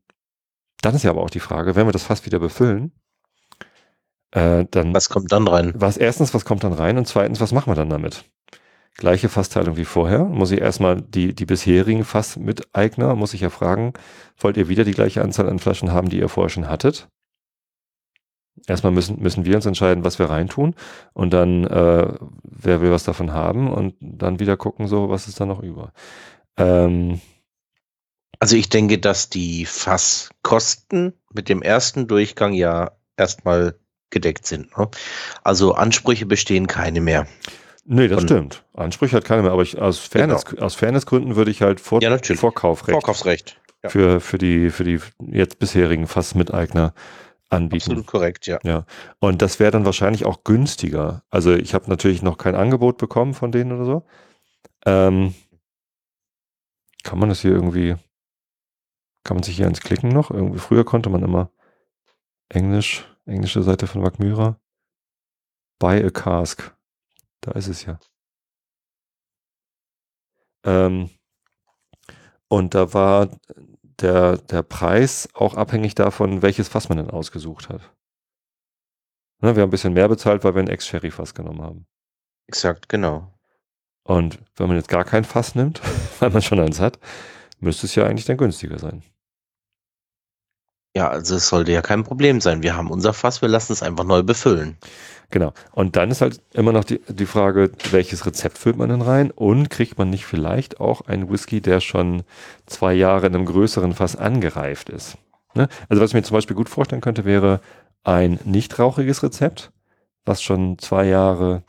dann 0.82 0.94
ist 0.94 1.02
ja 1.02 1.10
aber 1.10 1.22
auch 1.22 1.30
die 1.30 1.40
Frage, 1.40 1.74
wenn 1.74 1.86
wir 1.86 1.92
das 1.92 2.04
Fass 2.04 2.24
wieder 2.26 2.38
befüllen, 2.38 2.92
äh, 4.30 4.66
dann 4.70 4.94
Was 4.94 5.08
kommt 5.08 5.32
dann 5.32 5.48
rein? 5.48 5.72
was 5.74 5.96
erstens, 5.96 6.34
was 6.34 6.44
kommt 6.44 6.62
dann 6.64 6.72
rein 6.74 6.98
und 6.98 7.06
zweitens, 7.08 7.40
was 7.40 7.52
machen 7.52 7.70
wir 7.70 7.74
dann 7.76 7.90
damit? 7.90 8.24
Gleiche 8.98 9.28
Fassteilung 9.30 9.76
wie 9.78 9.86
vorher. 9.86 10.24
Muss 10.24 10.50
ich 10.50 10.60
erstmal 10.60 11.00
die, 11.00 11.34
die 11.34 11.46
bisherigen 11.46 12.04
Fassmiteigner, 12.04 13.14
muss 13.14 13.32
ich 13.34 13.40
ja 13.40 13.50
fragen, 13.50 13.94
wollt 14.38 14.56
ihr 14.58 14.68
wieder 14.68 14.84
die 14.84 14.92
gleiche 14.92 15.22
Anzahl 15.22 15.48
an 15.48 15.58
Flaschen 15.60 15.92
haben, 15.92 16.10
die 16.10 16.18
ihr 16.18 16.28
vorher 16.28 16.50
schon 16.50 16.68
hattet? 16.68 17.08
Erstmal 18.66 18.92
müssen, 18.92 19.20
müssen 19.22 19.44
wir 19.46 19.56
uns 19.56 19.66
entscheiden, 19.66 20.04
was 20.04 20.18
wir 20.18 20.28
reintun 20.28 20.74
und 21.14 21.32
dann, 21.32 21.64
äh, 21.64 22.12
wer 22.42 22.80
will 22.80 22.90
was 22.90 23.04
davon 23.04 23.32
haben 23.32 23.72
und 23.72 23.94
dann 24.00 24.40
wieder 24.40 24.56
gucken, 24.56 24.88
so, 24.88 25.08
was 25.08 25.28
ist 25.28 25.40
da 25.40 25.46
noch 25.46 25.62
über. 25.62 25.92
Ähm, 26.58 27.20
Also 28.40 28.56
ich 28.56 28.68
denke, 28.68 28.98
dass 28.98 29.30
die 29.30 29.64
Fasskosten 29.66 31.12
mit 31.32 31.48
dem 31.48 31.62
ersten 31.62 32.06
Durchgang 32.08 32.52
ja 32.52 32.92
erstmal 33.16 33.78
gedeckt 34.10 34.46
sind. 34.46 34.76
Ne? 34.78 34.88
Also 35.42 35.74
Ansprüche 35.74 36.26
bestehen 36.26 36.66
keine 36.66 37.00
mehr. 37.00 37.26
Nee, 37.88 38.08
das 38.08 38.22
stimmt. 38.22 38.64
Ansprüche 38.74 39.16
hat 39.16 39.24
keiner 39.24 39.42
mehr, 39.42 39.52
aber 39.52 39.62
ich, 39.62 39.78
aus, 39.78 39.98
Fairness, 39.98 40.56
aus 40.58 40.74
Fairnessgründen 40.74 41.36
würde 41.36 41.50
ich 41.50 41.62
halt 41.62 41.80
vor, 41.80 42.02
Ja. 42.02 42.16
Vorkaufrecht 42.18 42.92
Vorkaufsrecht. 42.92 43.60
Ja. 43.82 43.90
für, 43.90 44.20
für 44.20 44.38
die, 44.38 44.70
für 44.70 44.84
die 44.84 45.00
jetzt 45.26 45.58
bisherigen 45.58 46.06
Fassmiteigner 46.06 46.94
anbieten. 47.48 47.90
Absolut 47.92 48.06
korrekt, 48.06 48.46
ja. 48.46 48.58
Und 49.20 49.40
das 49.42 49.58
wäre 49.60 49.70
dann 49.70 49.84
wahrscheinlich 49.84 50.26
auch 50.26 50.44
günstiger. 50.44 51.22
Also 51.30 51.54
ich 51.54 51.74
habe 51.74 51.88
natürlich 51.88 52.22
noch 52.22 52.38
kein 52.38 52.54
Angebot 52.54 52.98
bekommen 52.98 53.34
von 53.34 53.52
denen 53.52 53.72
oder 53.72 53.84
so. 53.84 54.06
Ähm, 54.84 55.34
kann 57.04 57.18
man 57.18 57.28
das 57.28 57.40
hier 57.40 57.52
irgendwie, 57.52 57.96
kann 59.24 59.36
man 59.36 59.42
sich 59.42 59.56
hier 59.56 59.64
ans 59.66 59.80
Klicken 59.80 60.10
noch? 60.10 60.30
Irgendwie 60.30 60.58
früher 60.58 60.84
konnte 60.84 61.08
man 61.08 61.22
immer 61.22 61.50
Englisch, 62.48 63.04
englische 63.26 63.62
Seite 63.62 63.86
von 63.86 64.02
Wagmyra. 64.02 64.58
Buy 65.78 66.04
a 66.04 66.10
cask. 66.10 66.74
Da 67.40 67.52
ist 67.52 67.68
es 67.68 67.84
ja. 67.84 67.98
Ähm, 70.64 71.10
und 72.48 72.74
da 72.74 72.92
war 72.94 73.28
der, 73.82 74.38
der 74.38 74.62
Preis 74.62 75.28
auch 75.34 75.54
abhängig 75.54 75.94
davon, 75.94 76.42
welches 76.42 76.68
Fass 76.68 76.88
man 76.88 76.98
denn 76.98 77.10
ausgesucht 77.10 77.68
hat. 77.68 77.94
Ne, 79.40 79.54
wir 79.54 79.62
haben 79.62 79.68
ein 79.68 79.70
bisschen 79.70 79.92
mehr 79.92 80.08
bezahlt, 80.08 80.42
weil 80.44 80.54
wir 80.54 80.62
ein 80.62 80.68
Ex-Sherry-Fass 80.68 81.34
genommen 81.34 81.62
haben. 81.62 81.86
Exakt, 82.48 82.88
genau. 82.88 83.32
Und 84.02 84.40
wenn 84.56 84.68
man 84.68 84.76
jetzt 84.76 84.88
gar 84.88 85.04
kein 85.04 85.24
Fass 85.24 85.54
nimmt, 85.54 85.80
weil 86.20 86.30
man 86.30 86.42
schon 86.42 86.60
eins 86.60 86.80
hat, 86.80 86.98
müsste 87.60 87.86
es 87.86 87.94
ja 87.94 88.04
eigentlich 88.04 88.24
dann 88.24 88.36
günstiger 88.36 88.78
sein. 88.78 89.02
Ja, 90.98 91.10
also 91.10 91.36
es 91.36 91.46
sollte 91.46 91.70
ja 91.70 91.80
kein 91.80 92.02
Problem 92.02 92.40
sein. 92.40 92.64
Wir 92.64 92.76
haben 92.76 92.90
unser 92.90 93.12
Fass, 93.12 93.40
wir 93.40 93.48
lassen 93.48 93.72
es 93.72 93.84
einfach 93.84 94.02
neu 94.02 94.24
befüllen. 94.24 94.78
Genau. 95.30 95.52
Und 95.70 95.94
dann 95.94 96.10
ist 96.10 96.22
halt 96.22 96.40
immer 96.52 96.72
noch 96.72 96.82
die, 96.82 97.00
die 97.06 97.26
Frage, 97.26 97.70
welches 97.92 98.26
Rezept 98.26 98.58
füllt 98.58 98.76
man 98.76 98.88
denn 98.88 99.02
rein? 99.02 99.30
Und 99.30 99.70
kriegt 99.70 99.96
man 99.96 100.10
nicht 100.10 100.26
vielleicht 100.26 100.80
auch 100.80 101.02
einen 101.02 101.30
Whisky, 101.30 101.60
der 101.60 101.78
schon 101.78 102.24
zwei 102.66 102.94
Jahre 102.94 103.28
in 103.28 103.36
einem 103.36 103.44
größeren 103.44 103.92
Fass 103.92 104.16
angereift 104.16 104.90
ist? 104.90 105.18
Ne? 105.54 105.68
Also 105.88 106.02
was 106.02 106.10
ich 106.10 106.14
mir 106.14 106.24
zum 106.24 106.34
Beispiel 106.34 106.56
gut 106.56 106.68
vorstellen 106.68 107.00
könnte, 107.00 107.24
wäre 107.24 107.60
ein 108.02 108.40
nicht 108.44 108.76
rauchiges 108.80 109.22
Rezept, 109.22 109.70
was 110.24 110.42
schon 110.42 110.80
zwei 110.80 111.04
Jahre 111.04 111.62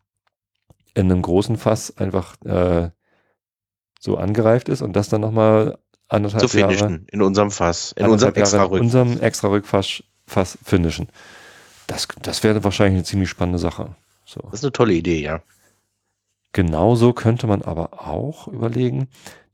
in 0.96 1.12
einem 1.12 1.22
großen 1.22 1.58
Fass 1.58 1.96
einfach 1.98 2.36
äh, 2.46 2.90
so 4.00 4.18
angereift 4.18 4.70
ist 4.70 4.82
und 4.82 4.96
das 4.96 5.10
dann 5.10 5.22
nochmal 5.22 5.78
anderthalb 6.10 6.50
Zu 6.50 6.60
Jahre 6.60 6.74
finishen 6.74 7.08
in 7.12 7.22
unserem 7.22 7.52
Fass, 7.52 7.94
in 7.94 8.08
unserem 8.08 8.34
Jahre 8.34 8.42
extra 8.42 8.64
in 8.64 8.70
Rück. 8.70 8.82
unserem 8.82 9.20
extra 9.22 9.48
Rückfass 9.48 10.04
Fass 10.26 10.58
finishen. 10.64 11.08
Das, 11.88 12.08
das 12.22 12.44
wäre 12.44 12.64
wahrscheinlich 12.64 12.98
eine 12.98 13.04
ziemlich 13.04 13.30
spannende 13.30 13.60
Sache. 13.60 13.96
So. 14.26 14.42
Das 14.42 14.56
ist 14.60 14.64
eine 14.64 14.72
tolle 14.72 14.94
Idee, 14.94 15.22
ja. 15.22 15.42
Genauso 16.52 17.14
könnte 17.14 17.48
man 17.48 17.62
aber 17.62 18.08
auch 18.08 18.48
überlegen, 18.48 19.08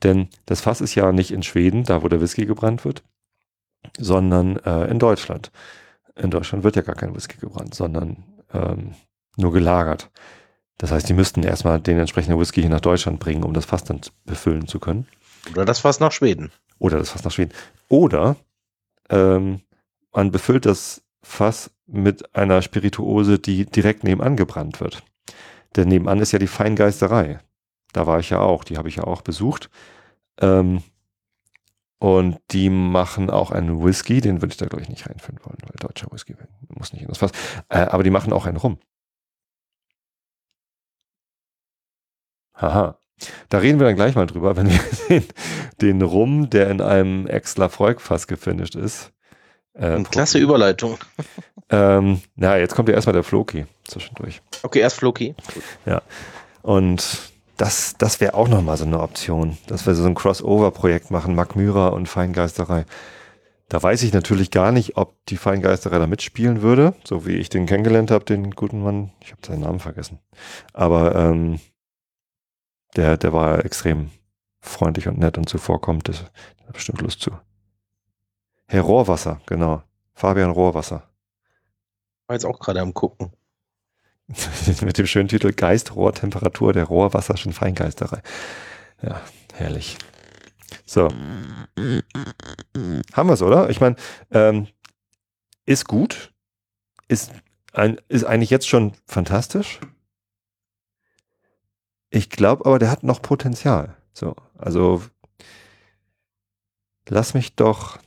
denn 0.03 0.29
das 0.45 0.61
Fass 0.61 0.81
ist 0.81 0.95
ja 0.95 1.11
nicht 1.11 1.31
in 1.31 1.43
Schweden, 1.43 1.83
da 1.83 2.03
wo 2.03 2.07
der 2.07 2.21
Whisky 2.21 2.45
gebrannt 2.45 2.85
wird, 2.85 3.03
sondern 3.97 4.57
äh, 4.57 4.85
in 4.89 4.99
Deutschland. 4.99 5.51
In 6.15 6.31
Deutschland 6.31 6.63
wird 6.63 6.75
ja 6.75 6.81
gar 6.81 6.95
kein 6.95 7.15
Whisky 7.15 7.37
gebrannt, 7.37 7.75
sondern 7.75 8.23
ähm, 8.53 8.95
nur 9.37 9.51
gelagert. 9.51 10.09
Das 10.77 10.91
heißt, 10.91 11.07
die 11.07 11.13
müssten 11.13 11.43
erstmal 11.43 11.79
den 11.79 11.99
entsprechenden 11.99 12.39
Whisky 12.39 12.61
hier 12.61 12.69
nach 12.69 12.81
Deutschland 12.81 13.19
bringen, 13.19 13.43
um 13.43 13.53
das 13.53 13.65
Fass 13.65 13.83
dann 13.83 14.01
befüllen 14.25 14.67
zu 14.67 14.79
können. 14.79 15.07
Oder 15.51 15.65
das 15.65 15.79
Fass 15.79 15.99
nach 15.99 16.11
Schweden. 16.11 16.51
Oder 16.79 16.97
das 16.97 17.09
Fass 17.09 17.23
nach 17.23 17.31
Schweden. 17.31 17.53
Oder 17.87 18.35
ähm, 19.09 19.61
man 20.11 20.31
befüllt 20.31 20.65
das 20.65 21.03
Fass 21.21 21.71
mit 21.87 22.35
einer 22.35 22.61
Spirituose, 22.61 23.39
die 23.39 23.65
direkt 23.65 24.03
nebenan 24.03 24.35
gebrannt 24.35 24.79
wird. 24.79 25.03
Denn 25.75 25.87
nebenan 25.87 26.19
ist 26.19 26.31
ja 26.31 26.39
die 26.39 26.47
Feingeisterei. 26.47 27.39
Da 27.93 28.07
war 28.07 28.19
ich 28.19 28.29
ja 28.29 28.39
auch, 28.39 28.63
die 28.63 28.77
habe 28.77 28.89
ich 28.89 28.97
ja 28.97 29.03
auch 29.03 29.21
besucht. 29.21 29.69
Ähm, 30.39 30.83
und 31.99 32.39
die 32.51 32.69
machen 32.69 33.29
auch 33.29 33.51
einen 33.51 33.83
Whisky, 33.83 34.21
den 34.21 34.41
würde 34.41 34.51
ich 34.51 34.57
da 34.57 34.65
glaube 34.67 34.83
ich 34.83 34.89
nicht 34.89 35.07
reinfinden 35.07 35.43
wollen, 35.45 35.57
weil 35.63 35.77
deutscher 35.79 36.11
Whisky 36.11 36.35
muss 36.69 36.93
nicht 36.93 37.03
in 37.03 37.07
das 37.07 37.19
Fass. 37.19 37.31
Äh, 37.69 37.79
aber 37.79 38.03
die 38.03 38.09
machen 38.09 38.33
auch 38.33 38.45
einen 38.45 38.57
Rum. 38.57 38.79
Haha. 42.53 42.97
Da 43.49 43.59
reden 43.59 43.79
wir 43.79 43.87
dann 43.87 43.95
gleich 43.95 44.15
mal 44.15 44.27
drüber, 44.27 44.55
wenn 44.57 44.69
wir 44.69 44.79
den, 45.09 45.25
den 45.81 46.01
Rum, 46.01 46.49
der 46.49 46.69
in 46.69 46.81
einem 46.81 47.27
Ex-Lafroig-Fass 47.27 48.27
gefinisht 48.27 48.75
ist. 48.75 49.11
Äh, 49.73 50.01
Klasse 50.03 50.37
Überleitung. 50.37 50.97
ähm, 51.69 52.21
na, 52.35 52.57
jetzt 52.57 52.75
kommt 52.75 52.89
ja 52.89 52.95
erstmal 52.95 53.13
der 53.13 53.23
Floki 53.23 53.65
zwischendurch. 53.85 54.41
Okay, 54.63 54.79
erst 54.79 54.97
Floki. 54.97 55.35
Und 56.61 57.31
das, 57.57 57.95
das 57.97 58.19
wäre 58.19 58.33
auch 58.33 58.47
nochmal 58.47 58.77
so 58.77 58.85
eine 58.85 58.99
Option, 58.99 59.57
dass 59.67 59.85
wir 59.85 59.95
so 59.95 60.05
ein 60.05 60.15
Crossover-Projekt 60.15 61.11
machen, 61.11 61.35
Magmyra 61.35 61.89
und 61.89 62.07
Feingeisterei. 62.07 62.85
Da 63.69 63.81
weiß 63.81 64.03
ich 64.03 64.13
natürlich 64.13 64.51
gar 64.51 64.71
nicht, 64.71 64.95
ob 64.97 65.15
die 65.27 65.37
Feingeisterei 65.37 65.97
da 65.97 66.05
mitspielen 66.05 66.61
würde, 66.61 66.93
so 67.03 67.25
wie 67.25 67.35
ich 67.35 67.49
den 67.49 67.65
kennengelernt 67.65 68.11
habe, 68.11 68.25
den 68.25 68.51
guten 68.51 68.83
Mann. 68.83 69.11
Ich 69.21 69.31
habe 69.31 69.41
seinen 69.45 69.61
Namen 69.61 69.79
vergessen. 69.79 70.19
Aber 70.73 71.15
ähm, 71.15 71.59
der, 72.95 73.17
der 73.17 73.33
war 73.33 73.63
extrem 73.65 74.11
freundlich 74.59 75.07
und 75.07 75.17
nett 75.17 75.37
und 75.37 75.47
zuvorkommt. 75.49 76.07
Das 76.09 76.23
hat 76.23 76.73
bestimmt 76.73 77.01
Lust 77.01 77.21
zu. 77.21 77.31
Herr 78.67 78.81
Rohrwasser, 78.81 79.41
genau. 79.45 79.83
Fabian 80.13 80.49
Rohrwasser. 80.49 81.09
War 82.27 82.35
jetzt 82.35 82.45
auch 82.45 82.59
gerade 82.59 82.81
am 82.81 82.93
gucken. 82.93 83.31
Mit 84.81 84.97
dem 84.97 85.05
schönen 85.05 85.27
Titel 85.27 85.53
Geist, 85.53 85.95
Rohrtemperatur 85.95 86.73
der 86.73 86.85
Rohrwasserschen 86.85 87.53
Feingeisterei. 87.53 88.21
Ja, 89.01 89.21
herrlich. 89.53 89.97
So. 90.85 91.09
Haben 93.13 93.29
wir 93.29 93.33
es, 93.33 93.41
oder? 93.41 93.69
Ich 93.69 93.81
meine, 93.81 93.95
ähm, 94.31 94.67
ist 95.65 95.85
gut. 95.85 96.33
Ist, 97.07 97.31
ein, 97.73 98.01
ist 98.07 98.23
eigentlich 98.23 98.49
jetzt 98.49 98.67
schon 98.67 98.93
fantastisch. 99.05 99.79
Ich 102.15 102.29
glaube 102.29 102.65
aber, 102.65 102.79
der 102.79 102.89
hat 102.89 103.03
noch 103.03 103.21
Potenzial. 103.21 103.97
So, 104.13 104.37
also 104.57 105.03
lass 107.09 107.33
mich 107.33 107.57
doch, 107.57 107.99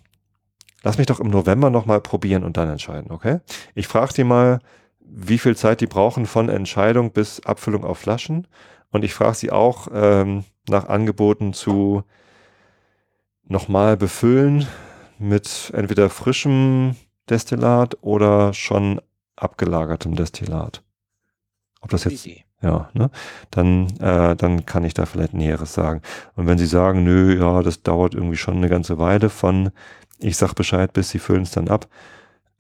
lass 0.83 0.97
mich 0.97 1.07
doch 1.07 1.21
im 1.21 1.29
November 1.29 1.69
nochmal 1.69 2.01
probieren 2.01 2.43
und 2.43 2.57
dann 2.57 2.71
entscheiden, 2.71 3.11
okay? 3.11 3.41
Ich 3.75 3.87
frage 3.87 4.15
die 4.15 4.25
mal, 4.25 4.61
wie 5.01 5.37
viel 5.37 5.57
Zeit 5.59 5.83
die 5.83 5.87
brauchen 5.87 6.25
von 6.25 6.49
Entscheidung 6.49 7.13
bis 7.13 7.45
Abfüllung 7.45 7.85
auf 7.85 7.99
Flaschen. 7.99 8.49
Und 8.91 9.05
ich 9.05 9.13
frage 9.13 9.35
sie 9.35 9.51
auch 9.51 9.89
ähm, 9.93 10.45
nach 10.71 10.89
Angeboten 10.89 11.53
zu 11.53 12.03
nochmal 13.45 13.99
befüllen 13.99 14.67
mit 15.19 15.71
entweder 15.75 16.09
frischem 16.09 16.97
Destillat 17.29 17.99
oder 18.01 18.55
schon 18.55 19.03
abgelagertem 19.37 20.17
Destillat. 20.17 20.83
Ob 21.83 21.91
das 21.91 22.05
jetzt, 22.05 22.25
Idee. 22.25 22.48
Ja, 22.61 22.91
ne? 22.93 23.11
Dann, 23.51 23.87
äh, 24.01 24.35
dann 24.35 24.67
kann 24.67 24.85
ich 24.85 24.95
da 24.95 25.07
vielleicht 25.07 25.35
Näheres 25.35 25.75
sagen. 25.75 26.03
Und 26.35 26.47
wenn 26.47 26.59
Sie 26.59 26.67
sagen, 26.67 27.05
nö, 27.05 27.39
ja, 27.39 27.63
das 27.63 27.83
dauert 27.83 28.15
irgendwie 28.15 28.37
schon 28.37 28.57
eine 28.57 28.69
ganze 28.69 28.99
Weile 28.99 29.31
von, 29.31 29.71
ich 30.19 30.37
sag 30.37 30.55
Bescheid, 30.55 30.93
bis 30.93 31.11
Sie 31.11 31.19
füllen 31.21 31.43
es 31.43 31.53
dann 31.53 31.69
ab, 31.69 31.87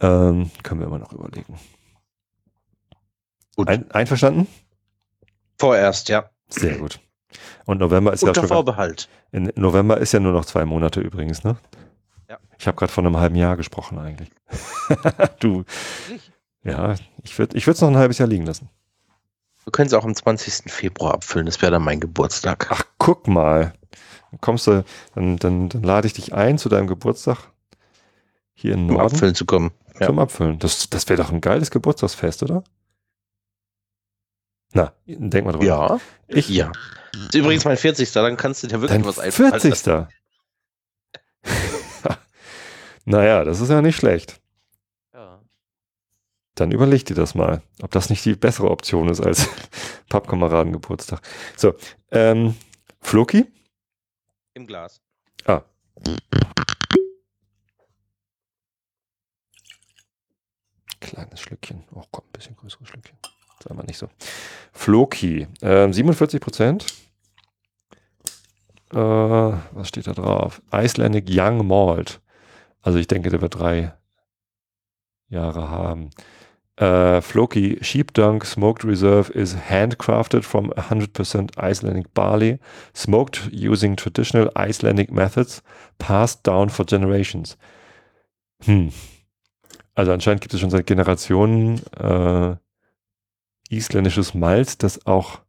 ähm, 0.00 0.50
können 0.62 0.80
wir 0.80 0.86
immer 0.86 1.00
noch 1.00 1.12
überlegen. 1.12 1.58
Gut. 3.56 3.68
Ein, 3.68 3.90
einverstanden? 3.90 4.46
Vorerst, 5.58 6.08
ja. 6.08 6.30
Sehr 6.48 6.78
gut. 6.78 7.00
Und 7.66 7.80
November 7.80 8.12
ist 8.12 8.22
ja 8.22 8.28
Unter 8.28 8.42
schon. 8.42 8.48
Vorbehalt. 8.48 9.08
In 9.32 9.52
November 9.56 9.98
ist 9.98 10.12
ja 10.12 10.20
nur 10.20 10.32
noch 10.32 10.44
zwei 10.44 10.64
Monate 10.64 11.00
übrigens, 11.00 11.42
ne? 11.42 11.56
Ja. 12.28 12.38
Ich 12.56 12.68
habe 12.68 12.76
gerade 12.76 12.92
von 12.92 13.04
einem 13.04 13.16
halben 13.16 13.34
Jahr 13.34 13.56
gesprochen 13.56 13.98
eigentlich. 13.98 14.30
du, 15.40 15.64
ja, 16.62 16.94
ich 17.22 17.38
würde 17.38 17.56
ich 17.56 17.66
würde 17.66 17.74
es 17.74 17.80
noch 17.80 17.88
ein 17.88 17.96
halbes 17.96 18.18
Jahr 18.18 18.28
liegen 18.28 18.46
lassen. 18.46 18.70
Wir 19.68 19.72
können 19.72 19.88
es 19.88 19.92
auch 19.92 20.06
am 20.06 20.14
20. 20.14 20.72
Februar 20.72 21.12
abfüllen. 21.12 21.44
Das 21.44 21.60
wäre 21.60 21.70
dann 21.70 21.82
mein 21.82 22.00
Geburtstag. 22.00 22.68
Ach, 22.70 22.84
guck 22.96 23.28
mal. 23.28 23.74
Dann 24.30 24.40
kommst 24.40 24.66
du, 24.66 24.82
dann, 25.14 25.36
dann, 25.36 25.68
dann 25.68 25.82
lade 25.82 26.06
ich 26.06 26.14
dich 26.14 26.32
ein 26.32 26.56
zu 26.56 26.70
deinem 26.70 26.86
Geburtstag 26.86 27.36
hier 28.54 28.72
in 28.72 28.88
um 28.88 28.94
Norden 28.94 29.12
abfüllen 29.12 29.34
zu 29.34 29.44
kommen. 29.44 29.72
Ja. 30.00 30.06
zum 30.06 30.18
Abfüllen. 30.20 30.58
Das, 30.58 30.88
das 30.88 31.06
wäre 31.10 31.20
doch 31.22 31.30
ein 31.30 31.42
geiles 31.42 31.70
Geburtstagsfest, 31.70 32.42
oder? 32.44 32.64
Na, 34.72 34.94
denk 35.04 35.44
mal 35.44 35.52
drüber. 35.52 35.66
Ja. 35.66 36.00
Ich, 36.28 36.48
Ja. 36.48 36.72
Das 37.12 37.22
ist 37.24 37.34
übrigens 37.34 37.66
mein 37.66 37.76
40. 37.76 38.10
Dann 38.12 38.38
kannst 38.38 38.62
du 38.62 38.68
dir 38.68 38.80
wirklich 38.80 38.92
Dein 38.92 39.04
was 39.04 39.18
einfallen 39.18 39.50
40. 39.50 39.84
lassen. 39.84 40.08
naja, 43.04 43.44
das 43.44 43.60
ist 43.60 43.68
ja 43.68 43.82
nicht 43.82 43.96
schlecht. 43.96 44.40
Dann 46.58 46.72
überleg 46.72 47.04
dir 47.04 47.14
das 47.14 47.36
mal, 47.36 47.62
ob 47.82 47.92
das 47.92 48.10
nicht 48.10 48.24
die 48.24 48.34
bessere 48.34 48.68
Option 48.68 49.08
ist 49.08 49.20
als 49.20 49.48
Pappkameradengeburtstag. 50.08 51.20
So, 51.56 51.74
ähm, 52.10 52.56
Floki? 53.00 53.46
Im 54.54 54.66
Glas. 54.66 55.00
Ah. 55.44 55.62
Kleines 60.98 61.40
Schlückchen. 61.40 61.84
Oh 61.94 62.02
komm, 62.10 62.24
ein 62.26 62.32
bisschen 62.32 62.56
größeres 62.56 62.88
Schlückchen. 62.88 63.16
Sei 63.62 63.72
mal 63.72 63.84
nicht 63.84 63.98
so. 63.98 64.08
Floki, 64.72 65.46
ähm, 65.62 65.92
47 65.92 66.40
Prozent. 66.40 66.86
Äh, 68.90 68.96
was 68.96 69.86
steht 69.86 70.08
da 70.08 70.12
drauf? 70.12 70.60
Icelandic 70.72 71.26
Young 71.28 71.64
Malt. 71.68 72.20
Also 72.82 72.98
ich 72.98 73.06
denke, 73.06 73.30
der 73.30 73.42
wird 73.42 73.54
drei 73.54 73.94
Jahre 75.28 75.70
haben. 75.70 76.10
Uh, 76.80 77.20
Floki 77.20 77.76
Sheepdunk 77.82 78.44
Smoked 78.44 78.84
Reserve 78.84 79.30
is 79.34 79.56
handcrafted 79.56 80.44
from 80.44 80.70
100% 80.76 81.58
Icelandic 81.58 82.14
barley, 82.14 82.60
smoked 82.94 83.48
using 83.50 83.96
traditional 83.96 84.48
Icelandic 84.54 85.10
methods, 85.10 85.60
passed 85.98 86.44
down 86.44 86.68
for 86.68 86.84
generations. 86.84 87.56
Hm. 88.64 88.92
Also 89.96 90.12
anscheinend 90.12 90.40
gibt 90.40 90.54
es 90.54 90.60
schon 90.60 90.70
seit 90.70 90.86
Generationen 90.86 91.82
äh, 91.96 92.54
isländisches 93.70 94.34
Malz, 94.34 94.78
das 94.78 95.04
auch 95.04 95.40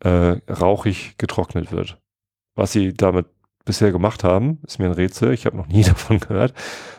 äh, 0.00 0.40
rauchig 0.50 1.16
getrocknet 1.16 1.70
wird. 1.70 2.00
Was 2.56 2.72
sie 2.72 2.92
damit 2.92 3.26
bisher 3.64 3.92
gemacht 3.92 4.24
haben, 4.24 4.58
ist 4.66 4.80
mir 4.80 4.86
ein 4.86 4.92
Rätsel. 4.92 5.32
Ich 5.32 5.46
habe 5.46 5.56
noch 5.56 5.68
nie 5.68 5.82
davon 5.84 6.18
gehört, 6.18 6.54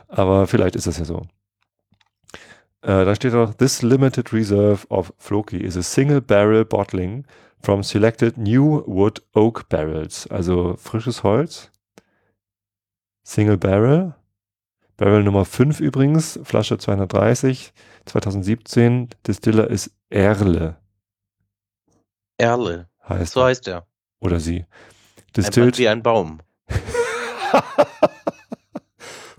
aber 0.08 0.48
vielleicht 0.48 0.78
ist 0.78 0.88
das 0.88 0.98
ja 0.98 1.04
so. 1.04 1.24
Äh, 2.86 3.04
da 3.04 3.16
steht 3.16 3.34
auch, 3.34 3.52
this 3.56 3.82
limited 3.82 4.32
reserve 4.32 4.86
of 4.90 5.12
Floki 5.18 5.58
is 5.58 5.76
a 5.76 5.82
single 5.82 6.22
barrel 6.22 6.64
bottling 6.64 7.26
from 7.60 7.82
selected 7.82 8.38
new 8.38 8.84
wood 8.86 9.24
oak 9.34 9.68
barrels. 9.70 10.28
Also 10.28 10.76
frisches 10.78 11.24
Holz. 11.24 11.72
Single 13.24 13.58
barrel. 13.58 14.14
Barrel 14.98 15.24
Nummer 15.24 15.46
5 15.46 15.80
übrigens, 15.80 16.40
Flasche 16.44 16.78
230, 16.78 17.74
2017. 18.06 19.10
Distiller 19.26 19.68
ist 19.68 19.90
Erle, 20.12 20.78
Erle. 22.38 22.88
heißt 23.10 23.34
So 23.34 23.44
heißt 23.44 23.68
er. 23.68 23.88
Oder 24.20 24.40
sie. 24.40 24.60
Ein 24.60 24.66
Mann 24.66 25.34
Distilled. 25.36 25.78
wie 25.80 25.90
ein 25.90 26.04
Baum. 26.04 26.40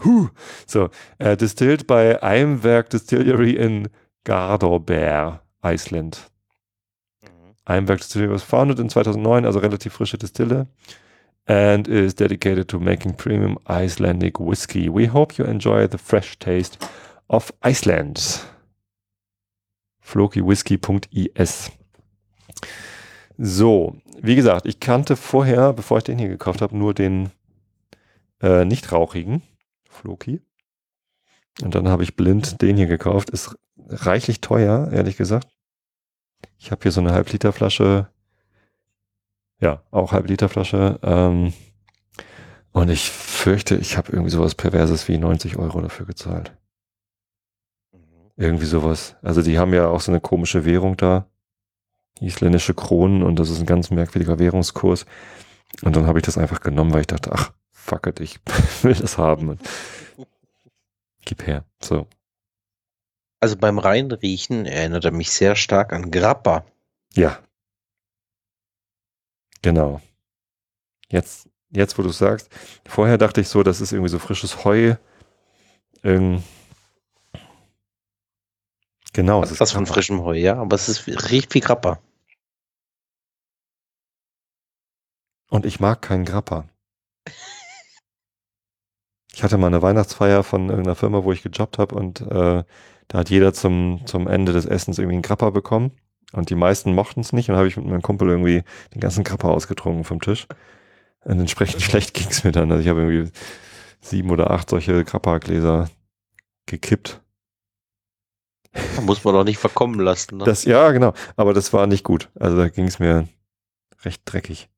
huh. 0.07 0.29
So, 0.67 0.89
äh, 1.19 1.37
distilled 1.37 1.87
bei 1.87 2.23
Eimwerk 2.23 2.91
Distillery 2.91 3.53
in 3.53 3.89
Gardorber, 4.25 5.43
Iceland. 5.63 6.31
Mhm. 7.23 7.29
Eimwerk 7.65 8.01
Distillery 8.01 8.33
was 8.33 8.43
founded 8.43 8.79
in 8.79 8.89
2009, 8.89 9.45
also 9.45 9.59
relativ 9.59 9.93
frische 9.93 10.19
Distille. 10.19 10.67
And 11.49 11.87
is 11.87 12.17
dedicated 12.17 12.67
to 12.69 12.81
making 12.81 13.17
premium 13.17 13.57
Icelandic 13.69 14.41
whiskey. 14.41 14.89
We 14.93 15.13
hope 15.13 15.35
you 15.37 15.45
enjoy 15.45 15.87
the 15.87 15.99
fresh 15.99 16.39
taste 16.41 16.79
of 17.29 17.53
Iceland. 17.61 18.41
flokiwhisky.is 20.01 21.71
So, 23.39 23.97
wie 24.21 24.37
gesagt, 24.37 24.67
ich 24.67 24.81
kannte 24.81 25.17
vorher, 25.17 25.73
bevor 25.73 25.99
ich 25.99 26.05
den 26.05 26.19
hier 26.19 26.29
gekauft 26.29 26.63
habe, 26.63 26.77
nur 26.77 26.95
den 26.95 27.31
äh, 28.41 28.65
nicht 28.65 28.93
rauchigen 28.93 29.43
Floki. 29.97 30.43
Und 31.63 31.75
dann 31.75 31.89
habe 31.89 32.03
ich 32.03 32.17
blind 32.17 32.61
den 32.63 32.77
hier 32.77 32.87
gekauft. 32.87 33.31
Ist 33.31 33.57
reichlich 33.89 34.41
teuer, 34.41 34.91
ehrlich 34.93 35.17
gesagt. 35.17 35.49
Ich 36.59 36.71
habe 36.71 36.83
hier 36.83 36.93
so 36.93 37.01
eine 37.01 37.13
Halbliterflasche. 37.13 38.09
Ja, 39.61 39.83
auch 39.91 40.13
Halbliterflasche. 40.13 41.01
Ähm, 41.03 41.53
und 42.73 42.91
ich 42.91 43.11
fürchte, 43.11 43.77
ich 43.77 43.97
habe 43.97 44.13
irgendwie 44.13 44.31
sowas 44.31 44.55
Perverses 44.55 45.09
wie 45.09 45.17
90 45.17 45.57
Euro 45.57 45.81
dafür 45.81 46.05
gezahlt. 46.05 46.55
Mhm. 47.93 47.99
Irgendwie 48.37 48.67
sowas. 48.67 49.17
Also 49.23 49.41
die 49.41 49.59
haben 49.59 49.73
ja 49.73 49.89
auch 49.89 50.01
so 50.01 50.13
eine 50.13 50.21
komische 50.21 50.65
Währung 50.65 50.97
da. 50.97 51.27
Isländische 52.21 52.75
Kronen 52.75 53.23
und 53.23 53.39
das 53.39 53.51
ist 53.51 53.61
ein 53.61 53.67
ganz 53.67 53.91
merkwürdiger 53.91 54.39
Währungskurs. 54.39 55.07
Und 55.83 55.97
dann 55.97 56.07
habe 56.07 56.19
ich 56.19 56.25
das 56.25 56.39
einfach 56.39 56.61
genommen, 56.61 56.93
weil 56.93 57.03
ich 57.03 57.07
dachte, 57.07 57.33
ach, 57.33 57.53
fuck 57.87 58.07
it, 58.07 58.21
ich 58.21 58.39
will 58.83 58.95
das 58.95 59.17
haben. 59.17 59.49
Und 59.51 59.61
gib 61.25 61.47
her. 61.47 61.65
So. 61.81 62.07
Also 63.41 63.57
beim 63.57 63.79
Reinriechen 63.79 64.67
erinnert 64.67 65.05
er 65.05 65.13
mich 65.13 65.31
sehr 65.31 65.57
stark 65.57 65.93
an 65.93 66.11
Grappa. 66.11 66.65
Ja. 67.15 67.43
Genau. 69.63 70.01
Jetzt, 71.09 71.49
jetzt, 71.71 71.99
wo 71.99 72.03
du 72.03 72.11
sagst, 72.11 72.49
vorher 72.87 73.19
dachte 73.19 73.41
ich 73.41 73.49
so, 73.49 73.63
das 73.63 73.81
ist 73.81 73.93
irgendwie 73.93 74.11
so 74.11 74.19
frisches 74.19 74.65
Heu. 74.65 74.97
Ähm, 76.03 76.43
genau. 79.13 79.43
es 79.43 79.53
ist 79.53 79.61
Was 79.61 79.73
von 79.73 79.87
frischem 79.87 80.23
Heu, 80.23 80.37
ja, 80.37 80.57
aber 80.57 80.75
es 80.75 80.89
ist, 80.89 81.07
riecht 81.31 81.55
wie 81.55 81.61
Grappa. 81.61 82.01
Und 85.49 85.65
ich 85.65 85.79
mag 85.79 86.03
keinen 86.03 86.25
Grappa. 86.25 86.69
Ich 89.37 89.43
hatte 89.43 89.59
mal 89.59 89.67
eine 89.67 89.83
Weihnachtsfeier 89.83 90.43
von 90.43 90.71
irgendeiner 90.71 90.95
Firma, 90.95 91.23
wo 91.23 91.31
ich 91.31 91.43
gejobbt 91.43 91.77
habe 91.77 91.95
und 91.95 92.23
äh, 92.23 92.65
da 93.09 93.19
hat 93.19 93.29
jeder 93.29 93.53
zum, 93.53 94.01
zum 94.07 94.29
Ende 94.29 94.55
des 94.55 94.65
Essens 94.65 94.97
irgendwie 94.99 95.17
einen 95.17 95.23
Grappa 95.23 95.51
bekommen 95.51 95.93
und 96.33 96.49
die 96.49 96.55
meisten 96.55 96.95
mochten 96.95 97.21
es 97.21 97.35
nicht 97.35 97.51
und 97.51 97.57
habe 97.57 97.69
ich 97.69 97.77
mit 97.77 97.85
meinem 97.85 98.01
Kumpel 98.01 98.31
irgendwie 98.31 98.65
den 98.95 99.01
ganzen 99.03 99.25
Grappa 99.25 99.49
ausgetrunken 99.49 100.05
vom 100.05 100.23
Tisch. 100.23 100.47
Und 101.27 101.39
entsprechend 101.39 101.83
schlecht 101.83 102.15
ging 102.15 102.29
es 102.31 102.45
mir 102.45 102.53
dann. 102.53 102.73
Also 102.73 102.83
ich 102.83 102.89
habe 102.89 103.03
irgendwie 103.03 103.31
sieben 104.01 104.31
oder 104.31 104.51
acht 104.53 104.71
solche 104.71 105.05
Grappa-Gläser 105.05 105.91
gekippt. 106.65 107.21
Da 108.73 109.03
muss 109.03 109.23
man 109.23 109.35
doch 109.35 109.45
nicht 109.45 109.59
verkommen 109.59 110.01
lassen. 110.01 110.39
Ne? 110.39 110.45
Das, 110.45 110.65
ja, 110.65 110.93
genau. 110.93 111.13
Aber 111.37 111.53
das 111.53 111.75
war 111.75 111.87
nicht 111.87 112.05
gut. 112.05 112.31
Also 112.41 112.57
da 112.57 112.71
ging 112.71 112.87
es 112.87 113.01
mir 113.01 113.29
recht 114.03 114.23
dreckig. 114.25 114.71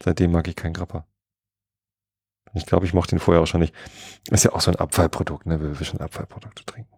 Seitdem 0.00 0.30
mag 0.30 0.46
ich 0.46 0.54
keinen 0.54 0.74
Grappa. 0.74 1.08
Ich 2.56 2.66
glaube, 2.66 2.86
ich 2.86 2.94
mochte 2.94 3.14
ihn 3.14 3.20
vorher 3.20 3.42
auch 3.42 3.46
schon 3.46 3.60
nicht. 3.60 3.74
Ist 4.30 4.44
ja 4.44 4.52
auch 4.52 4.60
so 4.60 4.70
ein 4.70 4.76
Abfallprodukt, 4.76 5.46
ne? 5.46 5.60
Wir 5.60 5.78
will 5.78 5.86
schon 5.86 6.00
Abfallprodukte 6.00 6.64
trinken. 6.64 6.90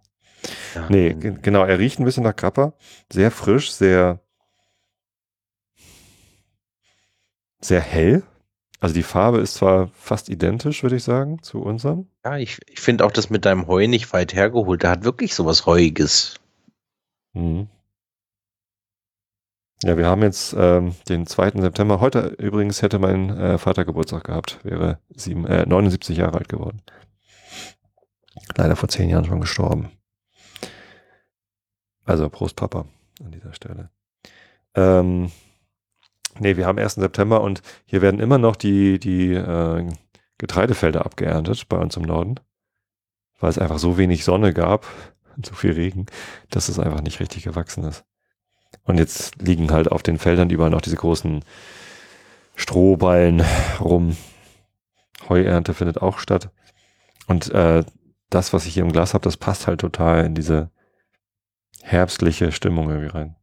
ja. 0.75 0.87
Nee, 0.89 1.15
ge- 1.15 1.37
genau, 1.43 1.65
er 1.65 1.79
riecht 1.79 1.99
ein 1.99 2.05
bisschen 2.05 2.23
nach 2.23 2.37
Grappa. 2.37 2.73
Sehr 3.13 3.31
frisch, 3.31 3.73
sehr, 3.73 4.21
sehr 7.61 7.81
hell. 7.81 8.23
Also 8.81 8.95
die 8.95 9.03
Farbe 9.03 9.39
ist 9.39 9.55
zwar 9.55 9.89
fast 9.89 10.29
identisch, 10.29 10.85
würde 10.85 10.95
ich 10.97 11.03
sagen, 11.03 11.43
zu 11.43 11.61
unserem. 11.61 12.07
ja, 12.25 12.37
ich, 12.39 12.61
ich 12.69 12.79
finde 12.81 13.05
auch 13.05 13.11
das 13.11 13.29
mit 13.29 13.45
deinem 13.45 13.67
Heu 13.67 13.89
nicht 13.89 14.13
weit 14.13 14.35
hergeholt. 14.35 14.85
Der 14.85 14.91
hat 14.91 15.03
wirklich 15.05 15.35
sowas 15.35 15.67
Heuiges. 15.67 16.37
Mhm. 17.33 17.69
Ja, 19.85 19.97
wir 19.97 20.07
haben 20.07 20.23
jetzt 20.23 20.57
ähm, 20.59 20.97
den 21.09 21.27
2. 21.27 21.61
September. 21.61 22.01
Heute 22.01 22.35
übrigens 22.39 22.83
hätte 22.83 22.99
mein 22.99 23.31
äh, 23.31 23.59
Vater 23.59 23.85
Geburtstag 23.85 24.25
gehabt, 24.25 24.59
wäre 24.65 24.99
sieben, 25.15 25.47
äh, 25.47 25.67
79 25.67 26.17
Jahre 26.17 26.39
alt 26.39 26.49
geworden. 26.49 26.83
Leider 28.57 28.75
vor 28.75 28.89
zehn 28.89 29.09
Jahren 29.09 29.25
schon 29.25 29.41
gestorben. 29.41 29.91
Also 32.05 32.29
Prost 32.29 32.57
Papa 32.57 32.87
an 33.25 33.31
dieser 33.31 33.55
Stelle. 33.55 33.91
Ähm, 34.75 35.31
nee, 36.41 36.57
wir 36.57 36.67
haben 36.67 36.79
1. 36.79 36.95
September 36.95 37.41
und 37.43 37.63
hier 37.85 38.03
werden 38.03 38.19
immer 38.19 38.39
noch 38.39 38.57
die, 38.57 38.99
die 38.99 39.33
äh, 39.35 39.89
Getreidefelder 40.39 41.07
abgeerntet 41.07 41.69
bei 41.69 41.77
uns 41.79 41.97
im 41.97 42.03
Norden, 42.03 42.41
weil 43.39 43.51
es 43.51 43.59
einfach 43.59 43.79
so 43.79 43.97
wenig 43.97 44.25
Sonne 44.25 44.53
gab 44.53 44.87
und 45.37 45.47
so 45.47 45.55
viel 45.55 45.73
Regen, 45.73 46.07
dass 46.51 46.69
es 46.69 46.81
einfach 46.81 47.01
nicht 47.01 47.21
richtig 47.21 47.45
gewachsen 47.45 47.85
ist. 47.85 48.08
Und 48.85 48.99
jetzt 48.99 49.41
liegen 49.41 49.71
halt 49.71 49.91
auf 49.91 50.03
den 50.03 50.19
Feldern 50.19 50.51
überall 50.51 50.71
noch 50.71 50.81
diese 50.81 50.97
großen 50.97 51.45
Strohballen 52.55 53.45
rum. 53.81 54.17
Heuernte 55.29 55.75
findet 55.75 56.01
auch 56.01 56.19
statt. 56.19 56.51
Und 57.27 57.51
äh, 57.51 57.85
das, 58.31 58.53
was 58.53 58.67
ich 58.67 58.75
hier 58.75 58.83
im 58.83 58.93
Glas 58.93 59.15
habe, 59.15 59.25
das 59.25 59.37
passt 59.37 59.67
halt 59.67 59.81
total 59.81 60.25
in 60.25 60.35
diese 60.35 60.71
herbstliche 61.83 62.53
Stimmung 62.53 62.91
irgendwie 62.91 63.11
rein. 63.11 63.37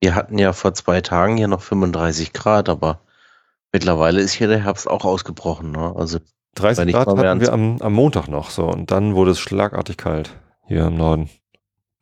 Wir 0.00 0.14
hatten 0.14 0.38
ja 0.38 0.52
vor 0.52 0.74
zwei 0.74 1.00
Tagen 1.00 1.36
hier 1.36 1.48
noch 1.48 1.60
35 1.60 2.32
Grad, 2.32 2.68
aber 2.68 3.02
mittlerweile 3.72 4.20
ist 4.20 4.32
hier 4.32 4.48
der 4.48 4.64
Herbst 4.64 4.88
auch 4.88 5.04
ausgebrochen. 5.04 5.70
Ne? 5.72 5.94
Also 5.94 6.18
30 6.54 6.92
Grad 6.92 7.06
hatten 7.06 7.40
wir 7.40 7.52
am, 7.52 7.80
am 7.80 7.92
Montag 7.92 8.28
noch 8.28 8.50
so 8.50 8.66
und 8.66 8.90
dann 8.90 9.14
wurde 9.14 9.32
es 9.32 9.38
schlagartig 9.38 9.96
kalt 9.96 10.36
hier 10.66 10.86
im 10.86 10.96
Norden. 10.96 11.28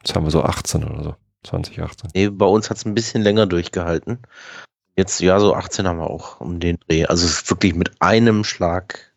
Jetzt 0.03 0.15
haben 0.15 0.25
wir 0.25 0.31
so 0.31 0.43
18 0.43 0.85
oder 0.85 1.03
so, 1.03 1.17
2018. 1.45 2.11
Nee, 2.15 2.29
bei 2.29 2.47
uns 2.47 2.71
hat 2.71 2.77
es 2.79 2.85
ein 2.85 2.95
bisschen 2.95 3.23
länger 3.23 3.47
durchgehalten. 3.47 4.19
Jetzt, 4.97 5.21
ja, 5.21 5.39
so 5.39 5.55
18 5.55 5.87
haben 5.87 5.99
wir 5.99 6.11
auch 6.11 6.41
um 6.41 6.59
den 6.59 6.79
Dreh. 6.81 7.07
Also 7.07 7.25
es 7.25 7.43
ist 7.43 7.51
wirklich 7.51 7.75
mit 7.75 8.03
einem 8.03 8.45
Schlag 8.45 9.13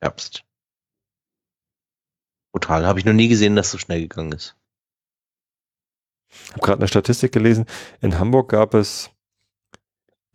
Herbst. 0.00 0.44
Total. 2.52 2.86
Habe 2.86 2.98
ich 2.98 3.04
noch 3.04 3.12
nie 3.12 3.28
gesehen, 3.28 3.56
dass 3.56 3.66
es 3.66 3.72
so 3.72 3.78
schnell 3.78 4.02
gegangen 4.02 4.32
ist. 4.32 4.56
Ich 6.30 6.50
habe 6.52 6.60
gerade 6.60 6.78
eine 6.80 6.88
Statistik 6.88 7.32
gelesen. 7.32 7.66
In 8.00 8.18
Hamburg 8.18 8.50
gab 8.50 8.74
es 8.74 9.10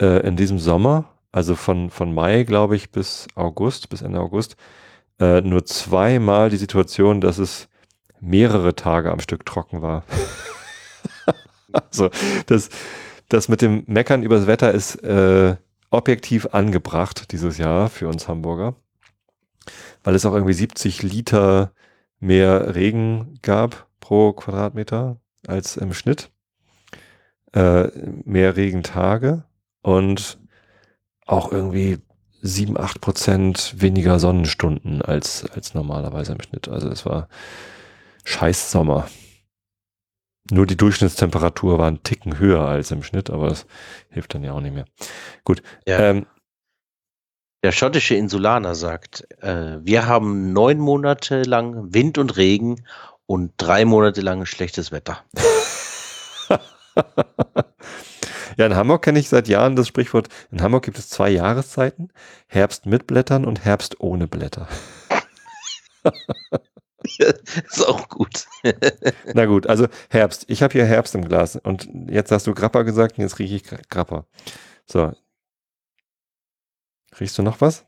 äh, 0.01 0.27
in 0.27 0.35
diesem 0.35 0.59
Sommer, 0.59 1.13
also 1.31 1.55
von, 1.55 1.89
von 1.89 2.13
Mai, 2.13 2.43
glaube 2.43 2.75
ich, 2.75 2.91
bis 2.91 3.27
August, 3.35 3.89
bis 3.89 4.01
Ende 4.01 4.19
August, 4.19 4.55
äh, 5.19 5.41
nur 5.41 5.65
zweimal 5.65 6.49
die 6.49 6.57
Situation, 6.57 7.21
dass 7.21 7.37
es 7.37 7.69
mehrere 8.19 8.75
Tage 8.75 9.11
am 9.11 9.19
Stück 9.19 9.45
trocken 9.45 9.81
war. 9.81 10.03
also 11.91 12.09
das, 12.47 12.69
das 13.29 13.49
mit 13.49 13.61
dem 13.61 13.83
Meckern 13.87 14.23
übers 14.23 14.47
Wetter 14.47 14.71
ist 14.71 14.95
äh, 15.03 15.55
objektiv 15.89 16.47
angebracht 16.51 17.31
dieses 17.31 17.57
Jahr 17.57 17.89
für 17.89 18.07
uns 18.07 18.27
Hamburger, 18.27 18.75
weil 20.03 20.15
es 20.15 20.25
auch 20.25 20.33
irgendwie 20.33 20.53
70 20.53 21.03
Liter 21.03 21.71
mehr 22.19 22.75
Regen 22.75 23.39
gab 23.41 23.87
pro 23.99 24.33
Quadratmeter 24.33 25.19
als 25.47 25.77
im 25.77 25.93
Schnitt, 25.93 26.31
äh, 27.53 27.87
mehr 28.25 28.55
Regentage 28.55 29.43
und 29.81 30.39
auch 31.25 31.51
irgendwie 31.51 31.99
7, 32.41 32.77
8 32.77 33.01
Prozent 33.01 33.75
weniger 33.77 34.19
Sonnenstunden 34.19 35.01
als, 35.01 35.45
als 35.51 35.73
normalerweise 35.73 36.33
im 36.33 36.41
Schnitt. 36.41 36.67
Also 36.69 36.89
es 36.89 37.05
war 37.05 37.27
scheiß 38.23 38.71
Sommer. 38.71 39.07
Nur 40.51 40.65
die 40.65 40.77
Durchschnittstemperatur 40.77 41.77
war 41.77 41.87
ein 41.87 42.03
Ticken 42.03 42.39
höher 42.39 42.61
als 42.61 42.91
im 42.91 43.03
Schnitt, 43.03 43.29
aber 43.29 43.49
das 43.49 43.65
hilft 44.09 44.33
dann 44.33 44.43
ja 44.43 44.53
auch 44.53 44.61
nicht 44.61 44.73
mehr. 44.73 44.85
Gut. 45.43 45.61
Ja. 45.85 45.99
Ähm, 45.99 46.25
der 47.61 47.71
schottische 47.73 48.15
Insulaner 48.15 48.73
sagt, 48.73 49.27
äh, 49.41 49.79
wir 49.81 50.07
haben 50.07 50.53
neun 50.53 50.79
Monate 50.79 51.43
lang 51.43 51.93
Wind 51.93 52.17
und 52.17 52.37
Regen 52.37 52.85
und 53.25 53.51
drei 53.57 53.83
Monate 53.83 54.21
lang 54.21 54.45
schlechtes 54.45 54.93
Wetter. 54.93 55.23
ja, 58.57 58.65
in 58.65 58.75
Hamburg 58.75 59.01
kenne 59.03 59.19
ich 59.19 59.27
seit 59.27 59.49
Jahren 59.49 59.75
das 59.75 59.89
Sprichwort, 59.89 60.29
in 60.51 60.61
Hamburg 60.61 60.85
gibt 60.85 60.97
es 60.97 61.09
zwei 61.09 61.29
Jahreszeiten, 61.29 62.13
Herbst 62.47 62.85
mit 62.85 63.07
Blättern 63.07 63.43
und 63.45 63.65
Herbst 63.65 63.99
ohne 63.99 64.27
Blätter. 64.27 64.69
ist 67.17 67.87
auch 67.87 68.09
gut. 68.09 68.45
Na 69.33 69.45
gut, 69.45 69.67
also 69.67 69.87
Herbst. 70.09 70.45
Ich 70.47 70.61
habe 70.61 70.73
hier 70.73 70.85
Herbst 70.85 71.15
im 71.15 71.27
Glas 71.27 71.55
und 71.55 71.89
jetzt 72.09 72.31
hast 72.31 72.47
du 72.47 72.53
Grappa 72.53 72.83
gesagt 72.83 73.17
und 73.17 73.23
jetzt 73.23 73.39
rieche 73.39 73.55
ich 73.55 73.63
Grappa. 73.89 74.25
So. 74.85 75.13
Riechst 77.19 77.37
du 77.37 77.43
noch 77.43 77.61
was? 77.61 77.85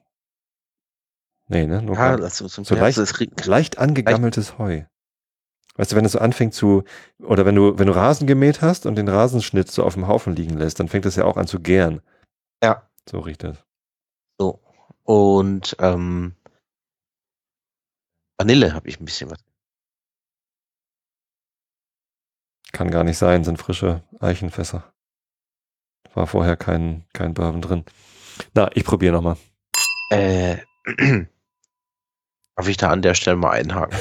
Nee, 1.48 1.66
ne? 1.66 1.82
Nur 1.82 1.96
ja, 1.96 2.16
das 2.16 2.38
so, 2.38 2.48
so 2.48 2.76
leicht, 2.76 2.98
leicht 3.46 3.78
angegammeltes 3.78 4.58
Heu. 4.58 4.84
Weißt 5.76 5.92
du, 5.92 5.96
wenn 5.96 6.06
es 6.06 6.14
so 6.14 6.20
anfängt 6.20 6.54
zu, 6.54 6.84
oder 7.22 7.46
wenn 7.46 7.56
du, 7.56 7.78
wenn 7.78 7.88
du 7.88 7.96
Rasen 7.96 8.28
gemäht 8.28 8.62
hast 8.62 8.86
und 8.86 8.96
den 8.96 9.08
Rasenschnitt 9.08 9.72
so 9.72 9.84
auf 9.84 9.94
dem 9.94 10.08
Haufen 10.08 10.36
liegen 10.36 10.58
lässt, 10.58 10.80
dann 10.80 10.88
fängt 10.88 11.06
es 11.06 11.16
ja 11.16 11.26
auch 11.26 11.38
an 11.38 11.48
zu 11.48 11.60
gären. 11.60 12.02
Ja. 12.64 12.90
So 13.10 13.20
riecht 13.20 13.44
das. 13.44 13.58
So. 14.38 14.62
Und 15.04 15.76
ähm, 15.80 16.36
Vanille 18.42 18.74
habe 18.74 18.90
ich 18.90 19.00
ein 19.00 19.06
bisschen 19.06 19.30
was. 19.30 19.38
Kann 22.72 22.90
gar 22.90 23.04
nicht 23.04 23.20
sein, 23.20 23.44
sind 23.44 23.60
frische 23.60 24.04
Eichenfässer. 24.20 24.92
War 26.16 26.26
vorher 26.26 26.58
kein, 26.58 27.06
kein 27.14 27.36
Bourbon 27.36 27.62
drin. 27.62 27.86
Na, 28.56 28.72
ich 28.74 28.84
probiere 28.84 29.14
nochmal. 29.14 29.38
Äh, 30.10 30.58
darf 32.56 32.68
ich 32.68 32.78
da 32.78 32.90
an 32.90 33.04
der 33.04 33.14
Stelle 33.14 33.38
mal 33.38 33.52
einhaken? 33.52 34.00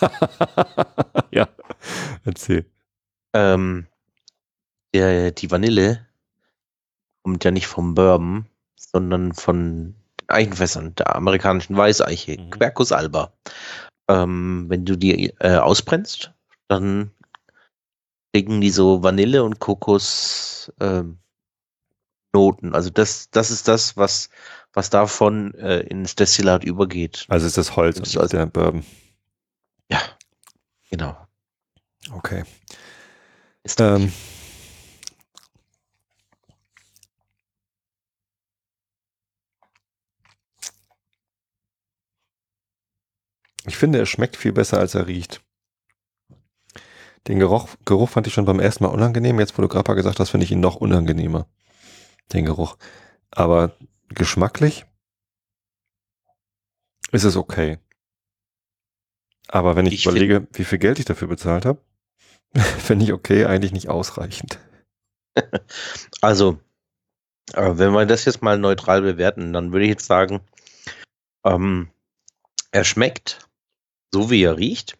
ja, 1.30 1.48
erzähl. 2.26 2.70
Ähm, 3.32 3.86
der, 4.92 5.30
die 5.30 5.50
Vanille 5.50 6.06
kommt 7.22 7.42
ja 7.42 7.50
nicht 7.52 7.66
vom 7.68 7.94
Bourbon, 7.94 8.44
sondern 8.76 9.32
von 9.32 9.97
Eichenfässern, 10.28 10.94
der 10.94 11.16
amerikanischen 11.16 11.76
Weißeiche, 11.76 12.38
mhm. 12.38 12.50
Quercus 12.50 12.92
alba. 12.92 13.32
Ähm, 14.08 14.66
wenn 14.68 14.84
du 14.84 14.96
die 14.96 15.34
äh, 15.40 15.56
ausbrennst, 15.56 16.32
dann 16.68 17.10
kriegen 18.32 18.60
die 18.60 18.70
so 18.70 19.02
Vanille 19.02 19.42
und 19.42 19.58
Kokos 19.58 20.72
ähm, 20.80 21.18
Noten. 22.32 22.74
Also 22.74 22.90
das, 22.90 23.30
das 23.30 23.50
ist 23.50 23.68
das, 23.68 23.96
was, 23.96 24.28
was 24.72 24.90
davon 24.90 25.54
äh, 25.54 25.80
ins 25.80 26.14
Destillat 26.14 26.64
übergeht. 26.64 27.26
Also 27.28 27.46
ist 27.46 27.58
das 27.58 27.76
Holz 27.76 27.98
und 27.98 28.16
also, 28.16 28.36
der 28.36 28.46
Bourbon. 28.46 28.84
Ja, 29.90 30.00
genau. 30.90 31.16
Okay. 32.12 32.44
Ist 33.62 33.80
ähm, 33.80 34.12
ich 43.68 43.76
finde, 43.76 43.98
er 43.98 44.06
schmeckt 44.06 44.36
viel 44.36 44.52
besser, 44.52 44.78
als 44.78 44.94
er 44.94 45.06
riecht. 45.06 45.42
Den 47.26 47.38
Geruch, 47.38 47.68
Geruch 47.84 48.08
fand 48.08 48.26
ich 48.26 48.32
schon 48.32 48.44
beim 48.44 48.60
ersten 48.60 48.84
Mal 48.84 48.90
unangenehm. 48.90 49.38
Jetzt, 49.38 49.58
wo 49.58 49.62
du 49.62 49.68
Grappa 49.68 49.94
gesagt 49.94 50.18
hast, 50.18 50.30
finde 50.30 50.44
ich 50.44 50.52
ihn 50.52 50.60
noch 50.60 50.76
unangenehmer. 50.76 51.46
Den 52.32 52.46
Geruch. 52.46 52.76
Aber 53.30 53.76
geschmacklich 54.08 54.86
ist 57.12 57.24
es 57.24 57.36
okay. 57.36 57.78
Aber 59.48 59.76
wenn 59.76 59.86
ich, 59.86 59.94
ich 59.94 60.06
überlege, 60.06 60.46
wie 60.52 60.64
viel 60.64 60.78
Geld 60.78 60.98
ich 60.98 61.04
dafür 61.04 61.28
bezahlt 61.28 61.64
habe, 61.64 61.80
finde 62.54 63.04
ich 63.04 63.12
okay 63.12 63.44
eigentlich 63.46 63.72
nicht 63.72 63.88
ausreichend. 63.88 64.58
Also, 66.20 66.58
äh, 67.52 67.70
wenn 67.74 67.92
wir 67.92 68.06
das 68.06 68.24
jetzt 68.24 68.42
mal 68.42 68.58
neutral 68.58 69.02
bewerten, 69.02 69.52
dann 69.52 69.72
würde 69.72 69.84
ich 69.84 69.90
jetzt 69.90 70.06
sagen, 70.06 70.40
ähm, 71.44 71.90
er 72.72 72.82
schmeckt 72.82 73.47
so, 74.12 74.30
wie 74.30 74.42
er 74.42 74.56
riecht. 74.56 74.98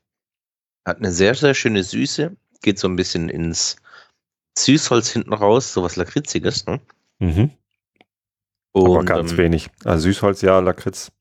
Hat 0.87 0.99
eine 0.99 1.13
sehr, 1.13 1.35
sehr 1.35 1.55
schöne 1.55 1.83
Süße. 1.83 2.37
Geht 2.63 2.79
so 2.79 2.89
ein 2.89 2.97
bisschen 2.97 3.29
ins 3.29 3.77
Süßholz 4.59 5.11
hinten 5.11 5.33
raus, 5.33 5.73
sowas 5.73 5.97
Lakritziges. 5.97 6.67
Ne? 6.67 6.81
Mhm. 7.19 7.51
Und, 8.73 8.91
Aber 8.91 9.05
ganz 9.05 9.33
ähm, 9.33 9.39
wenig. 9.39 9.71
Also 9.85 10.05
Süßholz, 10.05 10.43
ja, 10.43 10.59
Lakritz. 10.61 11.13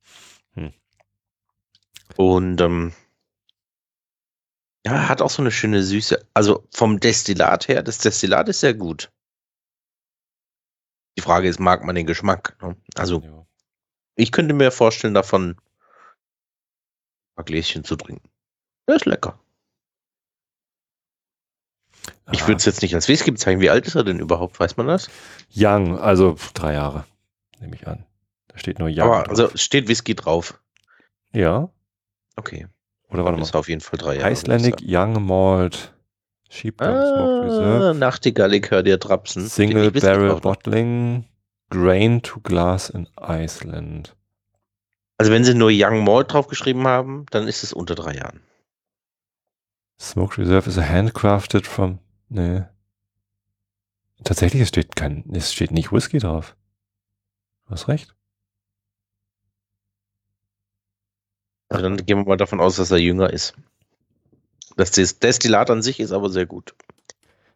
Hm. 0.54 0.74
Und 2.16 2.62
ähm, 2.62 2.94
ja, 4.86 5.10
hat 5.10 5.22
auch 5.22 5.30
so 5.30 5.42
eine 5.42 5.52
schöne 5.52 5.84
Süße. 5.84 6.26
Also 6.34 6.66
vom 6.72 7.00
Destillat 7.00 7.68
her, 7.68 7.84
das 7.84 7.98
Destillat 7.98 8.50
ist 8.50 8.60
sehr 8.60 8.74
gut. 8.74 9.12
Die 11.18 11.22
Frage 11.22 11.48
ist, 11.48 11.60
mag 11.60 11.84
man 11.84 11.96
den 11.96 12.06
Geschmack? 12.06 12.58
Ne? 12.62 12.78
Also, 12.96 13.22
ja. 13.22 13.46
ich 14.16 14.32
könnte 14.32 14.54
mir 14.54 14.72
vorstellen, 14.72 15.14
davon 15.14 15.58
ein 17.38 17.46
Gläschen 17.46 17.84
zu 17.84 17.96
trinken. 17.96 18.30
Der 18.88 18.96
ist 18.96 19.06
lecker. 19.06 19.40
Ah. 22.26 22.32
Ich 22.34 22.42
würde 22.48 22.58
es 22.58 22.66
jetzt 22.66 22.82
nicht 22.82 22.94
als 22.96 23.08
Whisky 23.08 23.32
bezeichnen. 23.32 23.62
Wie 23.62 23.70
alt 23.70 23.86
ist 23.88 23.96
er 23.96 24.04
denn 24.04 24.20
überhaupt? 24.20 24.60
Weiß 24.60 24.78
man 24.78 24.88
das? 24.88 25.10
Young, 25.56 25.98
also 25.98 26.36
drei 26.54 26.74
Jahre, 26.74 27.06
nehme 27.60 27.76
ich 27.76 27.88
an. 27.88 28.06
Da 28.48 28.58
steht 28.58 28.80
nur 28.80 28.90
Young. 28.90 29.02
Aber 29.02 29.24
drauf. 29.24 29.30
also 29.30 29.50
steht 29.58 29.88
Whisky 29.88 30.16
drauf. 30.16 30.60
Ja. 31.34 31.70
Okay. 32.36 32.68
Oder 33.10 33.24
warte 33.24 33.38
mal. 33.38 33.44
Ist 33.44 33.56
auf 33.56 33.70
jeden 33.70 33.82
Fall 33.82 33.98
drei 34.00 34.18
Jahre. 34.18 34.32
Icelandic 34.32 34.76
Young 34.82 35.26
Malt 35.26 35.94
Sheepdog 36.50 36.88
Ah, 36.88 37.42
Reserve. 37.42 37.98
Nachtigall, 37.98 38.54
ich 38.54 38.70
höre 38.72 38.84
dir 38.84 39.00
trapsen. 39.00 39.48
Single 39.48 39.92
Barrel. 39.92 40.40
Bottling. 40.40 41.26
Grain 41.70 42.22
to 42.22 42.40
Glass 42.42 42.90
in 42.90 43.08
Iceland. 43.20 44.16
Also 45.18 45.32
wenn 45.32 45.44
sie 45.44 45.54
nur 45.56 45.70
Young 45.72 46.04
Malt 46.04 46.32
draufgeschrieben 46.32 46.86
haben, 46.88 47.26
dann 47.32 47.48
ist 47.48 47.64
es 47.64 47.74
unter 47.74 47.96
drei 47.96 48.16
Jahren. 48.16 48.42
Smoked 50.00 50.38
Reserve 50.38 50.70
is 50.70 50.78
a 50.78 50.88
handcrafted 50.88 51.66
from. 51.66 52.00
Nee. 52.30 52.64
Tatsächlich, 54.24 54.62
es 54.64 54.70
steht 54.70 54.96
kein, 54.96 55.24
es 55.34 55.52
steht 55.54 55.72
nicht 55.72 55.92
Whisky 55.92 56.20
drauf. 56.20 56.56
Du 57.66 57.72
hast 57.72 57.88
recht. 57.88 58.16
Also 61.70 61.84
dann 61.84 61.98
gehen 62.06 62.18
wir 62.20 62.26
mal 62.26 62.38
davon 62.38 62.62
aus, 62.62 62.78
dass 62.78 62.92
er 62.92 62.98
jünger 62.98 63.32
ist. 63.32 63.54
Das 64.78 64.92
Des- 64.92 65.20
Destillat 65.20 65.70
an 65.70 65.82
sich 65.82 66.00
ist 66.00 66.12
aber 66.12 66.30
sehr 66.30 66.46
gut. 66.46 66.76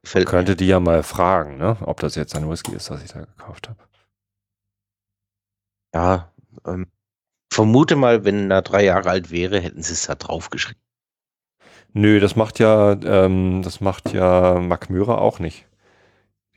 Gefällt 0.01 0.26
mir. 0.26 0.32
Könnte 0.32 0.55
die 0.55 0.66
ja 0.68 0.80
mal 0.80 1.03
fragen, 1.03 1.57
ne? 1.57 1.78
ob 1.82 1.99
das 1.99 2.16
jetzt 2.16 2.36
ein 2.36 2.49
Whisky 2.49 2.74
ist, 2.74 2.89
was 2.89 3.03
ich 3.03 3.12
da 3.12 3.22
gekauft 3.22 3.70
habe. 3.70 3.80
Ja, 5.93 6.32
ähm, 6.66 6.88
vermute 7.52 7.95
mal, 7.95 8.24
wenn 8.24 8.49
er 8.49 8.62
drei 8.62 8.84
Jahre 8.84 9.10
alt 9.10 9.32
wäre, 9.32 9.60
hätten 9.60 9.84
sie 9.84 9.93
es 9.93 10.08
da 10.08 10.16
draufgeschrieben. 10.16 10.82
Nö, 11.93 12.20
das 12.20 12.36
macht 12.36 12.60
ja, 12.60 12.93
ähm, 12.93 13.62
das 13.64 13.82
macht 13.82 14.14
ja 14.14 14.60
Mac 14.60 14.89
Myra 14.89 15.18
auch 15.18 15.39
nicht. 15.39 15.68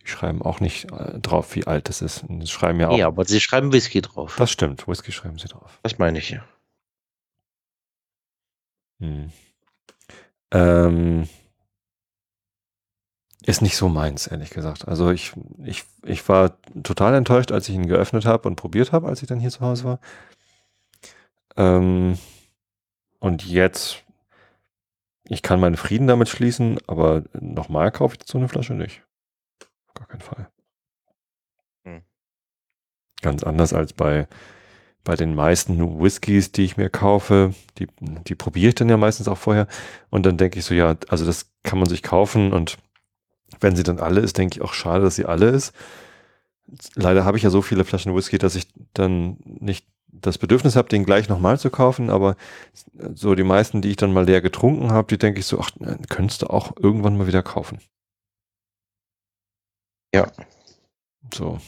Die 0.00 0.06
schreiben 0.06 0.42
auch 0.42 0.60
nicht 0.60 0.92
äh, 0.92 1.18
drauf, 1.18 1.56
wie 1.56 1.66
alt 1.66 1.90
es 1.90 2.02
ist. 2.02 2.22
Und 2.22 2.48
schreiben 2.48 2.78
ja 2.78 2.88
auch. 2.88 2.96
Ja, 2.96 3.08
aber 3.08 3.24
sie 3.24 3.40
schreiben 3.40 3.72
Whisky 3.72 4.00
drauf. 4.00 4.36
Das 4.36 4.50
stimmt, 4.50 4.86
Whisky 4.86 5.10
schreiben 5.10 5.38
sie 5.38 5.48
drauf. 5.48 5.80
Das 5.82 5.98
meine 5.98 6.18
ich 6.18 6.30
ja. 6.30 6.44
Hm. 9.00 9.32
Ähm, 10.52 11.28
ist 13.44 13.60
nicht 13.60 13.76
so 13.76 13.88
meins, 13.88 14.28
ehrlich 14.28 14.50
gesagt. 14.50 14.86
Also 14.86 15.10
ich, 15.10 15.32
ich, 15.64 15.84
ich 16.04 16.28
war 16.28 16.58
total 16.84 17.14
enttäuscht, 17.14 17.50
als 17.50 17.68
ich 17.68 17.74
ihn 17.74 17.88
geöffnet 17.88 18.24
habe 18.24 18.46
und 18.48 18.56
probiert 18.56 18.92
habe, 18.92 19.08
als 19.08 19.20
ich 19.20 19.28
dann 19.28 19.40
hier 19.40 19.50
zu 19.50 19.60
Hause 19.60 19.84
war. 19.84 19.98
Ähm, 21.56 22.18
und 23.20 23.46
jetzt, 23.46 24.04
ich 25.28 25.42
kann 25.42 25.60
meinen 25.60 25.76
Frieden 25.76 26.06
damit 26.06 26.28
schließen, 26.28 26.78
aber 26.86 27.24
nochmal 27.32 27.90
kaufe 27.90 28.16
ich 28.20 28.26
so 28.26 28.38
eine 28.38 28.48
Flasche 28.48 28.74
nicht. 28.74 29.02
Auf 29.88 29.94
gar 29.94 30.06
keinen 30.08 30.20
Fall. 30.20 30.48
Hm. 31.84 32.02
Ganz 33.22 33.42
anders 33.44 33.72
als 33.72 33.92
bei, 33.92 34.28
bei 35.04 35.16
den 35.16 35.34
meisten 35.34 35.78
Whiskys, 36.00 36.52
die 36.52 36.64
ich 36.64 36.76
mir 36.76 36.90
kaufe. 36.90 37.54
Die, 37.78 37.86
die 38.00 38.34
probiere 38.34 38.68
ich 38.70 38.74
dann 38.74 38.88
ja 38.88 38.96
meistens 38.96 39.28
auch 39.28 39.38
vorher. 39.38 39.66
Und 40.10 40.26
dann 40.26 40.36
denke 40.36 40.58
ich 40.58 40.64
so, 40.64 40.74
ja, 40.74 40.96
also 41.08 41.24
das 41.24 41.52
kann 41.62 41.78
man 41.78 41.88
sich 41.88 42.02
kaufen 42.02 42.52
und 42.52 42.76
wenn 43.60 43.76
sie 43.76 43.82
dann 43.82 44.00
alle 44.00 44.20
ist, 44.20 44.38
denke 44.38 44.56
ich 44.56 44.62
auch 44.62 44.74
schade, 44.74 45.04
dass 45.04 45.16
sie 45.16 45.26
alle 45.26 45.48
ist. 45.48 45.72
Leider 46.94 47.24
habe 47.24 47.36
ich 47.36 47.42
ja 47.42 47.50
so 47.50 47.62
viele 47.62 47.84
Flaschen 47.84 48.14
Whisky, 48.14 48.38
dass 48.38 48.56
ich 48.56 48.66
dann 48.94 49.36
nicht 49.44 49.86
das 50.20 50.38
Bedürfnis 50.38 50.76
habe, 50.76 50.88
den 50.88 51.04
gleich 51.04 51.28
nochmal 51.28 51.58
zu 51.58 51.70
kaufen, 51.70 52.10
aber 52.10 52.36
so 53.14 53.34
die 53.34 53.42
meisten, 53.44 53.82
die 53.82 53.90
ich 53.90 53.96
dann 53.96 54.12
mal 54.12 54.24
leer 54.24 54.40
getrunken 54.40 54.92
habe, 54.92 55.08
die 55.08 55.18
denke 55.18 55.40
ich 55.40 55.46
so, 55.46 55.60
ach, 55.60 55.70
könntest 56.08 56.42
du 56.42 56.46
auch 56.46 56.72
irgendwann 56.78 57.16
mal 57.16 57.26
wieder 57.26 57.42
kaufen. 57.42 57.78
Ja. 60.14 60.30
So. 61.32 61.58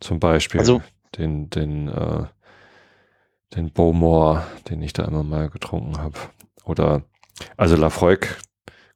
Zum 0.00 0.20
Beispiel 0.20 0.60
Also- 0.60 0.82
den, 1.16 1.50
den, 1.50 1.88
äh, 1.88 2.26
den 3.54 3.72
Bowmore, 3.72 4.46
den 4.68 4.82
ich 4.82 4.92
da 4.92 5.04
immer 5.04 5.22
mal 5.22 5.48
getrunken 5.50 5.98
habe. 5.98 6.18
Oder, 6.64 7.02
also 7.56 7.76
Lafroig 7.76 8.36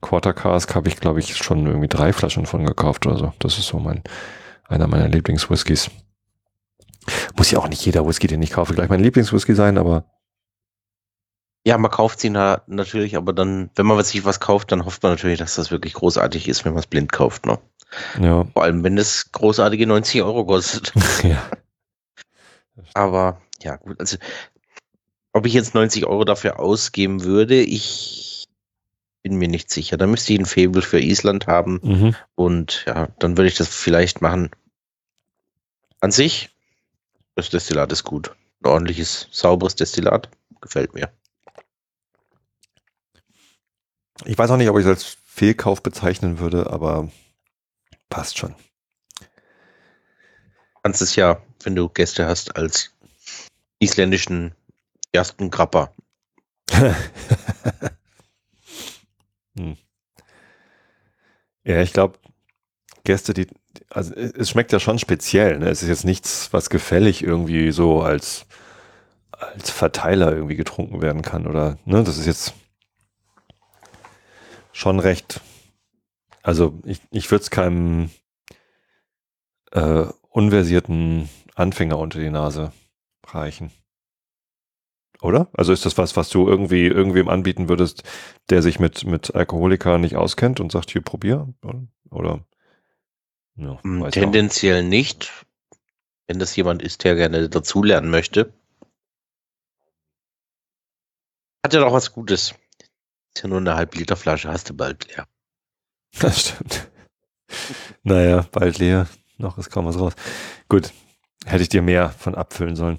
Quarter 0.00 0.34
Cask 0.34 0.74
habe 0.74 0.88
ich, 0.88 0.96
glaube 0.96 1.20
ich, 1.20 1.36
schon 1.36 1.66
irgendwie 1.66 1.88
drei 1.88 2.12
Flaschen 2.12 2.44
von 2.44 2.66
gekauft 2.66 3.06
oder 3.06 3.16
so. 3.16 3.32
Das 3.38 3.58
ist 3.58 3.68
so 3.68 3.78
mein, 3.78 4.02
einer 4.68 4.86
meiner 4.88 5.08
Lieblingswhiskys. 5.08 5.90
Muss 7.36 7.50
ja 7.50 7.58
auch 7.58 7.68
nicht 7.68 7.84
jeder 7.84 8.06
Whisky, 8.06 8.26
den 8.26 8.42
ich 8.42 8.50
kaufe, 8.52 8.74
gleich 8.74 8.88
mein 8.88 9.00
Lieblingswhisky 9.00 9.54
sein, 9.54 9.78
aber 9.78 10.04
Ja, 11.66 11.78
man 11.78 11.90
kauft 11.90 12.20
sie 12.20 12.30
na, 12.30 12.62
natürlich, 12.66 13.16
aber 13.16 13.32
dann, 13.32 13.70
wenn 13.74 13.86
man 13.86 14.02
sich 14.04 14.24
was 14.24 14.40
kauft, 14.40 14.72
dann 14.72 14.84
hofft 14.84 15.02
man 15.02 15.12
natürlich, 15.12 15.38
dass 15.38 15.54
das 15.56 15.70
wirklich 15.70 15.94
großartig 15.94 16.48
ist, 16.48 16.64
wenn 16.64 16.72
man 16.74 16.80
es 16.80 16.86
blind 16.86 17.12
kauft. 17.12 17.46
Ne? 17.46 17.58
ja. 18.20 18.44
Vor 18.52 18.62
allem, 18.62 18.82
wenn 18.84 18.98
es 18.98 19.30
großartige 19.32 19.86
90 19.86 20.22
Euro 20.22 20.44
kostet. 20.46 20.92
ja. 21.22 21.42
Aber 22.94 23.40
ja, 23.62 23.76
gut, 23.76 24.00
also 24.00 24.16
ob 25.32 25.46
ich 25.46 25.52
jetzt 25.54 25.74
90 25.74 26.06
Euro 26.06 26.24
dafür 26.24 26.58
ausgeben 26.60 27.24
würde, 27.24 27.60
ich 27.62 28.46
bin 29.22 29.36
mir 29.36 29.48
nicht 29.48 29.70
sicher. 29.70 29.96
Da 29.96 30.06
müsste 30.06 30.32
ich 30.32 30.40
ein 30.40 30.46
Faible 30.46 30.82
für 30.82 31.00
Island 31.00 31.46
haben 31.46 31.80
Mhm. 31.82 32.16
und 32.34 32.84
ja, 32.86 33.08
dann 33.18 33.36
würde 33.36 33.48
ich 33.48 33.56
das 33.56 33.68
vielleicht 33.68 34.20
machen. 34.20 34.50
An 36.00 36.10
sich, 36.10 36.50
das 37.34 37.50
Destillat 37.50 37.92
ist 37.92 38.04
gut. 38.04 38.34
Ein 38.62 38.70
ordentliches, 38.70 39.28
sauberes 39.30 39.74
Destillat. 39.74 40.30
Gefällt 40.60 40.94
mir. 40.94 41.12
Ich 44.24 44.38
weiß 44.38 44.50
auch 44.50 44.56
nicht, 44.56 44.68
ob 44.68 44.78
ich 44.78 44.84
es 44.84 44.90
als 44.90 45.16
Fehlkauf 45.24 45.82
bezeichnen 45.82 46.38
würde, 46.38 46.70
aber 46.70 47.10
passt 48.08 48.38
schon. 48.38 48.54
Kannst 50.82 51.02
es 51.02 51.16
ja, 51.16 51.42
wenn 51.62 51.74
du 51.74 51.88
Gäste 51.88 52.26
hast, 52.26 52.56
als 52.56 52.94
isländischen 53.78 54.54
ersten 55.12 55.50
Grapper. 55.50 55.94
hm. 59.56 59.76
Ja, 61.64 61.80
ich 61.80 61.92
glaube, 61.92 62.18
Gäste, 63.04 63.34
die, 63.34 63.46
also 63.94 64.14
es 64.14 64.50
schmeckt 64.50 64.72
ja 64.72 64.80
schon 64.80 64.98
speziell. 64.98 65.58
Ne? 65.58 65.68
Es 65.68 65.82
ist 65.82 65.88
jetzt 65.88 66.04
nichts, 66.04 66.52
was 66.52 66.70
gefällig 66.70 67.22
irgendwie 67.22 67.72
so 67.72 68.02
als, 68.02 68.46
als 69.30 69.70
Verteiler 69.70 70.32
irgendwie 70.32 70.56
getrunken 70.56 71.02
werden 71.02 71.22
kann. 71.22 71.46
Oder, 71.46 71.78
ne, 71.84 72.02
das 72.02 72.18
ist 72.18 72.26
jetzt 72.26 72.54
schon 74.72 74.98
recht. 74.98 75.40
Also 76.42 76.78
ich, 76.84 77.00
ich 77.10 77.30
würde 77.30 77.42
es 77.42 77.50
keinem 77.50 78.10
äh, 79.72 80.06
unversierten 80.30 81.28
Anfänger 81.54 81.98
unter 81.98 82.18
die 82.18 82.30
Nase 82.30 82.72
reichen. 83.26 83.70
Oder? 85.20 85.48
Also 85.52 85.72
ist 85.72 85.86
das 85.86 85.98
was, 85.98 86.16
was 86.16 86.30
du 86.30 86.48
irgendwie 86.48 86.86
irgendwem 86.86 87.28
anbieten 87.28 87.68
würdest, 87.68 88.02
der 88.50 88.60
sich 88.60 88.80
mit, 88.80 89.04
mit 89.04 89.34
Alkoholiker 89.36 89.98
nicht 89.98 90.16
auskennt 90.16 90.58
und 90.58 90.72
sagt, 90.72 90.90
hier 90.90 91.02
probier? 91.02 91.54
Oder? 92.10 92.44
Ja, 93.56 93.82
Hm, 93.82 93.98
ich 93.98 94.04
auch. 94.06 94.10
Tendenziell 94.10 94.82
nicht. 94.82 95.30
Wenn 96.26 96.38
das 96.38 96.54
jemand 96.56 96.82
ist, 96.82 97.04
der 97.04 97.14
gerne 97.16 97.48
dazulernen 97.48 98.10
möchte. 98.10 98.52
Hat 101.64 101.74
ja 101.74 101.80
doch 101.80 101.92
was 101.92 102.12
Gutes. 102.12 102.54
Ist 103.34 103.42
ja 103.42 103.48
nur 103.48 103.58
eine 103.58 103.74
Halb-Liter-Flasche, 103.76 104.50
hast 104.50 104.70
du 104.70 104.74
bald 104.74 105.06
leer. 105.08 105.26
Das 106.18 106.40
stimmt. 106.48 106.90
naja, 108.02 108.42
bald 108.52 108.78
leer. 108.78 109.08
Noch 109.38 109.58
ist 109.58 109.70
kaum 109.70 109.86
was 109.86 109.98
raus. 109.98 110.14
Gut. 110.68 110.92
Hätte 111.44 111.62
ich 111.62 111.68
dir 111.68 111.82
mehr 111.82 112.10
von 112.10 112.34
abfüllen 112.34 112.76
sollen. 112.76 112.98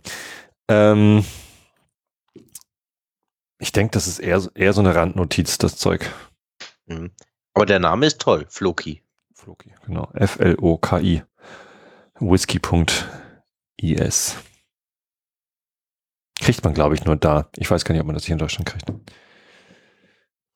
Ähm, 0.67 1.23
ich 3.59 3.71
denke, 3.71 3.91
das 3.91 4.07
ist 4.07 4.19
eher, 4.19 4.39
so- 4.39 4.49
eher 4.55 4.73
so 4.73 4.81
eine 4.81 4.95
Randnotiz, 4.95 5.57
das 5.57 5.77
Zeug. 5.77 6.09
Mhm. 6.87 7.11
Aber 7.53 7.65
der 7.65 7.79
Name 7.79 8.05
ist 8.07 8.19
toll, 8.19 8.45
Floki. 8.49 9.02
Floki, 9.43 9.73
genau. 9.85 10.09
F-L-O-K-I. 10.13 11.23
Whisky.is. 12.19 12.67
Kriegt 16.39 16.63
man, 16.63 16.73
glaube 16.73 16.95
ich, 16.95 17.03
nur 17.03 17.17
da. 17.17 17.49
Ich 17.57 17.69
weiß 17.69 17.83
gar 17.83 17.91
nicht, 17.91 17.99
ob 17.99 18.07
man 18.07 18.13
das 18.15 18.23
hier 18.23 18.33
in 18.33 18.39
Deutschland 18.39 18.69
kriegt. 18.69 18.85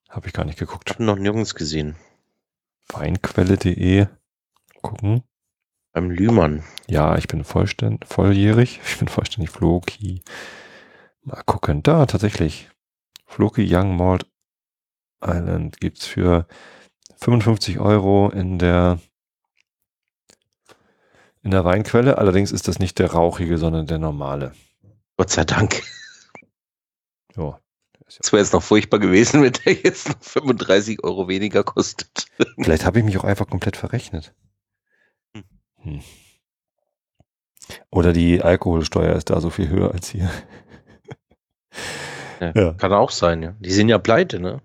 Habe 0.07 0.27
ich 0.27 0.33
gar 0.33 0.45
nicht 0.45 0.57
geguckt. 0.57 0.89
Hab 0.89 1.01
noch 1.01 1.17
nirgends 1.17 1.53
gesehen. 1.53 1.97
Weinquelle.de. 2.87 4.07
Gucken. 4.81 5.23
Beim 5.91 6.09
Lühmann. 6.09 6.63
Ja, 6.87 7.17
ich 7.17 7.27
bin 7.27 7.43
vollständ, 7.43 8.05
volljährig. 8.05 8.79
Ich 8.87 8.99
bin 8.99 9.09
vollständig 9.09 9.49
Floki. 9.49 10.23
Mal 11.23 11.43
gucken. 11.43 11.83
Da, 11.83 12.05
tatsächlich. 12.05 12.69
Floki 13.25 13.67
Young 13.69 13.97
Malt 13.97 14.25
Island 15.21 15.81
gibt's 15.81 16.05
für 16.05 16.47
55 17.17 17.79
Euro 17.79 18.29
in 18.29 18.59
der 18.59 18.99
in 21.43 21.51
der 21.51 21.63
Weinquelle. 21.63 22.17
Allerdings 22.17 22.51
ist 22.51 22.67
das 22.67 22.79
nicht 22.79 22.99
der 22.99 23.11
rauchige, 23.11 23.57
sondern 23.57 23.87
der 23.87 23.99
normale. 23.99 24.53
Gott 25.17 25.29
sei 25.29 25.43
Dank. 25.45 25.81
Ja. 27.35 27.59
Es 28.07 28.31
wäre 28.31 28.41
jetzt 28.41 28.53
noch 28.53 28.63
furchtbar 28.63 28.99
gewesen, 28.99 29.43
wenn 29.43 29.53
der 29.53 29.73
jetzt 29.73 30.09
noch 30.09 30.21
35 30.21 31.03
Euro 31.03 31.27
weniger 31.27 31.63
kostet. 31.63 32.25
Vielleicht 32.59 32.85
habe 32.85 32.99
ich 32.99 33.05
mich 33.05 33.17
auch 33.17 33.23
einfach 33.23 33.47
komplett 33.47 33.77
verrechnet. 33.77 34.33
Hm. 35.81 36.01
Oder 37.89 38.13
die 38.13 38.41
Alkoholsteuer 38.41 39.15
ist 39.15 39.29
da 39.29 39.41
so 39.41 39.49
viel 39.49 39.69
höher 39.69 39.91
als 39.91 40.09
hier. 40.09 40.31
Ja, 42.39 42.51
Ja. 42.55 42.73
Kann 42.73 42.93
auch 42.93 43.11
sein, 43.11 43.43
ja. 43.43 43.55
Die 43.59 43.71
sind 43.71 43.89
ja 43.89 43.97
pleite, 43.97 44.39
ne? 44.39 44.61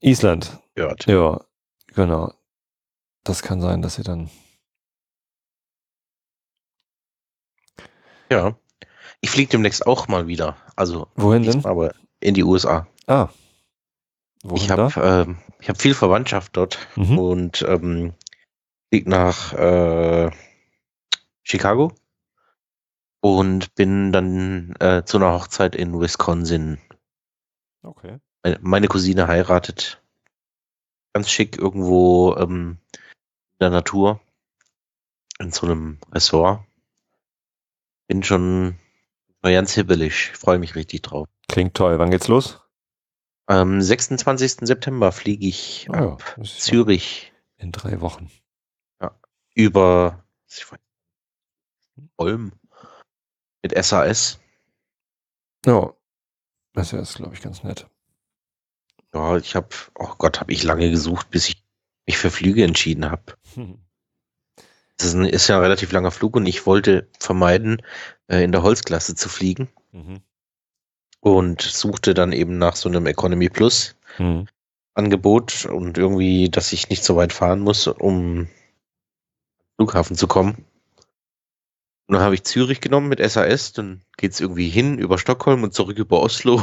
Island. 0.00 0.58
Hört. 0.74 1.06
Ja. 1.06 1.44
Genau. 1.94 2.32
Das 3.24 3.42
kann 3.42 3.60
sein, 3.60 3.82
dass 3.82 3.94
sie 3.94 4.02
dann. 4.02 4.30
Ja. 8.30 8.56
Ich 9.20 9.30
fliege 9.30 9.50
demnächst 9.50 9.86
auch 9.86 10.08
mal 10.08 10.26
wieder. 10.26 10.56
Also 10.76 11.08
Wohin 11.14 11.42
denn? 11.44 11.64
aber 11.64 11.94
in 12.20 12.34
die 12.34 12.44
USA. 12.44 12.86
Ah. 13.06 13.28
Wohin 14.42 14.64
ich 14.64 14.70
habe 14.70 14.92
ähm, 15.00 15.38
ich 15.60 15.68
hab 15.68 15.80
viel 15.80 15.94
Verwandtschaft 15.94 16.56
dort 16.56 16.78
Mhm. 16.96 17.18
und 17.18 17.62
ähm, 17.62 18.14
fliege 18.90 19.08
nach 19.08 19.52
äh, 19.54 20.30
Chicago 21.42 21.92
und 23.20 23.74
bin 23.74 24.12
dann 24.12 24.74
äh, 24.80 25.04
zu 25.04 25.16
einer 25.16 25.32
Hochzeit 25.32 25.74
in 25.74 25.98
Wisconsin. 25.98 26.78
Okay. 27.82 28.18
Meine 28.60 28.88
Cousine 28.88 29.26
heiratet 29.26 30.02
ganz 31.14 31.30
schick 31.30 31.56
irgendwo 31.56 32.34
ähm, 32.36 32.78
in 32.90 33.58
der 33.60 33.70
Natur 33.70 34.20
in 35.38 35.52
so 35.52 35.66
einem 35.66 35.98
Ressort. 36.12 36.64
Bin 38.08 38.22
schon 38.22 38.78
ganz 39.42 39.72
hibbelig, 39.72 40.32
freue 40.32 40.58
mich 40.58 40.74
richtig 40.74 41.02
drauf. 41.02 41.28
Klingt 41.48 41.74
toll. 41.74 41.98
Wann 41.98 42.10
geht's 42.10 42.28
los? 42.28 42.60
Am 43.46 43.80
26. 43.80 44.66
September 44.66 45.12
fliege 45.12 45.46
ich 45.46 45.84
ja, 45.84 46.12
ab 46.12 46.34
ja 46.36 46.44
Zürich 46.44 47.32
in 47.56 47.72
drei 47.72 48.00
Wochen. 48.00 48.30
über 49.54 50.24
ich 50.48 50.70
weiß, 50.70 50.80
Ulm 52.16 52.52
mit 53.62 53.84
SAS. 53.84 54.40
Ja. 55.64 55.94
Das 56.72 56.92
ist, 56.92 57.16
glaube 57.16 57.34
ich, 57.34 57.40
ganz 57.40 57.62
nett. 57.62 57.88
Ja, 59.14 59.36
ich 59.36 59.54
habe, 59.54 59.68
oh 59.94 60.14
Gott, 60.18 60.40
habe 60.40 60.52
ich 60.52 60.62
lange 60.64 60.90
gesucht, 60.90 61.30
bis 61.30 61.48
ich 61.48 61.62
mich 62.06 62.18
für 62.18 62.30
Flüge 62.30 62.64
entschieden 62.64 63.10
habe. 63.10 63.34
Das 64.96 65.08
ist, 65.08 65.14
ein, 65.14 65.24
ist 65.24 65.48
ja 65.48 65.56
ein 65.56 65.62
relativ 65.62 65.90
langer 65.90 66.12
Flug 66.12 66.36
und 66.36 66.46
ich 66.46 66.66
wollte 66.66 67.08
vermeiden, 67.18 67.82
äh, 68.28 68.44
in 68.44 68.52
der 68.52 68.62
Holzklasse 68.62 69.16
zu 69.16 69.28
fliegen 69.28 69.68
Mhm. 69.90 70.20
und 71.18 71.62
suchte 71.62 72.14
dann 72.14 72.30
eben 72.30 72.58
nach 72.58 72.76
so 72.76 72.88
einem 72.88 73.06
Economy 73.06 73.48
Plus 73.48 73.96
Mhm. 74.20 74.46
Angebot 74.94 75.66
und 75.66 75.98
irgendwie, 75.98 76.48
dass 76.48 76.72
ich 76.72 76.90
nicht 76.90 77.02
so 77.02 77.16
weit 77.16 77.32
fahren 77.32 77.58
muss, 77.58 77.88
um 77.88 78.46
Flughafen 79.74 80.16
zu 80.16 80.28
kommen. 80.28 80.64
Und 82.06 82.14
dann 82.14 82.22
habe 82.22 82.36
ich 82.36 82.44
Zürich 82.44 82.80
genommen 82.80 83.08
mit 83.08 83.18
SAS, 83.18 83.72
dann 83.72 84.02
geht's 84.16 84.38
irgendwie 84.38 84.68
hin 84.68 84.98
über 84.98 85.18
Stockholm 85.18 85.64
und 85.64 85.74
zurück 85.74 85.98
über 85.98 86.20
Oslo. 86.20 86.62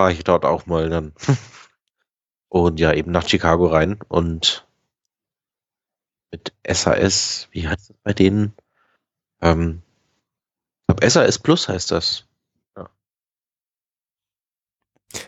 War 0.00 0.10
ich 0.10 0.24
dort 0.24 0.46
auch 0.46 0.64
mal 0.64 0.88
dann. 0.88 1.12
Und 2.48 2.80
ja, 2.80 2.94
eben 2.94 3.10
nach 3.10 3.28
Chicago 3.28 3.66
rein 3.66 3.98
und 4.08 4.66
mit 6.32 6.54
SAS, 6.66 7.48
wie 7.50 7.68
heißt 7.68 7.90
das 7.90 7.96
bei 8.02 8.14
denen? 8.14 8.54
Ähm, 9.42 9.82
ich 10.80 10.86
glaube, 10.96 11.10
SAS 11.10 11.38
Plus 11.38 11.68
heißt 11.68 11.90
das. 11.90 12.26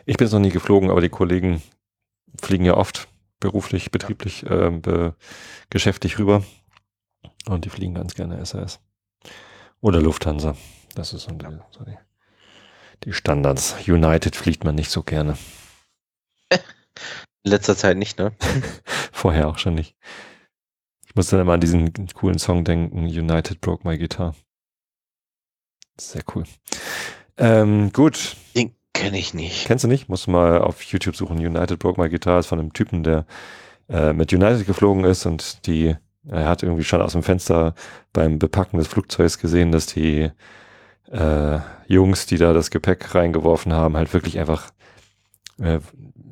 Ich 0.07 0.17
bin 0.17 0.27
jetzt 0.27 0.33
noch 0.33 0.41
nie 0.41 0.49
geflogen, 0.49 0.91
aber 0.91 1.03
die 1.03 1.11
Kollegen 1.11 1.63
fliegen 2.41 2.65
ja 2.65 2.75
oft 2.75 3.09
beruflich, 3.41 3.91
betrieblich, 3.91 4.47
ähm, 4.49 4.81
be 4.81 5.15
geschäftlich 5.69 6.19
rüber. 6.19 6.43
Und 7.47 7.67
die 7.67 7.71
fliegen 7.71 7.95
ganz 7.95 8.15
gerne 8.15 8.45
SAS. 8.47 8.81
Oder 9.83 10.01
Lufthansa. 10.01 10.57
Das 10.95 11.13
ist 11.13 11.25
so 11.25 11.31
die, 11.31 11.59
so 11.73 11.85
die, 11.85 11.99
die 13.05 13.13
Standards. 13.13 13.77
United 13.87 14.37
fliegt 14.37 14.65
man 14.65 14.75
nicht 14.75 14.91
so 14.91 15.03
gerne. 15.03 15.37
In 17.45 17.51
letzter 17.51 17.77
Zeit 17.77 17.97
nicht, 17.97 18.19
ne? 18.19 18.33
Vorher 19.13 19.49
auch 19.49 19.59
schon 19.59 19.75
nicht. 19.75 19.97
Ich 21.07 21.15
muss 21.17 21.29
dann 21.29 21.41
immer 21.41 21.55
an 21.55 21.61
diesen 21.61 21.93
coolen 22.15 22.39
Song 22.39 22.65
denken, 22.65 23.05
United 23.07 23.61
Broke 23.61 23.87
My 23.87 23.99
Guitar. 23.99 24.35
Sehr 26.01 26.23
cool. 26.35 26.45
Ähm, 27.37 27.93
gut, 27.93 28.37
Den 28.57 28.75
kenne 28.93 29.19
ich 29.19 29.35
nicht. 29.35 29.67
Kennst 29.67 29.85
du 29.85 29.89
nicht? 29.89 30.09
Musst 30.09 30.27
du 30.27 30.31
mal 30.31 30.61
auf 30.61 30.83
YouTube 30.85 31.17
suchen. 31.17 31.39
United 31.39 31.79
Broke 31.79 32.01
My 32.01 32.09
Guitar 32.09 32.39
ist 32.39 32.47
von 32.47 32.59
einem 32.59 32.73
Typen, 32.73 33.03
der 33.03 33.27
äh, 33.89 34.13
mit 34.13 34.33
United 34.33 34.67
geflogen 34.67 35.05
ist 35.05 35.27
und 35.27 35.67
die, 35.67 35.97
er 36.29 36.49
hat 36.49 36.63
irgendwie 36.63 36.85
schon 36.85 37.03
aus 37.03 37.13
dem 37.13 37.23
Fenster 37.23 37.75
beim 38.13 38.39
Bepacken 38.39 38.79
des 38.79 38.89
Flugzeugs 38.89 39.39
gesehen, 39.39 39.73
dass 39.73 39.87
die 39.87 40.31
äh, 41.13 41.61
Jungs, 41.87 42.27
die 42.27 42.39
da 42.39 42.53
das 42.53 42.71
Gepäck 42.71 43.15
reingeworfen 43.15 43.73
haben, 43.73 43.97
halt 43.97 44.13
wirklich 44.15 44.39
einfach 44.39 44.73
äh, 45.59 45.81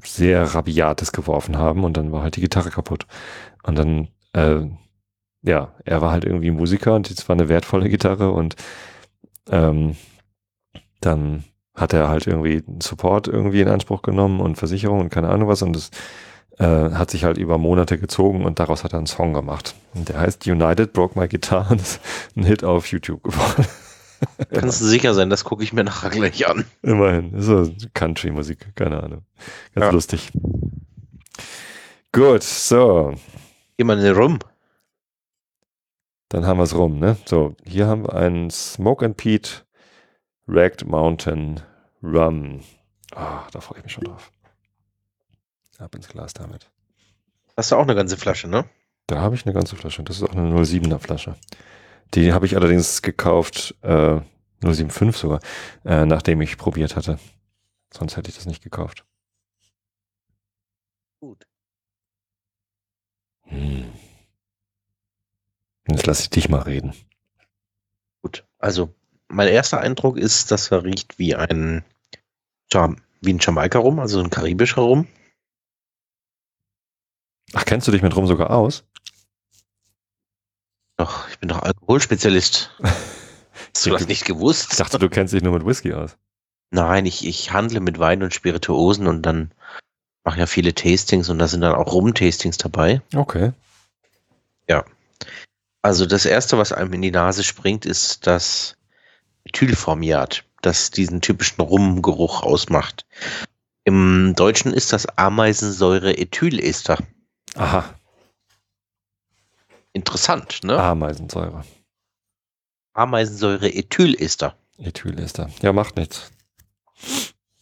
sehr 0.02 0.42
rabiates 0.54 1.12
geworfen 1.12 1.58
haben 1.58 1.84
und 1.84 1.96
dann 1.96 2.12
war 2.12 2.22
halt 2.22 2.36
die 2.36 2.40
Gitarre 2.40 2.70
kaputt. 2.70 3.06
Und 3.62 3.78
dann, 3.78 4.08
äh, 4.32 4.66
ja, 5.42 5.74
er 5.84 6.00
war 6.00 6.10
halt 6.10 6.24
irgendwie 6.24 6.50
Musiker 6.50 6.94
und 6.94 7.10
es 7.10 7.28
war 7.28 7.36
eine 7.36 7.48
wertvolle 7.48 7.88
Gitarre 7.88 8.30
und 8.30 8.56
ähm, 9.50 9.96
dann 11.00 11.44
hat 11.74 11.92
er 11.92 12.08
halt 12.08 12.26
irgendwie 12.26 12.62
Support 12.82 13.28
irgendwie 13.28 13.60
in 13.60 13.68
Anspruch 13.68 14.02
genommen 14.02 14.40
und 14.40 14.56
Versicherung 14.56 15.00
und 15.00 15.10
keine 15.10 15.28
Ahnung 15.28 15.48
was 15.48 15.62
und 15.62 15.76
es 15.76 15.90
äh, 16.58 16.90
hat 16.92 17.10
sich 17.10 17.24
halt 17.24 17.38
über 17.38 17.58
Monate 17.58 17.98
gezogen 17.98 18.44
und 18.44 18.58
daraus 18.58 18.84
hat 18.84 18.92
er 18.92 18.98
einen 18.98 19.06
Song 19.06 19.32
gemacht. 19.34 19.74
Und 19.94 20.08
der 20.08 20.20
heißt 20.20 20.46
United 20.46 20.92
Broke 20.92 21.18
My 21.18 21.28
Guitar 21.28 21.70
und 21.70 21.80
ist 21.82 22.00
ein 22.36 22.44
Hit 22.44 22.64
auf 22.64 22.86
YouTube 22.86 23.22
geworden. 23.22 23.66
Kannst 24.52 24.80
du 24.80 24.84
sicher 24.84 25.14
sein, 25.14 25.30
das 25.30 25.44
gucke 25.44 25.62
ich 25.62 25.72
mir 25.72 25.84
nachher 25.84 26.10
gleich 26.10 26.46
an. 26.48 26.64
Immerhin. 26.82 27.40
So 27.40 27.70
Country-Musik, 27.94 28.74
keine 28.76 29.02
Ahnung. 29.02 29.24
Ganz 29.74 29.86
Ja. 29.86 29.90
lustig. 29.90 30.30
Gut, 32.12 32.42
so. 32.42 33.14
Mal 33.82 34.10
rum. 34.12 34.38
Dann 36.28 36.46
haben 36.46 36.58
wir 36.58 36.64
es 36.64 36.74
rum, 36.76 36.98
ne? 36.98 37.16
So, 37.24 37.54
hier 37.64 37.86
haben 37.86 38.04
wir 38.04 38.14
einen 38.14 38.50
Smoke 38.50 39.04
and 39.04 39.16
Pete 39.16 39.64
Ragged 40.46 40.86
Mountain 40.86 41.60
Rum. 42.02 42.60
Ah, 43.12 43.46
da 43.52 43.60
freue 43.60 43.78
ich 43.78 43.84
mich 43.84 43.92
schon 43.92 44.04
drauf. 44.04 44.30
Ab 45.78 45.94
ins 45.94 46.08
Glas 46.08 46.34
damit. 46.34 46.70
Hast 47.56 47.72
du 47.72 47.76
auch 47.76 47.82
eine 47.82 47.94
ganze 47.94 48.16
Flasche, 48.16 48.48
ne? 48.48 48.64
Da 49.06 49.20
habe 49.20 49.34
ich 49.34 49.44
eine 49.46 49.54
ganze 49.54 49.76
Flasche. 49.76 50.02
Das 50.02 50.16
ist 50.16 50.22
auch 50.22 50.34
eine 50.34 50.54
07er 50.54 50.98
Flasche. 50.98 51.36
Die 52.14 52.32
habe 52.32 52.46
ich 52.46 52.56
allerdings 52.56 53.02
gekauft, 53.02 53.76
äh, 53.82 54.20
075 54.60 55.16
sogar, 55.16 55.40
äh, 55.84 56.04
nachdem 56.04 56.40
ich 56.40 56.58
probiert 56.58 56.96
hatte. 56.96 57.18
Sonst 57.92 58.16
hätte 58.16 58.30
ich 58.30 58.36
das 58.36 58.46
nicht 58.46 58.62
gekauft. 58.62 59.04
Gut. 61.20 61.46
Hm. 63.42 63.92
Jetzt 65.88 66.06
lasse 66.06 66.22
ich 66.22 66.30
dich 66.30 66.48
mal 66.48 66.62
reden. 66.62 66.94
Gut. 68.22 68.44
Also, 68.58 68.94
mein 69.28 69.48
erster 69.48 69.80
Eindruck 69.80 70.16
ist, 70.16 70.50
dass 70.50 70.70
er 70.70 70.84
riecht 70.84 71.18
wie 71.18 71.34
ein, 71.34 71.84
wie 72.72 73.32
ein 73.32 73.38
Jamaika-Rum, 73.40 73.98
also 73.98 74.20
ein 74.20 74.30
karibischer 74.30 74.82
Rum. 74.82 75.06
Ach, 77.52 77.64
kennst 77.64 77.88
du 77.88 77.92
dich 77.92 78.02
mit 78.02 78.14
Rum 78.14 78.26
sogar 78.26 78.50
aus? 78.50 78.84
Doch, 81.00 81.30
ich 81.30 81.38
bin 81.38 81.48
doch 81.48 81.62
Alkoholspezialist. 81.62 82.72
Hast 82.82 83.86
du 83.86 83.90
das 83.90 84.06
nicht 84.06 84.20
Ich 84.20 84.26
gewusst? 84.26 84.78
dachte, 84.78 84.98
du 84.98 85.08
kennst 85.08 85.32
dich 85.32 85.42
nur 85.42 85.54
mit 85.54 85.64
Whisky 85.64 85.94
aus. 85.94 86.18
Nein, 86.70 87.06
ich, 87.06 87.26
ich 87.26 87.52
handle 87.52 87.80
mit 87.80 87.98
Wein 87.98 88.22
und 88.22 88.34
Spirituosen 88.34 89.06
und 89.06 89.22
dann 89.22 89.50
mache 90.24 90.40
ja 90.40 90.44
viele 90.44 90.74
Tastings 90.74 91.30
und 91.30 91.38
da 91.38 91.48
sind 91.48 91.62
dann 91.62 91.74
auch 91.74 91.94
Rum-Tastings 91.94 92.58
dabei. 92.58 93.00
Okay. 93.14 93.52
Also 95.82 96.04
das 96.04 96.26
erste, 96.26 96.58
was 96.58 96.72
einem 96.72 96.92
in 96.92 97.00
die 97.00 97.10
Nase 97.10 97.42
springt, 97.42 97.86
ist 97.86 98.26
das 98.26 98.76
Methylformiat, 99.46 100.44
das 100.60 100.90
diesen 100.90 101.22
typischen 101.22 101.62
Rumgeruch 101.62 102.42
ausmacht. 102.42 103.06
Im 103.84 104.34
Deutschen 104.36 104.74
ist 104.74 104.92
das 104.92 105.06
Ameisensäure-Ethylester. 105.16 106.98
Aha, 107.54 107.94
Interessant, 109.92 110.62
ne? 110.62 110.78
Ameisensäure. 110.78 111.64
Ameisensäure-Ethylester. 112.94 114.56
Ethylester. 114.78 115.50
Ja, 115.62 115.72
macht 115.72 115.96
nichts. 115.96 116.30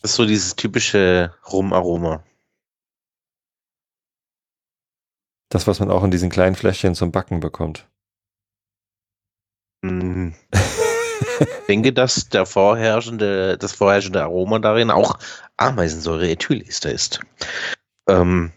Das 0.00 0.12
ist 0.12 0.16
so 0.16 0.26
dieses 0.26 0.56
typische 0.56 1.34
Rumaroma. 1.50 2.24
Das, 5.50 5.66
was 5.66 5.80
man 5.80 5.90
auch 5.90 6.04
in 6.04 6.10
diesen 6.10 6.30
kleinen 6.30 6.56
Fläschchen 6.56 6.94
zum 6.94 7.10
Backen 7.10 7.40
bekommt. 7.40 7.88
Hm. 9.84 10.34
Ich 11.40 11.66
denke, 11.68 11.92
dass 11.92 12.28
der 12.28 12.46
vorherrschende, 12.46 13.58
das 13.58 13.72
vorherrschende 13.72 14.22
Aroma 14.22 14.58
darin 14.58 14.90
auch 14.90 15.18
Ameisensäure-Ethylester 15.56 16.92
ist. 16.92 17.20
Ähm, 18.08 18.52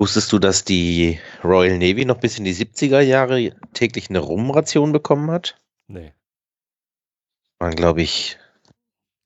wusstest 0.00 0.32
du, 0.32 0.38
dass 0.38 0.64
die 0.64 1.20
Royal 1.44 1.78
Navy 1.78 2.04
noch 2.04 2.18
bis 2.18 2.38
in 2.38 2.44
die 2.44 2.54
70er 2.54 3.00
Jahre 3.00 3.54
täglich 3.74 4.08
eine 4.10 4.18
Rumration 4.18 4.92
bekommen 4.92 5.30
hat? 5.30 5.56
Nee. 5.86 6.12
Waren, 7.58 7.76
glaube 7.76 8.02
ich, 8.02 8.38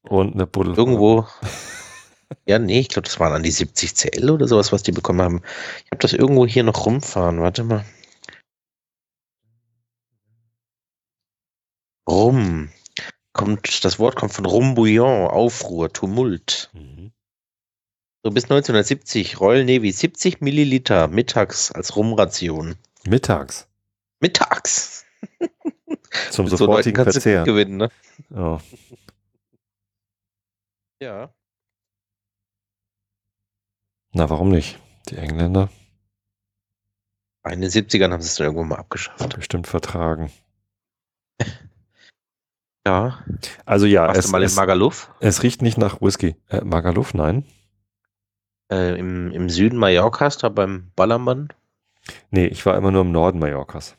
Und 0.02 0.34
eine 0.34 0.46
Buddel. 0.46 0.76
irgendwo 0.76 1.26
Ja, 2.46 2.58
nee, 2.58 2.80
ich 2.80 2.88
glaube, 2.88 3.06
das 3.06 3.20
waren 3.20 3.32
an 3.32 3.42
die 3.42 3.50
70 3.50 3.94
CL 3.94 4.30
oder 4.30 4.48
sowas, 4.48 4.72
was 4.72 4.82
die 4.82 4.92
bekommen 4.92 5.22
haben. 5.22 5.42
Ich 5.84 5.90
habe 5.92 5.98
das 5.98 6.12
irgendwo 6.12 6.46
hier 6.46 6.64
noch 6.64 6.84
rumfahren. 6.86 7.40
Warte 7.40 7.62
mal. 7.64 7.84
Rum. 12.08 12.70
Kommt, 13.32 13.84
das 13.84 13.98
Wort 13.98 14.16
kommt 14.16 14.32
von 14.32 14.46
Rumbouillon, 14.46 15.28
Aufruhr, 15.28 15.92
Tumult. 15.92 16.70
Mhm. 16.72 17.12
So 18.24 18.30
bis 18.30 18.44
1970, 18.44 19.38
Royal 19.38 19.64
Navy, 19.66 19.92
70 19.92 20.40
Milliliter 20.40 21.08
mittags 21.08 21.70
als 21.70 21.94
Rumration. 21.94 22.76
Mittags. 23.06 23.68
Mittags. 24.18 25.04
Zum 26.30 26.46
Mit 26.46 26.50
so 26.52 26.56
sofortigen 26.56 27.04
du 27.04 27.12
Verzehr. 27.12 27.44
gewinnen, 27.44 27.76
ne? 27.76 27.90
Oh. 28.34 28.58
Ja. 31.02 31.34
Na, 34.14 34.30
warum 34.30 34.48
nicht? 34.50 34.78
Die 35.10 35.16
Engländer 35.16 35.68
In 37.46 37.60
den 37.60 37.70
70ern 37.70 38.10
haben 38.10 38.22
sie 38.22 38.28
es 38.28 38.36
dann 38.36 38.46
irgendwo 38.46 38.64
mal 38.64 38.76
abgeschafft. 38.78 39.36
bestimmt 39.36 39.66
vertragen. 39.66 40.32
Ja. 42.86 43.22
Also 43.66 43.84
ja, 43.84 44.06
Warst 44.06 44.20
es, 44.20 44.24
du 44.26 44.32
mal 44.32 44.40
in 44.40 44.46
es, 44.46 44.56
Magaluf? 44.56 45.10
es 45.20 45.42
riecht 45.42 45.60
nicht 45.60 45.76
nach 45.76 46.00
Whisky. 46.00 46.36
Äh, 46.48 46.62
Magaluf, 46.64 47.12
nein. 47.12 47.44
Äh, 48.70 48.98
im, 48.98 49.30
Im 49.32 49.48
Süden 49.50 49.78
Mallorcas, 49.78 50.38
da 50.38 50.48
beim 50.48 50.90
Ballermann. 50.96 51.48
Nee, 52.30 52.46
ich 52.46 52.64
war 52.66 52.76
immer 52.76 52.90
nur 52.90 53.02
im 53.02 53.12
Norden 53.12 53.38
Mallorcas. 53.38 53.96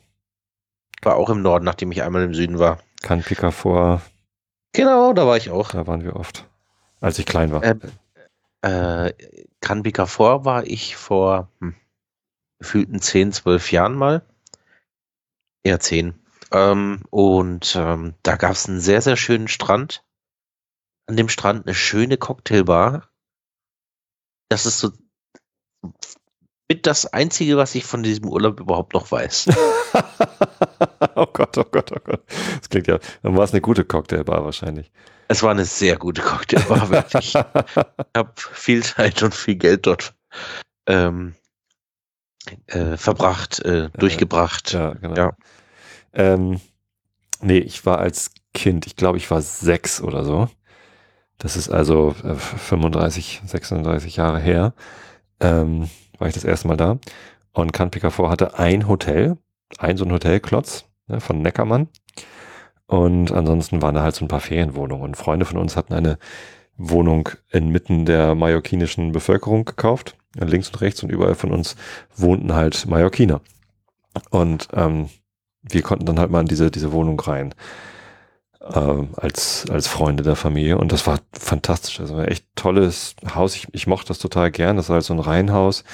War 1.02 1.16
auch 1.16 1.30
im 1.30 1.42
Norden, 1.42 1.64
nachdem 1.64 1.92
ich 1.92 2.02
einmal 2.02 2.22
im 2.24 2.34
Süden 2.34 2.58
war. 2.58 2.78
Can 3.02 3.22
Picafort, 3.22 4.00
Genau, 4.72 5.12
da 5.12 5.26
war 5.26 5.36
ich 5.36 5.50
auch. 5.50 5.70
da 5.70 5.86
waren 5.86 6.04
wir 6.04 6.16
oft. 6.16 6.46
Als 7.00 7.18
ich 7.18 7.26
klein 7.26 7.50
war. 7.52 7.62
Äh, 7.62 7.76
Äh, 8.62 9.12
Can 9.60 9.82
Picafort 9.82 10.44
war 10.44 10.66
ich 10.66 10.96
vor 10.96 11.48
hm, 11.60 11.74
gefühlten 12.58 13.00
10, 13.00 13.32
12 13.32 13.70
Jahren 13.72 13.94
mal. 13.94 14.22
Eher 15.62 15.80
10. 15.80 16.14
Ähm, 16.52 17.02
und 17.10 17.74
ähm, 17.76 18.14
da 18.22 18.36
gab 18.36 18.52
es 18.52 18.68
einen 18.68 18.80
sehr, 18.80 19.02
sehr 19.02 19.16
schönen 19.16 19.48
Strand. 19.48 20.04
An 21.06 21.16
dem 21.16 21.28
Strand 21.28 21.66
eine 21.66 21.74
schöne 21.74 22.16
Cocktailbar. 22.16 23.08
Das 24.48 24.66
ist 24.66 24.78
so 24.78 24.90
mit 26.68 26.86
das 26.86 27.06
Einzige, 27.06 27.56
was 27.56 27.74
ich 27.74 27.84
von 27.84 28.02
diesem 28.02 28.28
Urlaub 28.28 28.60
überhaupt 28.60 28.94
noch 28.94 29.10
weiß. 29.10 29.48
oh 31.14 31.26
Gott, 31.32 31.56
oh 31.58 31.64
Gott, 31.64 31.92
oh 31.92 32.00
Gott. 32.02 32.22
Das 32.58 32.68
klingt 32.68 32.88
ja, 32.88 32.98
dann 33.22 33.36
war 33.36 33.44
es 33.44 33.52
eine 33.52 33.60
gute 33.60 33.84
Cocktailbar 33.84 34.44
wahrscheinlich. 34.44 34.90
Es 35.28 35.42
war 35.42 35.50
eine 35.50 35.64
sehr 35.64 35.96
gute 35.96 36.22
Cocktailbar, 36.22 36.90
wirklich. 36.90 37.34
Ich 37.34 38.16
habe 38.16 38.32
viel 38.36 38.82
Zeit 38.82 39.22
und 39.22 39.34
viel 39.34 39.56
Geld 39.56 39.86
dort 39.86 40.14
ähm, 40.88 41.34
äh, 42.66 42.96
verbracht, 42.96 43.60
äh, 43.60 43.90
durchgebracht. 43.90 44.72
ja, 44.72 44.94
genau. 44.94 45.16
Ja. 45.16 45.36
Ähm, 46.12 46.60
nee, 47.40 47.58
ich 47.58 47.86
war 47.86 47.98
als 47.98 48.32
Kind, 48.54 48.86
ich 48.86 48.96
glaube, 48.96 49.18
ich 49.18 49.30
war 49.30 49.42
sechs 49.42 50.00
oder 50.00 50.24
so. 50.24 50.48
Das 51.38 51.56
ist 51.56 51.68
also 51.68 52.14
äh, 52.24 52.34
35, 52.34 53.42
36 53.44 54.16
Jahre 54.16 54.40
her. 54.40 54.74
Ähm, 55.40 55.88
war 56.18 56.28
ich 56.28 56.34
das 56.34 56.44
erste 56.44 56.68
Mal 56.68 56.76
da. 56.76 56.98
Und 57.52 57.72
Can 57.72 57.90
Picafort 57.90 58.30
hatte 58.30 58.58
ein 58.58 58.88
Hotel, 58.88 59.36
ein 59.78 59.96
so 59.96 60.04
ein 60.04 60.12
Hotelklotz 60.12 60.84
ne, 61.06 61.20
von 61.20 61.40
Neckermann. 61.42 61.88
Und 62.86 63.32
ansonsten 63.32 63.82
waren 63.82 63.94
da 63.94 64.02
halt 64.02 64.14
so 64.14 64.24
ein 64.24 64.28
paar 64.28 64.40
Ferienwohnungen. 64.40 65.04
Und 65.04 65.16
Freunde 65.16 65.44
von 65.44 65.58
uns 65.58 65.76
hatten 65.76 65.94
eine 65.94 66.18
Wohnung 66.76 67.28
inmitten 67.50 68.04
der 68.04 68.34
mallorquinischen 68.34 69.12
Bevölkerung 69.12 69.64
gekauft. 69.64 70.16
Links 70.34 70.68
und 70.68 70.80
rechts 70.80 71.02
und 71.02 71.10
überall 71.10 71.34
von 71.34 71.50
uns 71.50 71.76
wohnten 72.14 72.54
halt 72.54 72.86
Mallorquiner. 72.86 73.40
Und 74.30 74.68
ähm, 74.74 75.08
wir 75.62 75.82
konnten 75.82 76.06
dann 76.06 76.18
halt 76.18 76.30
mal 76.30 76.40
in 76.40 76.46
diese, 76.46 76.70
diese 76.70 76.92
Wohnung 76.92 77.18
rein. 77.20 77.54
Ähm, 78.74 79.10
als, 79.16 79.66
als 79.70 79.86
Freunde 79.86 80.22
der 80.22 80.36
Familie. 80.36 80.78
Und 80.78 80.92
das 80.92 81.06
war 81.06 81.18
fantastisch. 81.32 82.00
Also 82.00 82.16
ein 82.16 82.28
echt 82.28 82.46
tolles 82.56 83.14
Haus. 83.34 83.54
Ich, 83.54 83.68
ich 83.72 83.86
mochte 83.86 84.08
das 84.08 84.18
total 84.18 84.50
gern. 84.50 84.76
Das 84.76 84.88
war 84.88 84.94
halt 84.94 85.04
so 85.04 85.14
ein 85.14 85.20
Reihenhaus 85.20 85.84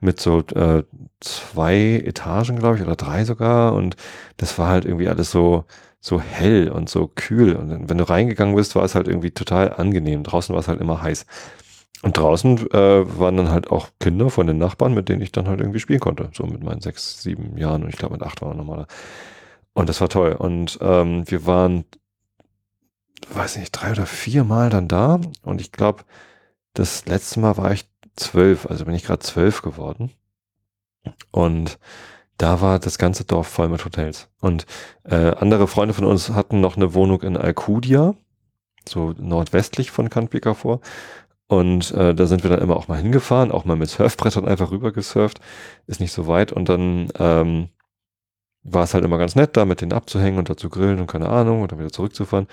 mit 0.00 0.20
so 0.20 0.40
äh, 0.54 0.84
zwei 1.20 2.02
Etagen, 2.04 2.58
glaube 2.58 2.76
ich, 2.76 2.82
oder 2.82 2.96
drei 2.96 3.24
sogar. 3.24 3.74
Und 3.74 3.96
das 4.36 4.58
war 4.58 4.68
halt 4.68 4.84
irgendwie 4.84 5.08
alles 5.08 5.30
so, 5.30 5.64
so 6.00 6.20
hell 6.20 6.70
und 6.70 6.88
so 6.88 7.10
kühl. 7.14 7.56
Und 7.56 7.88
wenn 7.90 7.98
du 7.98 8.08
reingegangen 8.08 8.54
bist, 8.54 8.74
war 8.76 8.84
es 8.84 8.94
halt 8.94 9.08
irgendwie 9.08 9.32
total 9.32 9.72
angenehm. 9.72 10.22
Draußen 10.22 10.54
war 10.54 10.60
es 10.60 10.68
halt 10.68 10.80
immer 10.80 11.02
heiß. 11.02 11.26
Und 12.02 12.16
draußen 12.16 12.70
äh, 12.72 13.18
waren 13.18 13.36
dann 13.36 13.50
halt 13.50 13.70
auch 13.70 13.88
Kinder 14.00 14.30
von 14.30 14.46
den 14.46 14.56
Nachbarn, 14.58 14.94
mit 14.94 15.08
denen 15.08 15.20
ich 15.20 15.32
dann 15.32 15.48
halt 15.48 15.60
irgendwie 15.60 15.80
spielen 15.80 16.00
konnte. 16.00 16.30
So 16.32 16.46
mit 16.46 16.62
meinen 16.62 16.80
sechs, 16.80 17.22
sieben 17.22 17.58
Jahren 17.58 17.82
und 17.82 17.90
ich 17.90 17.96
glaube 17.96 18.14
mit 18.14 18.22
acht 18.22 18.40
war 18.40 18.54
nochmal. 18.54 18.86
Und 19.74 19.88
das 19.88 20.00
war 20.00 20.08
toll. 20.08 20.32
Und 20.32 20.78
ähm, 20.80 21.24
wir 21.30 21.46
waren, 21.46 21.84
weiß 23.28 23.56
nicht, 23.56 23.72
drei 23.72 23.92
oder 23.92 24.06
vier 24.06 24.44
Mal 24.44 24.70
dann 24.70 24.88
da. 24.88 25.20
Und 25.42 25.60
ich 25.60 25.72
glaube, 25.72 26.04
das 26.74 27.06
letzte 27.06 27.40
Mal 27.40 27.56
war 27.56 27.72
ich 27.72 27.88
zwölf, 28.16 28.66
also 28.66 28.84
bin 28.84 28.94
ich 28.94 29.04
gerade 29.04 29.20
zwölf 29.20 29.62
geworden. 29.62 30.10
Und 31.30 31.78
da 32.36 32.60
war 32.60 32.78
das 32.78 32.98
ganze 32.98 33.24
Dorf 33.24 33.48
voll 33.48 33.68
mit 33.68 33.84
Hotels. 33.84 34.28
Und 34.40 34.66
äh, 35.04 35.34
andere 35.36 35.68
Freunde 35.68 35.94
von 35.94 36.04
uns 36.04 36.30
hatten 36.30 36.60
noch 36.60 36.76
eine 36.76 36.94
Wohnung 36.94 37.22
in 37.22 37.36
Alcudia, 37.36 38.14
so 38.88 39.14
nordwestlich 39.18 39.90
von 39.90 40.08
Can 40.08 40.28
Picafort. 40.28 40.82
Und 41.48 41.90
äh, 41.92 42.14
da 42.14 42.26
sind 42.26 42.42
wir 42.44 42.50
dann 42.50 42.62
immer 42.62 42.76
auch 42.76 42.88
mal 42.88 43.00
hingefahren, 43.00 43.50
auch 43.50 43.64
mal 43.64 43.76
mit 43.76 43.90
Surfbrettern 43.90 44.46
einfach 44.46 44.70
rüber 44.70 44.92
gesurft. 44.92 45.40
Ist 45.86 46.00
nicht 46.00 46.12
so 46.12 46.28
weit. 46.28 46.52
Und 46.52 46.68
dann 46.68 47.08
ähm, 47.18 47.68
war 48.62 48.84
es 48.84 48.94
halt 48.94 49.04
immer 49.04 49.18
ganz 49.18 49.34
nett, 49.34 49.56
da 49.56 49.64
mit 49.64 49.80
denen 49.80 49.92
abzuhängen 49.92 50.38
und 50.38 50.48
da 50.48 50.56
zu 50.56 50.68
grillen 50.68 51.00
und 51.00 51.08
keine 51.08 51.28
Ahnung 51.28 51.62
und 51.62 51.72
dann 51.72 51.78
wieder 51.78 51.90
zurückzufahren. 51.90 52.46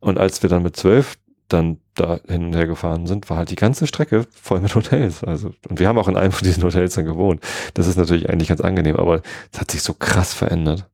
Und 0.00 0.18
als 0.18 0.42
wir 0.42 0.50
dann 0.50 0.62
mit 0.62 0.76
zwölf 0.76 1.16
dann 1.48 1.78
da 1.94 2.20
hin 2.26 2.46
und 2.46 2.54
her 2.54 2.66
gefahren 2.66 3.06
sind, 3.06 3.28
war 3.28 3.36
halt 3.36 3.50
die 3.50 3.56
ganze 3.56 3.86
Strecke 3.86 4.26
voll 4.30 4.60
mit 4.60 4.74
Hotels. 4.74 5.24
Also, 5.24 5.52
und 5.68 5.78
wir 5.80 5.88
haben 5.88 5.98
auch 5.98 6.08
in 6.08 6.16
einem 6.16 6.32
von 6.32 6.46
diesen 6.46 6.62
Hotels 6.62 6.94
dann 6.94 7.04
gewohnt. 7.04 7.42
Das 7.74 7.86
ist 7.86 7.96
natürlich 7.96 8.30
eigentlich 8.30 8.48
ganz 8.48 8.60
angenehm, 8.60 8.96
aber 8.96 9.22
es 9.52 9.60
hat 9.60 9.70
sich 9.70 9.82
so 9.82 9.94
krass 9.94 10.32
verändert 10.32 10.88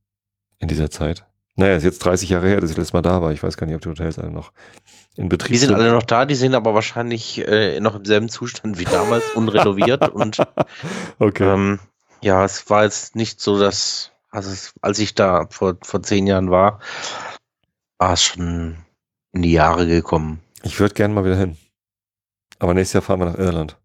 in 0.58 0.68
dieser 0.68 0.90
Zeit. 0.90 1.26
Naja, 1.56 1.76
ist 1.76 1.84
jetzt 1.84 2.00
30 2.00 2.28
Jahre 2.30 2.48
her, 2.48 2.60
dass 2.60 2.70
ich 2.70 2.76
letztes 2.76 2.92
Mal 2.92 3.02
da 3.02 3.22
war. 3.22 3.32
Ich 3.32 3.42
weiß 3.42 3.56
gar 3.56 3.66
nicht, 3.66 3.76
ob 3.76 3.80
die 3.82 3.88
Hotels 3.88 4.18
alle 4.18 4.30
noch 4.30 4.52
in 5.16 5.28
Betrieb 5.30 5.52
Die 5.52 5.58
sind 5.58 5.74
alle 5.74 5.90
noch 5.90 6.02
da, 6.02 6.26
die 6.26 6.34
sind 6.34 6.54
aber 6.54 6.74
wahrscheinlich 6.74 7.46
äh, 7.46 7.80
noch 7.80 7.94
im 7.94 8.04
selben 8.04 8.28
Zustand 8.28 8.78
wie 8.78 8.84
damals, 8.84 9.24
unrenoviert. 9.34 10.08
und 10.12 10.38
Okay. 11.18 11.44
ähm, 11.50 11.78
ja, 12.22 12.44
es 12.44 12.68
war 12.68 12.84
jetzt 12.84 13.16
nicht 13.16 13.40
so, 13.40 13.58
dass, 13.58 14.10
also 14.30 14.70
als 14.82 14.98
ich 14.98 15.14
da 15.14 15.46
vor, 15.50 15.76
vor 15.82 16.02
zehn 16.02 16.26
Jahren 16.26 16.50
war, 16.50 16.80
war 17.98 18.12
es 18.12 18.22
schon 18.22 18.76
in 19.36 19.42
die 19.42 19.52
Jahre 19.52 19.86
gekommen. 19.86 20.40
Ich 20.62 20.80
würde 20.80 20.94
gerne 20.94 21.14
mal 21.14 21.24
wieder 21.24 21.36
hin. 21.36 21.56
Aber 22.58 22.74
nächstes 22.74 22.94
Jahr 22.94 23.02
fahren 23.02 23.20
wir 23.20 23.26
nach 23.26 23.38
Irland. 23.38 23.76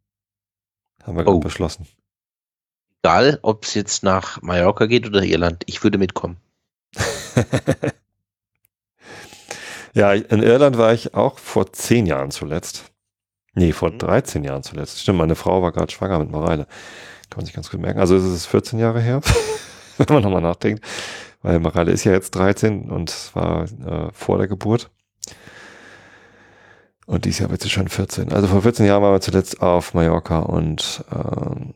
Haben 1.04 1.18
wir 1.18 1.24
gerade 1.24 1.38
Oh. 1.38 1.39
beschlossen. 1.41 1.88
Egal, 3.04 3.39
ob 3.41 3.66
es 3.66 3.74
jetzt 3.74 4.04
nach 4.04 4.41
Mallorca 4.41 4.86
geht 4.86 5.08
oder 5.08 5.24
Irland, 5.24 5.64
ich 5.66 5.84
würde 5.84 5.97
mitkommen. 5.97 6.38
ja, 9.93 10.14
in 10.14 10.41
Irland 10.43 10.78
war 10.78 10.93
ich 10.93 11.14
auch 11.14 11.38
vor 11.39 11.72
zehn 11.74 12.06
Jahren 12.06 12.32
zuletzt. 12.32 12.86
Nee, 13.54 13.74
vor 13.74 13.91
Mhm. 13.91 13.99
13 13.99 14.43
Jahren 14.45 14.64
zuletzt. 14.64 14.99
Stimmt, 15.02 15.18
meine 15.18 15.36
Frau 15.36 15.62
war 15.62 15.72
gerade 15.74 15.91
schwanger 15.91 16.20
mit 16.20 16.32
Mareile. 16.32 16.66
Kann 17.30 17.38
man 17.38 17.45
sich 17.45 17.54
ganz 17.54 17.70
gut 17.70 17.82
merken. 17.82 17.99
Also 17.99 18.16
es 18.16 18.24
ist 18.24 18.45
14 18.45 18.80
Jahre 18.80 19.02
her, 19.02 19.22
wenn 19.97 20.08
man 20.14 20.24
nochmal 20.24 20.41
nachdenkt. 20.41 20.86
Weil 21.41 21.60
Mareile 21.60 21.91
ist 21.91 22.04
ja 22.06 22.12
jetzt 22.14 22.32
13 22.36 22.89
und 22.89 23.32
war 23.34 23.64
äh, 23.64 24.12
vor 24.14 24.38
der 24.38 24.47
Geburt. 24.47 24.89
Und 27.12 27.26
dieses 27.26 27.39
Jahr 27.39 27.49
wird 27.49 27.62
sie 27.62 27.70
schon 27.70 27.89
14. 27.89 28.32
Also 28.32 28.47
vor 28.47 28.62
14 28.62 28.86
Jahren 28.86 29.03
waren 29.03 29.14
wir 29.14 29.20
zuletzt 29.20 29.62
auf 29.62 29.93
Mallorca 29.93 30.39
und 30.39 31.03
ähm, 31.14 31.74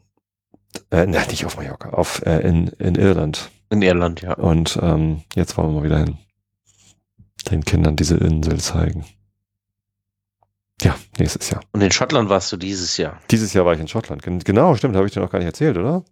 äh, 0.92 1.06
nicht 1.06 1.46
auf 1.46 1.58
Mallorca, 1.58 1.90
auf 1.90 2.26
äh, 2.26 2.40
in, 2.48 2.68
in 2.80 2.96
Irland. 2.96 3.50
In 3.70 3.82
Irland, 3.82 4.22
ja. 4.22 4.34
Und 4.36 4.80
ähm, 4.82 5.24
jetzt 5.36 5.58
wollen 5.58 5.70
wir 5.74 5.80
mal 5.82 5.84
wieder 5.84 5.98
hin. 5.98 6.18
Den 7.52 7.66
Kindern 7.66 7.98
diese 7.98 8.16
Insel 8.16 8.62
zeigen. 8.62 9.04
Ja, 10.82 10.96
nächstes 11.20 11.50
Jahr. 11.50 11.62
Und 11.74 11.82
in 11.82 11.92
Schottland 11.92 12.30
warst 12.30 12.50
du 12.54 12.58
dieses 12.58 12.96
Jahr. 12.96 13.20
Dieses 13.30 13.54
Jahr 13.54 13.66
war 13.66 13.74
ich 13.74 13.80
in 13.82 13.88
Schottland. 13.90 14.24
Gen- 14.24 14.40
Genau, 14.40 14.76
stimmt, 14.76 14.96
habe 14.96 15.06
ich 15.08 15.14
dir 15.14 15.20
noch 15.20 15.32
gar 15.32 15.40
nicht 15.40 15.48
erzählt, 15.48 15.78
oder? 15.78 16.06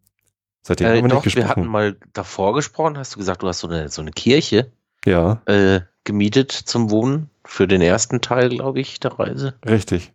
Seitdem 0.64 0.88
Äh, 0.88 0.90
haben 0.98 1.04
wir 1.04 1.10
doch, 1.10 1.24
nicht 1.26 1.36
wir 1.38 1.44
hatten 1.48 1.62
gesprochen. 1.62 1.72
mal 1.72 1.98
davor 2.12 2.54
gesprochen, 2.54 2.98
hast 2.98 3.16
du 3.16 3.20
gesagt, 3.20 3.42
du 3.42 3.48
hast 3.48 3.60
so 3.60 3.68
eine, 3.70 3.88
so 3.88 4.02
eine 4.02 4.12
Kirche 4.12 4.72
ja, 5.06 5.42
äh, 5.46 5.80
gemietet 6.04 6.52
zum 6.52 6.90
Wohnen. 6.92 7.30
Für 7.46 7.68
den 7.68 7.82
ersten 7.82 8.22
Teil, 8.22 8.50
glaube 8.50 8.80
ich, 8.80 9.00
der 9.00 9.20
Reise. 9.20 9.60
richtig. 9.66 10.14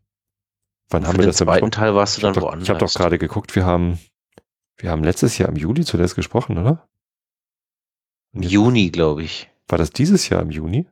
Wann 0.90 1.06
haben 1.06 1.18
wir 1.18 1.26
das 1.26 1.36
denn 1.36 1.46
zweiten? 1.46 1.70
Teil 1.70 1.94
warst 1.94 2.16
du 2.16 2.20
Ich 2.20 2.22
dann 2.22 2.30
habe 2.30 2.40
doch, 2.40 2.46
woanders. 2.46 2.64
ich 2.64 2.70
hab 2.70 2.78
doch 2.78 2.92
gerade 2.94 3.18
geguckt, 3.18 3.54
wir 3.54 3.66
haben, 3.66 3.98
wir 4.78 4.90
haben 4.90 5.04
letztes 5.04 5.36
Jahr 5.36 5.50
im 5.50 5.56
Juli 5.56 5.84
zuletzt 5.84 6.14
gesprochen, 6.14 6.56
oder? 6.56 6.88
Im 8.32 8.42
Juni, 8.42 8.90
glaube 8.90 9.22
ich. 9.22 9.50
War 9.68 9.76
das 9.76 9.90
dieses 9.90 10.30
Jahr 10.30 10.40
im 10.40 10.50
Juni? 10.50 10.88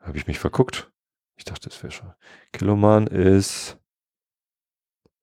Habe 0.00 0.16
ich 0.16 0.26
mich 0.26 0.38
verguckt? 0.38 0.90
Ich 1.36 1.44
dachte, 1.44 1.68
das 1.68 1.82
wäre 1.82 1.90
schon. 1.90 2.14
Kiloman 2.52 3.06
ist 3.08 3.76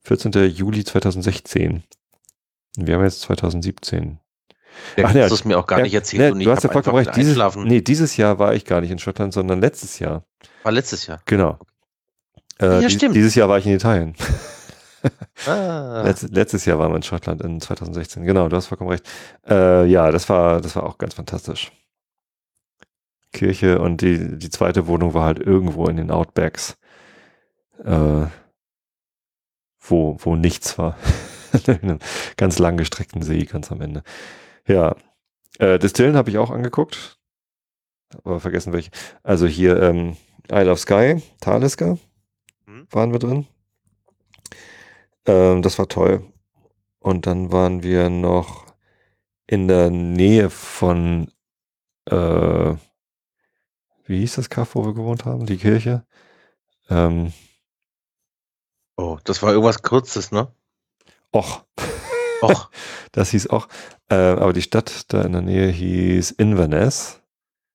14. 0.01 0.32
Juli 0.51 0.84
2016. 0.84 1.84
Und 2.78 2.88
wir 2.88 2.95
haben 2.95 3.03
jetzt 3.03 3.21
2017. 3.21 4.19
Ja, 4.97 5.05
Ach, 5.07 5.15
ja, 5.15 5.26
es 5.26 5.45
mir 5.45 5.57
auch 5.57 5.67
gar 5.67 5.80
ja, 5.80 5.84
nicht 5.84 5.93
erzählt. 5.93 6.34
und 6.34 6.41
ich 6.41 6.45
du 6.45 6.51
hast 6.51 6.63
ja 6.63 6.71
vollkommen 6.71 6.97
recht. 6.97 7.15
Dieses, 7.15 7.38
nee, 7.57 7.82
dieses 7.82 8.17
Jahr 8.17 8.39
war 8.39 8.53
ich 8.53 8.65
gar 8.65 8.82
nicht 8.82 8.91
in 8.91 8.99
Schottland, 8.99 9.34
sondern 9.34 9.59
letztes 9.61 9.99
Jahr. 9.99 10.24
War 10.63 10.71
letztes 10.71 11.07
Jahr. 11.07 11.19
Genau. 11.26 11.57
Ja, 12.61 12.80
Äh, 12.80 12.89
stimmt. 12.89 13.15
Dieses 13.15 13.36
Jahr 13.36 13.49
war 13.49 13.57
ich 13.57 13.65
in 13.65 13.74
Italien. 13.74 14.15
Ah, 15.45 16.01
Letz, 16.05 16.24
letztes 16.24 16.65
Jahr 16.65 16.80
waren 16.80 16.91
wir 16.91 16.97
in 16.97 17.03
Schottland 17.03 17.41
in 17.41 17.59
2016. 17.59 18.24
Genau, 18.24 18.47
du 18.49 18.55
hast 18.55 18.67
vollkommen 18.67 18.91
recht. 18.91 19.05
Äh, 19.47 19.86
ja, 19.86 20.11
das 20.11 20.30
war, 20.30 20.61
das 20.61 20.76
war 20.76 20.84
auch 20.84 20.97
ganz 20.97 21.15
fantastisch. 21.15 21.71
Kirche 23.32 23.80
und 23.80 24.01
die, 24.01 24.38
die 24.38 24.49
zweite 24.49 24.88
Wohnung 24.88 25.13
war 25.13 25.26
halt 25.26 25.39
irgendwo 25.39 25.88
in 25.88 25.97
den 25.97 26.11
Outbacks, 26.11 26.78
äh, 27.84 28.28
wo, 29.80 30.17
wo 30.19 30.36
nichts 30.36 30.78
war. 30.78 30.97
in 31.67 31.74
einem 31.82 31.99
ganz 32.38 32.59
langgestreckten 32.59 33.24
See 33.24 33.45
ganz 33.45 33.71
am 33.71 33.82
Ende. 33.82 34.03
Ja, 34.68 34.95
äh, 35.59 35.78
Distillen 35.80 36.16
habe 36.16 36.30
ich 36.30 36.38
auch 36.38 36.51
angeguckt, 36.51 37.20
aber 38.24 38.39
vergessen 38.39 38.74
welche. 38.74 38.91
Also 39.24 39.45
hier 39.47 39.82
ähm, 39.82 40.18
Isle 40.51 40.72
of 40.72 40.80
Skye, 40.80 41.22
Talisker 41.41 41.97
Mhm. 42.66 42.88
waren 42.91 43.11
wir 43.11 43.20
drin. 43.20 43.45
Ähm, 45.26 45.61
das 45.61 45.78
war 45.80 45.88
toll. 45.88 46.32
Und 46.99 47.28
dann 47.28 47.51
waren 47.51 47.84
wir 47.84 48.09
noch 48.09 48.66
in 49.47 49.68
der 49.68 49.89
Nähe 49.89 50.49
von, 50.49 51.30
äh, 52.05 52.76
wie 54.05 54.20
hieß 54.20 54.36
das 54.36 54.49
Kaff, 54.49 54.76
wo 54.76 54.86
wir 54.86 54.93
gewohnt 54.93 55.26
haben? 55.26 55.45
Die 55.45 55.57
Kirche? 55.57 56.05
Ähm, 56.89 57.34
oh, 58.95 59.18
das 59.26 59.41
war 59.43 59.51
irgendwas 59.51 59.82
Kurzes, 59.82 60.32
ne? 60.32 60.47
och, 61.36 61.66
Och, 62.44 62.72
das 63.12 63.30
hieß 63.32 63.48
auch. 63.48 63.68
Äh, 64.10 64.16
aber 64.16 64.54
die 64.54 64.62
Stadt 64.62 65.12
da 65.14 65.22
in 65.22 65.34
der 65.34 65.41
Nähe 65.41 65.68
hieß 65.68 66.32
Inverness. 66.32 67.22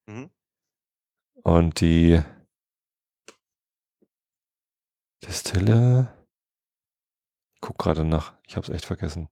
Mhm. 0.07 0.31
Und 1.43 1.81
die 1.81 2.23
Distille. 5.25 6.15
Ich 7.55 7.61
guck 7.61 7.79
gerade 7.79 8.05
nach. 8.05 8.35
Ich 8.47 8.57
habe 8.57 8.67
es 8.67 8.73
echt 8.73 8.85
vergessen. 8.85 9.29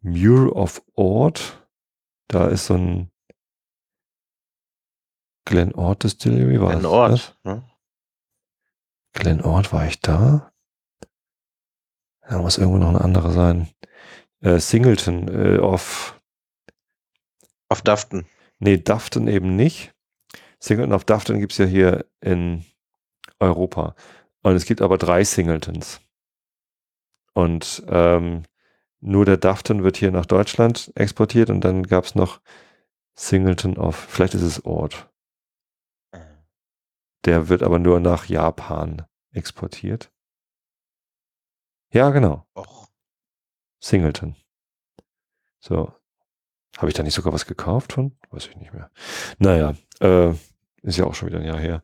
Muir 0.00 0.54
of 0.56 0.82
Ord. 0.94 1.66
Da 2.28 2.48
ist 2.48 2.66
so 2.66 2.74
ein 2.74 3.10
Glen 5.44 5.74
Ord 5.74 6.04
Distillery. 6.04 6.60
War 6.60 6.74
das? 6.74 6.84
Ort. 6.84 7.38
Ne? 7.44 7.68
Glen 9.12 9.42
Ord, 9.42 9.72
war 9.72 9.86
ich 9.86 10.00
da? 10.00 10.52
Da 12.28 12.38
muss 12.38 12.58
irgendwo 12.58 12.78
noch 12.78 12.88
ein 12.88 12.96
anderer 12.96 13.32
sein. 13.32 13.68
Äh, 14.42 14.58
Singleton 14.58 15.28
äh, 15.28 15.58
of 15.58 16.20
Auf 17.68 17.82
Daften. 17.82 18.26
Nee, 18.58 18.78
Dufton 18.78 19.28
eben 19.28 19.56
nicht. 19.56 19.94
Singleton 20.58 20.92
of 20.92 21.04
Dufton 21.04 21.40
gibt's 21.40 21.58
ja 21.58 21.64
hier 21.64 22.06
in 22.20 22.64
Europa. 23.40 23.94
Und 24.42 24.54
es 24.54 24.64
gibt 24.64 24.82
aber 24.82 24.98
drei 24.98 25.24
Singletons. 25.24 26.00
Und 27.34 27.82
ähm, 27.88 28.44
nur 29.00 29.24
der 29.24 29.36
Dufton 29.36 29.82
wird 29.84 29.96
hier 29.96 30.10
nach 30.10 30.26
Deutschland 30.26 30.92
exportiert 30.94 31.50
und 31.50 31.62
dann 31.62 31.84
gab's 31.84 32.14
noch 32.14 32.40
Singleton 33.14 33.78
of, 33.78 33.96
vielleicht 33.96 34.34
ist 34.34 34.42
es 34.42 34.64
Ort. 34.64 35.08
Der 37.24 37.48
wird 37.48 37.62
aber 37.62 37.78
nur 37.78 38.00
nach 38.00 38.26
Japan 38.26 39.06
exportiert. 39.32 40.12
Ja, 41.92 42.10
genau. 42.10 42.46
Och. 42.54 42.81
Singleton. 43.82 44.36
So. 45.60 45.92
Habe 46.78 46.88
ich 46.88 46.94
da 46.94 47.02
nicht 47.02 47.14
sogar 47.14 47.32
was 47.32 47.46
gekauft 47.46 47.92
von? 47.92 48.12
Weiß 48.30 48.46
ich 48.46 48.56
nicht 48.56 48.72
mehr. 48.72 48.90
Naja, 49.38 49.74
äh, 50.00 50.30
ist 50.82 50.96
ja 50.96 51.04
auch 51.04 51.14
schon 51.14 51.28
wieder 51.28 51.38
ein 51.38 51.44
Jahr 51.44 51.58
her. 51.58 51.82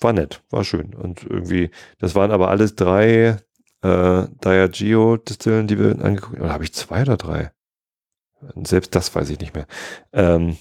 War 0.00 0.12
nett, 0.12 0.42
war 0.50 0.62
schön. 0.62 0.94
Und 0.94 1.24
irgendwie, 1.24 1.70
das 1.98 2.14
waren 2.14 2.30
aber 2.30 2.48
alles 2.48 2.76
drei 2.76 3.38
äh, 3.82 4.26
Diageo-Distillen, 4.44 5.66
die 5.66 5.78
wir 5.78 6.04
angeguckt 6.04 6.36
haben. 6.36 6.44
Oder 6.44 6.52
habe 6.52 6.64
ich 6.64 6.72
zwei 6.72 7.02
oder 7.02 7.16
drei? 7.16 7.50
Selbst 8.62 8.94
das 8.94 9.12
weiß 9.12 9.28
ich 9.30 9.40
nicht 9.40 9.54
mehr. 9.54 9.66
Ähm, 10.12 10.56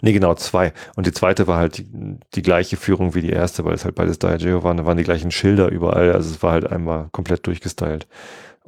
nee, 0.00 0.12
genau, 0.12 0.34
zwei. 0.34 0.72
Und 0.94 1.06
die 1.06 1.12
zweite 1.12 1.48
war 1.48 1.58
halt 1.58 1.78
die, 1.78 2.20
die 2.34 2.42
gleiche 2.42 2.76
Führung 2.76 3.16
wie 3.16 3.22
die 3.22 3.30
erste, 3.30 3.64
weil 3.64 3.74
es 3.74 3.84
halt 3.84 3.96
beides 3.96 4.20
Diageo 4.20 4.62
waren. 4.62 4.76
Da 4.76 4.86
waren 4.86 4.98
die 4.98 5.04
gleichen 5.04 5.32
Schilder 5.32 5.68
überall. 5.68 6.12
Also 6.12 6.30
es 6.30 6.42
war 6.44 6.52
halt 6.52 6.70
einmal 6.70 7.08
komplett 7.10 7.44
durchgestylt. 7.48 8.06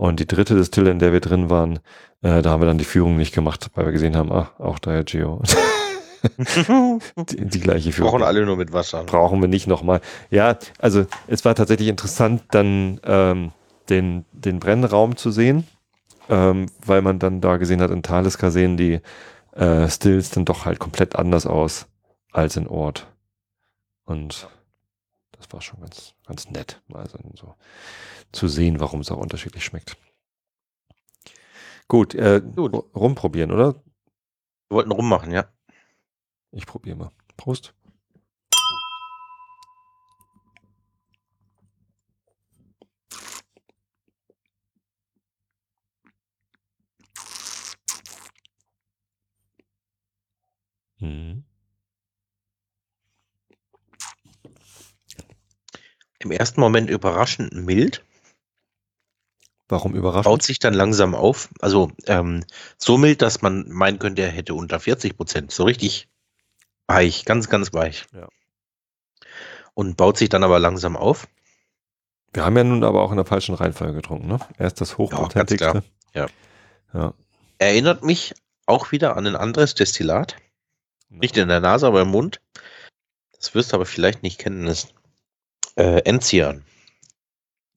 Und 0.01 0.19
die 0.19 0.27
dritte 0.27 0.55
Distille, 0.55 0.91
in 0.91 0.99
der 0.99 1.13
wir 1.13 1.21
drin 1.21 1.51
waren, 1.51 1.79
äh, 2.23 2.41
da 2.41 2.49
haben 2.49 2.63
wir 2.63 2.67
dann 2.67 2.79
die 2.79 2.87
Führung 2.87 3.19
nicht 3.19 3.35
gemacht, 3.35 3.71
weil 3.75 3.85
wir 3.85 3.93
gesehen 3.93 4.17
haben, 4.17 4.33
ach, 4.33 4.59
auch 4.59 4.79
Diageo. 4.79 5.43
die, 7.17 7.45
die 7.45 7.61
gleiche 7.61 7.93
Führung. 7.93 8.13
Brauchen 8.13 8.23
alle 8.23 8.47
nur 8.47 8.57
mit 8.57 8.73
Wasser. 8.73 9.05
Brauchen 9.05 9.43
wir 9.43 9.49
nicht 9.49 9.67
nochmal. 9.67 10.01
Ja, 10.31 10.57
also 10.79 11.05
es 11.27 11.45
war 11.45 11.55
tatsächlich 11.55 11.89
interessant, 11.89 12.45
dann 12.51 12.99
ähm, 13.05 13.53
den, 13.91 14.25
den 14.33 14.59
Brennraum 14.59 15.19
zu 15.19 15.31
sehen, 15.31 15.67
ähm, 16.31 16.65
weil 16.83 17.03
man 17.03 17.19
dann 17.19 17.43
da 17.43 17.59
gesehen 17.59 17.83
hat, 17.83 17.91
in 17.91 18.03
Talisker 18.03 18.51
sehen 18.51 18.79
die 18.79 19.01
äh, 19.53 19.87
Stills 19.91 20.31
dann 20.31 20.47
doch 20.47 20.65
halt 20.65 20.79
komplett 20.79 21.15
anders 21.15 21.47
aus 21.47 21.89
als 22.33 22.57
in 22.57 22.69
Ort. 22.69 23.07
Und 24.07 24.49
das 25.33 25.53
war 25.53 25.61
schon 25.61 25.81
ganz, 25.81 26.15
ganz 26.27 26.49
nett, 26.49 26.81
mal 26.89 27.07
so, 27.07 27.19
so 27.35 27.55
zu 28.33 28.49
sehen, 28.49 28.81
warum 28.81 29.01
es 29.01 29.11
auch 29.11 29.19
unterschiedlich 29.19 29.65
schmeckt. 29.65 29.97
Gut, 31.89 32.15
äh, 32.15 32.41
Gut. 32.41 32.73
rumprobieren, 32.95 33.51
oder? 33.51 33.75
Wir 34.69 34.77
wollten 34.77 34.93
rummachen, 34.93 35.33
ja. 35.33 35.53
Ich 36.53 36.67
probiere 36.67 36.97
mal. 36.97 37.11
Prost. 37.37 37.75
Mhm. 51.01 51.45
Im 56.19 56.31
ersten 56.31 56.61
Moment 56.61 56.91
überraschend 56.91 57.55
mild, 57.55 58.05
Warum 59.71 59.95
überraschend? 59.95 60.25
baut 60.25 60.43
sich 60.43 60.59
dann 60.59 60.75
langsam 60.75 61.15
auf. 61.15 61.49
Also 61.61 61.93
ähm, 62.07 62.45
so 62.77 62.99
mild, 62.99 63.23
dass 63.23 63.41
man 63.43 63.69
meinen 63.69 63.99
könnte, 63.99 64.23
er 64.23 64.31
hätte 64.31 64.55
unter 64.55 64.81
40 64.81 65.17
Prozent. 65.17 65.53
So 65.53 65.65
richtig 65.65 66.09
weich, 66.87 67.25
ganz, 67.25 67.49
ganz 67.49 67.73
weich. 67.73 68.07
Ja. 68.13 68.29
Und 69.75 69.97
baut 69.97 70.19
sich 70.19 70.29
dann 70.29 70.43
aber 70.43 70.59
langsam 70.59 70.97
auf. 70.97 71.29
Wir 72.33 72.45
haben 72.45 72.57
ja 72.57 72.65
nun 72.65 72.85
aber 72.85 73.03
auch 73.03 73.11
in 73.11 73.17
der 73.17 73.27
falschen 73.27 73.55
Reihenfolge 73.55 73.95
getrunken, 73.95 74.29
ne? 74.29 74.39
Erst 74.59 74.81
das 74.81 74.99
hochprozentigste. 74.99 75.83
Ja, 76.15 76.27
Ja. 76.93 77.15
Erinnert 77.59 78.03
mich 78.03 78.35
auch 78.67 78.93
wieder 78.93 79.17
an 79.17 79.27
ein 79.27 79.37
anderes 79.37 79.75
Destillat. 79.75 80.37
Nicht 81.09 81.37
in 81.37 81.49
der 81.49 81.61
Nase, 81.61 81.87
aber 81.87 82.03
im 82.03 82.09
Mund. 82.09 82.41
Das 83.33 83.55
wirst 83.55 83.73
du 83.73 83.77
aber 83.77 83.87
vielleicht 83.87 84.23
nicht 84.23 84.39
kennen. 84.39 84.67
Das 84.67 84.85
ist 84.85 84.95
äh, 85.77 86.03
Enzian. 86.05 86.65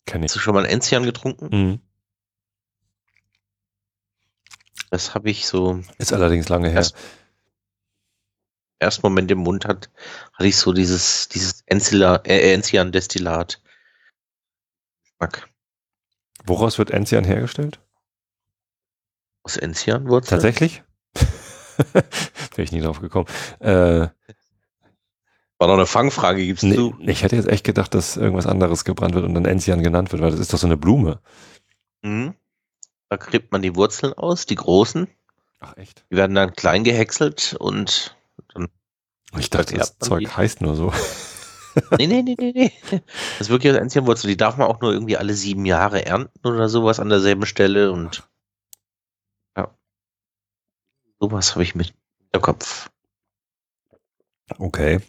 Kenn 0.06 0.22
Hast 0.24 0.32
ich. 0.32 0.34
du 0.34 0.40
schon 0.40 0.54
mal 0.54 0.64
ein 0.66 0.70
Enzian 0.70 1.04
getrunken? 1.04 1.50
Mhm. 1.52 1.80
Das 4.90 5.16
habe 5.16 5.30
ich 5.30 5.48
so 5.48 5.82
Ist 5.98 6.14
allerdings 6.14 6.50
lange 6.50 6.68
her. 6.70 6.78
Erst- 6.78 6.96
ersten 8.80 9.02
Moment 9.04 9.32
im 9.32 9.40
Mund 9.40 9.66
hat, 9.66 9.90
hatte 10.34 10.48
ich 10.48 10.58
so 10.58 10.74
dieses, 10.74 11.30
dieses 11.30 11.62
äh, 11.68 12.54
Enzian-Destillat. 12.54 13.62
Geschmack 15.04 15.50
Woraus 16.46 16.78
wird 16.78 16.92
Enzian 16.92 17.24
hergestellt? 17.24 17.80
aus 19.46 19.58
Enzianwurzeln. 19.58 20.30
Tatsächlich? 20.42 20.84
Wäre 21.94 22.04
ich 22.64 22.72
nie 22.72 22.80
drauf 22.82 23.00
gekommen. 23.02 23.28
Äh, 23.60 24.08
War 25.64 25.68
noch 25.68 25.76
eine 25.76 25.86
Fangfrage, 25.86 26.46
gibst 26.46 26.66
nee, 26.66 26.76
du? 26.76 26.94
ich 27.00 27.24
hätte 27.24 27.38
jetzt 27.38 27.48
echt 27.48 27.64
gedacht, 27.64 27.94
dass 27.94 28.18
irgendwas 28.18 28.48
anderes 28.48 28.84
gebrannt 28.84 29.16
wird 29.16 29.24
und 29.24 29.34
dann 29.34 29.46
Enzian 29.46 29.82
genannt 29.82 30.12
wird, 30.12 30.22
weil 30.22 30.30
das 30.30 30.42
ist 30.42 30.52
doch 30.52 30.58
so 30.58 30.68
eine 30.68 30.76
Blume. 30.76 31.22
Mhm. 32.02 32.34
Da 33.08 33.16
gräbt 33.16 33.54
man 33.54 33.62
die 33.62 33.74
Wurzeln 33.74 34.12
aus, 34.12 34.46
die 34.46 34.56
großen. 34.56 35.08
Ach 35.62 35.78
echt? 35.78 36.04
Die 36.12 36.18
werden 36.18 36.36
dann 36.36 36.52
klein 36.52 36.84
gehäckselt 36.84 37.56
und 37.58 38.14
Ich 39.38 39.50
dachte, 39.52 39.76
das 39.76 39.98
Zeug 40.00 40.26
die. 40.26 40.28
heißt 40.28 40.60
nur 40.60 40.76
so. 40.76 40.92
nee, 41.98 42.08
nee, 42.08 42.24
nee, 42.24 42.36
nee, 42.38 42.52
nee. 42.54 42.74
Das 43.38 43.48
ist 43.48 43.50
wirklich 43.50 43.72
aus 43.72 43.80
Enzianwurzel. 43.80 44.28
Die 44.28 44.36
darf 44.36 44.58
man 44.58 44.68
auch 44.68 44.82
nur 44.82 44.92
irgendwie 44.92 45.16
alle 45.16 45.34
sieben 45.34 45.66
Jahre 45.66 46.06
ernten 46.06 46.46
oder 46.46 46.68
sowas 46.68 47.00
an 47.00 47.08
derselben 47.08 47.46
Stelle 47.46 47.94
und 47.94 48.28
ja. 49.56 49.74
Sowas 51.22 51.54
habe 51.56 51.64
ich 51.64 51.74
mit 51.74 51.94
im 52.34 52.42
Kopf. 52.42 52.90
Okay. 54.58 55.00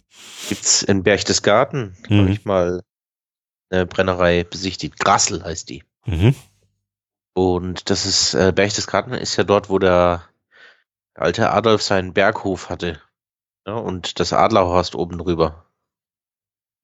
Gibt's 0.48 0.82
in 0.82 1.02
Berchtesgaden, 1.02 1.96
Mhm. 2.08 2.18
habe 2.20 2.30
ich 2.30 2.44
mal 2.44 2.82
eine 3.70 3.86
Brennerei 3.86 4.44
besichtigt. 4.44 4.98
Grassel 4.98 5.42
heißt 5.44 5.68
die. 5.68 5.84
Mhm. 6.06 6.34
Und 7.34 7.90
das 7.90 8.06
ist, 8.06 8.34
äh, 8.34 8.52
Berchtesgaden 8.54 9.14
ist 9.14 9.36
ja 9.36 9.44
dort, 9.44 9.68
wo 9.68 9.78
der 9.78 10.22
alte 11.14 11.50
Adolf 11.50 11.82
seinen 11.82 12.12
Berghof 12.12 12.68
hatte. 12.68 13.00
Ja, 13.66 13.74
und 13.74 14.20
das 14.20 14.32
Adlerhorst 14.32 14.94
oben 14.94 15.18
drüber. 15.18 15.66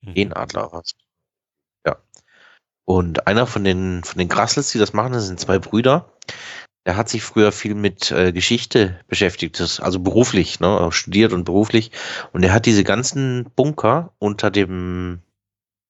Mhm. 0.00 0.14
Den 0.14 0.32
Adlerhorst. 0.32 0.96
Ja. 1.86 1.96
Und 2.84 3.26
einer 3.26 3.46
von 3.46 3.62
den, 3.64 4.02
von 4.02 4.18
den 4.18 4.28
Grassels, 4.28 4.72
die 4.72 4.78
das 4.78 4.92
machen, 4.92 5.12
das 5.12 5.26
sind 5.26 5.38
zwei 5.38 5.58
Brüder. 5.58 6.12
Der 6.90 6.96
hat 6.96 7.08
sich 7.08 7.22
früher 7.22 7.52
viel 7.52 7.76
mit 7.76 8.10
äh, 8.10 8.32
Geschichte 8.32 8.98
beschäftigt, 9.06 9.60
also 9.60 10.00
beruflich, 10.00 10.58
ne, 10.58 10.90
studiert 10.90 11.32
und 11.32 11.44
beruflich. 11.44 11.92
Und 12.32 12.42
er 12.42 12.52
hat 12.52 12.66
diese 12.66 12.82
ganzen 12.82 13.48
Bunker 13.54 14.12
unter 14.18 14.50
dem 14.50 15.22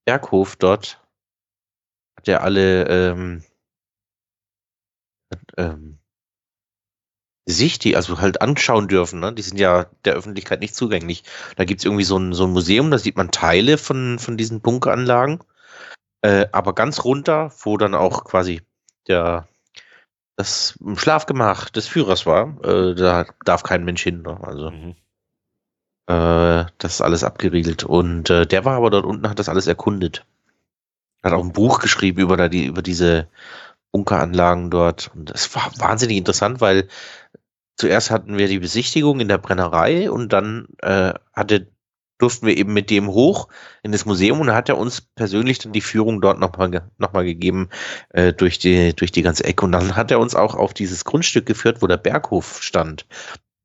Berghof 0.05 0.57
dort, 0.57 1.03
hat 2.19 2.29
er 2.29 2.43
alle 2.43 2.87
ähm, 2.87 3.43
ähm, 5.57 5.99
sichtig, 7.47 7.97
also 7.97 8.21
halt 8.21 8.43
anschauen 8.43 8.87
dürfen. 8.87 9.21
Ne? 9.21 9.33
Die 9.33 9.41
sind 9.41 9.59
ja 9.59 9.87
der 10.05 10.13
Öffentlichkeit 10.13 10.61
nicht 10.61 10.75
zugänglich. 10.75 11.25
Da 11.57 11.65
gibt's 11.65 11.87
irgendwie 11.87 12.05
so 12.05 12.19
ein, 12.19 12.35
so 12.35 12.45
ein 12.45 12.53
Museum, 12.53 12.91
da 12.91 12.99
sieht 12.99 13.17
man 13.17 13.31
Teile 13.31 13.79
von, 13.79 14.19
von 14.19 14.37
diesen 14.37 14.61
Bunkeranlagen. 14.61 15.41
Äh, 16.21 16.49
aber 16.53 16.75
ganz 16.75 17.05
runter, 17.05 17.51
wo 17.63 17.79
dann 17.79 17.95
auch 17.95 18.25
quasi 18.25 18.61
der 19.09 19.49
das 20.41 20.79
Schlafgemach 20.97 21.69
des 21.71 21.87
Führers 21.87 22.25
war, 22.27 22.57
äh, 22.65 22.95
da 22.95 23.27
darf 23.45 23.63
kein 23.63 23.85
Mensch 23.85 24.03
hin. 24.03 24.23
Ne? 24.23 24.39
Also 24.43 24.71
Mhm. 24.71 24.95
äh, 26.07 26.65
das 26.79 26.95
ist 26.95 27.01
alles 27.03 27.25
abgeriegelt. 27.25 27.85
Und 27.85 28.31
äh, 28.31 28.47
der 28.47 28.65
war 28.65 28.77
aber 28.77 28.91
dort 28.91 29.05
unten, 29.05 29.29
hat 29.29 29.39
das 29.39 29.49
alles 29.49 29.67
erkundet. 29.67 30.25
Hat 31.23 31.33
auch 31.33 31.45
ein 31.45 31.53
Buch 31.53 31.81
geschrieben 31.81 32.21
über, 32.21 32.37
da 32.37 32.49
die, 32.49 32.65
über 32.67 32.83
diese 32.83 33.29
Bunkeranlagen 33.93 34.71
dort. 34.71 35.11
Und 35.15 35.31
es 35.31 35.55
war 35.55 35.71
wahnsinnig 35.79 36.17
interessant, 36.17 36.61
weil 36.61 36.89
zuerst 37.77 38.11
hatten 38.11 38.39
wir 38.39 38.49
die 38.49 38.59
Besichtigung 38.61 39.21
in 39.21 39.29
der 39.29 39.39
Brennerei 39.39 40.11
und 40.11 40.33
dann 40.33 40.69
äh, 40.79 41.13
hatte, 41.35 41.67
durften 42.23 42.47
wir 42.47 42.57
eben 42.57 42.73
mit 42.73 42.91
dem 42.91 43.09
hoch 43.09 43.49
in 43.83 43.93
das 43.93 44.05
Museum 44.07 44.41
und 44.41 44.47
da 44.49 44.55
hat 44.55 44.69
er 44.69 44.79
uns 44.79 45.01
persönlich 45.01 45.59
dann 45.59 45.73
die 45.73 45.81
Führung 45.81 46.21
dort 46.21 46.39
nochmal 46.39 46.71
ge 46.71 46.81
noch 46.99 47.13
mal 47.13 47.25
gegeben 47.25 47.69
äh, 48.11 48.33
durch, 48.33 48.59
die, 48.59 48.95
durch 48.95 49.13
die 49.13 49.23
ganze 49.23 49.45
Ecke. 49.45 49.65
Und 49.65 49.73
dann 49.73 49.97
hat 49.97 50.11
er 50.11 50.21
uns 50.21 50.35
auch 50.35 50.55
auf 50.55 50.75
dieses 50.75 51.05
Grundstück 51.05 51.47
geführt, 51.47 51.83
wo 51.83 51.87
der 51.87 51.97
Berghof 51.97 52.63
stand. 52.63 53.07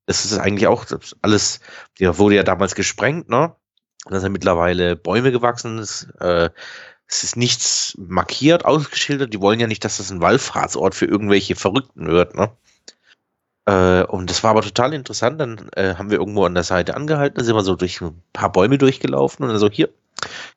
Das 0.06 0.26
ist 0.26 0.38
eigentlich 0.38 0.68
auch 0.68 0.86
alles, 1.22 1.60
der 1.99 2.18
wurde 2.18 2.36
ja 2.36 2.44
damals 2.44 2.76
gesprengt, 2.76 3.30
ne? 3.30 3.56
Da 4.07 4.19
sind 4.19 4.34
mittlerweile 4.34 4.95
Bäume 4.95 5.32
gewachsen. 5.32 5.80
Es, 5.80 6.07
äh, 6.19 6.49
es 7.07 7.23
ist 7.23 7.38
nichts 7.38 7.95
markiert, 7.98 8.65
ausgeschildert. 8.65 9.34
Die 9.34 9.41
wollen 9.41 9.60
ja 9.60 9.68
nicht, 9.68 9.84
dass 9.84 9.98
das 9.98 10.11
ein 10.11 10.22
Wallfahrtsort 10.22 10.94
für 10.94 11.06
irgendwelche 11.06 11.56
Verrückten 11.56 12.07
wird, 12.07 12.36
ne? 12.36 12.52
Äh, 13.65 14.03
und 14.03 14.29
das 14.29 14.43
war 14.43 14.51
aber 14.51 14.61
total 14.61 14.93
interessant. 14.93 15.39
Dann 15.39 15.69
äh, 15.75 15.95
haben 15.95 16.11
wir 16.11 16.19
irgendwo 16.19 16.45
an 16.45 16.53
der 16.53 16.63
Seite 16.63 16.95
angehalten, 16.95 17.37
dann 17.37 17.45
sind 17.45 17.55
wir 17.55 17.63
so 17.63 17.75
durch 17.75 18.01
ein 18.01 18.21
paar 18.33 18.51
Bäume 18.51 18.77
durchgelaufen 18.77 19.43
und 19.43 19.49
dann 19.49 19.59
so, 19.59 19.69
hier, 19.69 19.89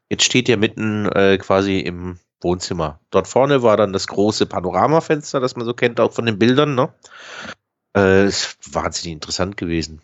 jetzt 0.08 0.24
steht 0.24 0.48
ihr 0.48 0.56
mitten 0.56 1.06
äh, 1.06 1.38
quasi 1.38 1.80
im 1.80 2.18
Wohnzimmer. 2.40 3.00
Dort 3.10 3.26
vorne 3.26 3.62
war 3.62 3.76
dann 3.76 3.92
das 3.92 4.06
große 4.06 4.46
Panoramafenster, 4.46 5.40
das 5.40 5.56
man 5.56 5.66
so 5.66 5.74
kennt, 5.74 6.00
auch 6.00 6.12
von 6.12 6.26
den 6.26 6.38
Bildern, 6.38 6.74
ne? 6.74 6.92
Äh, 7.96 8.26
ist 8.26 8.58
wahnsinnig 8.72 9.14
interessant 9.14 9.56
gewesen. 9.56 10.02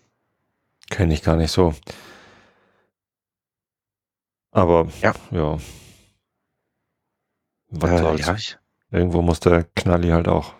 Kenne 0.90 1.14
ich 1.14 1.22
gar 1.22 1.36
nicht 1.36 1.52
so. 1.52 1.74
Aber 4.50 4.88
Ja. 5.02 5.14
ja. 5.30 5.58
Was 7.70 7.90
Äh, 7.90 8.16
ja, 8.16 8.36
Irgendwo 8.90 9.20
muss 9.22 9.40
der 9.40 9.64
Knalli 9.74 10.10
halt 10.10 10.28
auch 10.28 10.54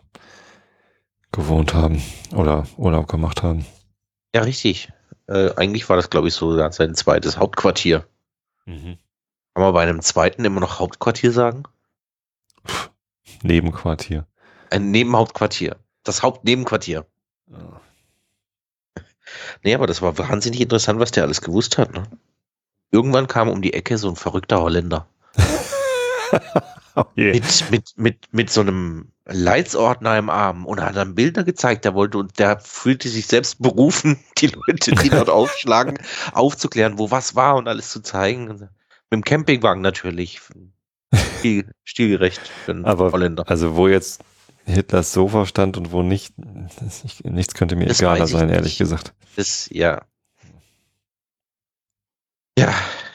gewohnt 1.34 1.74
haben 1.74 2.02
oder 2.32 2.66
Urlaub 2.76 3.08
gemacht 3.08 3.42
haben. 3.42 3.66
ja, 4.34 4.42
richtig. 4.42 4.90
Äh, 5.26 5.50
eigentlich 5.56 5.88
war 5.88 5.96
das, 5.96 6.10
glaube 6.10 6.28
ich, 6.28 6.34
so 6.34 6.56
sein 6.70 6.94
zweites 6.94 7.38
Hauptquartier. 7.38 8.06
Mhm. 8.66 8.98
Kann 9.54 9.62
man 9.62 9.72
bei 9.72 9.82
einem 9.82 10.00
zweiten 10.02 10.44
immer 10.44 10.60
noch 10.60 10.78
Hauptquartier 10.78 11.32
sagen? 11.32 11.64
Nebenquartier. 13.42 14.26
Ein 14.70 14.90
Nebenhauptquartier. 14.90 15.76
Das 16.02 16.22
Hauptnebenquartier. 16.22 17.06
Ja. 17.50 17.80
Nee, 19.62 19.74
aber 19.74 19.86
das 19.86 20.02
war 20.02 20.18
wahnsinnig 20.18 20.60
interessant, 20.60 21.00
was 21.00 21.10
der 21.10 21.24
alles 21.24 21.40
gewusst 21.40 21.78
hat. 21.78 21.92
Ne? 21.92 22.04
Irgendwann 22.90 23.26
kam 23.26 23.48
um 23.48 23.62
die 23.62 23.72
Ecke 23.72 23.96
so 23.98 24.08
ein 24.08 24.16
verrückter 24.16 24.60
Holländer. 24.60 25.06
Oh. 26.96 27.02
Mit, 27.16 27.42
mit, 27.72 27.92
mit, 27.96 28.28
mit 28.32 28.50
so 28.50 28.60
einem 28.60 29.10
Leitsordner 29.24 30.16
im 30.16 30.30
Arm 30.30 30.64
und 30.64 30.80
hat 30.80 30.94
dann 30.94 31.16
Bilder 31.16 31.42
gezeigt. 31.42 31.84
Der 31.84 31.92
wollte 31.94 32.18
und 32.18 32.38
der 32.38 32.60
fühlte 32.60 33.08
sich 33.08 33.26
selbst 33.26 33.60
berufen, 33.60 34.16
die 34.38 34.46
Leute, 34.46 34.92
die 34.92 35.08
dort 35.08 35.28
aufschlagen, 35.28 35.98
aufzuklären, 36.34 36.96
wo 36.96 37.10
was 37.10 37.34
war 37.34 37.56
und 37.56 37.66
alles 37.66 37.90
zu 37.90 38.00
zeigen. 38.00 38.46
Mit 38.46 38.68
dem 39.10 39.24
Campingwagen 39.24 39.82
natürlich. 39.82 40.40
Stil, 41.40 41.68
stilgerecht 41.82 42.40
für 42.64 42.70
einen 42.70 42.84
Aber- 42.84 43.10
Holländer. 43.10 43.42
Also 43.48 43.74
wo 43.74 43.88
jetzt 43.88 44.22
Hitlers 44.64 45.12
Sofa 45.12 45.46
stand 45.46 45.76
und 45.76 45.90
wo 45.90 46.02
nicht, 46.04 46.34
nichts 47.24 47.54
könnte 47.54 47.74
mir 47.74 47.86
Das 47.86 47.98
egaler 48.00 48.28
sein, 48.28 48.50
ehrlich 48.50 48.64
nicht. 48.74 48.78
gesagt. 48.78 49.14
Das, 49.34 49.68
ja. 49.72 50.02
Ja, 52.56 52.72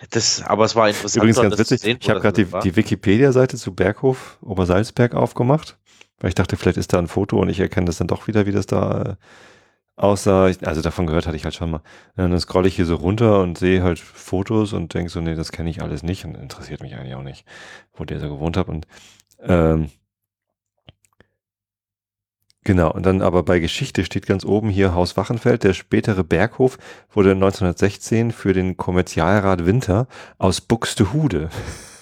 das, 0.10 0.44
aber 0.44 0.66
es 0.66 0.76
war 0.76 0.88
interessant. 0.88 1.16
Übrigens 1.18 1.42
ganz 1.42 1.58
witzig, 1.58 1.82
sehen, 1.82 1.98
ich 2.02 2.10
habe 2.10 2.20
gerade 2.20 2.46
die, 2.46 2.60
die 2.64 2.76
Wikipedia-Seite 2.76 3.58
zu 3.58 3.74
Berghof 3.74 4.38
Obersalzberg 4.42 5.14
aufgemacht, 5.14 5.78
weil 6.20 6.30
ich 6.30 6.36
dachte, 6.36 6.58
vielleicht 6.58 6.78
ist 6.78 6.94
da 6.94 7.00
ein 7.00 7.08
Foto 7.08 7.40
und 7.40 7.50
ich 7.50 7.60
erkenne 7.60 7.86
das 7.86 7.98
dann 7.98 8.08
doch 8.08 8.28
wieder, 8.28 8.46
wie 8.46 8.52
das 8.52 8.66
da 8.66 9.02
äh, 9.02 9.16
aussah. 9.96 10.46
Also 10.64 10.82
davon 10.82 11.08
gehört 11.08 11.28
hatte 11.28 11.36
ich 11.36 11.44
halt 11.44 11.56
schon 11.56 11.72
mal. 11.72 11.82
Und 12.16 12.32
dann 12.32 12.40
scrolle 12.40 12.68
ich 12.68 12.76
hier 12.76 12.86
so 12.86 12.96
runter 12.96 13.42
und 13.42 13.58
sehe 13.58 13.84
halt 13.84 14.00
Fotos 14.00 14.74
und 14.74 14.94
denke 14.94 15.10
so, 15.12 15.22
nee, 15.22 15.36
das 15.36 15.52
kenne 15.52 15.70
ich 15.70 15.82
alles 15.82 16.04
nicht 16.04 16.26
und 16.26 16.36
interessiert 16.36 16.82
mich 16.82 16.96
eigentlich 16.96 17.16
auch 17.16 17.24
nicht, 17.24 17.46
wo 17.94 18.06
der 18.06 18.20
so 18.20 18.30
gewohnt 18.30 18.58
hat. 18.58 18.70
Und 18.70 18.88
ähm, 19.42 19.90
Genau, 22.70 22.92
und 22.92 23.04
dann 23.04 23.24
aber 23.24 23.42
bei 23.42 23.58
Geschichte 23.58 24.06
steht 24.06 24.28
ganz 24.28 24.46
oben 24.46 24.70
hier 24.70 24.94
Haus 24.94 25.18
Wachenfeld. 25.18 25.64
Der 25.64 25.74
spätere 25.74 26.24
Berghof 26.24 26.78
wurde 27.12 27.32
1916 27.32 28.32
für 28.32 28.54
den 28.54 28.78
Kommerzialrat 28.78 29.66
Winter 29.66 30.06
aus 30.38 30.62
Buxtehude 30.62 31.50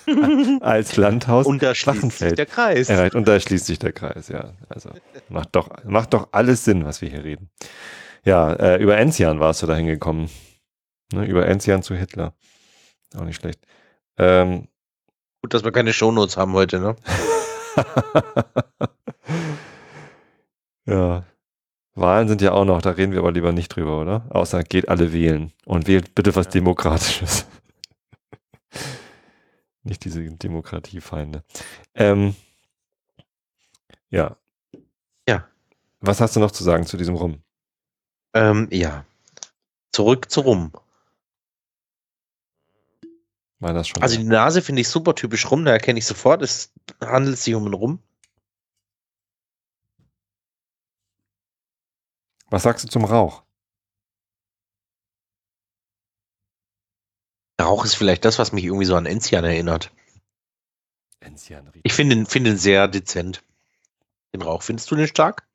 als 0.59 0.97
Landhaus 0.97 1.45
Und 1.45 1.63
da 1.63 1.73
schließt 1.73 1.85
sich 1.85 1.87
Wachenfeld 2.01 2.37
der 2.37 2.45
Kreis. 2.47 2.89
erreicht. 2.89 3.15
Und 3.15 3.29
da 3.29 3.39
schließt 3.39 3.65
sich 3.65 3.79
der 3.79 3.93
Kreis, 3.93 4.27
ja. 4.27 4.55
Also 4.67 4.89
macht 5.29 5.55
doch, 5.55 5.69
macht 5.85 6.13
doch 6.13 6.27
alles 6.33 6.65
Sinn, 6.65 6.83
was 6.83 7.01
wir 7.01 7.07
hier 7.07 7.23
reden. 7.23 7.49
Ja, 8.25 8.51
äh, 8.51 8.83
über 8.83 8.97
Enzian 8.97 9.39
warst 9.39 9.63
du 9.63 9.67
da 9.67 9.75
hingekommen. 9.75 10.29
Ne, 11.13 11.27
über 11.27 11.47
Enzian 11.47 11.81
zu 11.81 11.95
Hitler. 11.95 12.33
Auch 13.15 13.23
nicht 13.23 13.37
schlecht. 13.39 13.61
Ähm, 14.17 14.67
Gut, 15.41 15.53
dass 15.53 15.63
wir 15.63 15.71
keine 15.71 15.93
Shownotes 15.93 16.35
haben 16.35 16.51
heute, 16.51 16.79
ne? 16.81 16.97
ja. 20.87 21.23
Wahlen 21.95 22.27
sind 22.27 22.41
ja 22.41 22.51
auch 22.51 22.65
noch, 22.65 22.81
da 22.81 22.91
reden 22.91 23.11
wir 23.11 23.19
aber 23.19 23.31
lieber 23.31 23.51
nicht 23.51 23.69
drüber, 23.69 23.99
oder? 23.99 24.25
Außer 24.29 24.63
geht 24.63 24.87
alle 24.87 25.13
wählen. 25.13 25.51
Und 25.65 25.87
wählt 25.87 26.13
bitte 26.13 26.35
was 26.35 26.45
Ja. 26.47 26.51
Demokratisches. 26.51 27.47
nicht 29.83 30.05
diese 30.05 30.21
Demokratiefeinde. 30.21 31.43
Ähm, 31.95 32.35
ja. 34.09 34.37
Ja. 35.27 35.47
Was 35.99 36.21
hast 36.21 36.35
du 36.35 36.39
noch 36.39 36.51
zu 36.51 36.63
sagen 36.63 36.85
zu 36.85 36.97
diesem 36.97 37.15
Rum? 37.15 37.41
Ähm, 38.33 38.67
ja. 38.71 39.05
Zurück 39.91 40.29
zu 40.29 40.41
Rum. 40.41 40.71
War 43.59 43.73
das 43.73 43.87
schon? 43.87 44.03
Also 44.03 44.17
die 44.17 44.23
Nase 44.23 44.61
finde 44.61 44.81
ich 44.81 44.87
super 44.87 45.15
typisch 45.15 45.49
Rum, 45.49 45.65
da 45.65 45.71
erkenne 45.71 45.97
ich 45.97 46.05
sofort, 46.05 46.43
es 46.43 46.71
handelt 47.01 47.39
sich 47.39 47.55
um 47.55 47.65
einen 47.65 47.73
Rum. 47.73 47.99
Was 52.49 52.63
sagst 52.63 52.83
du 52.85 52.89
zum 52.89 53.05
Rauch? 53.05 53.43
Rauch 57.59 57.85
ist 57.85 57.95
vielleicht 57.95 58.23
das, 58.23 58.39
was 58.39 58.51
mich 58.51 58.63
irgendwie 58.63 58.85
so 58.85 58.95
an 58.95 59.05
Enzian 59.05 59.43
erinnert. 59.43 59.91
Enzian 61.19 61.69
Ich 61.83 61.93
finde 61.93 62.15
ihn, 62.15 62.25
finde 62.25 62.51
ihn 62.51 62.57
sehr 62.57 62.87
dezent. 62.87 63.43
Den 64.33 64.41
Rauch, 64.41 64.61
findest 64.61 64.91
du 64.91 64.95
den 64.95 65.07
stark? 65.07 65.47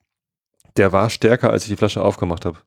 Der 0.76 0.92
war 0.92 1.10
stärker, 1.10 1.50
als 1.50 1.64
ich 1.64 1.68
die 1.68 1.76
Flasche 1.76 2.02
aufgemacht 2.02 2.44
habe. 2.44 2.58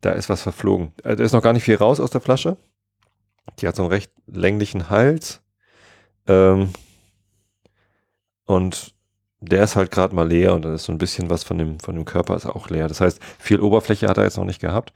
Da 0.00 0.12
ist 0.12 0.28
was 0.28 0.42
verflogen. 0.42 0.92
Äh, 1.04 1.16
Da 1.16 1.24
ist 1.24 1.32
noch 1.32 1.42
gar 1.42 1.52
nicht 1.52 1.64
viel 1.64 1.76
raus 1.76 2.00
aus 2.00 2.10
der 2.10 2.20
Flasche. 2.20 2.56
Die 3.58 3.68
hat 3.68 3.76
so 3.76 3.82
einen 3.82 3.92
recht 3.92 4.10
länglichen 4.26 4.90
Hals. 4.90 5.42
Ähm, 6.26 6.72
und 8.44 8.94
der 9.40 9.64
ist 9.64 9.76
halt 9.76 9.90
gerade 9.90 10.14
mal 10.14 10.28
leer 10.28 10.54
und 10.54 10.64
dann 10.64 10.74
ist 10.74 10.84
so 10.84 10.92
ein 10.92 10.98
bisschen 10.98 11.30
was 11.30 11.44
von 11.44 11.58
dem, 11.58 11.78
von 11.80 11.94
dem 11.94 12.04
Körper 12.04 12.36
ist 12.36 12.46
auch 12.46 12.70
leer. 12.70 12.88
Das 12.88 13.00
heißt, 13.00 13.20
viel 13.38 13.60
Oberfläche 13.60 14.08
hat 14.08 14.18
er 14.18 14.24
jetzt 14.24 14.38
noch 14.38 14.44
nicht 14.44 14.60
gehabt. 14.60 14.92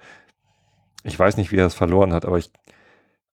Ich 1.05 1.19
weiß 1.19 1.37
nicht, 1.37 1.53
wie 1.53 1.57
er 1.57 1.67
es 1.67 1.75
verloren 1.75 2.13
hat, 2.13 2.25
aber 2.25 2.39
ich. 2.39 2.51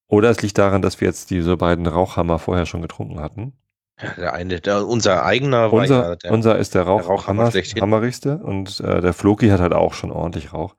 Oder 0.07 0.29
es 0.29 0.41
liegt 0.41 0.57
daran, 0.57 0.81
dass 0.81 1.01
wir 1.01 1.07
jetzt 1.07 1.29
diese 1.31 1.57
beiden 1.57 1.85
Rauchhammer 1.85 2.39
vorher 2.39 2.65
schon 2.65 2.81
getrunken 2.81 3.19
hatten. 3.19 3.53
Ja, 4.01 4.13
der 4.13 4.33
eine, 4.33 4.61
der, 4.61 4.87
unser 4.87 5.25
eigener 5.25 5.71
war 5.71 5.81
Unser, 5.81 6.09
ja 6.09 6.15
der, 6.15 6.31
unser 6.31 6.57
ist 6.57 6.75
der 6.75 6.83
Rauch 6.83 7.01
der 7.01 7.07
Rauchhammer 7.09 7.51
hammerigste 7.51 8.37
und 8.37 8.79
äh, 8.79 9.01
der 9.01 9.13
Floki 9.13 9.49
hat 9.49 9.59
halt 9.59 9.73
auch 9.73 9.93
schon 9.93 10.11
ordentlich 10.11 10.53
Rauch. 10.53 10.75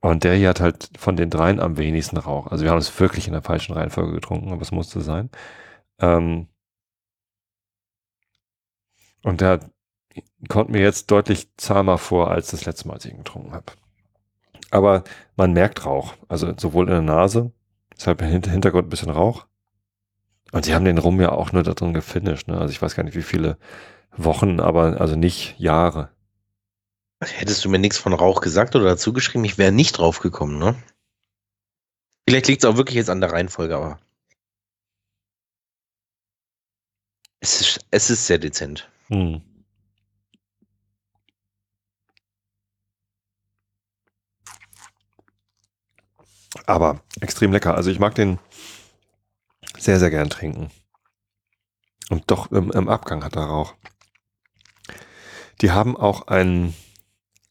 Und 0.00 0.24
der 0.24 0.34
hier 0.34 0.50
hat 0.50 0.60
halt 0.60 0.90
von 0.98 1.16
den 1.16 1.30
dreien 1.30 1.60
am 1.60 1.78
wenigsten 1.78 2.18
Rauch. 2.18 2.48
Also 2.48 2.64
wir 2.64 2.70
haben 2.70 2.78
es 2.78 3.00
wirklich 3.00 3.26
in 3.26 3.32
der 3.32 3.42
falschen 3.42 3.72
Reihenfolge 3.72 4.12
getrunken, 4.12 4.52
aber 4.52 4.62
es 4.62 4.72
musste 4.72 5.00
sein. 5.00 5.30
Ähm 6.00 6.48
und 9.24 9.40
der 9.40 9.60
kommt 10.48 10.70
mir 10.70 10.80
jetzt 10.80 11.10
deutlich 11.10 11.48
zahmer 11.56 11.98
vor 11.98 12.30
als 12.30 12.50
das 12.52 12.64
letzte 12.64 12.86
Mal, 12.86 12.94
als 12.94 13.04
ich 13.04 13.10
ihn 13.12 13.18
getrunken 13.18 13.52
habe. 13.52 13.72
Aber 14.70 15.04
man 15.36 15.52
merkt 15.52 15.84
Rauch. 15.86 16.14
Also 16.28 16.52
sowohl 16.56 16.84
in 16.84 16.92
der 16.92 17.00
Nase, 17.02 17.52
deshalb 17.96 18.22
im 18.22 18.28
Hinter- 18.28 18.50
Hintergrund 18.50 18.86
ein 18.86 18.90
bisschen 18.90 19.10
Rauch. 19.10 19.46
Und 20.52 20.64
sie 20.64 20.74
haben 20.74 20.84
den 20.84 20.98
Rum 20.98 21.20
ja 21.20 21.32
auch 21.32 21.52
nur 21.52 21.64
da 21.64 21.74
drin 21.74 21.94
gefinisht. 21.94 22.46
Ne? 22.46 22.58
Also 22.58 22.70
ich 22.70 22.80
weiß 22.80 22.94
gar 22.94 23.02
nicht, 23.02 23.16
wie 23.16 23.22
viele 23.22 23.58
Wochen, 24.16 24.60
aber 24.60 25.00
also 25.00 25.16
nicht 25.16 25.58
Jahre. 25.58 26.10
Hättest 27.20 27.64
du 27.64 27.68
mir 27.68 27.78
nichts 27.78 27.98
von 27.98 28.12
Rauch 28.12 28.40
gesagt 28.40 28.76
oder 28.76 28.84
dazu 28.84 29.12
geschrieben, 29.12 29.44
ich 29.44 29.58
wäre 29.58 29.72
nicht 29.72 29.98
drauf 29.98 30.20
gekommen, 30.20 30.58
ne? 30.58 30.76
Vielleicht 32.28 32.48
liegt 32.48 32.62
es 32.62 32.70
auch 32.70 32.76
wirklich 32.76 32.96
jetzt 32.96 33.10
an 33.10 33.20
der 33.20 33.32
Reihenfolge, 33.32 33.76
aber. 33.76 33.98
Es 37.40 37.60
ist, 37.60 37.86
es 37.90 38.10
ist 38.10 38.26
sehr 38.26 38.38
dezent. 38.38 38.90
Hm. 39.14 39.40
Aber 46.66 47.00
extrem 47.20 47.52
lecker. 47.52 47.76
Also 47.76 47.90
ich 47.90 48.00
mag 48.00 48.16
den 48.16 48.40
sehr, 49.78 50.00
sehr 50.00 50.10
gern 50.10 50.30
trinken. 50.30 50.70
Und 52.10 52.28
doch 52.30 52.50
im, 52.50 52.72
im 52.72 52.88
Abgang 52.88 53.22
hat 53.22 53.36
er 53.36 53.44
Rauch. 53.44 53.74
Die 55.60 55.70
haben 55.70 55.96
auch 55.96 56.26
ein, 56.26 56.74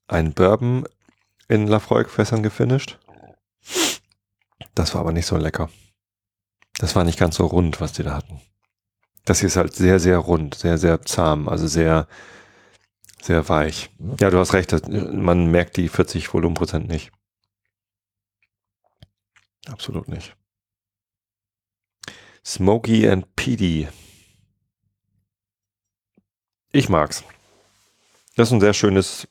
ein 0.07 0.33
Bourbon 0.33 0.85
in 1.47 1.67
Lafroig-Fässern 1.67 2.43
gefinisht. 2.43 2.99
Das 4.75 4.93
war 4.93 5.01
aber 5.01 5.13
nicht 5.13 5.27
so 5.27 5.37
lecker. 5.37 5.69
Das 6.79 6.95
war 6.95 7.05
nicht 7.05 7.19
ganz 7.19 7.37
so 7.37 7.45
rund, 7.45 7.79
was 7.79 7.93
die 7.93 8.03
da 8.03 8.15
hatten. 8.15 8.41
Das 9.25 9.39
hier 9.39 9.47
ist 9.47 9.55
halt 9.55 9.73
sehr, 9.73 9.99
sehr 9.99 10.17
rund, 10.17 10.55
sehr, 10.55 10.77
sehr 10.77 11.01
zahm, 11.03 11.47
also 11.47 11.67
sehr, 11.67 12.07
sehr 13.21 13.47
weich. 13.47 13.89
Ja, 14.19 14.29
du 14.29 14.37
hast 14.37 14.53
recht, 14.53 14.73
man 14.89 15.49
merkt 15.49 15.77
die 15.77 15.87
40 15.87 16.33
Volumenprozent 16.33 16.87
nicht. 16.87 17.11
Absolut 19.67 20.09
nicht. 20.09 20.35
Smokey 22.45 23.07
and 23.07 23.33
Peaty. 23.37 23.87
Ich 26.73 26.89
mag's. 26.89 27.23
Das 28.35 28.49
ist 28.49 28.53
ein 28.53 28.59
sehr 28.59 28.73
schönes, 28.73 29.27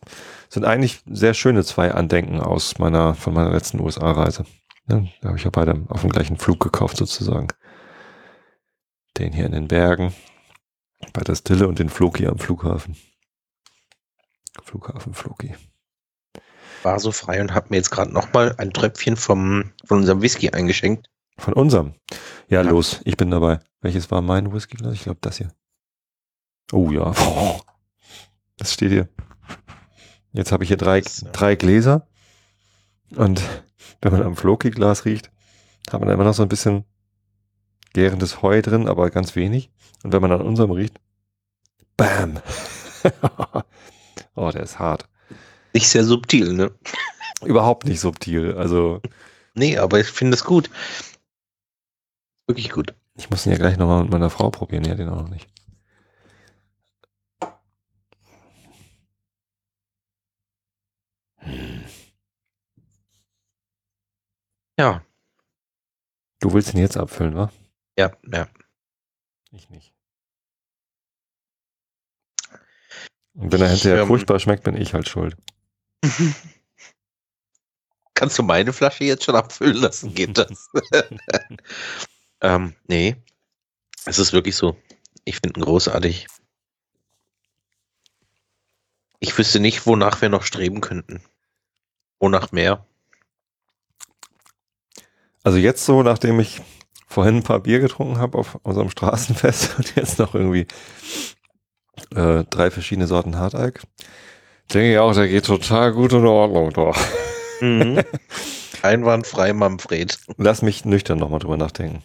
sind 0.48 0.64
eigentlich 0.64 1.02
sehr 1.06 1.35
schöne 1.35 1.64
zwei 1.64 1.93
Andenken 1.93 2.40
aus 2.40 2.78
meiner, 2.78 3.14
von 3.14 3.35
meiner 3.35 3.51
letzten 3.51 3.81
USA-Reise. 3.81 4.47
Ja, 4.89 5.05
da 5.20 5.28
habe 5.28 5.39
ich 5.39 5.44
ja 5.44 5.51
beide 5.51 5.85
auf 5.89 6.02
dem 6.02 6.10
gleichen 6.10 6.39
Flug 6.39 6.60
gekauft 6.60 6.97
sozusagen. 6.97 7.48
Den 9.18 9.32
hier 9.32 9.47
in 9.47 9.52
den 9.52 9.68
Bergen, 9.68 10.14
bei 11.12 11.22
der 11.22 11.34
Stille 11.34 11.68
und 11.68 11.78
den 11.78 11.89
Floki 11.90 12.26
am 12.26 12.39
Flughafen. 12.39 12.97
Flughafen 14.62 15.14
Floki. 15.14 15.55
War 16.82 16.98
so 16.98 17.12
frei 17.12 17.40
und 17.40 17.55
hab 17.55 17.70
mir 17.70 17.76
jetzt 17.76 17.90
gerade 17.90 18.12
nochmal 18.12 18.55
ein 18.59 18.72
Tröpfchen 18.72 19.16
vom, 19.16 19.72
von 19.84 19.98
unserem 19.98 20.22
Whisky 20.22 20.51
eingeschenkt. 20.51 21.09
Von 21.39 21.55
unserem. 21.55 21.94
Ja, 22.48 22.62
Ja. 22.62 22.70
los, 22.70 23.01
ich 23.05 23.16
bin 23.16 23.30
dabei. 23.30 23.60
Welches 23.80 24.10
war 24.10 24.22
mein 24.22 24.52
Whiskyglas? 24.52 24.94
Ich 24.94 25.02
glaube, 25.05 25.18
das 25.20 25.39
hier. 25.39 25.52
Oh 26.72 26.90
ja. 26.90 27.12
Das 28.59 28.74
steht 28.74 28.90
hier. 28.93 29.09
Jetzt 30.32 30.52
habe 30.52 30.62
ich 30.62 30.68
hier 30.68 30.76
drei, 30.76 30.98
äh, 30.98 31.02
drei 31.32 31.56
Gläser. 31.56 32.06
Und 33.16 33.43
wenn 34.01 34.12
man 34.12 34.22
am 34.22 34.36
Floki-Glas 34.36 35.05
riecht, 35.05 35.32
hat 35.90 36.01
man 36.01 36.10
immer 36.10 36.22
noch 36.22 36.34
so 36.34 36.43
ein 36.43 36.48
bisschen 36.48 36.84
gärendes 37.93 38.43
Heu 38.43 38.60
drin, 38.62 38.89
aber 38.89 39.10
ganz 39.10 39.36
wenig. 39.36 39.70
Und 40.02 40.12
wenn 40.12 40.23
man 40.23 40.32
an 40.32 40.43
unserem 40.43 40.70
riecht, 40.73 41.01
bam. 41.97 42.40
oh, 44.35 44.51
der 44.51 44.62
ist 44.62 44.78
hart. 44.78 45.09
Nicht 45.74 45.89
sehr 45.89 46.05
subtil, 46.05 46.52
ne? 46.52 46.73
Überhaupt 47.44 47.86
nicht 47.86 48.01
subtil. 48.01 48.55
Also 48.56 49.01
Nee, 49.55 49.78
aber 49.78 50.01
ich 50.01 50.06
finde 50.09 50.35
es 50.35 50.44
gut. 50.44 50.70
Wirklich 52.47 52.70
gut. 52.70 52.94
Ich 53.16 53.31
muss 53.31 53.47
ihn 53.47 53.52
ja 53.52 53.59
gleich 53.59 53.77
nochmal 53.77 54.02
mit 54.02 54.12
meiner 54.12 54.31
Frau 54.31 54.51
probieren. 54.51 54.85
Ja, 54.85 54.94
den 54.94 55.09
auch 55.09 55.23
noch 55.23 55.28
nicht. 55.28 55.48
Ja, 64.78 65.02
Du 66.43 66.52
willst 66.52 66.74
ihn 66.74 66.81
jetzt 66.81 66.97
abfüllen, 66.97 67.36
wa? 67.36 67.52
Ja, 67.98 68.12
ja. 68.32 68.48
Ich 69.51 69.69
nicht. 69.70 69.93
Und 73.35 73.52
wenn 73.52 73.62
er 73.62 73.69
hinterher 73.69 74.02
ähm, 74.02 74.09
furchtbar 74.09 74.39
schmeckt, 74.39 74.64
bin 74.64 74.77
ich 74.77 74.94
halt 74.94 75.09
schuld. 75.09 75.36
Kannst 78.14 78.39
du 78.39 78.43
meine 78.43 78.73
Flasche 78.73 79.05
jetzt 79.05 79.24
schon 79.24 79.36
abfüllen 79.36 79.77
lassen? 79.77 80.14
Geht 80.14 80.36
das? 80.39 80.70
ähm, 82.40 82.74
nee. 82.86 83.16
Es 84.05 84.19
ist 84.19 84.32
wirklich 84.32 84.56
so. 84.56 84.77
Ich 85.24 85.36
finde 85.36 85.60
ihn 85.60 85.64
großartig. 85.64 86.27
Ich 89.20 89.39
wüsste 89.39 89.60
nicht, 89.60 89.86
wonach 89.86 90.20
wir 90.20 90.28
noch 90.28 90.43
streben 90.43 90.81
könnten. 90.81 91.23
Wonach 92.19 92.52
mehr? 92.52 92.86
Also 95.44 95.59
jetzt 95.59 95.85
so, 95.85 96.02
nachdem 96.02 96.40
ich 96.40 96.60
vorhin 97.12 97.36
ein 97.36 97.43
paar 97.43 97.60
Bier 97.60 97.78
getrunken 97.80 98.18
habe 98.18 98.39
auf 98.39 98.59
unserem 98.62 98.90
Straßenfest 98.90 99.74
und 99.78 99.94
jetzt 99.97 100.18
noch 100.18 100.34
irgendwie 100.34 100.66
äh, 102.14 102.44
drei 102.44 102.70
verschiedene 102.70 103.06
Sorten 103.06 103.36
Hartalk, 103.36 103.82
denke 104.72 104.93
ich 104.93 104.98
auch, 104.98 105.14
der 105.14 105.28
geht 105.28 105.44
total 105.44 105.93
gut 105.93 106.12
in 106.12 106.26
Ordnung 106.26 106.72
doch. 106.72 106.98
Mhm. 107.60 108.01
Einwandfrei, 108.82 109.52
Manfred. 109.52 110.18
Lass 110.39 110.62
mich 110.62 110.84
nüchtern 110.84 111.18
nochmal 111.18 111.39
drüber 111.39 111.56
nachdenken. 111.56 112.02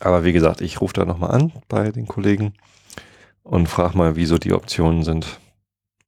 Aber 0.00 0.24
wie 0.24 0.32
gesagt, 0.32 0.60
ich 0.62 0.80
rufe 0.80 0.94
da 0.94 1.04
nochmal 1.04 1.32
an 1.32 1.52
bei 1.68 1.90
den 1.90 2.06
Kollegen 2.06 2.54
und 3.42 3.68
frage 3.68 3.98
mal, 3.98 4.16
wie 4.16 4.26
so 4.26 4.38
die 4.38 4.52
Optionen 4.52 5.02
sind 5.02 5.40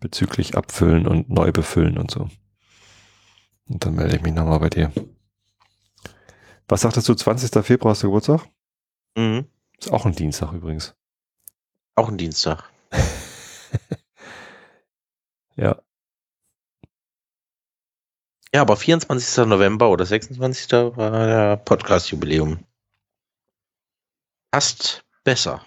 bezüglich 0.01 0.57
Abfüllen 0.57 1.07
und 1.07 1.29
neu 1.29 1.53
befüllen 1.53 1.99
und 1.99 2.11
so. 2.11 2.29
Und 3.69 3.85
dann 3.85 3.97
melde 3.97 4.16
ich 4.16 4.23
mich 4.23 4.33
nochmal 4.33 4.61
bei 4.61 4.70
dir. 4.70 4.93
Was 6.69 6.82
sagtest 6.82 7.09
du, 7.09 7.15
20. 7.15 7.65
Februar 7.65 7.93
hast 7.93 8.03
du 8.03 8.09
Geburtstag? 8.09 8.47
Mhm. 9.16 9.47
Ist 9.78 9.90
auch 9.90 10.05
ein 10.07 10.15
Dienstag 10.15 10.53
übrigens. 10.53 10.95
Auch 11.97 12.09
ein 12.09 12.19
Dienstag. 12.19 12.70
Ja, 15.57 15.82
Ja, 18.55 18.61
aber 18.62 18.77
24. 18.77 19.45
November 19.47 19.90
oder 19.90 20.07
26. 20.07 20.70
war 20.97 21.27
der 21.27 21.57
Podcast-Jubiläum. 21.57 22.65
Passt 24.53 25.05
besser. 25.24 25.66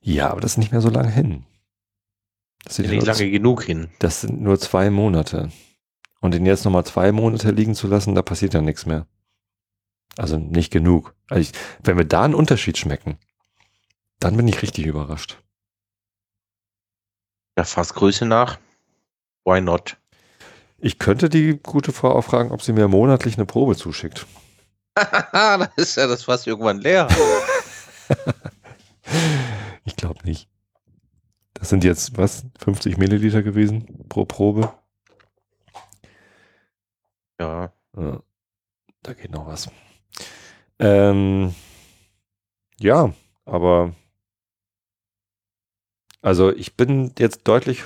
ja, 0.00 0.30
aber 0.30 0.40
das 0.40 0.52
ist 0.52 0.56
nicht 0.58 0.72
mehr 0.72 0.80
so 0.80 0.88
lange 0.88 1.10
hin. 1.10 1.44
Das 2.64 2.76
sind, 2.76 2.88
Nicht 2.88 3.06
lange 3.06 3.30
genug 3.30 3.62
hin. 3.64 3.90
das 3.98 4.22
sind 4.22 4.40
nur 4.40 4.58
zwei 4.58 4.88
Monate. 4.90 5.52
Und 6.22 6.32
den 6.32 6.46
jetzt 6.46 6.64
nochmal 6.64 6.86
zwei 6.86 7.12
Monate 7.12 7.50
liegen 7.50 7.74
zu 7.74 7.86
lassen, 7.86 8.14
da 8.14 8.22
passiert 8.22 8.54
ja 8.54 8.62
nichts 8.62 8.86
mehr. 8.86 9.06
Also 10.16 10.38
nicht 10.38 10.70
genug. 10.70 11.14
Also 11.28 11.40
ich, 11.40 11.52
wenn 11.82 11.98
wir 11.98 12.06
da 12.06 12.22
einen 12.22 12.34
Unterschied 12.34 12.78
schmecken, 12.78 13.18
dann 14.20 14.36
bin 14.36 14.48
ich 14.48 14.62
richtig 14.62 14.86
überrascht. 14.86 15.42
Der 17.58 17.66
Fassgröße 17.66 18.24
nach. 18.24 18.58
Why 19.44 19.60
not? 19.60 19.98
Ich 20.78 20.98
könnte 20.98 21.28
die 21.28 21.58
gute 21.62 21.92
Frau 21.92 22.14
auch 22.14 22.24
fragen, 22.24 22.52
ob 22.52 22.62
sie 22.62 22.72
mir 22.72 22.88
monatlich 22.88 23.36
eine 23.36 23.46
Probe 23.46 23.76
zuschickt. 23.76 24.26
da 24.94 25.68
ist 25.76 25.96
ja 25.96 26.06
das 26.06 26.24
Fass 26.24 26.46
irgendwann 26.46 26.78
leer. 26.78 27.08
Ich 29.84 29.96
glaube 29.96 30.20
nicht. 30.24 30.48
Das 31.54 31.68
sind 31.68 31.84
jetzt, 31.84 32.16
was, 32.16 32.44
50 32.60 32.98
Milliliter 32.98 33.42
gewesen 33.42 34.06
pro 34.08 34.24
Probe? 34.24 34.72
Ja. 37.42 37.72
Ja, 37.96 38.22
da 39.02 39.12
geht 39.12 39.30
noch 39.30 39.46
was. 39.46 39.68
Ähm, 40.78 41.54
ja, 42.78 43.12
aber 43.44 43.94
also 46.22 46.54
ich 46.54 46.76
bin 46.76 47.12
jetzt 47.18 47.46
deutlich, 47.48 47.82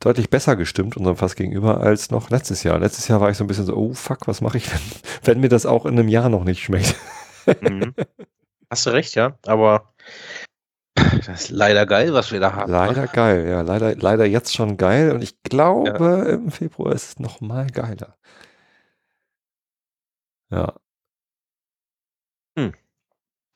deutlich 0.00 0.30
besser 0.30 0.56
gestimmt 0.56 0.96
unserem 0.96 1.16
Fass 1.16 1.34
gegenüber 1.34 1.80
als 1.80 2.10
noch 2.10 2.30
letztes 2.30 2.62
Jahr. 2.62 2.78
Letztes 2.78 3.08
Jahr 3.08 3.20
war 3.20 3.30
ich 3.30 3.36
so 3.36 3.44
ein 3.44 3.48
bisschen 3.48 3.66
so, 3.66 3.76
oh 3.76 3.92
fuck, 3.92 4.26
was 4.28 4.40
mache 4.40 4.58
ich, 4.58 4.72
wenn, 4.72 4.80
wenn 5.24 5.40
mir 5.40 5.48
das 5.48 5.66
auch 5.66 5.84
in 5.84 5.98
einem 5.98 6.08
Jahr 6.08 6.28
noch 6.28 6.44
nicht 6.44 6.62
schmeckt. 6.62 6.96
Mhm. 7.60 7.94
Hast 8.70 8.86
du 8.86 8.90
recht, 8.90 9.14
ja. 9.14 9.38
Aber 9.44 9.92
das 11.26 11.44
ist 11.44 11.50
leider 11.50 11.86
geil, 11.86 12.14
was 12.14 12.32
wir 12.32 12.40
da 12.40 12.54
haben. 12.54 12.70
Leider 12.70 13.06
geil, 13.06 13.46
ja. 13.48 13.62
Leider, 13.62 13.94
leider 13.96 14.24
jetzt 14.24 14.54
schon 14.54 14.76
geil. 14.76 15.12
Und 15.12 15.22
ich 15.22 15.42
glaube, 15.42 16.28
im 16.30 16.50
Februar 16.50 16.92
ist 16.92 17.08
es 17.08 17.18
noch 17.18 17.40
mal 17.40 17.66
geiler. 17.66 18.16
Ja. 20.50 20.74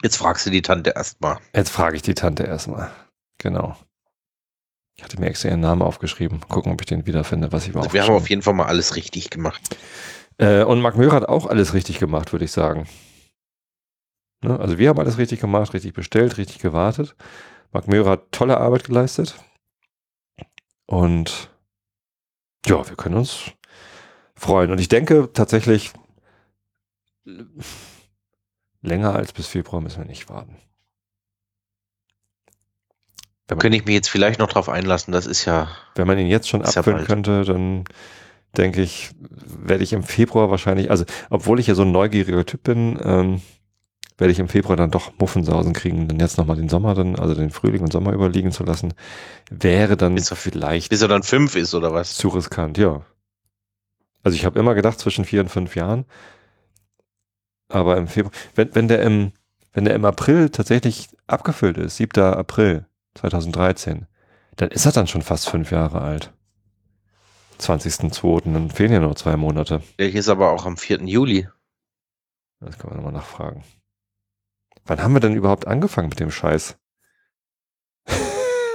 Jetzt 0.03 0.17
fragst 0.17 0.47
du 0.47 0.51
die 0.51 0.63
Tante 0.63 0.91
erstmal. 0.91 1.39
Jetzt 1.55 1.71
frage 1.71 1.97
ich 1.97 2.03
die 2.03 2.15
Tante 2.15 2.45
erstmal. 2.45 2.91
Genau. 3.39 3.77
Ich 4.97 5.05
hatte 5.05 5.19
mir 5.21 5.27
extra 5.27 5.49
ihren 5.49 5.61
Namen 5.61 5.83
aufgeschrieben. 5.83 6.41
Gucken, 6.49 6.73
ob 6.73 6.81
ich 6.81 6.87
den 6.87 7.07
wiederfinde, 7.07 7.53
was 7.53 7.67
ich 7.67 7.75
mir 7.75 7.81
Also 7.81 7.93
wir 7.93 8.03
haben 8.03 8.15
auf 8.15 8.31
jeden 8.31 8.43
Fall 8.43 8.55
mal 8.55 8.67
alles 8.67 8.97
richtig 8.97 9.31
gemacht. 9.31 9.77
Äh, 10.39 10.63
und 10.63 10.81
Marc 10.81 10.97
Möhr 10.97 11.13
hat 11.13 11.29
auch 11.29 11.47
alles 11.47 11.75
richtig 11.75 11.99
gemacht, 11.99 12.33
würde 12.33 12.45
ich 12.45 12.53
sagen. 12.53 12.89
Ne? 14.43 14.59
Also 14.59 14.79
wir 14.79 14.89
haben 14.89 14.99
alles 15.01 15.19
richtig 15.19 15.41
gemacht, 15.41 15.75
richtig 15.75 15.95
bestellt, 15.95 16.37
richtig 16.39 16.59
gewartet. 16.61 17.17
Marc 17.73 17.89
Möhr 17.89 18.07
hat 18.07 18.33
tolle 18.33 18.59
Arbeit 18.59 18.85
geleistet. 18.85 19.35
Und 20.87 21.51
ja, 22.67 22.89
wir 22.89 22.97
können 22.97 23.17
uns 23.17 23.53
freuen. 24.35 24.71
Und 24.71 24.81
ich 24.81 24.89
denke 24.89 25.31
tatsächlich, 25.33 25.93
länger 28.83 29.15
als 29.15 29.33
bis 29.33 29.47
Februar 29.49 29.83
müssen 29.83 29.99
wir 29.99 30.07
nicht 30.07 30.29
warten. 30.29 30.57
Da 33.47 33.57
könnte 33.57 33.79
ich 33.79 33.87
mich 33.87 33.95
jetzt 33.95 34.11
vielleicht 34.11 34.39
noch 34.39 34.49
drauf 34.49 34.69
einlassen. 34.69 35.13
Das 35.13 35.27
ist 35.27 35.47
ja. 35.47 35.69
Wenn 35.95 36.07
man 36.07 36.19
ihn 36.19 36.27
jetzt 36.27 36.49
schon 36.49 36.61
ja 36.61 36.67
abfüllen 36.67 36.99
bald. 36.99 37.07
könnte, 37.07 37.45
dann 37.45 37.85
denke 38.57 38.83
ich, 38.83 39.11
werde 39.21 39.85
ich 39.85 39.93
im 39.93 40.03
Februar 40.03 40.51
wahrscheinlich, 40.51 40.91
also 40.91 41.05
obwohl 41.31 41.61
ich 41.61 41.67
ja 41.67 41.75
so 41.75 41.83
ein 41.83 41.93
neugieriger 41.93 42.45
Typ 42.45 42.63
bin, 42.63 42.99
ähm, 43.03 43.43
werde 44.19 44.33
ich 44.33 44.39
im 44.41 44.49
Februar 44.49 44.77
dann 44.77 44.91
doch 44.91 45.13
Muffensausen 45.19 45.73
kriegen, 45.73 46.09
dann 46.09 46.21
jetzt 46.21 46.37
nochmal 46.39 46.57
den 46.57 46.69
Sommer 46.69 46.95
dann, 46.95 47.17
also 47.17 47.35
den 47.35 47.51
Frühling 47.51 47.83
und 47.83 47.93
Sommer 47.93 48.13
überliegen 48.13 48.53
zu 48.53 48.65
lassen, 48.65 48.93
wäre 49.51 49.97
dann 49.97 50.17
Bis 50.17 50.31
er- 50.31 50.37
vielleicht 50.37 50.91
Bis 50.91 51.03
er 51.03 51.09
dann 51.09 51.23
fünf 51.23 51.55
ist 51.57 51.75
oder 51.75 51.93
was? 51.93 52.17
zu 52.17 52.29
riskant, 52.29 52.77
ja. 52.79 53.03
Also 54.25 54.35
ich 54.37 54.45
habe 54.45 54.59
immer 54.59 54.75
gedacht 54.75 54.99
zwischen 54.99 55.25
vier 55.25 55.41
und 55.41 55.49
fünf 55.49 55.77
Jahren, 55.77 56.05
aber 57.69 57.97
im 57.97 58.09
Februar, 58.09 58.33
wenn, 58.55 58.75
wenn 58.75 58.89
der 58.89 59.03
im, 59.03 59.33
wenn 59.73 59.85
der 59.85 59.95
im 59.95 60.05
April 60.05 60.51
tatsächlich 60.51 61.09
abgefüllt 61.27 61.79
ist, 61.79 61.97
7. 61.97 62.21
April 62.35 62.87
2013, 63.15 64.07
dann 64.57 64.71
ist 64.71 64.87
er 64.87 64.93
dann 64.93 65.07
schon 65.07 65.23
fast 65.23 65.49
fünf 65.49 65.71
Jahre 65.71 66.01
alt. 66.01 66.33
20.02. 67.61 68.53
Dann 68.53 68.71
fehlen 68.71 68.93
ja 68.93 69.01
nur 69.01 69.17
zwei 69.17 69.37
Monate. 69.37 69.83
Der 69.99 70.13
ist 70.13 70.29
aber 70.29 70.51
auch 70.53 70.65
am 70.67 70.77
4. 70.77 71.03
Juli. 71.03 71.49
Das 72.61 72.79
kann 72.79 72.91
man 72.91 72.97
nochmal 72.99 73.13
nachfragen. 73.13 73.63
Wann 74.89 75.03
haben 75.03 75.13
wir 75.13 75.21
denn 75.21 75.37
überhaupt 75.37 75.67
angefangen 75.67 76.09
mit 76.09 76.19
dem 76.19 76.31
Scheiß? 76.31 76.79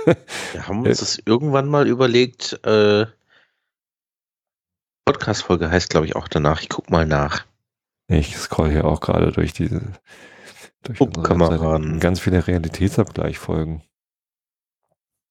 Wir 0.06 0.68
haben 0.68 0.86
uns 0.86 1.00
das 1.00 1.20
irgendwann 1.26 1.68
mal 1.68 1.88
überlegt. 1.88 2.64
Äh, 2.66 3.08
Podcast-Folge 5.06 5.72
heißt, 5.72 5.90
glaube 5.90 6.06
ich, 6.06 6.16
auch 6.16 6.28
danach. 6.28 6.62
Ich 6.62 6.70
guck 6.70 6.92
mal 6.92 7.08
nach. 7.08 7.46
Ich 8.08 8.38
scroll 8.38 8.70
hier 8.70 8.86
auch 8.86 9.00
gerade 9.00 9.32
durch 9.32 9.54
diese 9.54 9.82
durch 10.84 11.00
Puppkameraden. 11.00 11.86
Webseite. 11.86 12.00
ganz 12.00 12.20
viele 12.20 12.46
Realitätsabgleichfolgen. 12.46 13.82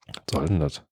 Was 0.09 0.23
soll 0.33 0.47
denn 0.47 0.61
das? 0.61 0.83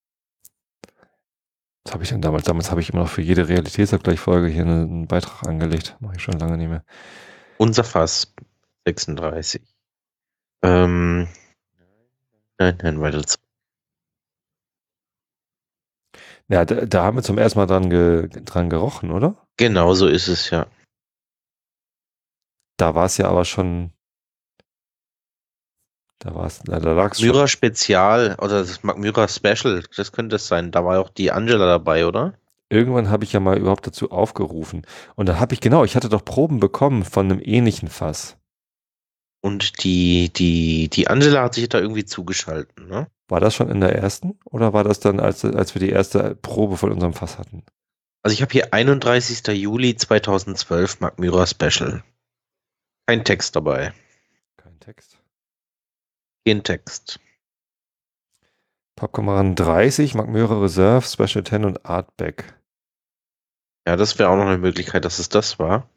Was 1.85 1.95
habe 1.95 2.05
ich 2.05 2.11
denn 2.11 2.23
damals? 2.23 2.45
Damals 2.45 2.71
habe 2.71 2.81
ich 2.81 2.91
immer 2.91 3.03
noch 3.03 3.09
für 3.09 3.23
jede 3.23 3.49
Realitätsabgleichfolge 3.49 4.47
hier 4.47 4.62
einen 4.62 5.09
Beitrag 5.09 5.49
angelegt. 5.49 5.97
Mache 5.99 6.15
ich 6.17 6.23
schon 6.23 6.39
lange 6.39 6.59
nicht 6.59 6.69
mehr. 6.69 6.85
Unser 7.59 7.83
Fass 7.83 8.33
36. 8.87 9.62
Ähm, 10.62 11.28
nein, 12.59 12.78
nein, 12.82 13.01
weiter. 13.01 13.23
zu- 13.24 13.39
Ja, 16.49 16.65
da, 16.65 16.85
da 16.85 17.05
haben 17.05 17.16
wir 17.16 17.23
zum 17.23 17.39
ersten 17.39 17.59
Mal 17.59 17.66
dran, 17.66 17.91
ge, 17.91 18.28
dran 18.28 18.70
gerochen, 18.70 19.11
oder? 19.12 19.37
Genau 19.57 19.95
so 19.95 20.07
ist 20.09 20.28
es 20.28 20.51
ja. 20.51 20.66
Da 22.77 22.95
war 22.95 23.07
es 23.07 23.16
ja 23.19 23.28
aber 23.28 23.45
schon. 23.45 23.93
Da 26.19 26.35
war 26.35 26.47
es, 26.47 26.59
da 26.61 26.77
lag 26.78 27.12
es 27.12 27.20
schon. 27.20 27.28
Myra 27.28 27.47
Spezial 27.47 28.37
oder 28.41 28.61
das 28.61 28.82
Myra 28.82 29.28
Special, 29.28 29.82
das 29.97 30.12
könnte 30.12 30.37
es 30.37 30.49
sein. 30.49 30.70
Da 30.70 30.85
war 30.85 31.01
auch 31.01 31.09
die 31.09 31.31
Angela 31.31 31.66
dabei, 31.66 32.07
oder? 32.07 32.35
Irgendwann 32.69 33.11
habe 33.11 33.24
ich 33.24 33.32
ja 33.32 33.41
mal 33.41 33.59
überhaupt 33.59 33.87
dazu 33.87 34.11
aufgerufen. 34.11 34.87
Und 35.16 35.28
da 35.28 35.39
habe 35.41 35.55
ich, 35.55 35.61
genau, 35.61 35.85
ich 35.85 35.97
hatte 35.97 36.09
doch 36.09 36.24
Proben 36.24 36.61
bekommen 36.61 37.05
von 37.05 37.31
einem 37.31 37.41
ähnlichen 37.43 37.89
Fass. 37.89 38.37
Und 39.43 39.85
die, 39.85 40.31
die, 40.33 40.89
die 40.89 41.09
Angela 41.09 41.43
hat 41.43 41.55
sich 41.55 41.69
da 41.69 41.79
irgendwie 41.79 42.05
zugeschalten, 42.05 42.89
ne? 42.89 43.07
War 43.29 43.41
das 43.41 43.55
schon 43.55 43.71
in 43.71 43.81
der 43.81 43.95
ersten? 43.95 44.39
Oder 44.45 44.73
war 44.73 44.85
das 44.85 45.01
dann, 45.01 45.21
als, 45.21 45.45
als 45.45 45.75
wir 45.75 45.81
die 45.81 45.91
erste 45.91 46.35
Probe 46.35 46.77
von 46.77 46.93
unserem 46.93 47.15
Fass 47.15 47.39
hatten? 47.39 47.65
Also 48.23 48.35
ich 48.35 48.43
habe 48.43 48.53
hier 48.53 48.75
31. 48.75 49.47
Juli 49.57 49.97
2012 49.97 51.01
Mag 51.01 51.19
Myra 51.19 51.47
Special. 51.47 52.03
Kein 53.07 53.25
Text 53.25 53.57
dabei. 53.57 53.95
Kein 54.57 54.79
Text. 54.81 55.19
Kein 56.45 56.62
Text. 56.62 57.21
Popkameraden 58.97 59.55
30, 59.55 60.15
Magmöre 60.15 60.61
Reserve, 60.61 61.07
Special 61.07 61.43
10 61.43 61.65
und 61.65 61.87
Artback. 61.87 62.53
Ja, 63.87 63.97
das 63.97 64.19
wäre 64.19 64.29
auch 64.29 64.37
noch 64.37 64.47
eine 64.47 64.59
Möglichkeit, 64.59 65.07
dass 65.07 65.19
es 65.19 65.31
das 65.31 65.59
war. 65.59 65.89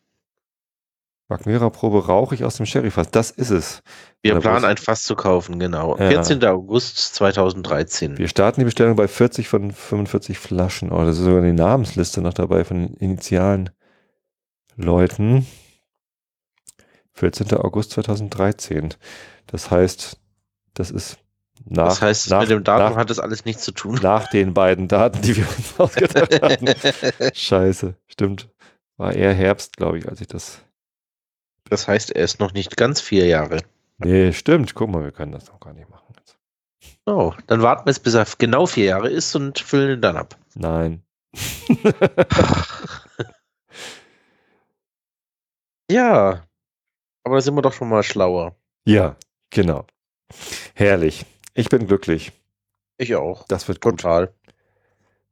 Magmörer 1.34 1.72
Probe 1.72 2.06
rauchig 2.06 2.44
aus 2.44 2.58
dem 2.58 2.68
Sherryfass. 2.68 3.10
Das 3.10 3.32
ist 3.32 3.50
es. 3.50 3.82
Wir 4.22 4.40
planen 4.40 4.64
bloß- 4.64 4.68
ein 4.68 4.78
Fass 4.78 5.02
zu 5.02 5.16
kaufen, 5.16 5.58
genau. 5.58 5.98
Ja. 5.98 6.10
14. 6.10 6.44
August 6.46 7.16
2013. 7.16 8.20
Wir 8.20 8.28
starten 8.28 8.62
die 8.62 8.66
Bestellung 8.66 8.96
bei 8.96 9.08
40 9.08 9.48
von 9.48 9.72
45 9.72 10.38
Flaschen. 10.38 10.92
Oh, 10.92 11.04
das 11.04 11.18
ist 11.18 11.24
sogar 11.24 11.42
die 11.42 11.52
Namensliste 11.52 12.22
noch 12.22 12.36
dabei 12.36 12.64
von 12.64 12.78
den 12.86 12.94
initialen 12.98 13.72
Leuten. 14.76 15.48
14. 17.14 17.52
August 17.58 17.92
2013. 17.92 18.94
Das 19.48 19.72
heißt, 19.72 20.20
das 20.76 20.92
ist 20.92 21.18
nach, 21.66 21.88
das 21.88 22.02
heißt, 22.04 22.30
nach, 22.30 22.42
mit 22.42 22.52
dem 22.52 22.64
Datum 22.64 22.92
nach, 22.94 22.96
hat 22.98 23.10
das 23.10 23.18
alles 23.20 23.44
nichts 23.46 23.64
zu 23.64 23.72
tun. 23.72 24.00
nach 24.04 24.30
den 24.30 24.54
beiden 24.54 24.88
Daten, 24.88 25.20
die 25.24 25.36
wir 25.38 25.48
uns 25.58 25.74
ausgedacht 25.80 26.42
hatten. 26.44 26.68
Scheiße, 27.34 27.96
stimmt. 28.08 28.50
War 28.98 29.14
eher 29.16 29.34
Herbst, 29.34 29.78
glaube 29.78 29.98
ich, 29.98 30.08
als 30.08 30.22
ich 30.22 30.28
das. 30.28 30.60
Das 31.74 31.88
heißt, 31.88 32.12
er 32.12 32.24
ist 32.24 32.40
noch 32.40 32.54
nicht 32.54 32.78
ganz 32.78 33.02
vier 33.02 33.26
Jahre. 33.26 33.64
Nee, 33.98 34.32
stimmt. 34.32 34.76
Guck 34.76 34.92
mal, 34.92 35.04
wir 35.04 35.12
können 35.12 35.32
das 35.32 35.48
noch 35.48 35.60
gar 35.60 35.74
nicht 35.74 35.90
machen. 35.90 36.14
Jetzt. 36.16 36.38
Oh, 37.08 37.34
dann 37.48 37.64
warten 37.64 37.88
wir 37.88 37.90
jetzt, 37.92 38.04
bis 38.04 38.14
er 38.14 38.28
genau 38.38 38.68
vier 38.68 38.86
Jahre 38.86 39.10
ist 39.10 39.36
und 39.36 39.58
füllen 39.58 39.98
ihn 39.98 40.02
dann 40.02 40.16
ab. 40.16 40.38
Nein. 40.54 41.02
Ja, 45.90 46.46
aber 47.24 47.36
da 47.36 47.42
sind 47.42 47.56
wir 47.56 47.62
doch 47.62 47.74
schon 47.74 47.90
mal 47.90 48.04
schlauer. 48.04 48.56
ja, 48.86 49.16
genau. 49.50 49.86
Herrlich. 50.76 51.26
Ich 51.54 51.70
bin 51.70 51.88
glücklich. 51.88 52.32
Ich 52.98 53.16
auch. 53.16 53.46
Das 53.48 53.68
wird 53.68 53.82
gut. 53.82 54.00
Total. 54.00 54.34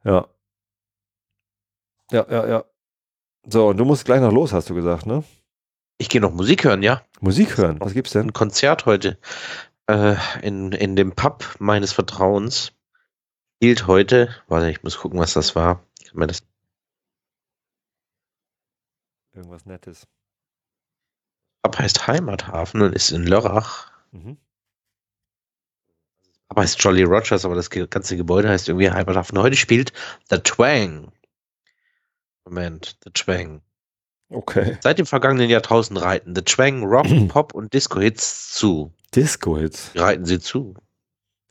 Ja. 0.03 0.27
Ja, 2.11 2.25
ja, 2.29 2.47
ja. 2.47 2.65
So, 3.47 3.69
und 3.69 3.77
du 3.77 3.85
musst 3.85 4.05
gleich 4.05 4.21
noch 4.21 4.31
los, 4.31 4.53
hast 4.53 4.69
du 4.69 4.75
gesagt, 4.75 5.05
ne? 5.05 5.23
Ich 6.01 6.09
gehe 6.09 6.19
noch 6.19 6.33
Musik 6.33 6.63
hören, 6.63 6.81
ja. 6.81 7.05
Musik 7.19 7.57
hören. 7.57 7.79
Was 7.79 7.93
gibt's 7.93 8.13
denn? 8.13 8.29
Ein 8.29 8.33
Konzert 8.33 8.87
heute 8.87 9.19
äh, 9.85 10.15
in, 10.41 10.71
in 10.71 10.95
dem 10.95 11.13
Pub 11.13 11.55
meines 11.59 11.93
Vertrauens 11.93 12.71
spielt 13.57 13.85
heute. 13.85 14.35
Warte, 14.47 14.71
ich 14.71 14.81
muss 14.81 14.97
gucken, 14.97 15.19
was 15.19 15.33
das 15.33 15.55
war. 15.55 15.85
Kann 16.07 16.17
mir 16.17 16.25
das 16.25 16.41
Irgendwas 19.33 19.67
Nettes. 19.67 20.07
Pub 21.61 21.77
heißt 21.77 22.07
Heimathafen 22.07 22.81
und 22.81 22.95
ist 22.95 23.11
in 23.11 23.27
Lörrach. 23.27 23.91
Mhm. 24.09 24.37
Pub 26.49 26.57
heißt 26.57 26.81
Jolly 26.81 27.03
Rogers, 27.03 27.45
aber 27.45 27.53
das 27.53 27.69
ganze 27.69 28.17
Gebäude 28.17 28.49
heißt 28.49 28.69
irgendwie 28.69 28.89
Heimathafen. 28.89 29.37
Heute 29.37 29.55
spielt 29.55 29.93
The 30.31 30.39
Twang. 30.39 31.11
Moment, 32.43 32.97
The 33.03 33.11
Twang. 33.11 33.61
Okay. 34.31 34.77
Seit 34.81 34.97
dem 34.97 35.05
vergangenen 35.05 35.49
Jahrtausend 35.49 36.01
reiten 36.01 36.33
The 36.33 36.41
Twang 36.41 36.83
Rock, 36.83 37.05
Pop 37.27 37.53
und 37.53 37.73
Disco-Hits 37.73 38.53
zu. 38.53 38.93
Disco-Hits. 39.13 39.91
Reiten 39.95 40.25
sie 40.25 40.39
zu. 40.39 40.73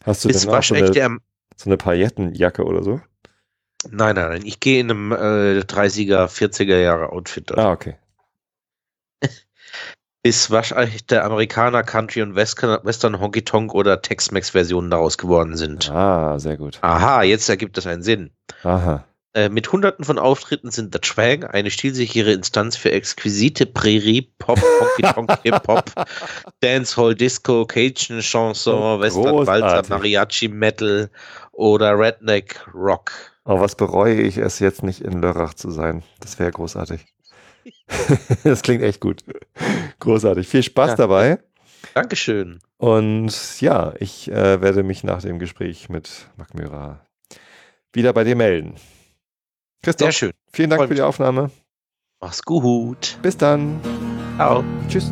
Hast 0.04 0.24
du 0.24 0.30
Ist 0.30 0.44
denn 0.44 0.54
auch 0.54 0.62
so 0.62 0.74
eine, 0.74 1.18
so 1.56 1.66
eine 1.66 1.76
Paillettenjacke 1.76 2.64
oder 2.64 2.82
so? 2.82 3.00
Nein, 3.90 4.14
nein, 4.14 4.30
nein. 4.30 4.42
Ich 4.46 4.60
gehe 4.60 4.80
in 4.80 4.90
einem 4.90 5.12
äh, 5.12 5.60
30er, 5.60 6.26
40er 6.26 6.78
Jahre 6.78 7.12
Outfit. 7.12 7.56
Ah, 7.56 7.72
okay. 7.72 7.96
Bis 10.22 10.50
waschechte 10.50 11.22
Amerikaner, 11.22 11.82
Country 11.82 12.22
und 12.22 12.34
Western, 12.34 13.20
Honky 13.20 13.42
Tonk 13.42 13.74
oder 13.74 14.00
Tex-Mex 14.00 14.50
Versionen 14.50 14.90
daraus 14.90 15.18
geworden 15.18 15.56
sind. 15.56 15.90
Ah, 15.90 16.38
sehr 16.38 16.56
gut. 16.56 16.78
Aha, 16.82 17.22
jetzt 17.22 17.48
ergibt 17.48 17.76
es 17.78 17.86
einen 17.86 18.02
Sinn. 18.02 18.30
Aha. 18.62 19.04
Äh, 19.32 19.48
mit 19.48 19.70
hunderten 19.70 20.04
von 20.04 20.18
Auftritten 20.18 20.72
sind 20.72 20.92
The 20.92 20.98
Twang 21.00 21.44
eine 21.44 21.70
stilsichere 21.70 22.32
Instanz 22.32 22.76
für 22.76 22.90
exquisite 22.90 23.64
Prärie, 23.64 24.22
Pop, 24.38 24.60
Honky 24.60 25.02
Tonk, 25.14 25.30
Hip-Hop, 25.44 25.84
Dancehall, 26.60 27.14
Disco, 27.14 27.64
Cajun, 27.64 28.20
Chanson, 28.22 28.74
Oh, 28.74 29.00
Western, 29.00 29.46
Walzer. 29.46 29.88
Mariachi, 29.88 30.48
Metal 30.48 31.10
oder 31.52 31.96
Redneck 31.96 32.66
Rock. 32.74 33.12
Aber 33.44 33.60
was 33.60 33.76
bereue 33.76 34.20
ich 34.20 34.36
es 34.36 34.58
jetzt 34.58 34.82
nicht 34.82 35.00
in 35.00 35.20
Lörrach 35.22 35.54
zu 35.54 35.70
sein? 35.70 36.02
Das 36.18 36.38
wäre 36.40 36.50
großartig. 36.50 37.06
das 38.44 38.62
klingt 38.62 38.82
echt 38.82 39.00
gut. 39.00 39.22
Großartig. 40.00 40.48
Viel 40.48 40.62
Spaß 40.64 40.90
Ja. 40.90 40.96
dabei. 40.96 41.38
Dankeschön. 41.94 42.58
Und 42.78 43.60
ja, 43.60 43.94
ich 44.00 44.30
äh, 44.30 44.60
werde 44.60 44.82
mich 44.82 45.04
nach 45.04 45.22
dem 45.22 45.38
Gespräch 45.38 45.88
mit 45.88 46.28
Marc 46.36 46.54
Mürer 46.54 47.06
wieder 47.92 48.12
bei 48.12 48.24
dir 48.24 48.36
melden. 48.36 48.74
Sehr 49.84 49.94
Christoph, 49.94 50.12
schön. 50.12 50.32
vielen 50.52 50.70
Dank 50.70 50.80
Freut 50.80 50.88
für 50.88 50.94
die 50.94 51.00
mich. 51.00 51.08
Aufnahme. 51.08 51.50
Mach's 52.20 52.42
gut. 52.42 53.18
Bis 53.22 53.36
dann. 53.36 53.80
Ciao. 54.36 54.64
Tschüss. 54.88 55.10